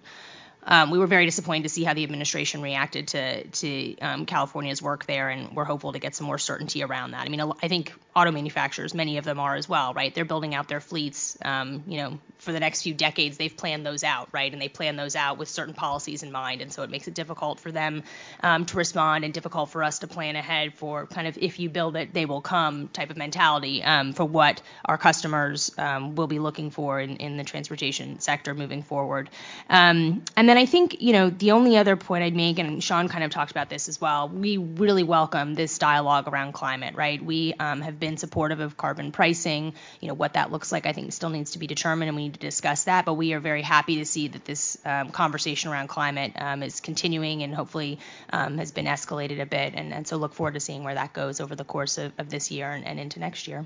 um, 0.66 0.90
we 0.90 0.98
were 0.98 1.08
very 1.08 1.26
disappointed 1.26 1.64
to 1.64 1.70
see 1.70 1.84
how 1.84 1.94
the 1.94 2.04
administration 2.04 2.62
reacted 2.62 3.10
to 3.10 3.48
to 3.48 3.98
um, 4.00 4.26
California's 4.26 4.82
work 4.82 5.06
there, 5.06 5.30
and 5.30 5.56
we're 5.56 5.64
hopeful 5.64 5.94
to 5.94 6.00
get 6.00 6.16
some 6.16 6.26
more 6.26 6.38
certainty 6.38 6.84
around 6.84 7.12
that. 7.12 7.26
I 7.26 7.30
mean, 7.30 7.42
I 7.62 7.68
think 7.68 7.94
auto 8.16 8.32
manufacturers, 8.32 8.94
many 8.94 9.18
of 9.18 9.26
them 9.26 9.40
are 9.40 9.56
as 9.56 9.70
well, 9.70 9.94
right? 9.94 10.14
They're 10.16 10.26
building 10.26 10.56
out 10.56 10.68
their 10.68 10.80
fleets, 10.80 11.38
um, 11.44 11.84
you 11.86 11.98
know, 11.98 12.20
for 12.40 12.52
the 12.52 12.60
next 12.60 12.82
few 12.82 12.94
decades. 12.94 13.38
They've 13.38 13.56
planned 13.56 13.86
those 13.86 14.04
out, 14.04 14.30
right? 14.32 14.52
And 14.52 14.62
they 14.62 14.70
plan 14.70 14.96
those 14.96 15.16
out 15.16 15.38
with 15.38 15.50
certain 15.50 15.74
policies 15.74 16.24
in 16.24 16.32
mind, 16.32 16.62
and 16.62 16.72
so 16.72 16.84
it 16.84 16.90
makes 16.90 17.08
it 17.08 17.14
difficult 17.14 17.60
for 17.60 17.72
them 17.72 18.04
um, 18.42 18.66
to 18.66 18.78
respond 18.78 19.24
and 19.24 19.34
difficult 19.34 19.70
for 19.70 19.84
us 19.84 20.00
to 20.00 20.08
plan 20.08 20.36
ahead 20.36 20.74
for 20.74 21.06
kind 21.06 21.28
of 21.28 21.38
if 21.38 21.60
you 21.60 21.70
build 21.70 21.96
it, 21.96 22.14
they 22.14 22.26
will 22.26 22.42
come 22.42 22.88
type 22.88 23.12
of 23.12 23.18
mentality 23.18 23.84
um, 23.84 24.14
for 24.14 24.26
what 24.26 24.62
our 24.84 24.98
customers 24.98 25.72
um, 25.78 26.16
will 26.16 26.28
be 26.28 26.40
looking 26.40 26.72
for 26.72 27.00
in, 27.00 27.18
in 27.18 27.38
the 27.38 27.44
transportation 27.44 28.20
sector 28.20 28.56
moving 28.56 28.82
forward. 28.82 29.30
and 29.70 30.24
then 30.36 30.55
then 30.56 30.62
I 30.62 30.66
think, 30.66 31.02
you 31.02 31.12
know, 31.12 31.30
the 31.30 31.52
only 31.52 31.76
other 31.76 31.98
point 31.98 32.24
I'd 32.24 32.36
make, 32.36 32.60
and 32.60 32.82
Sean 32.82 33.10
kind 33.10 33.26
of 33.26 33.32
talked 33.32 33.52
about 33.52 33.70
this 33.70 33.90
as 33.90 34.00
well, 34.00 34.30
we 34.30 34.56
really 34.56 35.04
welcome 35.04 35.54
this 35.54 35.78
dialogue 35.78 36.30
around 36.30 36.54
climate, 36.54 36.96
right? 36.96 37.22
We 37.22 37.54
um, 37.60 37.82
have 37.82 38.00
been 38.00 38.16
supportive 38.16 38.62
of 38.62 38.78
carbon 38.78 39.12
pricing. 39.12 39.74
You 40.00 40.08
know, 40.08 40.14
what 40.14 40.34
that 40.34 40.54
looks 40.54 40.72
like, 40.72 40.86
I 40.86 40.94
think 40.94 41.12
still 41.12 41.30
needs 41.30 41.52
to 41.52 41.60
be 41.60 41.68
determined, 41.68 42.08
and 42.08 42.16
we 42.16 42.24
need 42.24 42.36
to 42.36 42.40
discuss 42.40 42.86
that. 42.86 43.04
But 43.04 43.16
we 43.16 43.34
are 43.34 43.42
very 43.42 43.64
happy 43.64 43.98
to 43.98 44.06
see 44.06 44.30
that 44.30 44.46
this 44.46 44.78
um, 44.86 45.10
conversation 45.10 45.72
around 45.72 45.88
climate 45.88 46.32
um, 46.38 46.64
is 46.64 46.80
continuing 46.80 47.44
and 47.44 47.54
hopefully 47.54 48.00
um, 48.32 48.58
has 48.58 48.72
been 48.72 48.86
escalated 48.86 49.42
a 49.42 49.46
bit. 49.46 49.74
And, 49.76 49.94
and, 49.94 50.08
so 50.08 50.16
look 50.18 50.34
forward 50.34 50.54
to 50.54 50.60
seeing 50.60 50.84
where 50.84 50.96
that 50.96 51.12
goes 51.14 51.42
over 51.42 51.56
the 51.56 51.66
course 51.66 51.98
of, 51.98 52.14
of 52.18 52.30
this 52.30 52.52
year 52.52 52.72
and, 52.72 52.86
and 52.86 53.00
into 53.00 53.20
next 53.20 53.48
year. 53.48 53.66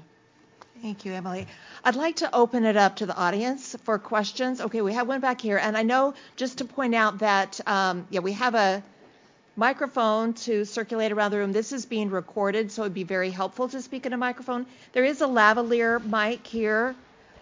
Thank 0.81 1.03
you, 1.03 1.11
Emily. 1.11 1.45
I'd 1.83 1.95
like 1.95 2.17
to 2.17 2.33
open 2.33 2.63
it 2.63 2.77
up 2.77 2.97
to 2.97 3.05
the 3.05 3.15
audience 3.15 3.75
for 3.83 3.99
questions. 3.99 4.61
Okay, 4.61 4.81
we 4.81 4.93
have 4.93 5.09
one 5.09 5.19
back 5.19 5.41
here, 5.41 5.57
and 5.57 5.75
I 5.75 5.83
know 5.83 6.13
just 6.37 6.59
to 6.59 6.65
point 6.65 6.95
out 6.95 7.19
that 7.19 7.59
um, 7.67 8.07
yeah, 8.09 8.21
we 8.21 8.31
have 8.33 8.55
a 8.55 8.81
microphone 9.57 10.33
to 10.33 10.63
circulate 10.63 11.11
around 11.11 11.31
the 11.31 11.37
room. 11.37 11.51
This 11.51 11.73
is 11.73 11.85
being 11.85 12.09
recorded, 12.09 12.71
so 12.71 12.83
it'd 12.83 12.93
be 12.93 13.03
very 13.03 13.29
helpful 13.29 13.67
to 13.67 13.81
speak 13.81 14.05
in 14.05 14.13
a 14.13 14.17
microphone. 14.17 14.65
There 14.93 15.03
is 15.03 15.19
a 15.19 15.25
lavalier 15.25 15.99
mic 16.05 16.47
here. 16.47 16.95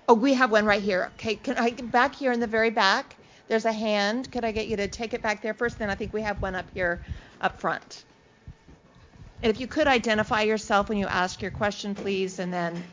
Oh, 0.07 0.15
we 0.15 0.33
have 0.33 0.49
one 0.49 0.65
right 0.65 0.81
here. 0.81 1.11
Okay, 1.15 1.35
can 1.35 1.57
I 1.57 1.71
back 1.71 2.15
here 2.15 2.31
in 2.31 2.39
the 2.39 2.47
very 2.47 2.71
back? 2.71 3.15
There's 3.49 3.65
a 3.65 3.71
hand. 3.71 4.31
Could 4.31 4.45
I 4.45 4.51
get 4.51 4.67
you 4.67 4.77
to 4.77 4.87
take 4.87 5.13
it 5.13 5.21
back 5.21 5.43
there 5.43 5.53
first? 5.53 5.77
Then 5.77 5.91
I 5.91 5.95
think 5.95 6.11
we 6.11 6.23
have 6.23 6.41
one 6.41 6.55
up 6.55 6.65
here 6.73 7.05
up 7.39 7.59
front. 7.59 8.03
And 9.43 9.51
if 9.51 9.59
you 9.59 9.67
could 9.67 9.85
identify 9.85 10.41
yourself 10.41 10.89
when 10.89 10.97
you 10.97 11.05
ask 11.05 11.39
your 11.39 11.51
question, 11.51 11.93
please, 11.93 12.39
and 12.39 12.51
then. 12.51 12.83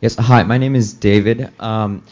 Yes, 0.00 0.14
hi, 0.14 0.44
my 0.44 0.58
name 0.58 0.76
is 0.76 0.92
David. 0.92 1.50
Um, 1.58 2.04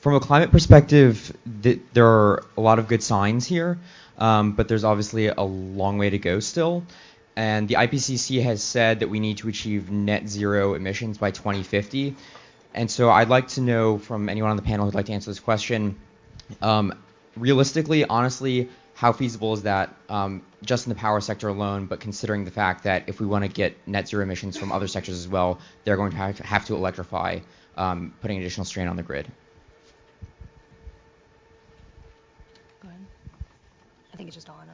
from 0.00 0.16
a 0.16 0.20
climate 0.20 0.50
perspective, 0.50 1.32
th- 1.62 1.78
there 1.92 2.08
are 2.08 2.42
a 2.56 2.60
lot 2.60 2.80
of 2.80 2.88
good 2.88 3.04
signs 3.04 3.46
here, 3.46 3.78
um, 4.18 4.54
but 4.54 4.66
there's 4.66 4.82
obviously 4.82 5.28
a 5.28 5.42
long 5.42 5.98
way 5.98 6.10
to 6.10 6.18
go 6.18 6.40
still. 6.40 6.82
And 7.36 7.68
the 7.68 7.74
IPCC 7.74 8.42
has 8.42 8.64
said 8.64 8.98
that 8.98 9.08
we 9.08 9.20
need 9.20 9.38
to 9.38 9.48
achieve 9.48 9.92
net 9.92 10.28
zero 10.28 10.74
emissions 10.74 11.18
by 11.18 11.30
2050. 11.30 12.16
And 12.74 12.90
so 12.90 13.10
I'd 13.10 13.28
like 13.28 13.46
to 13.48 13.60
know 13.60 13.98
from 13.98 14.28
anyone 14.28 14.50
on 14.50 14.56
the 14.56 14.62
panel 14.62 14.86
who'd 14.86 14.96
like 14.96 15.06
to 15.06 15.12
answer 15.12 15.30
this 15.30 15.38
question 15.38 15.94
um, 16.60 16.94
realistically, 17.36 18.04
honestly, 18.04 18.70
how 19.02 19.12
feasible 19.12 19.52
is 19.52 19.62
that 19.62 19.92
um, 20.08 20.42
just 20.64 20.86
in 20.86 20.90
the 20.90 20.94
power 20.94 21.20
sector 21.20 21.48
alone, 21.48 21.86
but 21.86 21.98
considering 21.98 22.44
the 22.44 22.52
fact 22.52 22.84
that 22.84 23.08
if 23.08 23.18
we 23.18 23.26
want 23.26 23.42
to 23.44 23.50
get 23.50 23.76
net 23.84 24.06
zero 24.06 24.22
emissions 24.22 24.56
from 24.56 24.70
other 24.70 24.86
sectors 24.86 25.18
as 25.18 25.26
well, 25.26 25.58
they're 25.82 25.96
going 25.96 26.12
to 26.12 26.16
have, 26.16 26.36
to, 26.36 26.46
have 26.46 26.64
to 26.66 26.76
electrify, 26.76 27.40
um, 27.76 28.14
putting 28.20 28.38
additional 28.38 28.64
strain 28.64 28.86
on 28.86 28.94
the 28.94 29.02
grid? 29.02 29.26
Go 32.80 32.90
ahead. 32.90 33.00
I 34.12 34.16
think 34.16 34.28
it's 34.28 34.36
just 34.36 34.48
on. 34.48 34.68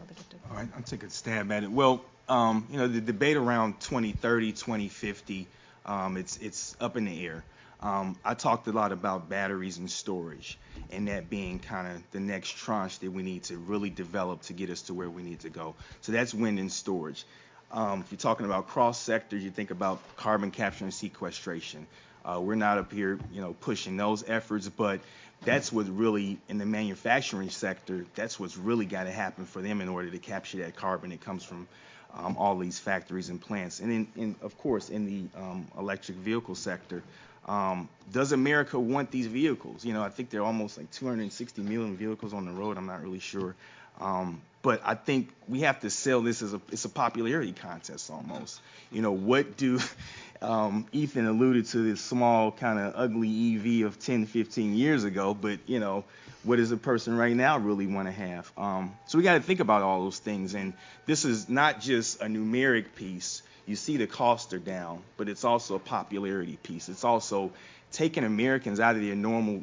All 0.50 0.56
right, 0.56 0.68
I'll 0.76 0.82
take 0.82 1.04
a 1.04 1.08
stab 1.08 1.50
at 1.50 1.62
it. 1.62 1.70
Well, 1.70 2.04
um, 2.28 2.66
you 2.70 2.76
know, 2.76 2.86
the 2.86 3.00
debate 3.00 3.38
around 3.38 3.80
2030, 3.80 4.52
2050, 4.52 5.46
um, 5.86 6.18
it's 6.18 6.36
it's 6.36 6.76
up 6.80 6.98
in 6.98 7.06
the 7.06 7.26
air. 7.26 7.44
Um, 7.80 8.16
I 8.24 8.34
talked 8.34 8.66
a 8.66 8.72
lot 8.72 8.90
about 8.92 9.28
batteries 9.28 9.78
and 9.78 9.90
storage, 9.90 10.58
and 10.90 11.06
that 11.08 11.30
being 11.30 11.60
kind 11.60 11.86
of 11.86 12.02
the 12.10 12.20
next 12.20 12.56
tranche 12.56 12.98
that 12.98 13.12
we 13.12 13.22
need 13.22 13.44
to 13.44 13.56
really 13.56 13.90
develop 13.90 14.42
to 14.42 14.52
get 14.52 14.70
us 14.70 14.82
to 14.82 14.94
where 14.94 15.08
we 15.08 15.22
need 15.22 15.40
to 15.40 15.50
go. 15.50 15.76
So 16.00 16.12
that's 16.12 16.34
wind 16.34 16.58
and 16.58 16.72
storage. 16.72 17.24
Um, 17.70 18.00
if 18.00 18.10
you're 18.10 18.18
talking 18.18 18.46
about 18.46 18.68
cross 18.68 19.00
sectors, 19.00 19.44
you 19.44 19.50
think 19.50 19.70
about 19.70 20.00
carbon 20.16 20.50
capture 20.50 20.84
and 20.84 20.94
sequestration. 20.94 21.86
Uh, 22.24 22.40
we're 22.40 22.56
not 22.56 22.78
up 22.78 22.92
here, 22.92 23.18
you 23.30 23.40
know, 23.40 23.54
pushing 23.60 23.96
those 23.96 24.24
efforts, 24.28 24.68
but 24.68 25.00
that's 25.44 25.72
what 25.72 25.86
really 25.88 26.38
in 26.48 26.58
the 26.58 26.66
manufacturing 26.66 27.50
sector. 27.50 28.04
That's 28.14 28.40
what's 28.40 28.56
really 28.56 28.86
got 28.86 29.04
to 29.04 29.12
happen 29.12 29.44
for 29.44 29.62
them 29.62 29.80
in 29.80 29.88
order 29.88 30.10
to 30.10 30.18
capture 30.18 30.58
that 30.58 30.74
carbon 30.74 31.10
that 31.10 31.20
comes 31.20 31.44
from 31.44 31.68
um, 32.14 32.36
all 32.36 32.58
these 32.58 32.78
factories 32.78 33.28
and 33.28 33.40
plants. 33.40 33.80
And 33.80 34.08
in 34.16 34.36
of 34.42 34.58
course, 34.58 34.88
in 34.88 35.06
the 35.06 35.40
um, 35.40 35.68
electric 35.78 36.18
vehicle 36.18 36.54
sector, 36.54 37.02
um, 37.48 37.88
does 38.12 38.32
America 38.32 38.78
want 38.78 39.10
these 39.10 39.26
vehicles? 39.26 39.84
You 39.84 39.94
know, 39.94 40.02
I 40.02 40.10
think 40.10 40.30
there 40.30 40.42
are 40.42 40.46
almost 40.46 40.76
like 40.76 40.90
260 40.90 41.62
million 41.62 41.96
vehicles 41.96 42.34
on 42.34 42.44
the 42.44 42.52
road. 42.52 42.76
I'm 42.76 42.86
not 42.86 43.02
really 43.02 43.20
sure. 43.20 43.54
Um, 44.00 44.42
but 44.62 44.82
I 44.84 44.94
think 44.94 45.30
we 45.48 45.60
have 45.60 45.80
to 45.80 45.90
sell 45.90 46.20
this 46.20 46.42
as 46.42 46.52
a 46.52 46.60
it's 46.70 46.84
a 46.84 46.88
popularity 46.88 47.52
contest 47.52 48.10
almost. 48.10 48.60
You 48.92 49.02
know, 49.02 49.12
what 49.12 49.56
do 49.56 49.80
um, 50.42 50.86
Ethan 50.92 51.26
alluded 51.26 51.66
to 51.66 51.78
this 51.78 52.00
small 52.00 52.52
kind 52.52 52.78
of 52.78 52.92
ugly 52.96 53.56
EV 53.56 53.86
of 53.86 53.98
10, 53.98 54.26
15 54.26 54.74
years 54.74 55.04
ago, 55.04 55.32
but 55.34 55.60
you 55.66 55.80
know, 55.80 56.04
what 56.42 56.56
does 56.56 56.70
a 56.70 56.76
person 56.76 57.16
right 57.16 57.34
now 57.34 57.58
really 57.58 57.86
want 57.86 58.08
to 58.08 58.12
have? 58.12 58.50
Um, 58.56 58.96
so 59.06 59.18
we 59.18 59.24
got 59.24 59.34
to 59.34 59.40
think 59.40 59.60
about 59.60 59.82
all 59.82 60.04
those 60.04 60.18
things, 60.18 60.54
and 60.54 60.72
this 61.06 61.24
is 61.24 61.48
not 61.48 61.80
just 61.80 62.20
a 62.20 62.26
numeric 62.26 62.94
piece 62.94 63.42
you 63.68 63.76
see 63.76 63.98
the 63.98 64.06
costs 64.06 64.52
are 64.54 64.58
down, 64.58 65.02
but 65.18 65.28
it's 65.28 65.44
also 65.44 65.74
a 65.74 65.78
popularity 65.78 66.58
piece. 66.62 66.88
It's 66.88 67.04
also 67.04 67.52
taking 67.92 68.24
Americans 68.24 68.80
out 68.80 68.96
of 68.96 69.02
their 69.02 69.14
normal 69.14 69.62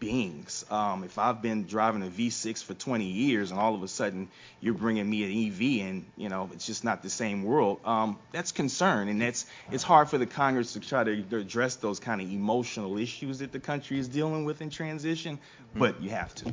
beings. 0.00 0.64
Um, 0.70 1.04
if 1.04 1.18
I've 1.18 1.42
been 1.42 1.66
driving 1.66 2.02
a 2.02 2.06
V6 2.06 2.64
for 2.64 2.72
20 2.72 3.04
years 3.04 3.50
and 3.50 3.60
all 3.60 3.74
of 3.74 3.82
a 3.82 3.88
sudden 3.88 4.28
you're 4.60 4.74
bringing 4.74 5.08
me 5.08 5.24
an 5.24 5.52
EV 5.52 5.88
and 5.88 6.06
you 6.16 6.28
know 6.28 6.48
it's 6.52 6.66
just 6.66 6.84
not 6.84 7.02
the 7.02 7.10
same 7.10 7.42
world, 7.42 7.80
um, 7.84 8.18
that's 8.32 8.52
concern, 8.52 9.08
and 9.08 9.20
that's 9.20 9.44
it's 9.70 9.82
hard 9.82 10.08
for 10.08 10.16
the 10.16 10.26
Congress 10.26 10.72
to 10.72 10.80
try 10.80 11.04
to 11.04 11.24
address 11.36 11.76
those 11.76 12.00
kind 12.00 12.20
of 12.20 12.30
emotional 12.30 12.96
issues 12.96 13.40
that 13.40 13.52
the 13.52 13.60
country 13.60 13.98
is 13.98 14.08
dealing 14.08 14.44
with 14.44 14.62
in 14.62 14.70
transition, 14.70 15.38
but 15.74 16.00
you 16.00 16.10
have 16.10 16.34
to. 16.36 16.52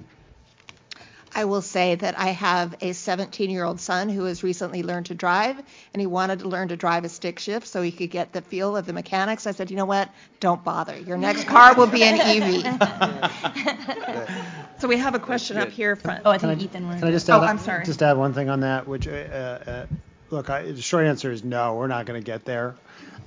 I 1.35 1.43
will 1.45 1.61
say 1.61 1.95
that 1.95 2.17
I 2.17 2.27
have 2.27 2.75
a 2.79 2.93
17 2.93 3.49
year 3.49 3.65
old 3.65 3.81
son 3.81 4.07
who 4.07 4.23
has 4.23 4.41
recently 4.41 4.83
learned 4.83 5.07
to 5.07 5.15
drive, 5.15 5.57
and 5.93 5.99
he 5.99 6.07
wanted 6.07 6.39
to 6.39 6.47
learn 6.47 6.69
to 6.69 6.77
drive 6.77 7.03
a 7.03 7.09
stick 7.09 7.39
shift 7.39 7.67
so 7.67 7.81
he 7.81 7.91
could 7.91 8.09
get 8.09 8.31
the 8.31 8.41
feel 8.41 8.77
of 8.77 8.85
the 8.85 8.93
mechanics. 8.93 9.45
I 9.45 9.51
said, 9.51 9.69
you 9.69 9.75
know 9.75 9.85
what? 9.85 10.09
Don't 10.39 10.63
bother. 10.63 10.97
Your 10.97 11.17
next 11.17 11.43
car 11.47 11.75
will 11.75 11.87
be 11.87 12.03
an 12.03 12.21
EV. 12.21 12.63
so 14.79 14.87
we 14.87 14.95
have 14.97 15.13
a 15.13 15.19
question 15.19 15.57
up 15.57 15.69
here 15.69 15.97
front. 15.97 16.21
Oh, 16.23 16.31
I 16.31 16.37
think 16.37 16.61
Ethan 16.61 16.85
I, 16.85 16.87
wanted 16.87 16.99
Can 16.99 17.07
I 17.09 17.11
just 17.11 17.29
Oh, 17.29 17.43
add, 17.43 17.49
I'm 17.49 17.59
sorry. 17.59 17.85
just 17.85 18.01
add 18.01 18.17
one 18.17 18.33
thing 18.33 18.49
on 18.49 18.61
that, 18.61 18.87
which, 18.87 19.05
uh, 19.05 19.11
uh, 19.11 19.85
look, 20.29 20.49
I, 20.49 20.71
the 20.71 20.81
short 20.81 21.05
answer 21.05 21.31
is 21.31 21.43
no, 21.43 21.75
we're 21.75 21.87
not 21.87 22.05
going 22.05 22.21
to 22.21 22.25
get 22.25 22.45
there 22.45 22.75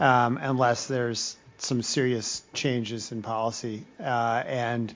um, 0.00 0.38
unless 0.40 0.86
there's 0.86 1.36
some 1.58 1.82
serious 1.82 2.42
changes 2.54 3.12
in 3.12 3.20
policy. 3.20 3.84
Uh, 4.00 4.42
and 4.46 4.94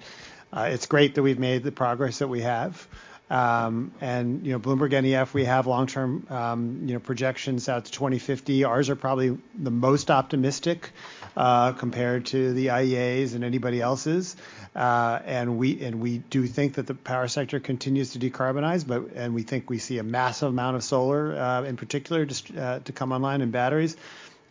it's 0.54 0.86
great 0.86 1.14
that 1.14 1.22
we've 1.22 1.38
made 1.38 1.62
the 1.62 1.72
progress 1.72 2.18
that 2.18 2.28
we 2.28 2.40
have. 2.40 2.86
Um, 3.30 3.92
and 4.02 4.44
you 4.44 4.52
know, 4.52 4.58
Bloomberg 4.58 4.90
NEF, 4.90 5.32
we 5.32 5.46
have 5.46 5.66
long-term 5.66 6.26
um, 6.28 6.82
you 6.84 6.92
know 6.92 7.00
projections 7.00 7.66
out 7.66 7.86
to 7.86 7.90
2050. 7.90 8.64
Ours 8.64 8.90
are 8.90 8.96
probably 8.96 9.38
the 9.54 9.70
most 9.70 10.10
optimistic 10.10 10.90
uh, 11.34 11.72
compared 11.72 12.26
to 12.26 12.52
the 12.52 12.66
IEA's 12.66 13.32
and 13.32 13.42
anybody 13.42 13.80
else's. 13.80 14.36
Uh, 14.76 15.18
and 15.24 15.56
we 15.58 16.18
do 16.18 16.46
think 16.46 16.74
that 16.74 16.86
the 16.86 16.94
power 16.94 17.26
sector 17.28 17.58
continues 17.58 18.12
to 18.12 18.18
decarbonize, 18.18 18.86
but 18.86 19.12
and 19.14 19.34
we 19.34 19.42
think 19.42 19.70
we 19.70 19.78
see 19.78 19.96
a 19.96 20.02
massive 20.02 20.48
amount 20.48 20.76
of 20.76 20.84
solar, 20.84 21.34
uh, 21.34 21.62
in 21.62 21.76
particular, 21.76 22.26
just, 22.26 22.54
uh, 22.54 22.80
to 22.80 22.92
come 22.92 23.12
online 23.12 23.40
and 23.40 23.52
batteries 23.52 23.96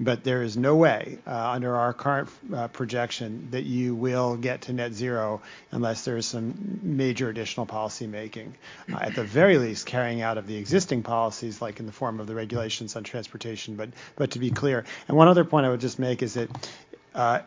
but 0.04 0.24
there 0.24 0.42
is 0.42 0.58
no 0.58 0.76
way 0.76 1.20
uh, 1.28 1.52
under 1.52 1.76
our 1.76 1.94
current 1.94 2.30
uh, 2.54 2.68
projection 2.68 3.48
that 3.52 3.64
you 3.64 3.96
will 3.96 4.36
get 4.36 4.62
to 4.62 4.74
net 4.74 4.94
zero 4.94 5.42
unless 5.72 6.04
there 6.06 6.18
is 6.18 6.26
some 6.26 6.80
major 6.82 7.30
additional 7.30 7.66
policy 7.66 8.08
making. 8.08 8.54
Uh, 8.92 8.98
at 9.02 9.16
the 9.16 9.24
very 9.24 9.58
least, 9.58 9.86
carrying 9.86 10.22
out 10.22 10.38
of 10.38 10.48
the 10.48 10.56
existing 10.56 11.04
policies, 11.04 11.62
like 11.62 11.80
in 11.80 11.86
the 11.86 11.92
form 11.92 12.20
of 12.20 12.28
the 12.28 12.36
regulations 12.36 12.96
on 12.96 13.04
transportation. 13.04 13.76
But 13.76 13.90
but 14.16 14.32
to 14.32 14.40
be 14.40 14.50
clear, 14.50 14.84
and 15.08 15.16
one 15.16 15.28
other 15.28 15.46
point 15.46 15.66
I 15.66 15.70
would 15.70 15.82
just 15.82 16.00
make 16.00 16.24
is 16.24 16.34
that 16.34 16.50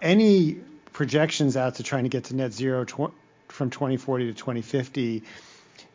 any 0.00 0.58
projections 0.92 1.56
out 1.56 1.74
to 1.74 1.82
trying 1.82 2.04
to 2.04 2.08
get 2.08 2.24
to 2.24 2.36
net 2.36 2.52
zero 2.52 2.86
from 3.48 3.70
2040 3.70 4.26
to 4.26 4.32
2050 4.32 5.22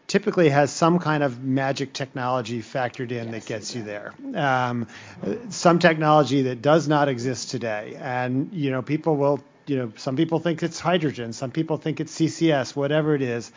typically 0.10 0.50
has 0.50 0.72
some 0.72 1.00
kind 1.00 1.24
of 1.24 1.42
magic 1.42 1.94
technology 1.94 2.62
factored 2.62 3.12
in 3.12 3.32
that 3.32 3.46
gets 3.46 3.76
you 3.76 3.84
there. 3.84 4.14
Um, 4.36 4.88
some 5.50 5.80
technology 5.80 6.42
that 6.44 6.62
does 6.62 6.88
not 6.88 7.08
exist 7.08 7.52
today, 7.52 7.96
and 8.02 8.52
you 8.52 8.72
know 8.72 8.82
people 8.82 9.16
will, 9.16 9.40
you 9.68 9.78
know, 9.78 9.94
some 9.96 10.18
people 10.18 10.40
think 10.40 10.62
it's 10.64 10.80
hydrogen, 10.80 11.32
some 11.32 11.52
people 11.52 11.78
think 11.78 12.02
it's 12.02 12.14
CCS, 12.20 12.76
whatever 12.76 13.16
it 13.16 13.22
is. 13.22 13.52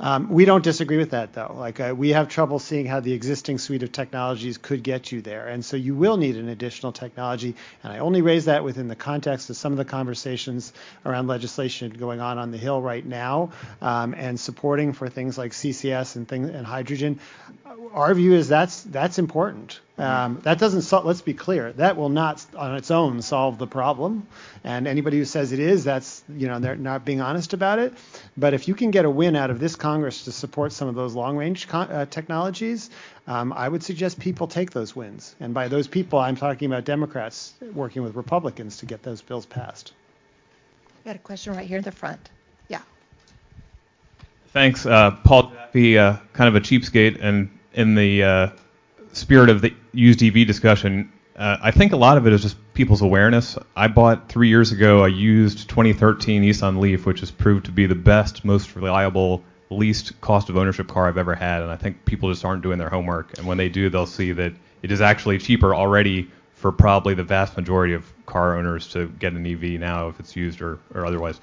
Um, 0.00 0.28
we 0.28 0.44
don't 0.44 0.64
disagree 0.64 0.98
with 0.98 1.10
that, 1.10 1.32
though. 1.32 1.54
Like 1.56 1.80
uh, 1.80 1.94
we 1.96 2.10
have 2.10 2.28
trouble 2.28 2.58
seeing 2.58 2.86
how 2.86 3.00
the 3.00 3.12
existing 3.12 3.58
suite 3.58 3.82
of 3.82 3.92
technologies 3.92 4.58
could 4.58 4.82
get 4.82 5.12
you 5.12 5.22
there, 5.22 5.48
and 5.48 5.64
so 5.64 5.76
you 5.76 5.94
will 5.94 6.16
need 6.16 6.36
an 6.36 6.48
additional 6.48 6.92
technology. 6.92 7.54
And 7.82 7.92
I 7.92 7.98
only 7.98 8.22
raise 8.22 8.46
that 8.46 8.64
within 8.64 8.88
the 8.88 8.96
context 8.96 9.50
of 9.50 9.56
some 9.56 9.72
of 9.72 9.78
the 9.78 9.84
conversations 9.84 10.72
around 11.04 11.26
legislation 11.26 11.90
going 11.90 12.20
on 12.20 12.38
on 12.38 12.50
the 12.50 12.58
Hill 12.58 12.80
right 12.80 13.04
now, 13.04 13.52
um, 13.80 14.14
and 14.14 14.38
supporting 14.38 14.92
for 14.92 15.08
things 15.08 15.38
like 15.38 15.52
CCS 15.52 16.16
and 16.16 16.26
things 16.26 16.50
and 16.50 16.66
hydrogen. 16.66 17.20
Our 17.92 18.14
view 18.14 18.34
is 18.34 18.48
that's 18.48 18.82
that's 18.82 19.18
important. 19.18 19.80
Um, 19.98 20.40
that 20.42 20.58
doesn't. 20.58 20.82
Sol- 20.82 21.04
let's 21.04 21.20
be 21.20 21.34
clear. 21.34 21.72
That 21.72 21.96
will 21.96 22.08
not, 22.08 22.44
on 22.56 22.74
its 22.76 22.90
own, 22.90 23.20
solve 23.20 23.58
the 23.58 23.66
problem. 23.66 24.26
And 24.64 24.88
anybody 24.88 25.18
who 25.18 25.26
says 25.26 25.52
it 25.52 25.60
is, 25.60 25.84
that's 25.84 26.24
you 26.34 26.48
know 26.48 26.58
they're 26.60 26.76
not 26.76 27.04
being 27.04 27.20
honest 27.20 27.52
about 27.52 27.78
it. 27.78 27.92
But 28.36 28.54
if 28.54 28.68
you 28.68 28.74
can 28.74 28.90
get 28.90 29.04
a 29.04 29.10
win 29.10 29.36
out 29.36 29.50
of 29.50 29.60
this 29.60 29.76
Congress 29.76 30.24
to 30.24 30.32
support 30.32 30.72
some 30.72 30.88
of 30.88 30.94
those 30.94 31.14
long-range 31.14 31.68
con- 31.68 31.90
uh, 31.90 32.06
technologies, 32.06 32.88
um, 33.26 33.52
I 33.52 33.68
would 33.68 33.82
suggest 33.82 34.18
people 34.18 34.46
take 34.46 34.70
those 34.70 34.96
wins. 34.96 35.36
And 35.40 35.52
by 35.52 35.68
those 35.68 35.88
people, 35.88 36.18
I'm 36.18 36.36
talking 36.36 36.72
about 36.72 36.84
Democrats 36.84 37.52
working 37.74 38.02
with 38.02 38.16
Republicans 38.16 38.78
to 38.78 38.86
get 38.86 39.02
those 39.02 39.20
bills 39.20 39.44
passed. 39.44 39.92
We 41.04 41.10
got 41.10 41.16
a 41.16 41.18
question 41.20 41.54
right 41.54 41.66
here 41.66 41.78
in 41.78 41.84
the 41.84 41.92
front. 41.92 42.30
Yeah. 42.68 42.80
Thanks, 44.52 44.86
uh, 44.86 45.10
Paul 45.22 45.50
Jaffe, 45.50 45.98
uh, 45.98 46.16
kind 46.32 46.48
of 46.48 46.56
a 46.56 46.60
cheapskate, 46.60 47.22
and 47.22 47.50
in 47.74 47.94
the 47.94 48.22
uh, 48.22 48.48
spirit 49.12 49.50
of 49.50 49.60
the 49.60 49.74
used 49.92 50.22
EV 50.22 50.46
discussion, 50.46 51.12
uh, 51.36 51.56
I 51.62 51.70
think 51.70 51.92
a 51.92 51.96
lot 51.96 52.16
of 52.16 52.26
it 52.26 52.32
is 52.32 52.42
just 52.42 52.56
people's 52.74 53.02
awareness. 53.02 53.56
I 53.76 53.88
bought 53.88 54.28
three 54.28 54.48
years 54.48 54.72
ago 54.72 55.04
a 55.04 55.08
used 55.08 55.68
2013 55.68 56.42
Nissan 56.42 56.78
Leaf, 56.78 57.06
which 57.06 57.20
has 57.20 57.30
proved 57.30 57.66
to 57.66 57.72
be 57.72 57.86
the 57.86 57.94
best, 57.94 58.44
most 58.44 58.74
reliable, 58.76 59.42
least 59.70 60.20
cost 60.20 60.50
of 60.50 60.56
ownership 60.56 60.88
car 60.88 61.08
I've 61.08 61.18
ever 61.18 61.34
had. 61.34 61.62
And 61.62 61.70
I 61.70 61.76
think 61.76 62.04
people 62.04 62.30
just 62.30 62.44
aren't 62.44 62.62
doing 62.62 62.78
their 62.78 62.90
homework. 62.90 63.38
And 63.38 63.46
when 63.46 63.56
they 63.56 63.68
do, 63.68 63.88
they'll 63.88 64.06
see 64.06 64.32
that 64.32 64.52
it 64.82 64.92
is 64.92 65.00
actually 65.00 65.38
cheaper 65.38 65.74
already 65.74 66.30
for 66.54 66.70
probably 66.70 67.14
the 67.14 67.24
vast 67.24 67.56
majority 67.56 67.94
of 67.94 68.04
car 68.26 68.56
owners 68.56 68.88
to 68.88 69.08
get 69.18 69.32
an 69.32 69.46
EV 69.46 69.80
now 69.80 70.08
if 70.08 70.20
it's 70.20 70.36
used 70.36 70.60
or, 70.60 70.78
or 70.94 71.06
otherwise. 71.06 71.40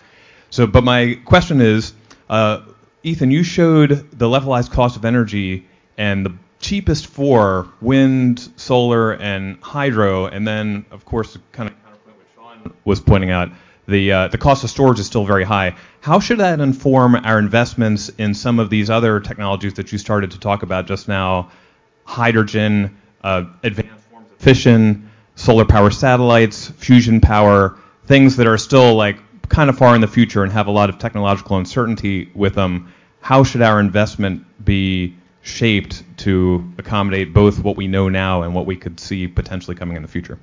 So, 0.50 0.66
but 0.66 0.84
my 0.84 1.20
question 1.26 1.62
is, 1.62 1.94
uh, 2.30 2.62
Ethan, 3.04 3.32
you 3.32 3.44
showed 3.44 3.90
the 4.12 4.28
levelized 4.28 4.72
cost 4.72 4.96
of 4.96 5.06
energy 5.06 5.68
and 5.98 6.26
the 6.26 6.34
cheapest 6.70 7.08
for 7.08 7.68
wind, 7.82 8.48
solar, 8.56 9.14
and 9.14 9.58
hydro, 9.60 10.28
and 10.28 10.48
then 10.48 10.86
of 10.92 11.04
course, 11.04 11.36
kind 11.52 11.68
of 11.68 11.76
counterpoint 11.84 12.16
what 12.16 12.28
Sean 12.36 12.74
was 12.86 13.02
pointing 13.02 13.32
out, 13.32 13.50
the 13.88 14.12
uh, 14.12 14.28
the 14.28 14.38
cost 14.38 14.64
of 14.64 14.70
storage 14.70 15.00
is 15.00 15.08
still 15.08 15.26
very 15.26 15.44
high. 15.44 15.76
How 16.02 16.20
should 16.20 16.38
that 16.38 16.60
inform 16.60 17.16
our 17.16 17.40
investments 17.40 18.10
in 18.20 18.36
some 18.36 18.60
of 18.60 18.70
these 18.70 18.92
other 18.92 19.20
technologies 19.20 19.74
that 19.74 19.92
you 19.92 19.98
started 19.98 20.30
to 20.32 20.40
talk 20.40 20.62
about 20.62 20.86
just 20.86 21.08
now, 21.08 21.50
hydrogen, 22.04 22.96
uh, 23.24 23.46
advanced 23.64 24.06
forms 24.12 24.28
of 24.32 24.38
fission, 24.38 25.10
solar 25.34 25.66
power 25.66 25.90
satellites, 25.90 26.68
fusion 26.78 27.20
power, 27.20 27.80
things 28.06 28.36
that 28.36 28.46
are 28.46 28.60
still 28.60 28.94
like 28.94 29.18
kind 29.50 29.72
of 29.72 29.78
far 29.80 29.96
in 29.96 30.02
the 30.02 30.08
future 30.08 30.44
and 30.44 30.52
have 30.52 30.68
a 30.68 30.72
lot 30.72 30.92
of 30.92 31.00
technological 31.00 31.58
uncertainty 31.58 32.30
with 32.36 32.54
them. 32.54 32.94
How 33.22 33.44
should 33.44 33.64
our 33.64 33.80
investment 33.80 34.46
be 34.64 35.16
shaped 35.50 36.04
to 36.18 36.64
accommodate 36.78 37.34
both 37.34 37.60
what 37.60 37.76
we 37.76 37.88
know 37.88 38.08
now 38.08 38.44
and 38.44 38.54
what 38.54 38.66
we 38.66 38.76
could 38.76 39.00
see 39.00 39.28
potentially 39.28 39.76
coming 39.76 39.98
in 39.98 40.02
the 40.04 40.08
future? 40.08 40.40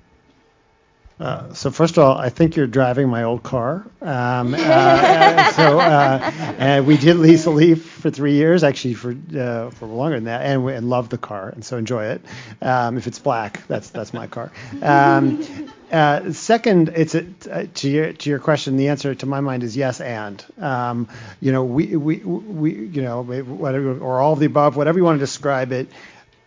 Uh, 1.18 1.54
so 1.54 1.70
first 1.70 1.96
of 1.96 2.04
all, 2.04 2.16
I 2.18 2.28
think 2.28 2.56
you're 2.56 2.66
driving 2.66 3.08
my 3.08 3.22
old 3.22 3.42
car. 3.42 3.86
Um, 4.02 4.54
uh, 4.54 5.50
so 5.52 5.80
uh, 5.80 6.82
we 6.84 6.98
did 6.98 7.16
lease 7.16 7.46
a 7.46 7.50
Leaf 7.50 7.88
for 7.88 8.10
three 8.10 8.34
years, 8.34 8.62
actually 8.62 8.94
for 8.94 9.16
uh, 9.36 9.70
for 9.70 9.86
longer 9.86 10.16
than 10.16 10.24
that, 10.24 10.42
and, 10.42 10.64
we, 10.64 10.74
and 10.74 10.90
love 10.90 11.08
the 11.08 11.16
car, 11.16 11.48
and 11.48 11.64
so 11.64 11.78
enjoy 11.78 12.04
it. 12.06 12.22
Um, 12.60 12.98
if 12.98 13.06
it's 13.06 13.18
black, 13.18 13.66
that's 13.66 13.88
that's 13.88 14.12
my 14.12 14.26
car. 14.26 14.52
Um, 14.82 15.42
uh, 15.90 16.32
second, 16.32 16.90
it's 16.90 17.14
a, 17.14 17.26
uh, 17.50 17.64
to 17.74 17.88
your 17.88 18.12
to 18.12 18.28
your 18.28 18.38
question. 18.38 18.76
The 18.76 18.88
answer 18.88 19.14
to 19.14 19.26
my 19.26 19.40
mind 19.40 19.62
is 19.62 19.74
yes, 19.74 20.02
and 20.02 20.44
um, 20.58 21.08
you 21.40 21.50
know 21.50 21.64
we 21.64 21.96
we 21.96 22.16
we 22.18 22.74
you 22.74 23.00
know 23.00 23.22
whatever 23.22 23.98
or 23.98 24.20
all 24.20 24.34
of 24.34 24.38
the 24.38 24.46
above, 24.46 24.76
whatever 24.76 24.98
you 24.98 25.04
want 25.04 25.16
to 25.16 25.24
describe 25.24 25.72
it 25.72 25.88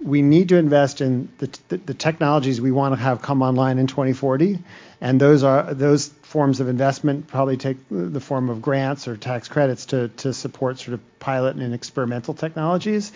we 0.01 0.21
need 0.21 0.49
to 0.49 0.57
invest 0.57 1.01
in 1.01 1.29
the, 1.39 1.77
the, 1.77 1.93
technologies 1.93 2.61
we 2.61 2.71
want 2.71 2.93
to 2.93 2.99
have 2.99 3.21
come 3.21 3.41
online 3.41 3.79
in 3.79 3.87
2040, 3.87 4.59
and 5.01 5.19
those 5.19 5.43
are 5.43 5.73
those 5.73 6.07
forms 6.07 6.59
of 6.59 6.69
investment 6.69 7.27
probably 7.27 7.57
take 7.57 7.77
the 7.89 8.19
form 8.19 8.49
of 8.49 8.61
grants 8.61 9.07
or 9.07 9.17
tax 9.17 9.47
credits 9.47 9.87
to 9.87 10.07
to 10.09 10.33
support 10.33 10.79
sort 10.79 10.93
of 10.93 11.19
pilot 11.19 11.55
and 11.57 11.73
experimental 11.73 12.33
technologies. 12.33 13.11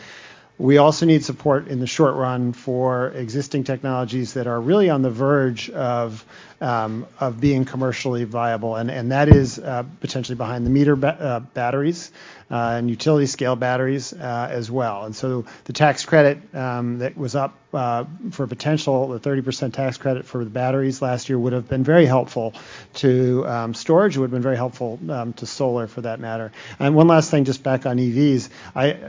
We 0.58 0.78
also 0.78 1.06
need 1.06 1.26
support 1.26 1.68
in 1.68 1.80
the 1.80 1.88
short 1.88 2.16
run 2.16 2.54
for 2.54 3.10
existing 3.10 3.64
technologies 3.64 4.34
that 4.34 4.46
are 4.46 4.60
really 4.60 4.90
on 4.90 5.02
the 5.02 5.10
verge 5.10 5.70
of 5.72 6.24
of 6.64 7.40
being 7.40 7.66
commercially 7.66 8.24
viable, 8.24 8.76
and 8.76 9.12
that 9.12 9.30
is 9.30 9.60
uh, 9.60 9.84
potentially 10.00 10.36
behind 10.36 10.66
the 10.66 10.70
meter 10.70 10.98
uh, 11.06 11.40
batteries 11.40 12.12
uh, 12.50 12.76
and 12.78 12.90
utility 12.90 13.26
scale 13.26 13.56
batteries 13.56 14.14
as 14.14 14.70
well. 14.70 15.06
And 15.06 15.16
so 15.16 15.46
the 15.66 15.74
tax 15.74 16.06
credit 16.06 16.38
um, 16.56 17.00
that 17.00 17.18
was 17.18 17.36
up 17.36 17.58
for 17.72 18.48
potential, 18.48 19.08
the 19.08 19.20
30% 19.20 19.74
tax 19.74 19.98
credit 19.98 20.26
for 20.26 20.44
the 20.44 20.50
batteries 20.50 21.02
last 21.02 21.28
year 21.28 21.40
would 21.40 21.54
have 21.54 21.68
been 21.68 21.84
very 21.84 22.06
helpful 22.06 22.54
to 22.96 23.48
um, 23.48 23.74
storage. 23.74 24.16
It 24.16 24.20
would 24.20 24.28
have 24.28 24.32
been 24.32 24.44
very 24.44 24.58
helpful 24.58 25.00
um, 25.10 25.34
to 25.34 25.48
solar 25.48 25.88
for 25.88 26.02
that 26.02 26.20
matter. 26.20 26.52
And 26.78 26.94
one 26.94 27.08
last 27.08 27.32
thing, 27.32 27.46
just 27.46 27.64
back 27.64 27.88
on 27.88 27.98
EVs, 27.98 28.50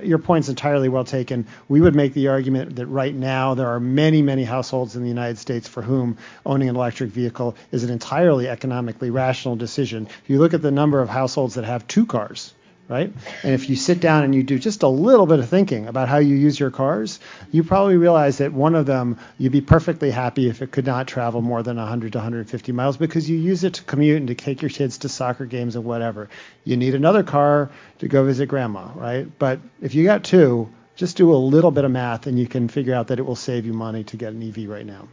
your 0.03 0.19
point's 0.19 0.49
entirely 0.49 0.89
well 0.89 1.05
taken. 1.05 1.47
We 1.69 1.83
would 1.83 1.95
make 1.95 2.15
the 2.15 2.29
argument 2.29 2.77
that 2.77 2.87
right 2.87 3.15
now 3.15 3.55
there 3.55 3.69
are 3.69 3.81
many, 3.81 4.23
many 4.23 4.45
households 4.45 4.97
in 4.97 5.03
the 5.03 5.09
United 5.09 5.37
States 5.37 5.69
for 5.69 5.83
whom 5.83 6.17
owning 6.47 6.71
an 6.71 6.77
electric 6.77 7.11
vehicle 7.11 7.44
is 7.73 7.85
an 7.85 7.91
entirely 7.91 8.49
economically 8.49 9.11
rational 9.11 9.57
decision. 9.57 10.07
If 10.07 10.31
you 10.31 10.39
look 10.39 10.55
at 10.55 10.63
the 10.63 10.71
number 10.71 11.01
of 11.01 11.09
households 11.09 11.55
that 11.55 11.65
have 11.65 11.87
two 11.87 12.07
cars, 12.07 12.55
right? 12.89 13.13
And 13.43 13.55
if 13.55 13.71
you 13.71 13.77
sit 13.77 14.01
down 14.01 14.25
and 14.25 14.35
you 14.35 14.43
do 14.43 14.59
just 14.59 14.83
a 14.83 14.89
little 14.89 15.27
bit 15.27 15.39
of 15.39 15.49
thinking 15.49 15.87
about 15.87 16.09
how 16.09 16.19
you 16.19 16.35
use 16.35 16.59
your 16.59 16.71
cars, 16.71 17.19
you 17.51 17.65
probably 17.65 17.97
realize 17.97 18.39
that 18.39 18.53
one 18.53 18.75
of 18.75 18.87
them 18.87 19.19
you'd 19.39 19.53
be 19.53 19.61
perfectly 19.61 20.11
happy 20.11 20.49
if 20.49 20.61
it 20.61 20.71
could 20.71 20.87
not 20.87 21.09
travel 21.09 21.41
more 21.41 21.63
than 21.63 21.77
100 21.77 22.13
to 22.13 22.19
150 22.19 22.73
miles 22.73 22.97
because 22.97 23.29
you 23.29 23.39
use 23.39 23.65
it 23.65 23.75
to 23.75 23.85
commute 23.85 24.19
and 24.19 24.29
to 24.29 24.35
take 24.35 24.63
your 24.63 24.71
kids 24.71 24.99
to 24.99 25.09
soccer 25.09 25.47
games 25.47 25.77
and 25.77 25.85
whatever. 25.85 26.29
You 26.65 26.77
need 26.77 26.95
another 26.95 27.23
car 27.23 27.71
to 28.01 28.09
go 28.09 28.25
visit 28.25 28.47
grandma, 28.47 28.91
right? 28.95 29.27
But 29.39 29.61
if 29.81 29.95
you 29.95 30.05
got 30.05 30.25
two, 30.25 30.69
just 30.97 31.17
do 31.17 31.35
a 31.35 31.37
little 31.37 31.71
bit 31.71 31.85
of 31.85 31.91
math 31.91 32.27
and 32.27 32.39
you 32.39 32.47
can 32.47 32.69
figure 32.69 32.95
out 32.95 33.09
that 33.09 33.19
it 33.19 33.23
will 33.23 33.37
save 33.37 33.67
you 33.67 33.73
money 33.73 34.05
to 34.05 34.17
get 34.17 34.33
an 34.33 34.43
EV 34.47 34.69
right 34.69 34.87
now. 34.87 35.09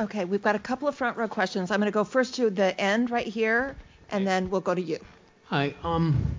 Okay, 0.00 0.24
we've 0.24 0.42
got 0.42 0.54
a 0.54 0.60
couple 0.60 0.86
of 0.86 0.94
front 0.94 1.16
row 1.16 1.26
questions. 1.26 1.72
I'm 1.72 1.80
going 1.80 1.90
to 1.90 1.94
go 1.94 2.04
first 2.04 2.36
to 2.36 2.50
the 2.50 2.78
end 2.80 3.10
right 3.10 3.26
here, 3.26 3.74
and 4.10 4.24
then 4.24 4.48
we'll 4.48 4.60
go 4.60 4.74
to 4.74 4.80
you. 4.80 5.00
Hi. 5.46 5.74
Um, 5.82 6.36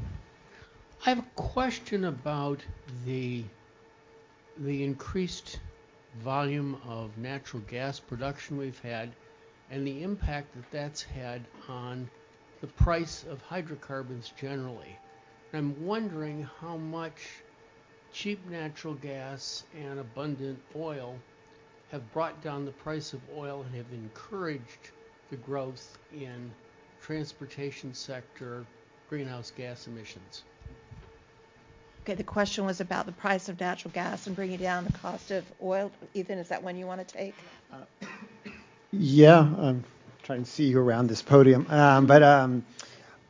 I 1.05 1.09
have 1.09 1.19
a 1.19 1.25
question 1.35 2.05
about 2.05 2.61
the 3.05 3.43
the 4.57 4.83
increased 4.83 5.59
volume 6.21 6.77
of 6.87 7.17
natural 7.17 7.61
gas 7.69 7.99
production 7.99 8.57
we've 8.57 8.79
had 8.79 9.11
and 9.71 9.85
the 9.85 10.03
impact 10.03 10.53
that 10.55 10.71
that's 10.71 11.01
had 11.01 11.41
on 11.67 12.09
the 12.61 12.67
price 12.67 13.25
of 13.29 13.41
hydrocarbons 13.41 14.33
generally. 14.39 14.97
And 15.51 15.59
I'm 15.59 15.85
wondering 15.85 16.47
how 16.61 16.77
much 16.77 17.27
cheap 18.11 18.45
natural 18.49 18.95
gas 18.95 19.63
and 19.77 19.99
abundant 19.99 20.59
oil 20.75 21.15
have 21.91 22.13
brought 22.13 22.41
down 22.43 22.65
the 22.65 22.71
price 22.71 23.13
of 23.13 23.21
oil 23.35 23.63
and 23.65 23.75
have 23.75 23.91
encouraged 23.93 24.91
the 25.29 25.37
growth 25.37 25.97
in 26.13 26.51
transportation 27.01 27.93
sector 27.93 28.65
greenhouse 29.09 29.51
gas 29.55 29.87
emissions. 29.87 30.43
Okay, 32.03 32.15
the 32.15 32.23
question 32.23 32.65
was 32.65 32.79
about 32.81 33.05
the 33.05 33.11
price 33.11 33.49
of 33.49 33.59
natural 33.59 33.91
gas 33.91 34.27
and 34.27 34.35
bringing 34.35 34.57
down 34.57 34.85
the 34.85 34.93
cost 34.93 35.31
of 35.31 35.43
oil. 35.61 35.91
Ethan, 36.13 36.37
is 36.39 36.49
that 36.49 36.63
one 36.63 36.77
you 36.77 36.85
want 36.85 37.05
to 37.05 37.13
take? 37.13 37.35
Uh, 37.71 38.07
yeah, 38.91 39.39
I'm 39.39 39.83
trying 40.23 40.43
to 40.43 40.49
see 40.49 40.65
you 40.65 40.79
around 40.79 41.07
this 41.07 41.21
podium. 41.21 41.67
Um, 41.69 42.05
but 42.05 42.23
um, 42.23 42.65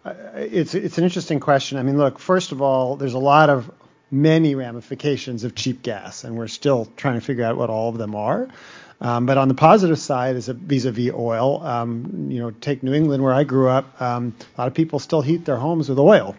it's 0.06 0.76
it's 0.76 0.98
an 0.98 1.04
interesting 1.04 1.40
question. 1.40 1.78
I 1.78 1.84
mean, 1.84 1.98
look, 1.98 2.20
first 2.20 2.52
of 2.52 2.62
all, 2.62 2.96
there's 2.96 3.16
a 3.16 3.20
lot 3.20 3.50
of 3.50 3.70
many 4.12 4.56
ramifications 4.56 5.44
of 5.44 5.56
cheap 5.56 5.82
gas, 5.84 6.24
and 6.24 6.36
we're 6.36 6.48
still 6.48 6.88
trying 6.98 7.16
to 7.16 7.22
figure 7.22 7.44
out 7.44 7.58
what 7.58 7.70
all 7.70 7.90
of 7.90 7.98
them 7.98 8.16
are. 8.16 8.48
Um, 9.02 9.26
but 9.26 9.38
on 9.38 9.48
the 9.48 9.54
positive 9.54 9.98
side, 9.98 10.36
is 10.36 10.48
vis-a-vis 10.48 11.14
oil, 11.14 11.64
um, 11.64 12.28
you 12.30 12.40
know, 12.40 12.52
take 12.52 12.84
New 12.84 12.94
England 12.94 13.24
where 13.24 13.34
I 13.34 13.46
grew 13.46 13.70
up. 13.70 14.02
Um, 14.02 14.36
a 14.58 14.62
lot 14.62 14.68
of 14.68 14.74
people 14.74 15.00
still 15.00 15.22
heat 15.22 15.46
their 15.46 15.56
homes 15.56 15.88
with 15.88 16.00
oil, 16.00 16.36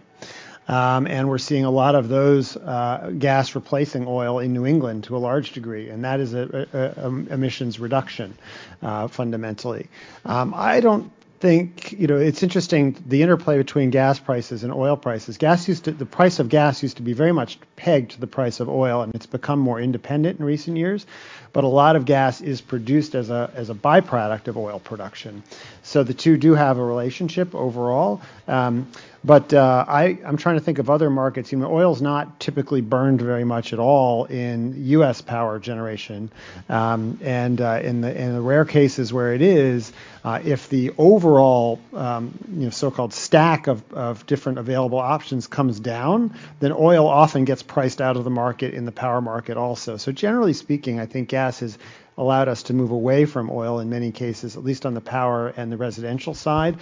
um, 0.68 1.06
and 1.06 1.28
we're 1.28 1.38
seeing 1.38 1.64
a 1.64 1.70
lot 1.70 1.94
of 1.94 2.08
those 2.08 2.56
uh, 2.56 3.12
gas 3.18 3.54
replacing 3.54 4.06
oil 4.06 4.40
in 4.40 4.52
New 4.52 4.66
England 4.66 5.04
to 5.04 5.16
a 5.16 5.18
large 5.18 5.52
degree, 5.52 5.88
and 5.88 6.04
that 6.04 6.20
is 6.20 6.34
a, 6.34 6.68
a, 6.72 7.02
a 7.02 7.08
emissions 7.32 7.80
reduction 7.80 8.36
uh, 8.82 9.08
fundamentally. 9.08 9.88
Um, 10.26 10.52
I 10.54 10.80
don't 10.80 11.10
think 11.40 11.92
you 11.92 12.06
know 12.06 12.18
it's 12.18 12.42
interesting 12.42 12.96
the 13.06 13.22
interplay 13.22 13.56
between 13.56 13.90
gas 13.90 14.18
prices 14.18 14.62
and 14.62 14.72
oil 14.72 14.96
prices. 14.96 15.38
Gas 15.38 15.66
used 15.66 15.84
to 15.84 15.92
the 15.92 16.06
price 16.06 16.38
of 16.38 16.50
gas 16.50 16.82
used 16.82 16.98
to 16.98 17.02
be 17.02 17.14
very 17.14 17.32
much 17.32 17.58
pegged 17.76 18.12
to 18.12 18.20
the 18.20 18.26
price 18.26 18.60
of 18.60 18.68
oil, 18.68 19.00
and 19.00 19.14
it's 19.14 19.26
become 19.26 19.58
more 19.58 19.80
independent 19.80 20.38
in 20.38 20.44
recent 20.44 20.76
years 20.76 21.06
but 21.52 21.64
a 21.64 21.68
lot 21.68 21.96
of 21.96 22.04
gas 22.04 22.40
is 22.40 22.60
produced 22.60 23.14
as 23.14 23.30
a 23.30 23.50
as 23.54 23.70
a 23.70 23.74
byproduct 23.74 24.48
of 24.48 24.56
oil 24.56 24.78
production. 24.78 25.42
So 25.82 26.04
the 26.04 26.14
two 26.14 26.36
do 26.36 26.54
have 26.54 26.78
a 26.78 26.84
relationship 26.84 27.54
overall. 27.54 28.20
Um, 28.46 28.90
but 29.22 29.52
uh, 29.52 29.84
I, 29.86 30.18
I'm 30.24 30.38
trying 30.38 30.56
to 30.56 30.62
think 30.62 30.78
of 30.78 30.88
other 30.88 31.10
markets. 31.10 31.52
You 31.52 31.58
know, 31.58 31.70
oil's 31.70 32.00
not 32.00 32.40
typically 32.40 32.80
burned 32.80 33.20
very 33.20 33.44
much 33.44 33.72
at 33.72 33.78
all 33.78 34.24
in 34.24 34.74
U.S. 34.86 35.20
power 35.20 35.58
generation, 35.58 36.32
um, 36.70 37.18
and 37.22 37.60
uh, 37.60 37.80
in 37.82 38.00
the 38.00 38.18
in 38.18 38.34
the 38.34 38.40
rare 38.40 38.64
cases 38.64 39.12
where 39.12 39.34
it 39.34 39.42
is, 39.42 39.92
uh, 40.24 40.40
if 40.42 40.70
the 40.70 40.92
overall 40.96 41.78
um, 41.92 42.32
you 42.50 42.64
know 42.64 42.70
so-called 42.70 43.12
stack 43.12 43.66
of, 43.66 43.92
of 43.92 44.24
different 44.26 44.58
available 44.58 44.98
options 44.98 45.46
comes 45.46 45.80
down, 45.80 46.34
then 46.60 46.72
oil 46.72 47.06
often 47.06 47.44
gets 47.44 47.62
priced 47.62 48.00
out 48.00 48.16
of 48.16 48.24
the 48.24 48.30
market 48.30 48.72
in 48.72 48.86
the 48.86 48.92
power 48.92 49.20
market 49.20 49.58
also. 49.58 49.98
So 49.98 50.12
generally 50.12 50.54
speaking, 50.54 50.98
I 50.98 51.04
think 51.04 51.28
gas 51.28 51.60
has 51.60 51.76
allowed 52.16 52.48
us 52.48 52.64
to 52.64 52.74
move 52.74 52.90
away 52.90 53.24
from 53.24 53.50
oil 53.50 53.80
in 53.80 53.88
many 53.88 54.12
cases, 54.12 54.56
at 54.56 54.64
least 54.64 54.84
on 54.84 54.94
the 54.94 55.00
power 55.00 55.48
and 55.56 55.70
the 55.72 55.76
residential 55.76 56.34
side 56.34 56.76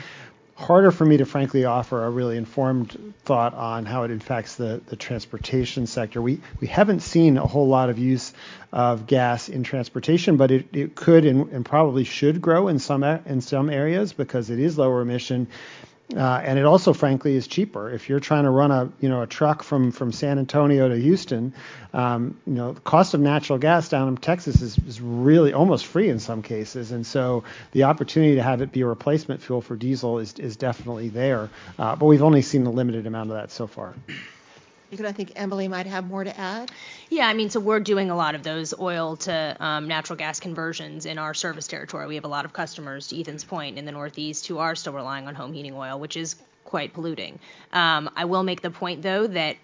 harder 0.59 0.91
for 0.91 1.07
me 1.07 1.17
to 1.19 1.25
frankly 1.25 1.65
offer 1.65 2.05
a 2.05 2.11
really 2.11 2.37
informed 2.37 3.15
thought 3.23 3.55
on 3.55 3.87
how 3.87 4.03
it 4.03 4.11
impacts 4.11 4.57
the, 4.57 4.83
the 4.87 4.97
transportation 4.97 5.87
sector. 5.87 6.21
We 6.21 6.41
we 6.61 6.67
haven't 6.67 7.01
seen 7.01 7.39
a 7.39 7.47
whole 7.47 7.69
lot 7.69 7.91
of 7.91 7.99
use 7.99 8.33
of 8.73 9.07
gas 9.07 9.49
in 9.49 9.63
transportation, 9.63 10.37
but 10.37 10.51
it, 10.51 10.67
it 10.73 10.97
could 10.97 11.25
and, 11.25 11.53
and 11.53 11.65
probably 11.65 12.03
should 12.03 12.43
grow 12.43 12.67
in 12.67 12.81
some 12.81 13.05
in 13.05 13.41
some 13.41 13.71
areas 13.71 14.13
because 14.13 14.51
it 14.51 14.59
is 14.59 14.77
lower 14.77 15.01
emission 15.01 15.47
uh, 16.17 16.41
and 16.43 16.59
it 16.59 16.65
also, 16.65 16.95
frankly, 16.95 17.37
is 17.37 17.47
cheaper. 17.47 17.91
If 17.91 18.09
you're 18.09 18.21
trying 18.21 18.45
to 18.45 18.51
run 18.51 18.71
a 18.71 18.91
you 19.01 19.11
know 19.11 19.21
a 19.23 19.27
truck 19.27 19.63
from 19.63 19.93
from 19.93 20.11
San 20.11 20.39
Antonio 20.39 20.89
to 20.89 20.97
Houston, 20.97 21.53
um, 21.93 22.39
you 22.47 22.55
know 22.55 22.73
the 22.73 22.81
cost 22.81 23.13
of 23.13 23.21
natural 23.21 23.59
gas 23.59 23.91
down 23.91 24.09
in 24.09 24.17
Texas 24.17 24.63
is, 24.63 24.79
is 24.79 25.03
really 25.03 25.53
almost 25.53 25.85
free 25.85 26.09
in 26.09 26.19
some 26.19 26.41
cases, 26.41 26.93
and 26.93 27.07
so 27.07 27.45
the 27.73 27.85
opportunity 27.85 28.37
to 28.37 28.43
have 28.43 28.63
it 28.63 28.73
be 28.73 28.81
a 28.81 28.87
replacement 28.87 29.43
fuel 29.43 29.61
for 29.61 29.77
diesel 29.77 30.19
is 30.19 30.33
is 30.39 30.57
definitely 30.57 31.11
there. 31.11 31.51
Uh, 31.79 31.95
but 31.95 32.07
we've 32.07 32.23
only 32.23 32.41
seen 32.41 32.65
a 32.65 32.71
limited 32.71 33.07
amount 33.07 33.31
of 33.31 33.37
that 33.37 33.51
so 33.51 33.67
far. 33.67 33.95
Because 34.91 35.07
I 35.07 35.13
think 35.13 35.33
Emily 35.37 35.69
might 35.69 35.87
have 35.87 36.07
more 36.07 36.25
to 36.25 36.41
add. 36.41 36.71
Yeah, 37.11 37.29
I 37.29 37.35
mean, 37.35 37.51
so 37.51 37.61
we're 37.61 37.81
doing 37.81 38.11
a 38.11 38.17
lot 38.17 38.35
of 38.35 38.43
those 38.43 38.73
oil 38.79 39.17
to 39.17 39.57
um, 39.61 39.87
natural 39.87 40.17
gas 40.17 40.41
conversions 40.41 41.05
in 41.05 41.19
our 41.19 41.35
service 41.35 41.67
territory. 41.67 42.07
We 42.07 42.15
have 42.15 42.25
a 42.25 42.29
lot 42.29 42.45
of 42.45 42.53
customers, 42.53 43.09
to 43.09 43.21
Ethan's 43.21 43.45
point, 43.45 43.79
in 43.79 43.85
the 43.85 43.93
Northeast 43.93 44.47
who 44.47 44.59
are 44.59 44.75
still 44.75 44.95
relying 44.95 45.27
on 45.29 45.35
home 45.35 45.53
heating 45.53 45.75
oil, 45.75 45.99
which 45.99 46.17
is 46.17 46.37
quite 46.65 46.95
polluting. 46.95 47.39
Um, 47.73 48.11
I 48.17 48.25
will 48.25 48.43
make 48.43 48.63
the 48.63 48.71
point, 48.71 49.03
though, 49.03 49.27
that 49.27 49.57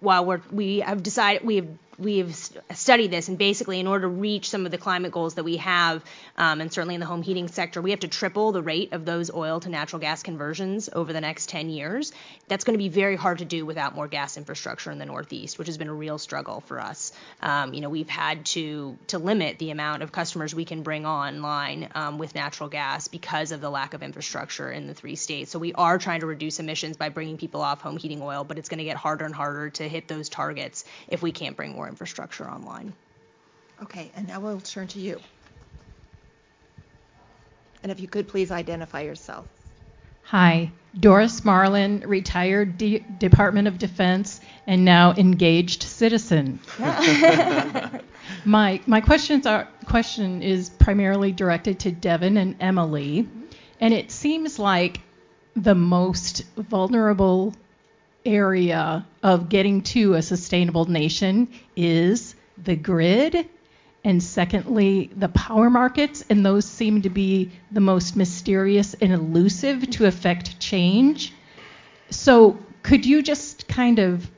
while 0.00 0.24
we're, 0.24 0.40
we 0.50 0.80
have 0.80 1.02
decided, 1.02 1.44
we 1.44 1.56
have 1.56 1.68
we've 2.00 2.34
studied 2.74 3.10
this, 3.10 3.28
and 3.28 3.36
basically, 3.36 3.78
in 3.78 3.86
order 3.86 4.02
to 4.02 4.08
reach 4.08 4.48
some 4.48 4.64
of 4.64 4.72
the 4.72 4.78
climate 4.78 5.12
goals 5.12 5.34
that 5.34 5.44
we 5.44 5.58
have, 5.58 6.02
um, 6.36 6.60
and 6.60 6.72
certainly 6.72 6.94
in 6.94 7.00
the 7.00 7.06
home 7.06 7.22
heating 7.22 7.48
sector, 7.48 7.82
we 7.82 7.90
have 7.90 8.00
to 8.00 8.08
triple 8.08 8.52
the 8.52 8.62
rate 8.62 8.92
of 8.92 9.04
those 9.04 9.30
oil 9.30 9.60
to 9.60 9.68
natural 9.68 10.00
gas 10.00 10.22
conversions 10.22 10.88
over 10.92 11.12
the 11.12 11.20
next 11.20 11.50
10 11.50 11.68
years. 11.68 12.12
That's 12.48 12.64
going 12.64 12.74
to 12.74 12.82
be 12.82 12.88
very 12.88 13.16
hard 13.16 13.38
to 13.38 13.44
do 13.44 13.66
without 13.66 13.94
more 13.94 14.08
gas 14.08 14.36
infrastructure 14.36 14.90
in 14.90 14.98
the 14.98 15.06
Northeast, 15.06 15.58
which 15.58 15.68
has 15.68 15.76
been 15.76 15.88
a 15.88 15.94
real 15.94 16.18
struggle 16.18 16.60
for 16.62 16.80
us. 16.80 17.12
Um, 17.42 17.74
you 17.74 17.80
know, 17.80 17.90
we've 17.90 18.08
had 18.08 18.46
to 18.46 18.96
to 19.08 19.18
limit 19.18 19.58
the 19.58 19.70
amount 19.70 20.02
of 20.02 20.12
customers 20.12 20.54
we 20.54 20.64
can 20.64 20.82
bring 20.82 21.04
online 21.06 21.88
um, 21.94 22.18
with 22.18 22.34
natural 22.34 22.68
gas 22.68 23.08
because 23.08 23.52
of 23.52 23.60
the 23.60 23.70
lack 23.70 23.94
of 23.94 24.02
infrastructure 24.02 24.70
in 24.70 24.86
the 24.86 24.94
three 24.94 25.16
states. 25.16 25.50
So 25.50 25.58
we 25.58 25.74
are 25.74 25.98
trying 25.98 26.20
to 26.20 26.26
reduce 26.26 26.60
emissions 26.60 26.96
by 26.96 27.10
bringing 27.10 27.36
people 27.36 27.60
off 27.60 27.82
home 27.82 27.98
heating 27.98 28.22
oil, 28.22 28.44
but 28.44 28.58
it's 28.58 28.68
going 28.68 28.78
to 28.78 28.84
get 28.84 28.96
harder 28.96 29.24
and 29.24 29.34
harder 29.34 29.70
to 29.70 29.88
hit 29.88 30.08
those 30.08 30.28
targets 30.28 30.84
if 31.08 31.22
we 31.22 31.32
can't 31.32 31.56
bring 31.56 31.72
more 31.72 31.89
infrastructure 31.90 32.48
online. 32.48 32.94
Okay, 33.82 34.10
and 34.16 34.26
now 34.26 34.40
we'll 34.40 34.60
turn 34.60 34.86
to 34.88 34.98
you. 34.98 35.20
And 37.82 37.92
if 37.92 38.00
you 38.00 38.08
could 38.08 38.28
please 38.28 38.50
identify 38.50 39.02
yourself. 39.02 39.46
Hi, 40.22 40.70
Doris 40.98 41.44
Marlin, 41.44 42.04
retired 42.06 42.78
D- 42.78 43.04
Department 43.18 43.68
of 43.68 43.78
Defense 43.78 44.40
and 44.66 44.84
now 44.84 45.12
engaged 45.12 45.82
citizen. 45.82 46.60
my 48.44 48.80
my 48.86 49.00
questions 49.00 49.46
are 49.46 49.66
question 49.86 50.42
is 50.42 50.68
primarily 50.68 51.32
directed 51.32 51.80
to 51.80 51.90
Devin 51.90 52.36
and 52.36 52.54
Emily, 52.60 53.28
and 53.80 53.92
it 53.92 54.12
seems 54.12 54.58
like 54.58 55.00
the 55.56 55.74
most 55.74 56.44
vulnerable 56.56 57.54
area 58.24 59.06
of 59.22 59.48
getting 59.48 59.82
to 59.82 60.14
a 60.14 60.22
sustainable 60.22 60.84
nation 60.84 61.48
is 61.76 62.34
the 62.58 62.76
grid 62.76 63.48
and 64.04 64.22
secondly 64.22 65.10
the 65.16 65.28
power 65.28 65.70
markets 65.70 66.24
and 66.30 66.44
those 66.44 66.64
seem 66.64 67.02
to 67.02 67.10
be 67.10 67.50
the 67.70 67.80
most 67.80 68.16
mysterious 68.16 68.94
and 68.94 69.12
elusive 69.12 69.88
to 69.90 70.06
affect 70.06 70.58
change. 70.60 71.32
So 72.10 72.58
could 72.82 73.04
you 73.04 73.22
just 73.22 73.68
kind 73.68 73.98
of 73.98 74.30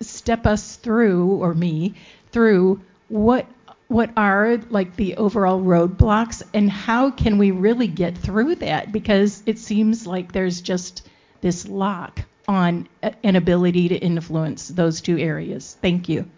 step 0.00 0.46
us 0.46 0.76
through 0.76 1.26
or 1.26 1.54
me 1.54 1.94
through 2.30 2.80
what 3.08 3.46
what 3.88 4.10
are 4.18 4.58
like 4.68 4.94
the 4.96 5.16
overall 5.16 5.60
roadblocks 5.62 6.42
and 6.52 6.70
how 6.70 7.10
can 7.10 7.38
we 7.38 7.50
really 7.52 7.86
get 7.86 8.18
through 8.18 8.54
that? 8.56 8.92
Because 8.92 9.42
it 9.46 9.58
seems 9.58 10.06
like 10.06 10.30
there's 10.30 10.60
just 10.60 11.08
this 11.40 11.66
lock 11.66 12.24
on 12.48 12.88
an 13.22 13.36
ability 13.36 13.88
to 13.90 13.96
influence 13.96 14.68
those 14.68 15.02
two 15.02 15.18
areas? 15.18 15.76
Thank 15.80 16.08
you. 16.08 16.22
Do 16.22 16.28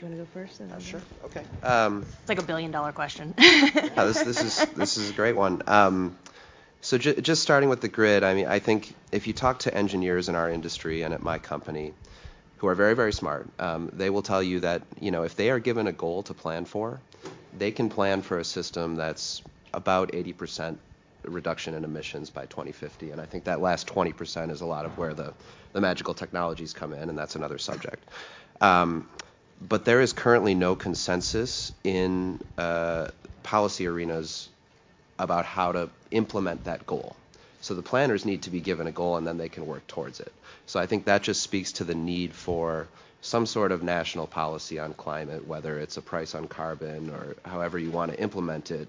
you 0.00 0.06
want 0.06 0.18
to 0.18 0.24
go 0.24 0.30
first? 0.32 0.60
Uh, 0.60 0.78
sure. 0.78 1.02
Okay. 1.24 1.44
Um, 1.62 2.06
it's 2.20 2.28
like 2.28 2.38
a 2.38 2.44
billion 2.44 2.70
dollar 2.70 2.92
question. 2.92 3.34
yeah, 3.38 4.04
this, 4.04 4.22
this 4.22 4.42
is 4.42 4.66
this 4.74 4.96
is 4.96 5.10
a 5.10 5.12
great 5.12 5.36
one. 5.36 5.62
Um, 5.66 6.16
so 6.80 6.98
ju- 6.98 7.14
just 7.14 7.42
starting 7.42 7.68
with 7.68 7.80
the 7.80 7.88
grid, 7.88 8.22
I 8.22 8.34
mean, 8.34 8.46
I 8.46 8.58
think 8.58 8.94
if 9.10 9.26
you 9.26 9.32
talk 9.32 9.60
to 9.60 9.74
engineers 9.74 10.28
in 10.28 10.34
our 10.34 10.50
industry 10.50 11.02
and 11.02 11.14
at 11.14 11.22
my 11.22 11.38
company, 11.38 11.92
who 12.58 12.66
are 12.68 12.74
very 12.74 12.94
very 12.94 13.12
smart, 13.12 13.48
um, 13.58 13.90
they 13.92 14.10
will 14.10 14.22
tell 14.22 14.42
you 14.42 14.60
that 14.60 14.82
you 15.00 15.10
know 15.10 15.22
if 15.22 15.36
they 15.36 15.50
are 15.50 15.58
given 15.58 15.86
a 15.86 15.92
goal 15.92 16.22
to 16.24 16.34
plan 16.34 16.64
for, 16.64 17.00
they 17.56 17.70
can 17.70 17.88
plan 17.88 18.22
for 18.22 18.38
a 18.38 18.44
system 18.44 18.96
that's 18.96 19.42
about 19.72 20.12
80% 20.12 20.78
reduction 21.26 21.74
in 21.74 21.84
emissions 21.84 22.30
by 22.30 22.46
2050. 22.46 23.10
And 23.10 23.20
I 23.20 23.26
think 23.26 23.44
that 23.44 23.60
last 23.60 23.86
20% 23.86 24.50
is 24.50 24.60
a 24.60 24.66
lot 24.66 24.86
of 24.86 24.96
where 24.98 25.14
the, 25.14 25.32
the 25.72 25.80
magical 25.80 26.14
technologies 26.14 26.72
come 26.72 26.92
in, 26.92 27.08
and 27.08 27.18
that's 27.18 27.36
another 27.36 27.58
subject. 27.58 28.08
Um, 28.60 29.08
but 29.60 29.84
there 29.84 30.00
is 30.00 30.12
currently 30.12 30.54
no 30.54 30.74
consensus 30.74 31.72
in 31.84 32.40
uh, 32.58 33.08
policy 33.42 33.86
arenas 33.86 34.48
about 35.18 35.44
how 35.44 35.72
to 35.72 35.90
implement 36.10 36.64
that 36.64 36.86
goal. 36.86 37.16
So 37.60 37.74
the 37.74 37.82
planners 37.82 38.24
need 38.24 38.42
to 38.42 38.50
be 38.50 38.60
given 38.60 38.86
a 38.86 38.92
goal 38.92 39.16
and 39.16 39.26
then 39.26 39.38
they 39.38 39.48
can 39.48 39.66
work 39.66 39.86
towards 39.86 40.20
it. 40.20 40.32
So 40.66 40.80
I 40.80 40.86
think 40.86 41.06
that 41.06 41.22
just 41.22 41.42
speaks 41.42 41.72
to 41.72 41.84
the 41.84 41.94
need 41.94 42.34
for 42.34 42.88
some 43.22 43.46
sort 43.46 43.72
of 43.72 43.82
national 43.82 44.26
policy 44.26 44.78
on 44.78 44.92
climate, 44.92 45.46
whether 45.48 45.78
it's 45.78 45.96
a 45.96 46.02
price 46.02 46.34
on 46.34 46.46
carbon 46.46 47.08
or 47.08 47.36
however 47.48 47.78
you 47.78 47.90
want 47.90 48.12
to 48.12 48.20
implement 48.20 48.70
it, 48.70 48.86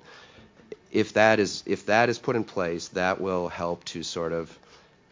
if 0.92 1.14
that 1.14 1.40
is 1.40 1.64
if 1.66 1.88
that 1.88 2.10
is 2.10 2.20
put 2.20 2.36
in 2.36 2.44
place, 2.44 2.88
that 2.90 3.20
will 3.20 3.50
help 3.50 3.84
to 3.86 4.04
sort 4.04 4.32
of 4.32 4.58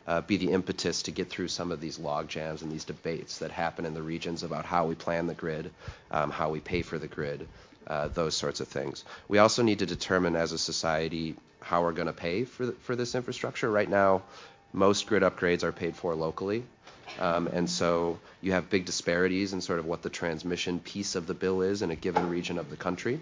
uh, 0.08 0.22
be 0.22 0.38
the 0.38 0.52
impetus 0.52 1.04
to 1.04 1.12
get 1.12 1.30
through 1.30 1.48
some 1.48 1.72
of 1.72 1.80
these 1.80 2.00
log 2.00 2.28
jams 2.28 2.62
and 2.62 2.72
these 2.72 2.84
debates 2.86 3.40
that 3.40 3.52
happen 3.52 3.86
in 3.86 3.94
the 3.94 4.02
regions 4.02 4.44
about 4.44 4.66
how 4.66 4.86
we 4.86 4.96
plan 4.96 5.28
the 5.28 5.34
grid, 5.34 5.72
um, 6.12 6.30
how 6.30 6.50
we 6.50 6.60
pay 6.60 6.82
for 6.82 6.98
the 6.98 7.08
grid, 7.08 7.48
uh, 7.88 8.08
those 8.10 8.36
sorts 8.36 8.60
of 8.60 8.68
things. 8.68 9.04
We 9.28 9.38
also 9.38 9.64
need 9.64 9.80
to 9.80 9.86
determine 9.86 10.36
as 10.36 10.52
a 10.52 10.58
society 10.58 11.36
how 11.62 11.82
we're 11.84 11.94
going 11.94 12.08
to 12.08 12.14
pay 12.14 12.44
for 12.44 12.72
for 12.84 12.96
this 12.96 13.16
infrastructure. 13.16 13.70
Right 13.70 13.90
now, 13.90 14.24
most 14.74 15.08
grid 15.08 15.24
upgrades 15.24 15.64
are 15.64 15.72
paid 15.72 15.96
for 15.96 16.16
locally. 16.16 16.64
Um, 17.20 17.48
and 17.48 17.70
so 17.70 18.20
you 18.42 18.54
have 18.54 18.70
big 18.70 18.86
disparities 18.86 19.54
in 19.54 19.62
sort 19.62 19.80
of 19.80 19.86
what 19.86 20.02
the 20.02 20.10
transmission 20.10 20.80
piece 20.80 21.16
of 21.16 21.28
the 21.28 21.34
bill 21.34 21.62
is 21.62 21.82
in 21.82 21.92
a 21.92 21.96
given 21.96 22.30
region 22.30 22.58
of 22.58 22.70
the 22.70 22.78
country. 22.78 23.20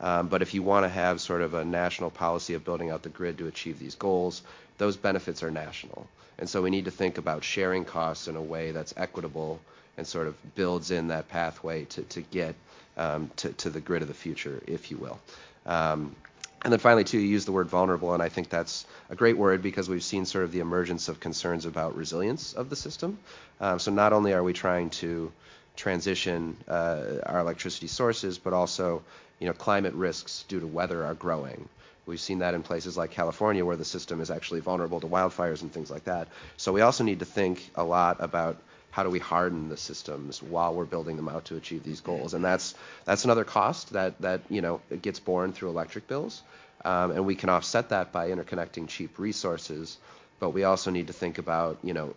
Um, 0.00 0.28
but 0.28 0.42
if 0.42 0.54
you 0.54 0.62
want 0.62 0.84
to 0.84 0.88
have 0.88 1.20
sort 1.20 1.42
of 1.42 1.54
a 1.54 1.64
national 1.64 2.10
policy 2.10 2.54
of 2.54 2.64
building 2.64 2.90
out 2.90 3.02
the 3.02 3.08
grid 3.08 3.38
to 3.38 3.46
achieve 3.46 3.78
these 3.78 3.94
goals, 3.94 4.42
those 4.78 4.96
benefits 4.96 5.42
are 5.42 5.50
national. 5.50 6.06
And 6.38 6.48
so 6.48 6.62
we 6.62 6.70
need 6.70 6.84
to 6.84 6.90
think 6.90 7.18
about 7.18 7.42
sharing 7.42 7.84
costs 7.84 8.28
in 8.28 8.36
a 8.36 8.42
way 8.42 8.70
that's 8.70 8.94
equitable 8.96 9.60
and 9.96 10.06
sort 10.06 10.28
of 10.28 10.36
builds 10.54 10.92
in 10.92 11.08
that 11.08 11.28
pathway 11.28 11.84
to, 11.86 12.20
get 12.30 12.54
um, 12.96 13.30
to, 13.36 13.70
the 13.70 13.80
grid 13.80 14.02
of 14.02 14.08
the 14.08 14.14
future, 14.14 14.62
if 14.66 14.92
you 14.92 14.96
will. 14.96 15.18
Um, 15.66 16.14
and 16.62 16.72
then 16.72 16.78
finally, 16.78 17.04
too, 17.04 17.18
you 17.18 17.26
use 17.26 17.44
the 17.44 17.52
word 17.52 17.68
vulnerable, 17.68 18.14
and 18.14 18.22
I 18.22 18.28
think 18.28 18.48
that's 18.48 18.86
a 19.10 19.16
great 19.16 19.36
word 19.36 19.62
because 19.62 19.88
we've 19.88 20.02
seen 20.02 20.24
sort 20.24 20.44
of 20.44 20.52
the 20.52 20.60
emergence 20.60 21.08
of 21.08 21.20
concerns 21.20 21.66
about 21.66 21.96
resilience 21.96 22.52
of 22.52 22.70
the 22.70 22.76
system. 22.76 23.18
So 23.78 23.92
not 23.92 24.12
only 24.12 24.32
are 24.32 24.42
we 24.42 24.52
trying 24.52 24.90
to 24.90 25.32
transition 25.78 26.56
uh, 26.66 27.22
our 27.24 27.38
electricity 27.38 27.86
sources, 27.86 28.36
but 28.36 28.52
also 28.52 29.02
you 29.38 29.46
know, 29.46 29.52
climate 29.52 29.94
risks 29.94 30.44
due 30.48 30.60
to 30.60 30.66
weather 30.66 31.04
are 31.04 31.14
growing. 31.14 31.68
We've 32.06 32.20
seen 32.20 32.40
that 32.40 32.54
in 32.54 32.62
places 32.62 32.96
like 32.96 33.12
California 33.12 33.64
where 33.64 33.76
the 33.76 33.84
system 33.84 34.20
is 34.20 34.30
actually 34.30 34.60
vulnerable 34.60 35.00
to 35.00 35.06
wildfires 35.06 35.62
and 35.62 35.72
things 35.72 35.90
like 35.90 36.04
that. 36.04 36.28
So 36.56 36.72
we 36.72 36.80
also 36.80 37.04
need 37.04 37.20
to 37.20 37.24
think 37.24 37.70
a 37.74 37.84
lot 37.84 38.16
about 38.20 38.56
how 38.90 39.04
do 39.04 39.10
we 39.10 39.18
harden 39.18 39.68
the 39.68 39.76
systems 39.76 40.42
while 40.42 40.74
we're 40.74 40.84
building 40.84 41.16
them 41.16 41.28
out 41.28 41.44
to 41.46 41.56
achieve 41.56 41.84
these 41.84 42.00
goals. 42.00 42.34
And 42.34 42.44
that's 42.44 42.74
that's 43.04 43.24
another 43.24 43.44
cost 43.44 43.92
that 43.92 44.20
that 44.22 44.40
you 44.48 44.60
know 44.60 44.80
gets 45.02 45.20
borne 45.20 45.52
through 45.52 45.68
electric 45.68 46.08
bills, 46.08 46.42
um, 46.84 47.12
and 47.12 47.26
we 47.26 47.36
can 47.36 47.50
offset 47.50 47.90
that 47.90 48.10
by 48.10 48.30
interconnecting 48.30 48.88
cheap 48.88 49.18
resources. 49.18 49.98
But 50.40 50.50
we 50.50 50.64
also 50.64 50.90
need 50.90 51.08
to 51.08 51.12
think 51.12 51.38
about 51.38 51.78
you 51.84 51.92
know 51.92 52.14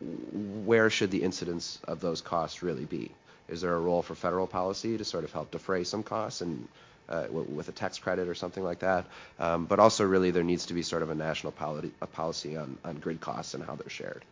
where 0.00 0.90
should 0.90 1.10
the 1.10 1.22
incidence 1.22 1.78
of 1.84 2.00
those 2.00 2.20
costs 2.20 2.62
really 2.62 2.84
be? 2.84 3.10
Is 3.48 3.60
there 3.60 3.74
a 3.74 3.80
role 3.80 4.02
for 4.02 4.14
federal 4.14 4.46
policy 4.46 4.98
to 4.98 5.04
sort 5.04 5.24
of 5.24 5.32
help 5.32 5.50
defray 5.50 5.84
some 5.84 6.02
costs 6.02 6.40
and 6.40 6.68
uh, 7.08 7.26
with 7.30 7.68
a 7.68 7.72
tax 7.72 7.98
credit 7.98 8.28
or 8.28 8.34
something 8.34 8.62
like 8.62 8.80
that? 8.80 9.06
Um, 9.38 9.66
but 9.66 9.78
also, 9.78 10.04
really, 10.04 10.32
there 10.32 10.42
needs 10.42 10.66
to 10.66 10.74
be 10.74 10.82
sort 10.82 11.02
of 11.02 11.10
a 11.10 11.14
national 11.14 11.52
poli- 11.52 11.92
a 12.00 12.06
policy 12.06 12.56
on, 12.56 12.76
on 12.84 12.96
grid 12.96 13.20
costs 13.20 13.54
and 13.54 13.64
how 13.64 13.76
they're 13.76 13.88
shared. 13.88 14.24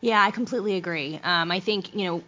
Yeah, 0.00 0.20
I 0.20 0.32
completely 0.32 0.74
agree. 0.76 1.20
Um, 1.22 1.52
I 1.52 1.60
think 1.60 1.94
you 1.94 2.06
know 2.06 2.22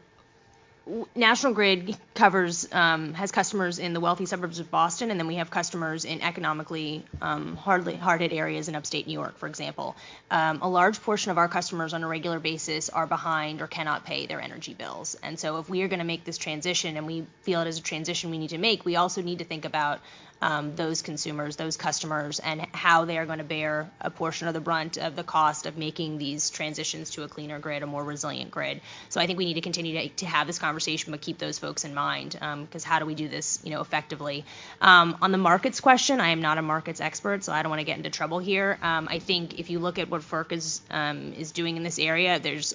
National 1.14 1.54
Grid 1.54 1.96
covers 2.14 2.68
um, 2.70 3.14
has 3.14 3.32
customers 3.32 3.78
in 3.78 3.94
the 3.94 4.00
wealthy 4.00 4.26
suburbs 4.26 4.58
of 4.58 4.70
Boston, 4.70 5.10
and 5.10 5.18
then 5.18 5.26
we 5.26 5.36
have 5.36 5.50
customers 5.50 6.04
in 6.04 6.20
economically 6.20 7.04
um, 7.22 7.56
hardly 7.56 7.94
hard-hit 7.94 8.34
areas 8.34 8.68
in 8.68 8.74
upstate 8.74 9.06
New 9.06 9.14
York, 9.14 9.38
for 9.38 9.46
example. 9.46 9.96
Um, 10.30 10.60
a 10.60 10.68
large 10.68 11.00
portion 11.00 11.30
of 11.30 11.38
our 11.38 11.48
customers 11.48 11.94
on 11.94 12.02
a 12.02 12.06
regular 12.06 12.38
basis 12.38 12.90
are 12.90 13.06
behind 13.06 13.62
or 13.62 13.66
cannot 13.66 14.04
pay 14.04 14.26
their 14.26 14.42
energy 14.42 14.74
bills, 14.74 15.16
and 15.22 15.38
so 15.38 15.58
if 15.58 15.70
we 15.70 15.80
are 15.82 15.88
going 15.88 16.00
to 16.00 16.04
make 16.04 16.24
this 16.24 16.36
transition, 16.36 16.98
and 16.98 17.06
we 17.06 17.26
feel 17.42 17.62
it 17.62 17.68
is 17.68 17.78
a 17.78 17.82
transition 17.82 18.30
we 18.30 18.38
need 18.38 18.50
to 18.50 18.58
make, 18.58 18.84
we 18.84 18.96
also 18.96 19.22
need 19.22 19.38
to 19.38 19.44
think 19.44 19.64
about 19.64 20.00
um, 20.40 20.76
those 20.76 21.02
consumers, 21.02 21.56
those 21.56 21.76
customers, 21.76 22.38
and 22.38 22.66
how 22.72 23.04
they 23.04 23.18
are 23.18 23.26
going 23.26 23.38
to 23.38 23.44
bear 23.44 23.90
a 24.00 24.10
portion 24.10 24.48
of 24.48 24.54
the 24.54 24.60
brunt 24.60 24.98
of 24.98 25.16
the 25.16 25.22
cost 25.22 25.66
of 25.66 25.78
making 25.78 26.18
these 26.18 26.50
transitions 26.50 27.10
to 27.10 27.22
a 27.22 27.28
cleaner 27.28 27.58
grid, 27.58 27.82
a 27.82 27.86
more 27.86 28.04
resilient 28.04 28.50
grid. 28.50 28.80
So 29.08 29.20
I 29.20 29.26
think 29.26 29.38
we 29.38 29.44
need 29.44 29.54
to 29.54 29.60
continue 29.60 29.94
to, 30.00 30.08
to 30.16 30.26
have 30.26 30.46
this 30.46 30.58
conversation, 30.58 31.10
but 31.10 31.20
keep 31.20 31.38
those 31.38 31.58
folks 31.58 31.84
in 31.84 31.94
mind, 31.94 32.32
because 32.32 32.84
um, 32.84 32.90
how 32.90 32.98
do 32.98 33.06
we 33.06 33.14
do 33.14 33.28
this, 33.28 33.60
you 33.64 33.70
know, 33.70 33.80
effectively? 33.80 34.44
Um, 34.80 35.16
on 35.22 35.32
the 35.32 35.38
markets 35.38 35.80
question, 35.80 36.20
I 36.20 36.28
am 36.28 36.40
not 36.40 36.58
a 36.58 36.62
markets 36.62 37.00
expert, 37.00 37.44
so 37.44 37.52
I 37.52 37.62
don't 37.62 37.70
want 37.70 37.80
to 37.80 37.86
get 37.86 37.96
into 37.96 38.10
trouble 38.10 38.38
here. 38.38 38.78
Um, 38.82 39.08
I 39.10 39.18
think 39.18 39.58
if 39.58 39.70
you 39.70 39.78
look 39.78 39.98
at 39.98 40.10
what 40.10 40.22
FERC 40.22 40.52
is 40.52 40.80
um, 40.90 41.32
is 41.34 41.52
doing 41.52 41.76
in 41.76 41.82
this 41.82 41.98
area, 41.98 42.38
there's 42.38 42.74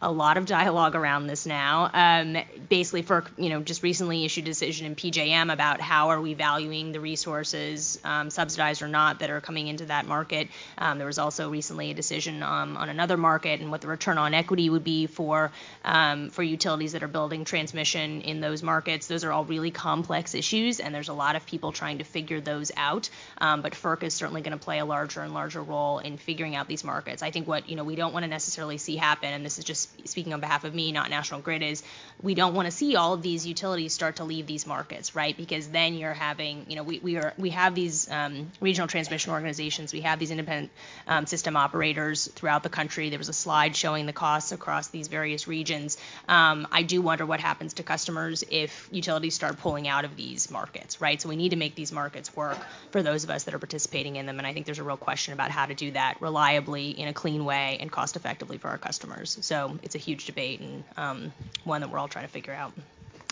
a 0.00 0.10
lot 0.10 0.36
of 0.36 0.46
dialogue 0.46 0.94
around 0.94 1.26
this 1.26 1.44
now. 1.44 1.90
Um, 1.92 2.36
basically, 2.68 3.02
FERC, 3.02 3.26
you 3.36 3.48
know, 3.48 3.60
just 3.60 3.82
recently 3.82 4.24
issued 4.24 4.44
a 4.44 4.46
decision 4.46 4.86
in 4.86 4.94
PJM 4.94 5.52
about 5.52 5.80
how 5.80 6.10
are 6.10 6.20
we 6.20 6.34
valuing 6.34 6.92
the 6.92 7.00
resources, 7.00 7.98
um, 8.04 8.30
subsidized 8.30 8.82
or 8.82 8.88
not, 8.88 9.18
that 9.20 9.30
are 9.30 9.40
coming 9.40 9.66
into 9.66 9.86
that 9.86 10.06
market. 10.06 10.48
Um, 10.76 10.98
there 10.98 11.06
was 11.06 11.18
also 11.18 11.50
recently 11.50 11.90
a 11.90 11.94
decision 11.94 12.42
um, 12.42 12.76
on 12.76 12.88
another 12.88 13.16
market 13.16 13.60
and 13.60 13.70
what 13.70 13.80
the 13.80 13.88
return 13.88 14.18
on 14.18 14.34
equity 14.34 14.70
would 14.70 14.84
be 14.84 15.06
for 15.06 15.50
um, 15.84 16.30
for 16.30 16.42
utilities 16.42 16.92
that 16.92 17.02
are 17.02 17.08
building 17.08 17.44
transmission 17.44 18.20
in 18.20 18.40
those 18.40 18.62
markets. 18.62 19.08
Those 19.08 19.24
are 19.24 19.32
all 19.32 19.44
really 19.44 19.72
complex 19.72 20.34
issues, 20.34 20.78
and 20.78 20.94
there's 20.94 21.08
a 21.08 21.12
lot 21.14 21.34
of 21.34 21.44
people 21.46 21.72
trying 21.72 21.98
to 21.98 22.04
figure 22.04 22.40
those 22.40 22.70
out. 22.76 23.10
Um, 23.38 23.62
but 23.62 23.72
FERC 23.72 24.04
is 24.04 24.14
certainly 24.14 24.42
going 24.42 24.56
to 24.56 24.64
play 24.64 24.78
a 24.78 24.84
larger 24.84 25.22
and 25.22 25.34
larger 25.34 25.62
role 25.62 25.98
in 25.98 26.18
figuring 26.18 26.54
out 26.54 26.68
these 26.68 26.84
markets. 26.84 27.22
I 27.22 27.32
think 27.32 27.48
what 27.48 27.68
you 27.68 27.74
know 27.74 27.84
we 27.84 27.96
don't 27.96 28.12
want 28.12 28.22
to 28.22 28.28
necessarily 28.28 28.78
see 28.78 28.94
happen, 28.94 29.32
and 29.32 29.44
this 29.44 29.58
is 29.58 29.64
just 29.64 29.87
speaking 30.04 30.32
on 30.32 30.40
behalf 30.40 30.64
of 30.64 30.74
me, 30.74 30.92
not 30.92 31.10
National 31.10 31.40
Grid, 31.40 31.62
is 31.62 31.82
we 32.22 32.34
don't 32.34 32.54
want 32.54 32.66
to 32.66 32.72
see 32.72 32.96
all 32.96 33.12
of 33.12 33.22
these 33.22 33.46
utilities 33.46 33.92
start 33.92 34.16
to 34.16 34.24
leave 34.24 34.46
these 34.46 34.66
markets, 34.66 35.14
right? 35.14 35.36
Because 35.36 35.68
then 35.68 35.94
you're 35.94 36.14
having, 36.14 36.66
you 36.68 36.76
know, 36.76 36.82
we, 36.82 36.98
we 36.98 37.16
are 37.16 37.32
we 37.38 37.50
have 37.50 37.74
these 37.74 38.10
um, 38.10 38.50
regional 38.60 38.88
transmission 38.88 39.32
organizations, 39.32 39.92
we 39.92 40.00
have 40.00 40.18
these 40.18 40.30
independent 40.30 40.70
um, 41.06 41.26
system 41.26 41.56
operators 41.56 42.28
throughout 42.28 42.62
the 42.62 42.68
country. 42.68 43.10
There 43.10 43.18
was 43.18 43.28
a 43.28 43.34
slide 43.34 43.76
showing 43.76 44.06
the 44.06 44.12
costs 44.12 44.52
across 44.52 44.88
these 44.88 45.08
various 45.08 45.46
regions. 45.46 45.98
Um, 46.28 46.66
I 46.72 46.82
do 46.82 47.02
wonder 47.02 47.26
what 47.26 47.40
happens 47.40 47.74
to 47.74 47.82
customers 47.82 48.44
if 48.50 48.88
utilities 48.90 49.34
start 49.34 49.58
pulling 49.58 49.88
out 49.88 50.04
of 50.04 50.16
these 50.16 50.50
markets, 50.50 51.00
right? 51.00 51.20
So 51.20 51.28
we 51.28 51.36
need 51.36 51.50
to 51.50 51.56
make 51.56 51.74
these 51.74 51.92
markets 51.92 52.34
work 52.34 52.58
for 52.90 53.02
those 53.02 53.24
of 53.24 53.30
us 53.30 53.44
that 53.44 53.54
are 53.54 53.58
participating 53.58 54.16
in 54.16 54.26
them, 54.26 54.38
and 54.38 54.46
I 54.46 54.52
think 54.52 54.66
there's 54.66 54.78
a 54.78 54.84
real 54.84 54.96
question 54.96 55.34
about 55.34 55.50
how 55.50 55.66
to 55.66 55.74
do 55.74 55.92
that 55.92 56.20
reliably 56.20 56.90
in 56.90 57.08
a 57.08 57.12
clean 57.12 57.44
way 57.44 57.78
and 57.80 57.90
cost 57.90 58.16
effectively 58.16 58.58
for 58.58 58.68
our 58.68 58.78
customers. 58.78 59.38
So 59.42 59.77
it's 59.82 59.94
a 59.94 59.98
huge 59.98 60.26
debate 60.26 60.60
and 60.60 60.84
um, 60.96 61.32
one 61.64 61.80
that 61.80 61.90
we're 61.90 61.98
all 61.98 62.08
trying 62.08 62.24
to 62.24 62.30
figure 62.30 62.52
out. 62.52 62.72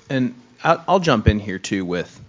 And 0.09 0.35
I'll, 0.63 1.01
jump 1.01 1.29
in 1.29 1.41
here 1.41 1.59
too 1.59 1.85
with 1.85 2.21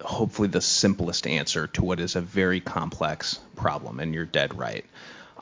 hopefully 0.00 0.48
the 0.48 0.60
simplest 0.60 1.26
answer 1.26 1.68
to 1.68 1.84
what 1.84 2.00
is 2.00 2.16
a 2.16 2.20
very 2.20 2.60
complex 2.60 3.38
problem, 3.56 4.00
and 4.00 4.12
you're 4.14 4.24
dead 4.24 4.58
right. 4.58 4.84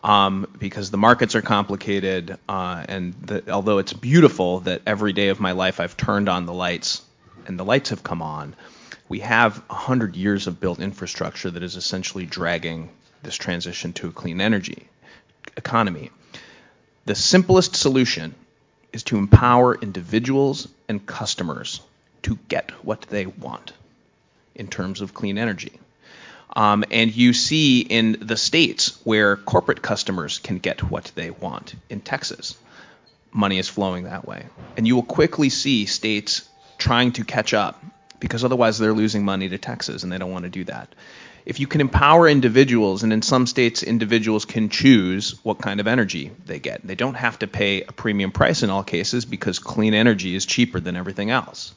Um, 0.02 0.46
because 0.58 0.90
the 0.90 0.98
markets 0.98 1.34
are 1.34 1.42
complicated, 1.42 2.38
uh, 2.48 2.84
and 2.88 3.14
the, 3.14 3.50
although 3.50 3.78
it's 3.78 3.92
beautiful 3.92 4.60
that 4.60 4.82
every 4.86 5.12
day 5.12 5.28
of 5.28 5.40
my 5.40 5.52
life 5.52 5.78
I've 5.80 5.96
turned 5.96 6.28
on 6.28 6.46
the 6.46 6.54
lights 6.54 7.02
and 7.46 7.58
the 7.58 7.64
lights 7.64 7.90
have 7.90 8.02
come 8.02 8.22
on, 8.22 8.54
we 9.08 9.20
have 9.20 9.58
100 9.68 10.16
years 10.16 10.46
of 10.46 10.60
built 10.60 10.80
infrastructure 10.80 11.50
that 11.50 11.62
is 11.62 11.76
essentially 11.76 12.24
dragging 12.24 12.90
this 13.22 13.34
transition 13.34 13.92
to 13.94 14.08
a 14.08 14.12
clean 14.12 14.40
energy 14.40 14.88
economy. 15.56 16.10
The 17.06 17.14
simplest 17.14 17.76
solution 17.76 18.34
is 18.92 19.02
to 19.04 19.16
empower 19.16 19.74
individuals 19.74 20.68
and 20.88 21.04
customers 21.04 21.80
to 22.22 22.38
get 22.48 22.70
what 22.84 23.02
they 23.02 23.26
want 23.26 23.72
in 24.54 24.68
terms 24.68 25.00
of 25.00 25.14
clean 25.14 25.38
energy. 25.38 25.72
Um, 26.54 26.84
and 26.90 27.14
you 27.14 27.32
see 27.32 27.80
in 27.80 28.18
the 28.20 28.36
states 28.36 28.98
where 29.04 29.36
corporate 29.36 29.82
customers 29.82 30.38
can 30.38 30.58
get 30.58 30.90
what 30.90 31.12
they 31.14 31.30
want. 31.30 31.74
In 31.88 32.00
Texas, 32.00 32.58
money 33.32 33.58
is 33.58 33.68
flowing 33.68 34.04
that 34.04 34.26
way. 34.26 34.46
And 34.76 34.86
you 34.86 34.96
will 34.96 35.04
quickly 35.04 35.48
see 35.48 35.86
states 35.86 36.48
trying 36.76 37.12
to 37.12 37.24
catch 37.24 37.54
up 37.54 37.82
because 38.18 38.44
otherwise 38.44 38.78
they're 38.78 38.92
losing 38.92 39.24
money 39.24 39.48
to 39.48 39.58
Texas 39.58 40.02
and 40.02 40.12
they 40.12 40.18
don't 40.18 40.32
want 40.32 40.44
to 40.44 40.50
do 40.50 40.64
that 40.64 40.92
if 41.44 41.60
you 41.60 41.66
can 41.66 41.80
empower 41.80 42.28
individuals, 42.28 43.02
and 43.02 43.12
in 43.12 43.22
some 43.22 43.46
states, 43.46 43.82
individuals 43.82 44.44
can 44.44 44.68
choose 44.68 45.42
what 45.42 45.58
kind 45.58 45.80
of 45.80 45.86
energy 45.86 46.30
they 46.46 46.58
get. 46.58 46.86
They 46.86 46.94
don't 46.94 47.14
have 47.14 47.38
to 47.40 47.46
pay 47.46 47.82
a 47.82 47.92
premium 47.92 48.30
price 48.30 48.62
in 48.62 48.70
all 48.70 48.82
cases 48.82 49.24
because 49.24 49.58
clean 49.58 49.94
energy 49.94 50.34
is 50.34 50.46
cheaper 50.46 50.80
than 50.80 50.96
everything 50.96 51.30
else. 51.30 51.74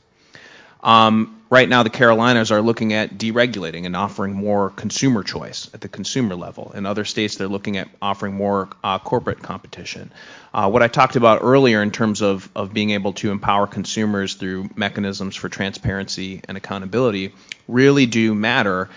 Um, 0.84 1.42
right 1.50 1.68
now, 1.68 1.84
the 1.84 1.90
Carolinas 1.90 2.52
are 2.52 2.62
looking 2.62 2.92
at 2.92 3.18
deregulating 3.18 3.86
and 3.86 3.96
offering 3.96 4.34
more 4.34 4.70
consumer 4.72 5.24
choice 5.24 5.70
at 5.74 5.80
the 5.80 5.88
consumer 5.88 6.36
level. 6.36 6.74
In 6.76 6.86
other 6.86 7.06
states, 7.06 7.38
they're 7.38 7.48
looking 7.48 7.78
at 7.78 7.88
offering 8.02 8.34
more 8.34 8.68
uh, 8.84 9.00
corporate 9.00 9.42
competition. 9.42 10.12
Uh, 10.54 10.70
what 10.70 10.84
I 10.84 10.90
talked 10.90 11.16
about 11.16 11.40
earlier 11.42 11.82
in 11.82 11.92
terms 11.92 12.22
of, 12.22 12.50
of 12.54 12.74
being 12.74 12.92
able 12.92 13.14
to 13.14 13.32
empower 13.32 13.66
consumers 13.66 14.34
through 14.34 14.70
mechanisms 14.76 15.38
for 15.38 15.48
transparency 15.48 16.42
and 16.50 16.58
accountability 16.58 17.34
really 17.70 18.06
do 18.06 18.36
matter 18.36 18.90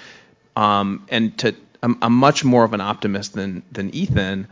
um, 0.57 1.07
and 1.09 1.37
to 1.39 1.55
I'm, 1.83 1.99
I'm, 2.03 2.15
much 2.15 2.45
more 2.45 2.65
of 2.65 2.73
an 2.73 2.81
optimist 2.81 3.35
than 3.35 3.63
than 3.71 3.95
Ethan. 3.95 4.49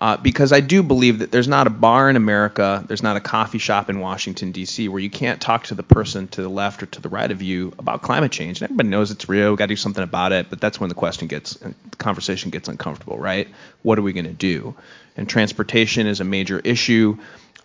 Uh, 0.00 0.16
because 0.16 0.50
I 0.50 0.60
do 0.60 0.82
believe 0.82 1.18
that 1.18 1.30
there's 1.30 1.46
not 1.46 1.66
a 1.66 1.70
bar 1.70 2.08
in 2.08 2.16
America, 2.16 2.82
there's 2.88 3.02
not 3.02 3.18
a 3.18 3.20
coffee 3.20 3.58
shop 3.58 3.90
in 3.90 4.00
Washington 4.00 4.50
D.C. 4.50 4.88
where 4.88 4.98
you 4.98 5.10
can't 5.10 5.42
talk 5.42 5.64
to 5.64 5.74
the 5.74 5.82
person 5.82 6.26
to 6.28 6.40
the 6.40 6.48
left 6.48 6.82
or 6.82 6.86
to 6.86 7.02
the 7.02 7.10
right 7.10 7.30
of 7.30 7.42
you 7.42 7.74
about 7.78 8.00
climate 8.00 8.32
change. 8.32 8.62
And 8.62 8.70
everybody 8.70 8.88
knows 8.88 9.10
it's 9.10 9.28
real. 9.28 9.56
Got 9.56 9.66
to 9.66 9.72
do 9.72 9.76
something 9.76 10.02
about 10.02 10.32
it. 10.32 10.48
But 10.48 10.58
that's 10.58 10.80
when 10.80 10.88
the 10.88 10.94
question 10.94 11.28
gets, 11.28 11.52
the 11.56 11.74
conversation 11.98 12.50
gets 12.50 12.66
uncomfortable, 12.66 13.18
right? 13.18 13.46
What 13.82 13.98
are 13.98 14.02
we 14.02 14.14
going 14.14 14.24
to 14.24 14.32
do? 14.32 14.74
And 15.18 15.28
transportation 15.28 16.06
is 16.06 16.20
a 16.20 16.24
major 16.24 16.60
issue. 16.60 17.18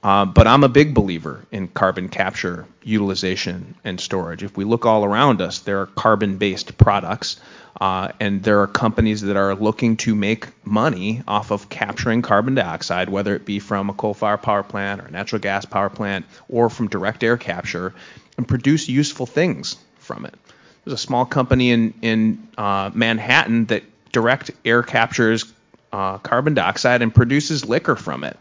Uh, 0.04 0.26
but 0.26 0.46
I'm 0.46 0.66
a 0.66 0.70
big 0.70 0.94
believer 0.94 1.46
in 1.52 1.70
carbon 1.70 2.10
capture, 2.10 2.66
utilization, 2.84 3.76
and 3.86 4.00
storage. 4.00 4.44
If 4.44 4.58
we 4.58 4.66
look 4.66 4.86
all 4.86 5.06
around 5.06 5.42
us, 5.42 5.60
there 5.60 5.80
are 5.82 5.86
carbon-based 5.86 6.78
products 6.78 7.40
uh, 7.82 8.10
and 8.20 8.44
there 8.44 8.62
are 8.62 8.68
companies 8.68 9.22
that 9.22 9.36
are 9.36 9.54
looking 9.56 9.98
to 9.98 10.16
make 10.16 10.48
money 10.66 11.22
off 11.28 11.52
of 11.52 11.70
capturing 11.70 12.22
carbon 12.22 12.56
dioxide, 12.56 13.10
whether 13.10 13.36
it 13.36 13.46
be 13.46 13.60
from 13.60 13.90
a 13.90 13.94
coal-fired 13.94 14.42
power 14.42 14.64
plant 14.64 15.02
or 15.02 15.06
a 15.06 15.12
natural 15.12 15.42
gas 15.42 15.66
power 15.66 15.90
plant 15.90 16.26
or 16.48 16.70
from 16.70 16.88
direct 16.88 17.24
air 17.24 17.38
capture, 17.38 17.94
and 18.38 18.48
produce 18.48 18.88
useful 18.88 19.26
things 19.26 19.78
from 20.00 20.26
it. 20.26 20.36
There's 20.84 20.94
a 20.94 20.98
small 20.98 21.26
company 21.26 21.72
in 21.72 21.94
in 22.02 22.48
uh, 22.58 22.92
Manhattan 22.94 23.66
that 23.66 23.84
direct 24.12 24.52
air 24.64 24.84
captures 24.84 25.52
uh, 25.92 26.18
carbon 26.20 26.54
dioxide 26.54 27.02
and 27.02 27.14
produces 27.14 27.66
liquor 27.66 27.96
from 27.96 28.24
it. 28.24 28.38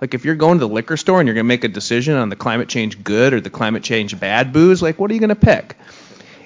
Like 0.00 0.14
if 0.14 0.24
you're 0.24 0.34
going 0.34 0.58
to 0.58 0.66
the 0.66 0.72
liquor 0.72 0.96
store 0.96 1.20
and 1.20 1.26
you're 1.26 1.34
going 1.34 1.44
to 1.44 1.48
make 1.48 1.64
a 1.64 1.68
decision 1.68 2.14
on 2.14 2.28
the 2.28 2.36
climate 2.36 2.68
change 2.68 3.02
good 3.02 3.32
or 3.32 3.40
the 3.40 3.50
climate 3.50 3.84
change 3.84 4.18
bad 4.18 4.52
booze, 4.52 4.82
like 4.82 4.98
what 4.98 5.10
are 5.10 5.14
you 5.14 5.20
going 5.20 5.30
to 5.30 5.36
pick? 5.36 5.76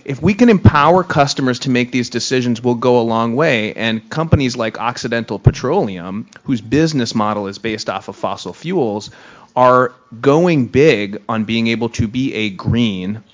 If 0.07 0.23
we 0.23 0.35
can 0.35 0.49
empower 0.49 1.03
customers 1.03 1.59
to 1.61 1.71
make 1.71 1.91
these 1.91 2.11
decisions, 2.11 2.63
we'll 2.63 2.77
go 2.77 3.01
a 3.01 3.03
long 3.03 3.35
way. 3.35 3.73
And 3.73 4.09
companies 4.09 4.57
like 4.57 4.79
Occidental 4.79 5.41
Petroleum, 5.41 6.31
whose 6.45 6.61
business 6.61 7.13
model 7.13 7.49
is 7.49 7.59
based 7.59 7.91
off 7.91 8.07
of 8.07 8.15
fossil 8.15 8.53
fuels, 8.53 9.11
are 9.57 9.93
going 10.21 10.69
big 10.69 11.21
on 11.29 11.45
being 11.45 11.67
able 11.67 11.89
to 11.89 12.07
be 12.07 12.33
a 12.35 12.51
green 12.51 13.25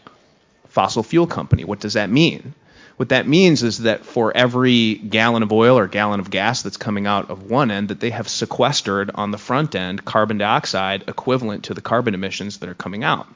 fossil 0.69 1.03
fuel 1.03 1.27
company. 1.27 1.65
What 1.65 1.81
does 1.81 1.93
that 1.93 2.09
mean? 2.09 2.55
What 2.97 3.11
that 3.11 3.29
means 3.29 3.63
is 3.63 3.81
that 3.81 4.07
for 4.07 4.35
every 4.35 4.95
gallon 4.95 5.43
of 5.43 5.53
oil 5.53 5.77
or 5.77 5.89
gallon 5.89 6.21
of 6.21 6.31
gas 6.31 6.63
that's 6.63 6.79
coming 6.79 7.07
out 7.07 7.29
of 7.29 7.51
one 7.51 7.71
end, 7.71 7.89
that 7.89 8.01
they 8.01 8.11
have 8.11 8.29
sequestered 8.29 9.11
on 9.15 9.31
the 9.31 9.37
front 9.37 9.75
end 9.75 10.07
carbon 10.07 10.39
dioxide 10.39 11.05
equivalent 11.07 11.65
to 11.65 11.75
the 11.75 11.83
carbon 11.83 12.15
emissions 12.15 12.61
that 12.61 12.71
are 12.71 12.75
coming 12.75 13.05
out. 13.05 13.27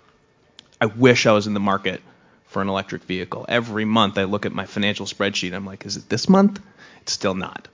I 0.81 0.87
wish 0.87 1.27
I 1.27 1.33
was 1.33 1.47
in 1.47 1.53
the 1.53 1.61
market 1.61 2.01
for 2.57 2.63
an 2.63 2.71
electric 2.71 3.03
vehicle. 3.03 3.45
Every 3.47 3.85
month 3.85 4.17
I 4.17 4.25
look 4.25 4.47
at 4.47 4.53
my 4.53 4.65
financial 4.65 5.05
spreadsheet. 5.05 5.53
I'm 5.53 5.67
like, 5.67 5.85
is 5.85 5.99
it 5.99 6.09
this 6.09 6.27
month? 6.27 6.59
It's 7.03 7.13
still 7.13 7.35
not. 7.35 7.69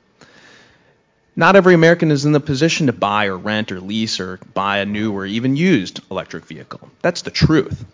Not 1.37 1.55
every 1.55 1.75
American 1.75 2.11
is 2.11 2.25
in 2.25 2.33
the 2.33 2.41
position 2.41 2.89
to 2.89 2.93
buy 2.93 3.27
or 3.27 3.39
rent 3.39 3.71
or 3.71 3.81
lease 3.81 4.19
or 4.19 4.41
buy 4.55 4.79
a 4.79 4.85
new 4.85 5.13
or 5.13 5.25
even 5.25 5.55
used 5.55 6.01
electric 6.11 6.47
vehicle. 6.47 6.91
That's 7.01 7.23
the 7.23 7.31
truth. 7.31 7.85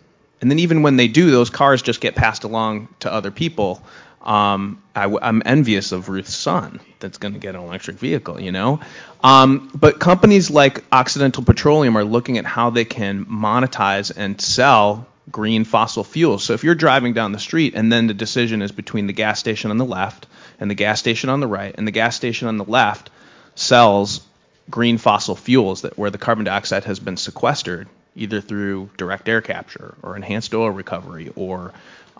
And 0.41 0.49
then 0.49 0.57
even 0.57 0.81
when 0.81 0.95
they 0.95 1.07
do, 1.07 1.29
those 1.29 1.51
cars 1.51 1.83
just 1.83 2.01
get 2.01 2.15
passed 2.15 2.43
along 2.43 2.87
to 3.01 3.13
other 3.13 3.29
people 3.29 3.83
Um, 4.21 4.81
I, 4.95 5.05
am 5.05 5.41
envious 5.45 5.91
of 5.91 6.09
Ruth's 6.09 6.35
son 6.35 6.79
that's 6.99 7.19
going 7.19 7.33
to 7.35 7.39
get 7.39 7.55
an 7.55 7.61
electric 7.61 7.97
vehicle, 7.97 8.41
you 8.41 8.51
know. 8.51 8.79
Um, 9.23 9.69
but 9.73 9.99
companies 9.99 10.49
like 10.49 10.83
Occidental 10.91 11.43
Petroleum 11.43 11.97
are 11.97 12.03
looking 12.03 12.37
at 12.37 12.45
how 12.45 12.69
they 12.71 12.85
can 12.85 13.25
monetize 13.25 14.11
and 14.15 14.41
sell 14.41 15.07
green 15.31 15.63
fossil 15.63 16.03
fuels. 16.03 16.43
So 16.43 16.53
if 16.53 16.63
you're 16.63 16.75
driving 16.75 17.13
down 17.13 17.31
the 17.31 17.39
street 17.39 17.73
and 17.75 17.91
then 17.91 18.07
the 18.07 18.13
decision 18.13 18.61
is 18.61 18.71
between 18.71 19.07
the 19.07 19.13
gas 19.13 19.39
station 19.39 19.71
on 19.71 19.77
the 19.77 19.85
left 19.85 20.27
and 20.59 20.69
the 20.69 20.75
gas 20.75 20.99
station 20.99 21.29
on 21.29 21.39
the 21.39 21.47
right, 21.47 21.73
and 21.77 21.87
the 21.87 21.91
gas 21.91 22.15
station 22.15 22.47
on 22.47 22.57
the 22.57 22.65
left 22.65 23.09
sells 23.55 24.21
green 24.69 24.97
fossil 24.97 25.35
fuels 25.35 25.81
that 25.81 25.97
where 25.97 26.09
the 26.09 26.17
carbon 26.17 26.45
dioxide 26.45 26.83
has 26.83 26.99
been 26.99 27.17
sequestered 27.17 27.87
either 28.15 28.41
through 28.41 28.89
direct 28.97 29.27
air 29.29 29.41
capture 29.41 29.95
or 30.03 30.15
enhanced 30.15 30.53
oil 30.53 30.69
recovery 30.69 31.31
or 31.35 31.73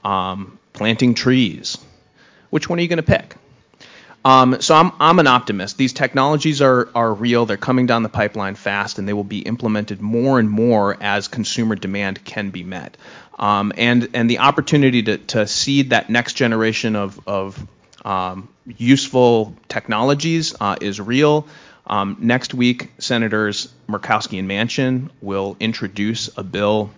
um, 0.03 0.57
planting 0.73 1.13
trees. 1.13 1.77
Which 2.49 2.69
one 2.69 2.79
are 2.79 2.81
you 2.81 2.87
going 2.87 2.97
to 2.97 3.03
pick? 3.03 3.35
Um, 4.25 4.61
so 4.61 4.75
I'm, 4.75 4.91
I'm 4.99 5.19
an 5.19 5.27
optimist. 5.27 5.77
These 5.77 5.93
technologies 5.93 6.61
are, 6.61 6.89
are 6.93 7.13
real. 7.13 7.45
They're 7.45 7.57
coming 7.57 7.85
down 7.85 8.03
the 8.03 8.09
pipeline 8.09 8.55
fast, 8.55 8.99
and 8.99 9.07
they 9.07 9.13
will 9.13 9.23
be 9.23 9.39
implemented 9.39 10.01
more 10.01 10.39
and 10.39 10.49
more 10.49 10.97
as 11.01 11.27
consumer 11.27 11.75
demand 11.75 12.23
can 12.25 12.49
be 12.49 12.63
met. 12.63 12.97
Um, 13.37 13.71
and 13.77 14.09
and 14.13 14.29
the 14.29 14.39
opportunity 14.39 15.03
to, 15.03 15.17
to 15.17 15.47
seed 15.47 15.91
that 15.91 16.09
next 16.09 16.33
generation 16.33 16.97
of, 16.97 17.19
of 17.25 17.67
um, 18.03 18.49
useful 18.65 19.55
technologies 19.69 20.53
uh, 20.59 20.75
is 20.81 20.99
real. 20.99 21.47
Um, 21.87 22.17
next 22.19 22.53
week, 22.53 22.91
Senators 22.99 23.73
Murkowski 23.87 24.39
and 24.39 24.49
Manchin 24.49 25.09
will 25.21 25.55
introduce 25.59 26.29
a 26.37 26.43
bill 26.43 26.91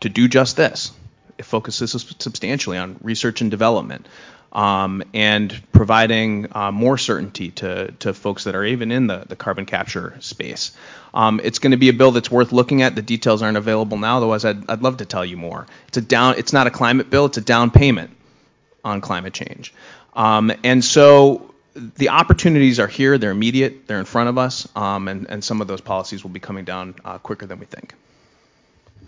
to 0.00 0.08
do 0.08 0.28
just 0.28 0.56
this. 0.56 0.92
It 1.38 1.44
focuses 1.44 1.90
substantially 2.18 2.78
on 2.78 2.98
research 3.02 3.40
and 3.40 3.50
development 3.50 4.06
um, 4.52 5.02
and 5.12 5.62
providing 5.72 6.48
uh, 6.52 6.72
more 6.72 6.96
certainty 6.96 7.50
to, 7.50 7.92
to 7.98 8.14
folks 8.14 8.44
that 8.44 8.54
are 8.54 8.64
even 8.64 8.90
in 8.90 9.06
the, 9.06 9.24
the 9.28 9.36
carbon 9.36 9.66
capture 9.66 10.16
space. 10.20 10.72
Um, 11.12 11.40
it's 11.44 11.58
going 11.58 11.72
to 11.72 11.76
be 11.76 11.90
a 11.90 11.92
bill 11.92 12.10
that's 12.10 12.30
worth 12.30 12.52
looking 12.52 12.82
at. 12.82 12.94
The 12.94 13.02
details 13.02 13.42
aren't 13.42 13.58
available 13.58 13.98
now, 13.98 14.16
otherwise 14.16 14.44
I'd, 14.44 14.68
I'd 14.70 14.82
love 14.82 14.98
to 14.98 15.04
tell 15.04 15.24
you 15.24 15.36
more. 15.36 15.66
It's 15.88 15.98
a 15.98 16.00
down. 16.00 16.36
It's 16.38 16.52
not 16.52 16.66
a 16.66 16.70
climate 16.70 17.10
bill. 17.10 17.26
It's 17.26 17.36
a 17.36 17.42
down 17.42 17.70
payment 17.70 18.10
on 18.82 19.02
climate 19.02 19.34
change. 19.34 19.74
Um, 20.14 20.50
and 20.64 20.82
so 20.82 21.54
the 21.74 22.08
opportunities 22.08 22.80
are 22.80 22.86
here. 22.86 23.18
They're 23.18 23.30
immediate. 23.30 23.86
They're 23.86 23.98
in 23.98 24.06
front 24.06 24.30
of 24.30 24.38
us, 24.38 24.66
um, 24.74 25.08
and, 25.08 25.26
and 25.28 25.44
some 25.44 25.60
of 25.60 25.66
those 25.66 25.82
policies 25.82 26.22
will 26.22 26.30
be 26.30 26.40
coming 26.40 26.64
down 26.64 26.94
uh, 27.04 27.18
quicker 27.18 27.44
than 27.44 27.58
we 27.58 27.66
think. 27.66 27.94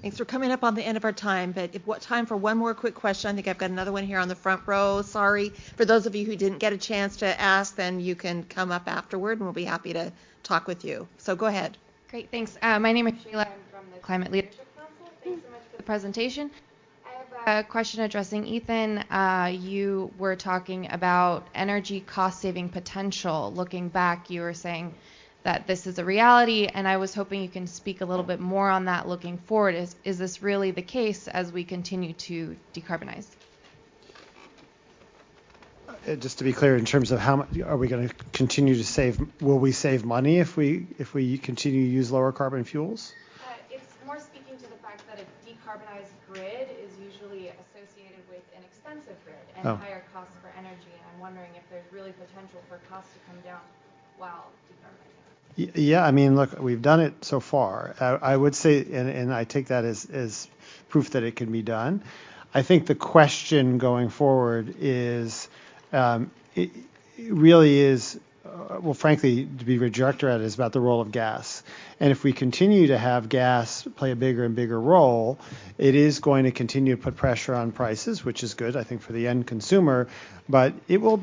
Thanks. 0.03 0.21
We're 0.21 0.27
coming 0.27 0.53
up 0.53 0.63
on 0.63 0.77
the 0.77 0.83
end 0.83 0.97
of 0.97 1.05
our 1.05 1.13
time, 1.13 1.51
but 1.51 1.71
if 1.75 1.85
what 1.85 2.01
time 2.01 2.27
for 2.27 2.37
one 2.37 2.57
more 2.57 2.73
quick 2.73 2.95
question? 2.95 3.31
I 3.31 3.35
think 3.35 3.49
I've 3.49 3.59
got 3.59 3.71
another 3.71 3.91
one 3.91 4.05
here 4.05 4.21
on 4.21 4.29
the 4.29 4.37
front 4.37 4.63
row. 4.67 5.03
Sorry 5.03 5.49
for 5.77 5.85
those 5.85 6.07
of 6.07 6.15
you 6.15 6.25
who 6.25 6.37
didn't 6.37 6.59
get 6.59 6.73
a 6.73 6.79
chance 6.79 7.17
to 7.17 7.41
ask. 7.41 7.75
Then 7.75 7.99
you 7.99 8.15
can 8.15 8.45
come 8.45 8.71
up 8.71 8.85
afterward, 8.87 9.39
and 9.39 9.43
we'll 9.43 9.53
be 9.53 9.65
happy 9.65 9.93
to 9.95 10.13
talk 10.45 10.69
with 10.69 10.85
you. 10.85 11.09
So 11.19 11.35
go 11.35 11.47
ahead. 11.47 11.77
Great. 12.11 12.31
Thanks. 12.31 12.57
Uh, 12.63 12.79
my 12.79 12.93
name 12.93 13.09
is 13.09 13.15
Sheila. 13.25 13.43
I'm 13.43 13.53
from 13.71 13.85
the 13.93 13.99
Climate 13.99 14.31
Leadership 14.31 14.67
Council. 14.77 15.13
Thanks 15.25 15.43
so 15.45 15.51
much 15.51 15.63
for 15.71 15.77
the 15.79 15.83
presentation. 15.83 16.51
I 17.05 17.51
have 17.51 17.65
a 17.65 17.69
question 17.69 18.01
addressing 18.03 18.47
Ethan. 18.47 18.99
Uh, 19.11 19.51
you 19.53 20.13
were 20.17 20.37
talking 20.37 20.93
about 20.93 21.49
energy 21.57 22.01
cost 22.01 22.41
saving 22.41 22.69
potential. 22.69 23.53
Looking 23.53 23.89
back, 23.89 24.31
you 24.31 24.43
were 24.43 24.55
saying 24.55 24.95
that 25.45 25.67
this 25.67 25.87
is 25.87 25.99
a 25.99 26.05
reality, 26.05 26.67
and 26.67 26.87
I 26.87 26.97
was 26.97 27.15
hoping 27.15 27.43
you 27.43 27.49
can 27.49 27.67
speak 27.67 28.01
a 28.01 28.05
little 28.05 28.25
bit 28.25 28.41
more 28.41 28.69
on 28.69 28.87
that 28.87 29.09
looking 29.09 29.39
forward. 29.39 29.75
Is, 29.75 29.95
is 30.05 30.19
this 30.19 30.43
really 30.43 30.73
the 30.73 30.83
case 30.83 31.29
as 31.29 31.53
we 31.53 31.65
continue 31.65 32.13
to 32.15 32.57
decarbonize? 32.75 33.27
Uh, 35.89 36.17
just 36.17 36.39
to 36.39 36.45
be 36.45 36.53
clear, 36.53 36.77
in 36.77 36.85
terms 36.85 37.11
of 37.11 37.19
how 37.19 37.37
much 37.37 37.49
are 37.65 37.77
we 37.77 37.89
going 37.89 38.09
to 38.09 38.15
continue 38.33 38.75
to 38.75 38.85
save? 38.85 39.21
Will 39.43 39.59
we 39.59 39.73
save 39.73 40.05
money 40.05 40.39
if 40.39 40.57
we 40.57 40.87
if 40.99 41.13
we 41.13 41.39
continue 41.39 41.85
to 41.85 41.91
use 41.91 42.11
lower 42.11 42.33
carbon 42.33 42.65
fuels? 42.65 43.13
Uh, 43.45 43.53
it's 43.71 43.93
more 44.07 44.19
speaking 44.19 44.57
to 44.57 44.69
the 44.71 44.79
fact 44.81 45.03
that 45.09 45.19
a 45.19 45.27
decarbonized 45.45 46.15
grid 46.31 46.69
is 46.81 46.93
usually 47.01 47.49
associated 47.49 48.23
with 48.31 48.45
an 48.57 48.63
expensive 48.65 49.17
grid 49.25 49.43
and 49.57 49.67
oh. 49.67 49.77
higher 49.77 50.05
costs 50.15 50.35
for 50.41 50.53
energy. 50.57 50.93
And 50.93 51.05
I'm 51.13 51.21
wondering 51.21 51.51
if 51.57 51.65
there's 51.69 51.87
really 51.93 52.13
potential 52.13 52.63
for 52.69 52.79
costs 52.89 53.13
to 53.13 53.21
come 53.29 53.41
down 53.45 53.61
while 54.19 54.49
decarbonizing. 54.68 54.68
Yeah, 55.59 56.05
I 56.05 56.13
mean, 56.13 56.37
look, 56.37 56.61
we've 56.61 56.81
done 56.81 57.01
it 57.01 57.25
so 57.25 57.41
far. 57.41 57.97
I, 57.99 58.33
I 58.33 58.37
would 58.37 58.55
say, 58.55 58.79
and, 58.79 59.09
and 59.09 59.35
I 59.35 59.43
take 59.43 59.67
that 59.67 59.85
as, 59.85 60.05
as 60.05 60.47
proof 60.89 61.11
that 61.11 61.25
it 61.25 61.35
can 61.35 61.51
be 61.51 61.63
done. 61.63 62.01
I 62.55 62.63
think 62.63 62.87
the 62.87 62.95
question 62.95 63.79
going 63.79 64.09
forward 64.09 64.77
is, 64.79 65.49
um, 65.93 66.31
it, 66.55 66.71
it 67.17 67.33
really 67.33 67.81
is, 67.81 68.21
uh, 68.47 68.79
well, 68.81 68.95
frankly, 68.95 69.49
to 69.59 69.65
be 69.65 69.79
rejected 69.79 70.29
at 70.31 70.41
is 70.43 70.55
about 70.55 70.73
the 70.73 70.81
role 70.81 71.01
of 71.01 71.11
gas. 71.11 71.65
And 71.99 72.13
if 72.13 72.23
we 72.23 72.33
continue 72.33 72.87
to 72.87 72.99
have 72.99 73.29
gas 73.29 73.83
play 73.97 74.13
a 74.13 74.17
bigger 74.17 74.45
and 74.45 74.55
bigger 74.55 74.81
role, 74.81 75.41
it 75.77 75.97
is 75.97 76.21
going 76.21 76.45
to 76.45 76.53
continue 76.53 76.95
to 76.95 77.03
put 77.03 77.17
pressure 77.17 77.57
on 77.57 77.73
prices, 77.73 78.25
which 78.25 78.45
is 78.45 78.55
good, 78.55 78.77
I 78.77 78.85
think, 78.85 79.03
for 79.03 79.13
the 79.13 79.27
end 79.27 79.49
consumer. 79.49 80.07
But 80.49 80.75
it 80.87 81.01
will 81.01 81.21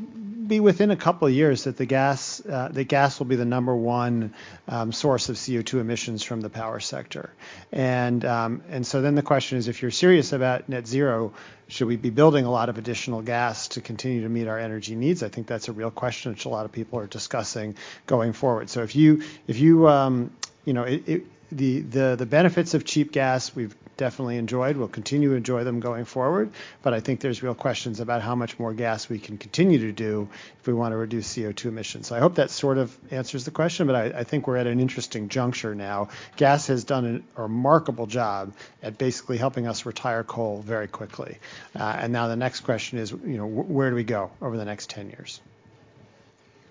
be 0.47 0.59
within 0.59 0.91
a 0.91 0.95
couple 0.95 1.27
of 1.27 1.33
years 1.33 1.63
that 1.65 1.77
the 1.77 1.85
gas 1.85 2.45
uh, 2.45 2.69
gas 2.87 3.19
will 3.19 3.25
be 3.25 3.35
the 3.35 3.45
number 3.45 3.75
one 3.75 4.33
um, 4.67 4.91
source 4.91 5.29
of 5.29 5.35
CO2 5.35 5.79
emissions 5.79 6.23
from 6.23 6.41
the 6.41 6.49
power 6.49 6.79
sector. 6.79 7.31
And 7.71 8.23
um, 8.25 8.63
and 8.69 8.85
so 8.85 9.01
then 9.01 9.15
the 9.15 9.21
question 9.21 9.57
is, 9.57 9.67
if 9.67 9.81
you're 9.81 9.91
serious 9.91 10.33
about 10.33 10.69
net 10.69 10.87
zero, 10.87 11.33
should 11.67 11.87
we 11.87 11.95
be 11.95 12.09
building 12.09 12.45
a 12.45 12.51
lot 12.51 12.69
of 12.69 12.77
additional 12.77 13.21
gas 13.21 13.69
to 13.69 13.81
continue 13.81 14.21
to 14.21 14.29
meet 14.29 14.47
our 14.47 14.59
energy 14.59 14.95
needs? 14.95 15.23
I 15.23 15.29
think 15.29 15.47
that's 15.47 15.67
a 15.67 15.73
real 15.73 15.91
question 15.91 16.31
which 16.31 16.45
a 16.45 16.49
lot 16.49 16.65
of 16.65 16.71
people 16.71 16.99
are 16.99 17.07
discussing 17.07 17.75
going 18.05 18.33
forward. 18.33 18.69
So 18.69 18.83
if 18.83 18.95
you 18.95 19.23
if 19.47 19.59
you 19.59 19.87
um, 19.87 20.31
you 20.63 20.73
know 20.73 20.83
it, 20.83 21.07
it, 21.07 21.25
the 21.51 21.81
the 21.81 22.15
the 22.17 22.25
benefits 22.25 22.73
of 22.73 22.85
cheap 22.85 23.11
gas 23.11 23.55
we've 23.55 23.75
definitely 23.97 24.37
enjoyed. 24.37 24.77
We'll 24.77 24.87
continue 24.87 25.29
to 25.29 25.35
enjoy 25.35 25.63
them 25.63 25.79
going 25.79 26.05
forward, 26.05 26.51
but 26.81 26.93
I 26.93 26.99
think 26.99 27.19
there's 27.19 27.41
real 27.41 27.55
questions 27.55 27.99
about 27.99 28.21
how 28.21 28.35
much 28.35 28.59
more 28.59 28.73
gas 28.73 29.09
we 29.09 29.19
can 29.19 29.37
continue 29.37 29.79
to 29.79 29.91
do 29.91 30.29
if 30.59 30.67
we 30.67 30.73
want 30.73 30.93
to 30.93 30.97
reduce 30.97 31.35
CO2 31.35 31.65
emissions. 31.65 32.07
So 32.07 32.15
I 32.15 32.19
hope 32.19 32.35
that 32.35 32.49
sort 32.49 32.77
of 32.77 32.95
answers 33.11 33.45
the 33.45 33.51
question, 33.51 33.87
but 33.87 33.95
I, 33.95 34.19
I 34.19 34.23
think 34.23 34.47
we're 34.47 34.57
at 34.57 34.67
an 34.67 34.79
interesting 34.79 35.29
juncture 35.29 35.75
now. 35.75 36.09
Gas 36.37 36.67
has 36.67 36.83
done 36.83 37.23
a 37.35 37.41
remarkable 37.41 38.07
job 38.07 38.53
at 38.83 38.97
basically 38.97 39.37
helping 39.37 39.67
us 39.67 39.85
retire 39.85 40.23
coal 40.23 40.61
very 40.61 40.87
quickly, 40.87 41.37
uh, 41.75 41.97
and 41.99 42.11
now 42.11 42.27
the 42.27 42.35
next 42.35 42.61
question 42.61 42.99
is, 42.99 43.11
you 43.11 43.37
know, 43.37 43.45
where 43.45 43.89
do 43.89 43.95
we 43.95 44.03
go 44.03 44.31
over 44.41 44.57
the 44.57 44.65
next 44.65 44.89
10 44.89 45.09
years? 45.09 45.41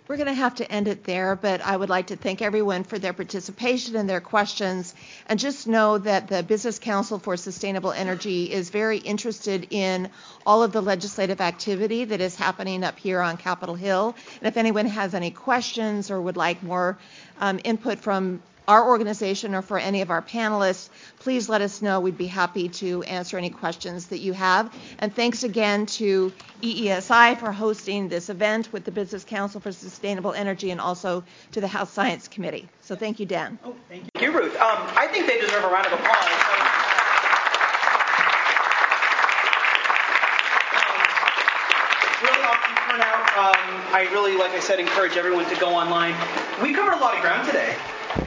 We're 0.06 0.16
going 0.16 0.26
to 0.26 0.34
have 0.34 0.56
to 0.56 0.70
end 0.70 0.86
it 0.86 1.04
there, 1.04 1.34
but 1.34 1.62
I 1.62 1.74
would 1.74 1.88
like 1.88 2.08
to 2.08 2.16
thank 2.16 2.42
everyone 2.42 2.84
for 2.84 2.98
their 2.98 3.14
participation 3.14 3.96
and 3.96 4.06
their 4.06 4.20
questions. 4.20 4.94
And 5.30 5.38
just 5.40 5.66
know 5.66 5.96
that 5.96 6.28
the 6.28 6.42
Business 6.42 6.78
Council 6.78 7.18
for 7.18 7.38
Sustainable 7.38 7.90
Energy 7.90 8.52
is 8.52 8.68
very 8.68 8.98
interested 8.98 9.68
in 9.70 10.10
all 10.44 10.62
of 10.62 10.72
the 10.72 10.82
legislative 10.82 11.40
activity 11.40 12.04
that 12.04 12.20
is 12.20 12.36
happening 12.36 12.84
up 12.84 12.98
here 12.98 13.22
on 13.22 13.38
Capitol 13.38 13.76
Hill. 13.76 14.14
And 14.40 14.46
if 14.46 14.58
anyone 14.58 14.84
has 14.88 15.14
any 15.14 15.30
questions 15.30 16.10
or 16.10 16.20
would 16.20 16.36
like 16.36 16.62
more 16.62 16.98
um, 17.40 17.58
input 17.64 17.98
from 17.98 18.42
our 18.66 18.88
organization 18.88 19.54
or 19.54 19.62
for 19.62 19.78
any 19.78 20.00
of 20.00 20.10
our 20.10 20.22
panelists, 20.22 20.88
please 21.20 21.48
let 21.48 21.60
us 21.60 21.82
know. 21.82 22.00
We'd 22.00 22.18
be 22.18 22.26
happy 22.26 22.68
to 22.70 23.02
answer 23.04 23.36
any 23.36 23.50
questions 23.50 24.06
that 24.08 24.18
you 24.18 24.32
have. 24.32 24.74
And 24.98 25.14
thanks 25.14 25.44
again 25.44 25.86
to 25.86 26.32
EESI 26.62 27.38
for 27.38 27.52
hosting 27.52 28.08
this 28.08 28.30
event 28.30 28.72
with 28.72 28.84
the 28.84 28.90
Business 28.90 29.24
Council 29.24 29.60
for 29.60 29.72
Sustainable 29.72 30.32
Energy 30.32 30.70
and 30.70 30.80
also 30.80 31.24
to 31.52 31.60
the 31.60 31.68
House 31.68 31.90
Science 31.90 32.28
Committee. 32.28 32.68
So 32.82 32.96
thank 32.96 33.20
you, 33.20 33.26
Dan. 33.26 33.58
Oh, 33.64 33.74
thank 33.88 34.04
you, 34.20 34.32
Ruth. 34.32 34.56
Um, 34.56 34.78
I 34.96 35.08
think 35.10 35.26
they 35.26 35.40
deserve 35.40 35.64
a 35.64 35.68
round 35.68 35.86
of 35.86 35.92
applause. 35.92 36.94
turnout. 42.94 43.26
Um, 43.36 43.58
I 43.92 44.08
really, 44.12 44.36
like 44.36 44.52
I 44.52 44.60
said, 44.60 44.78
encourage 44.78 45.16
everyone 45.16 45.48
to 45.48 45.56
go 45.56 45.68
online. 45.74 46.14
We 46.62 46.72
covered 46.72 46.94
a 46.94 47.00
lot 47.00 47.14
of 47.14 47.20
ground 47.22 47.46
today. 47.46 47.74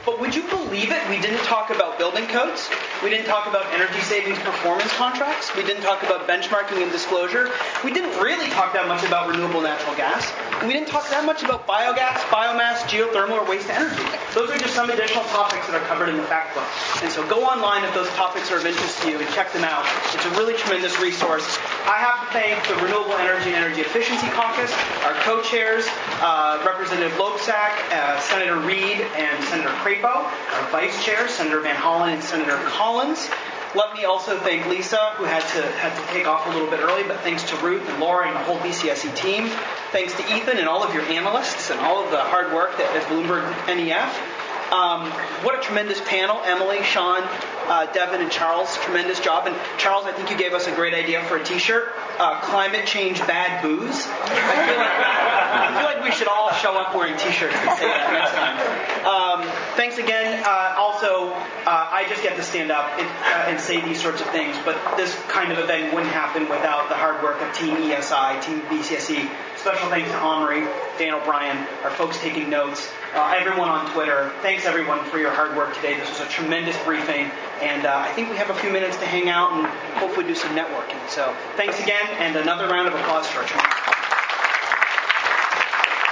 But 0.04 0.20
would 0.20 0.34
you 0.34 0.42
believe 0.48 0.90
it? 0.90 1.08
We 1.08 1.20
didn't 1.20 1.44
talk 1.44 1.70
about 1.70 1.98
building 1.98 2.26
codes. 2.26 2.68
We 3.02 3.10
didn't 3.10 3.26
talk 3.26 3.46
about 3.46 3.66
energy 3.72 4.00
savings 4.00 4.38
performance 4.40 4.92
contracts. 4.94 5.54
We 5.56 5.62
didn't 5.62 5.82
talk 5.82 6.02
about 6.02 6.28
benchmarking 6.28 6.82
and 6.82 6.92
disclosure. 6.92 7.50
We 7.84 7.92
didn't 7.92 8.20
really 8.20 8.48
talk 8.50 8.72
that 8.74 8.88
much 8.88 9.04
about 9.04 9.28
renewable 9.30 9.62
natural 9.62 9.94
gas. 9.96 10.32
We 10.66 10.74
didn't 10.74 10.88
talk 10.88 11.06
that 11.10 11.22
much 11.24 11.46
about 11.46 11.70
biogas, 11.70 12.18
biomass, 12.34 12.82
geothermal, 12.90 13.38
or 13.38 13.46
waste 13.46 13.70
energy. 13.70 14.02
Those 14.34 14.50
are 14.50 14.58
just 14.58 14.74
some 14.74 14.90
additional 14.90 15.22
topics 15.30 15.70
that 15.70 15.78
are 15.78 15.86
covered 15.86 16.10
in 16.10 16.16
the 16.18 16.26
Factbook. 16.26 16.66
And 16.98 17.12
so 17.12 17.22
go 17.30 17.46
online 17.46 17.84
if 17.84 17.94
those 17.94 18.10
topics 18.18 18.50
are 18.50 18.58
of 18.58 18.66
interest 18.66 19.00
to 19.02 19.10
you 19.10 19.18
and 19.22 19.28
check 19.38 19.52
them 19.54 19.62
out. 19.62 19.86
It's 20.10 20.26
a 20.26 20.34
really 20.34 20.58
tremendous 20.58 20.98
resource. 20.98 21.46
I 21.86 22.02
have 22.02 22.26
to 22.26 22.28
thank 22.34 22.58
the 22.66 22.74
Renewable 22.82 23.14
Energy 23.22 23.54
and 23.54 23.62
Energy 23.62 23.86
Efficiency 23.86 24.26
Caucus, 24.34 24.74
our 25.06 25.14
co-chairs, 25.22 25.86
uh, 26.18 26.58
Representative 26.66 27.14
Loebsack, 27.14 27.78
uh, 27.94 28.18
Senator 28.18 28.58
Reed, 28.58 28.98
and 29.14 29.38
Senator 29.46 29.70
Crapo, 29.78 30.26
our 30.26 30.64
vice 30.74 31.04
chair, 31.04 31.28
Senator 31.28 31.60
Van 31.60 31.76
Hollen 31.76 32.12
and 32.12 32.22
Senator 32.22 32.58
Collins. 32.66 33.30
Let 33.78 33.94
me 33.94 34.04
also 34.06 34.36
thank 34.40 34.66
Lisa, 34.66 35.12
who 35.18 35.22
had 35.22 35.42
to 35.54 35.62
had 35.78 35.94
to 35.94 36.12
take 36.12 36.26
off 36.26 36.44
a 36.48 36.50
little 36.50 36.68
bit 36.68 36.80
early, 36.80 37.04
but 37.04 37.20
thanks 37.20 37.44
to 37.44 37.56
Ruth 37.58 37.88
and 37.88 38.00
Laura 38.00 38.26
and 38.26 38.34
the 38.34 38.40
whole 38.40 38.58
BCSE 38.58 39.14
team. 39.14 39.48
Thanks 39.92 40.14
to 40.16 40.22
Ethan 40.34 40.58
and 40.58 40.66
all 40.66 40.82
of 40.82 40.92
your 40.92 41.04
analysts 41.04 41.70
and 41.70 41.78
all 41.78 42.04
of 42.04 42.10
the 42.10 42.18
hard 42.18 42.52
work 42.52 42.76
that 42.78 42.96
at 42.96 43.04
Bloomberg 43.04 43.46
NEF. 43.68 44.37
Um, 44.72 45.10
what 45.44 45.58
a 45.58 45.62
tremendous 45.62 46.00
panel. 46.02 46.40
Emily, 46.44 46.82
Sean, 46.82 47.22
uh, 47.68 47.86
Devin, 47.92 48.20
and 48.20 48.30
Charles. 48.30 48.76
Tremendous 48.78 49.18
job. 49.20 49.46
And 49.46 49.56
Charles, 49.78 50.04
I 50.04 50.12
think 50.12 50.30
you 50.30 50.36
gave 50.36 50.52
us 50.52 50.66
a 50.66 50.74
great 50.74 50.92
idea 50.92 51.24
for 51.24 51.36
a 51.36 51.44
t 51.44 51.58
shirt 51.58 51.94
uh, 52.18 52.40
Climate 52.40 52.86
Change 52.86 53.18
Bad 53.26 53.62
Booze. 53.62 54.06
I 54.06 54.66
feel, 54.66 54.76
like, 54.76 54.90
I 54.90 55.80
feel 55.80 55.84
like 55.84 56.04
we 56.04 56.10
should 56.10 56.28
all 56.28 56.52
show 56.52 56.76
up 56.76 56.94
wearing 56.94 57.16
t 57.16 57.30
shirts 57.30 57.54
and 57.54 57.78
say 57.78 57.86
that 57.86 58.12
next 58.12 58.32
time. 58.34 58.58
Um, 59.06 59.48
thanks 59.76 59.96
again. 59.98 60.42
Uh, 60.44 60.74
also, 60.76 61.32
uh, 61.32 61.88
I 61.90 62.04
just 62.08 62.22
get 62.22 62.36
to 62.36 62.42
stand 62.42 62.70
up 62.70 62.90
and, 62.98 63.08
uh, 63.08 63.50
and 63.50 63.60
say 63.60 63.80
these 63.80 64.02
sorts 64.02 64.20
of 64.20 64.26
things, 64.28 64.56
but 64.64 64.76
this 64.96 65.14
kind 65.28 65.52
of 65.52 65.58
event 65.58 65.94
wouldn't 65.94 66.12
happen 66.12 66.42
without 66.48 66.88
the 66.88 66.94
hard 66.94 67.22
work 67.22 67.40
of 67.40 67.54
Team 67.54 67.76
EESI, 67.76 68.42
Team 68.42 68.60
BCSE. 68.62 69.30
Special 69.56 69.88
thanks 69.88 70.10
to 70.10 70.18
Omri, 70.18 70.60
Dan 70.98 71.14
O'Brien, 71.14 71.56
our 71.84 71.90
folks 71.90 72.18
taking 72.18 72.50
notes 72.50 72.90
uh, 73.14 73.34
everyone 73.36 73.68
on 73.68 73.90
Twitter. 73.92 74.30
Thanks 74.42 74.66
everyone 74.66 75.04
for 75.06 75.18
your 75.18 75.30
hard 75.30 75.56
work 75.56 75.74
today. 75.74 75.98
This 75.98 76.08
was 76.10 76.20
a 76.20 76.28
tremendous 76.28 76.76
briefing, 76.84 77.30
and 77.60 77.86
uh, 77.86 77.96
I 77.96 78.12
think 78.12 78.30
we 78.30 78.36
have 78.36 78.50
a 78.50 78.54
few 78.54 78.70
minutes 78.70 78.96
to 78.98 79.06
hang 79.06 79.28
out 79.28 79.52
and 79.52 79.66
hopefully 79.98 80.26
do 80.26 80.34
some 80.34 80.54
networking. 80.54 80.98
So 81.08 81.34
thanks 81.56 81.80
again, 81.80 82.06
and 82.18 82.36
another 82.36 82.68
round 82.68 82.88
of 82.88 82.94
applause 82.94 83.26
for 83.26 83.42
training. 83.44 83.97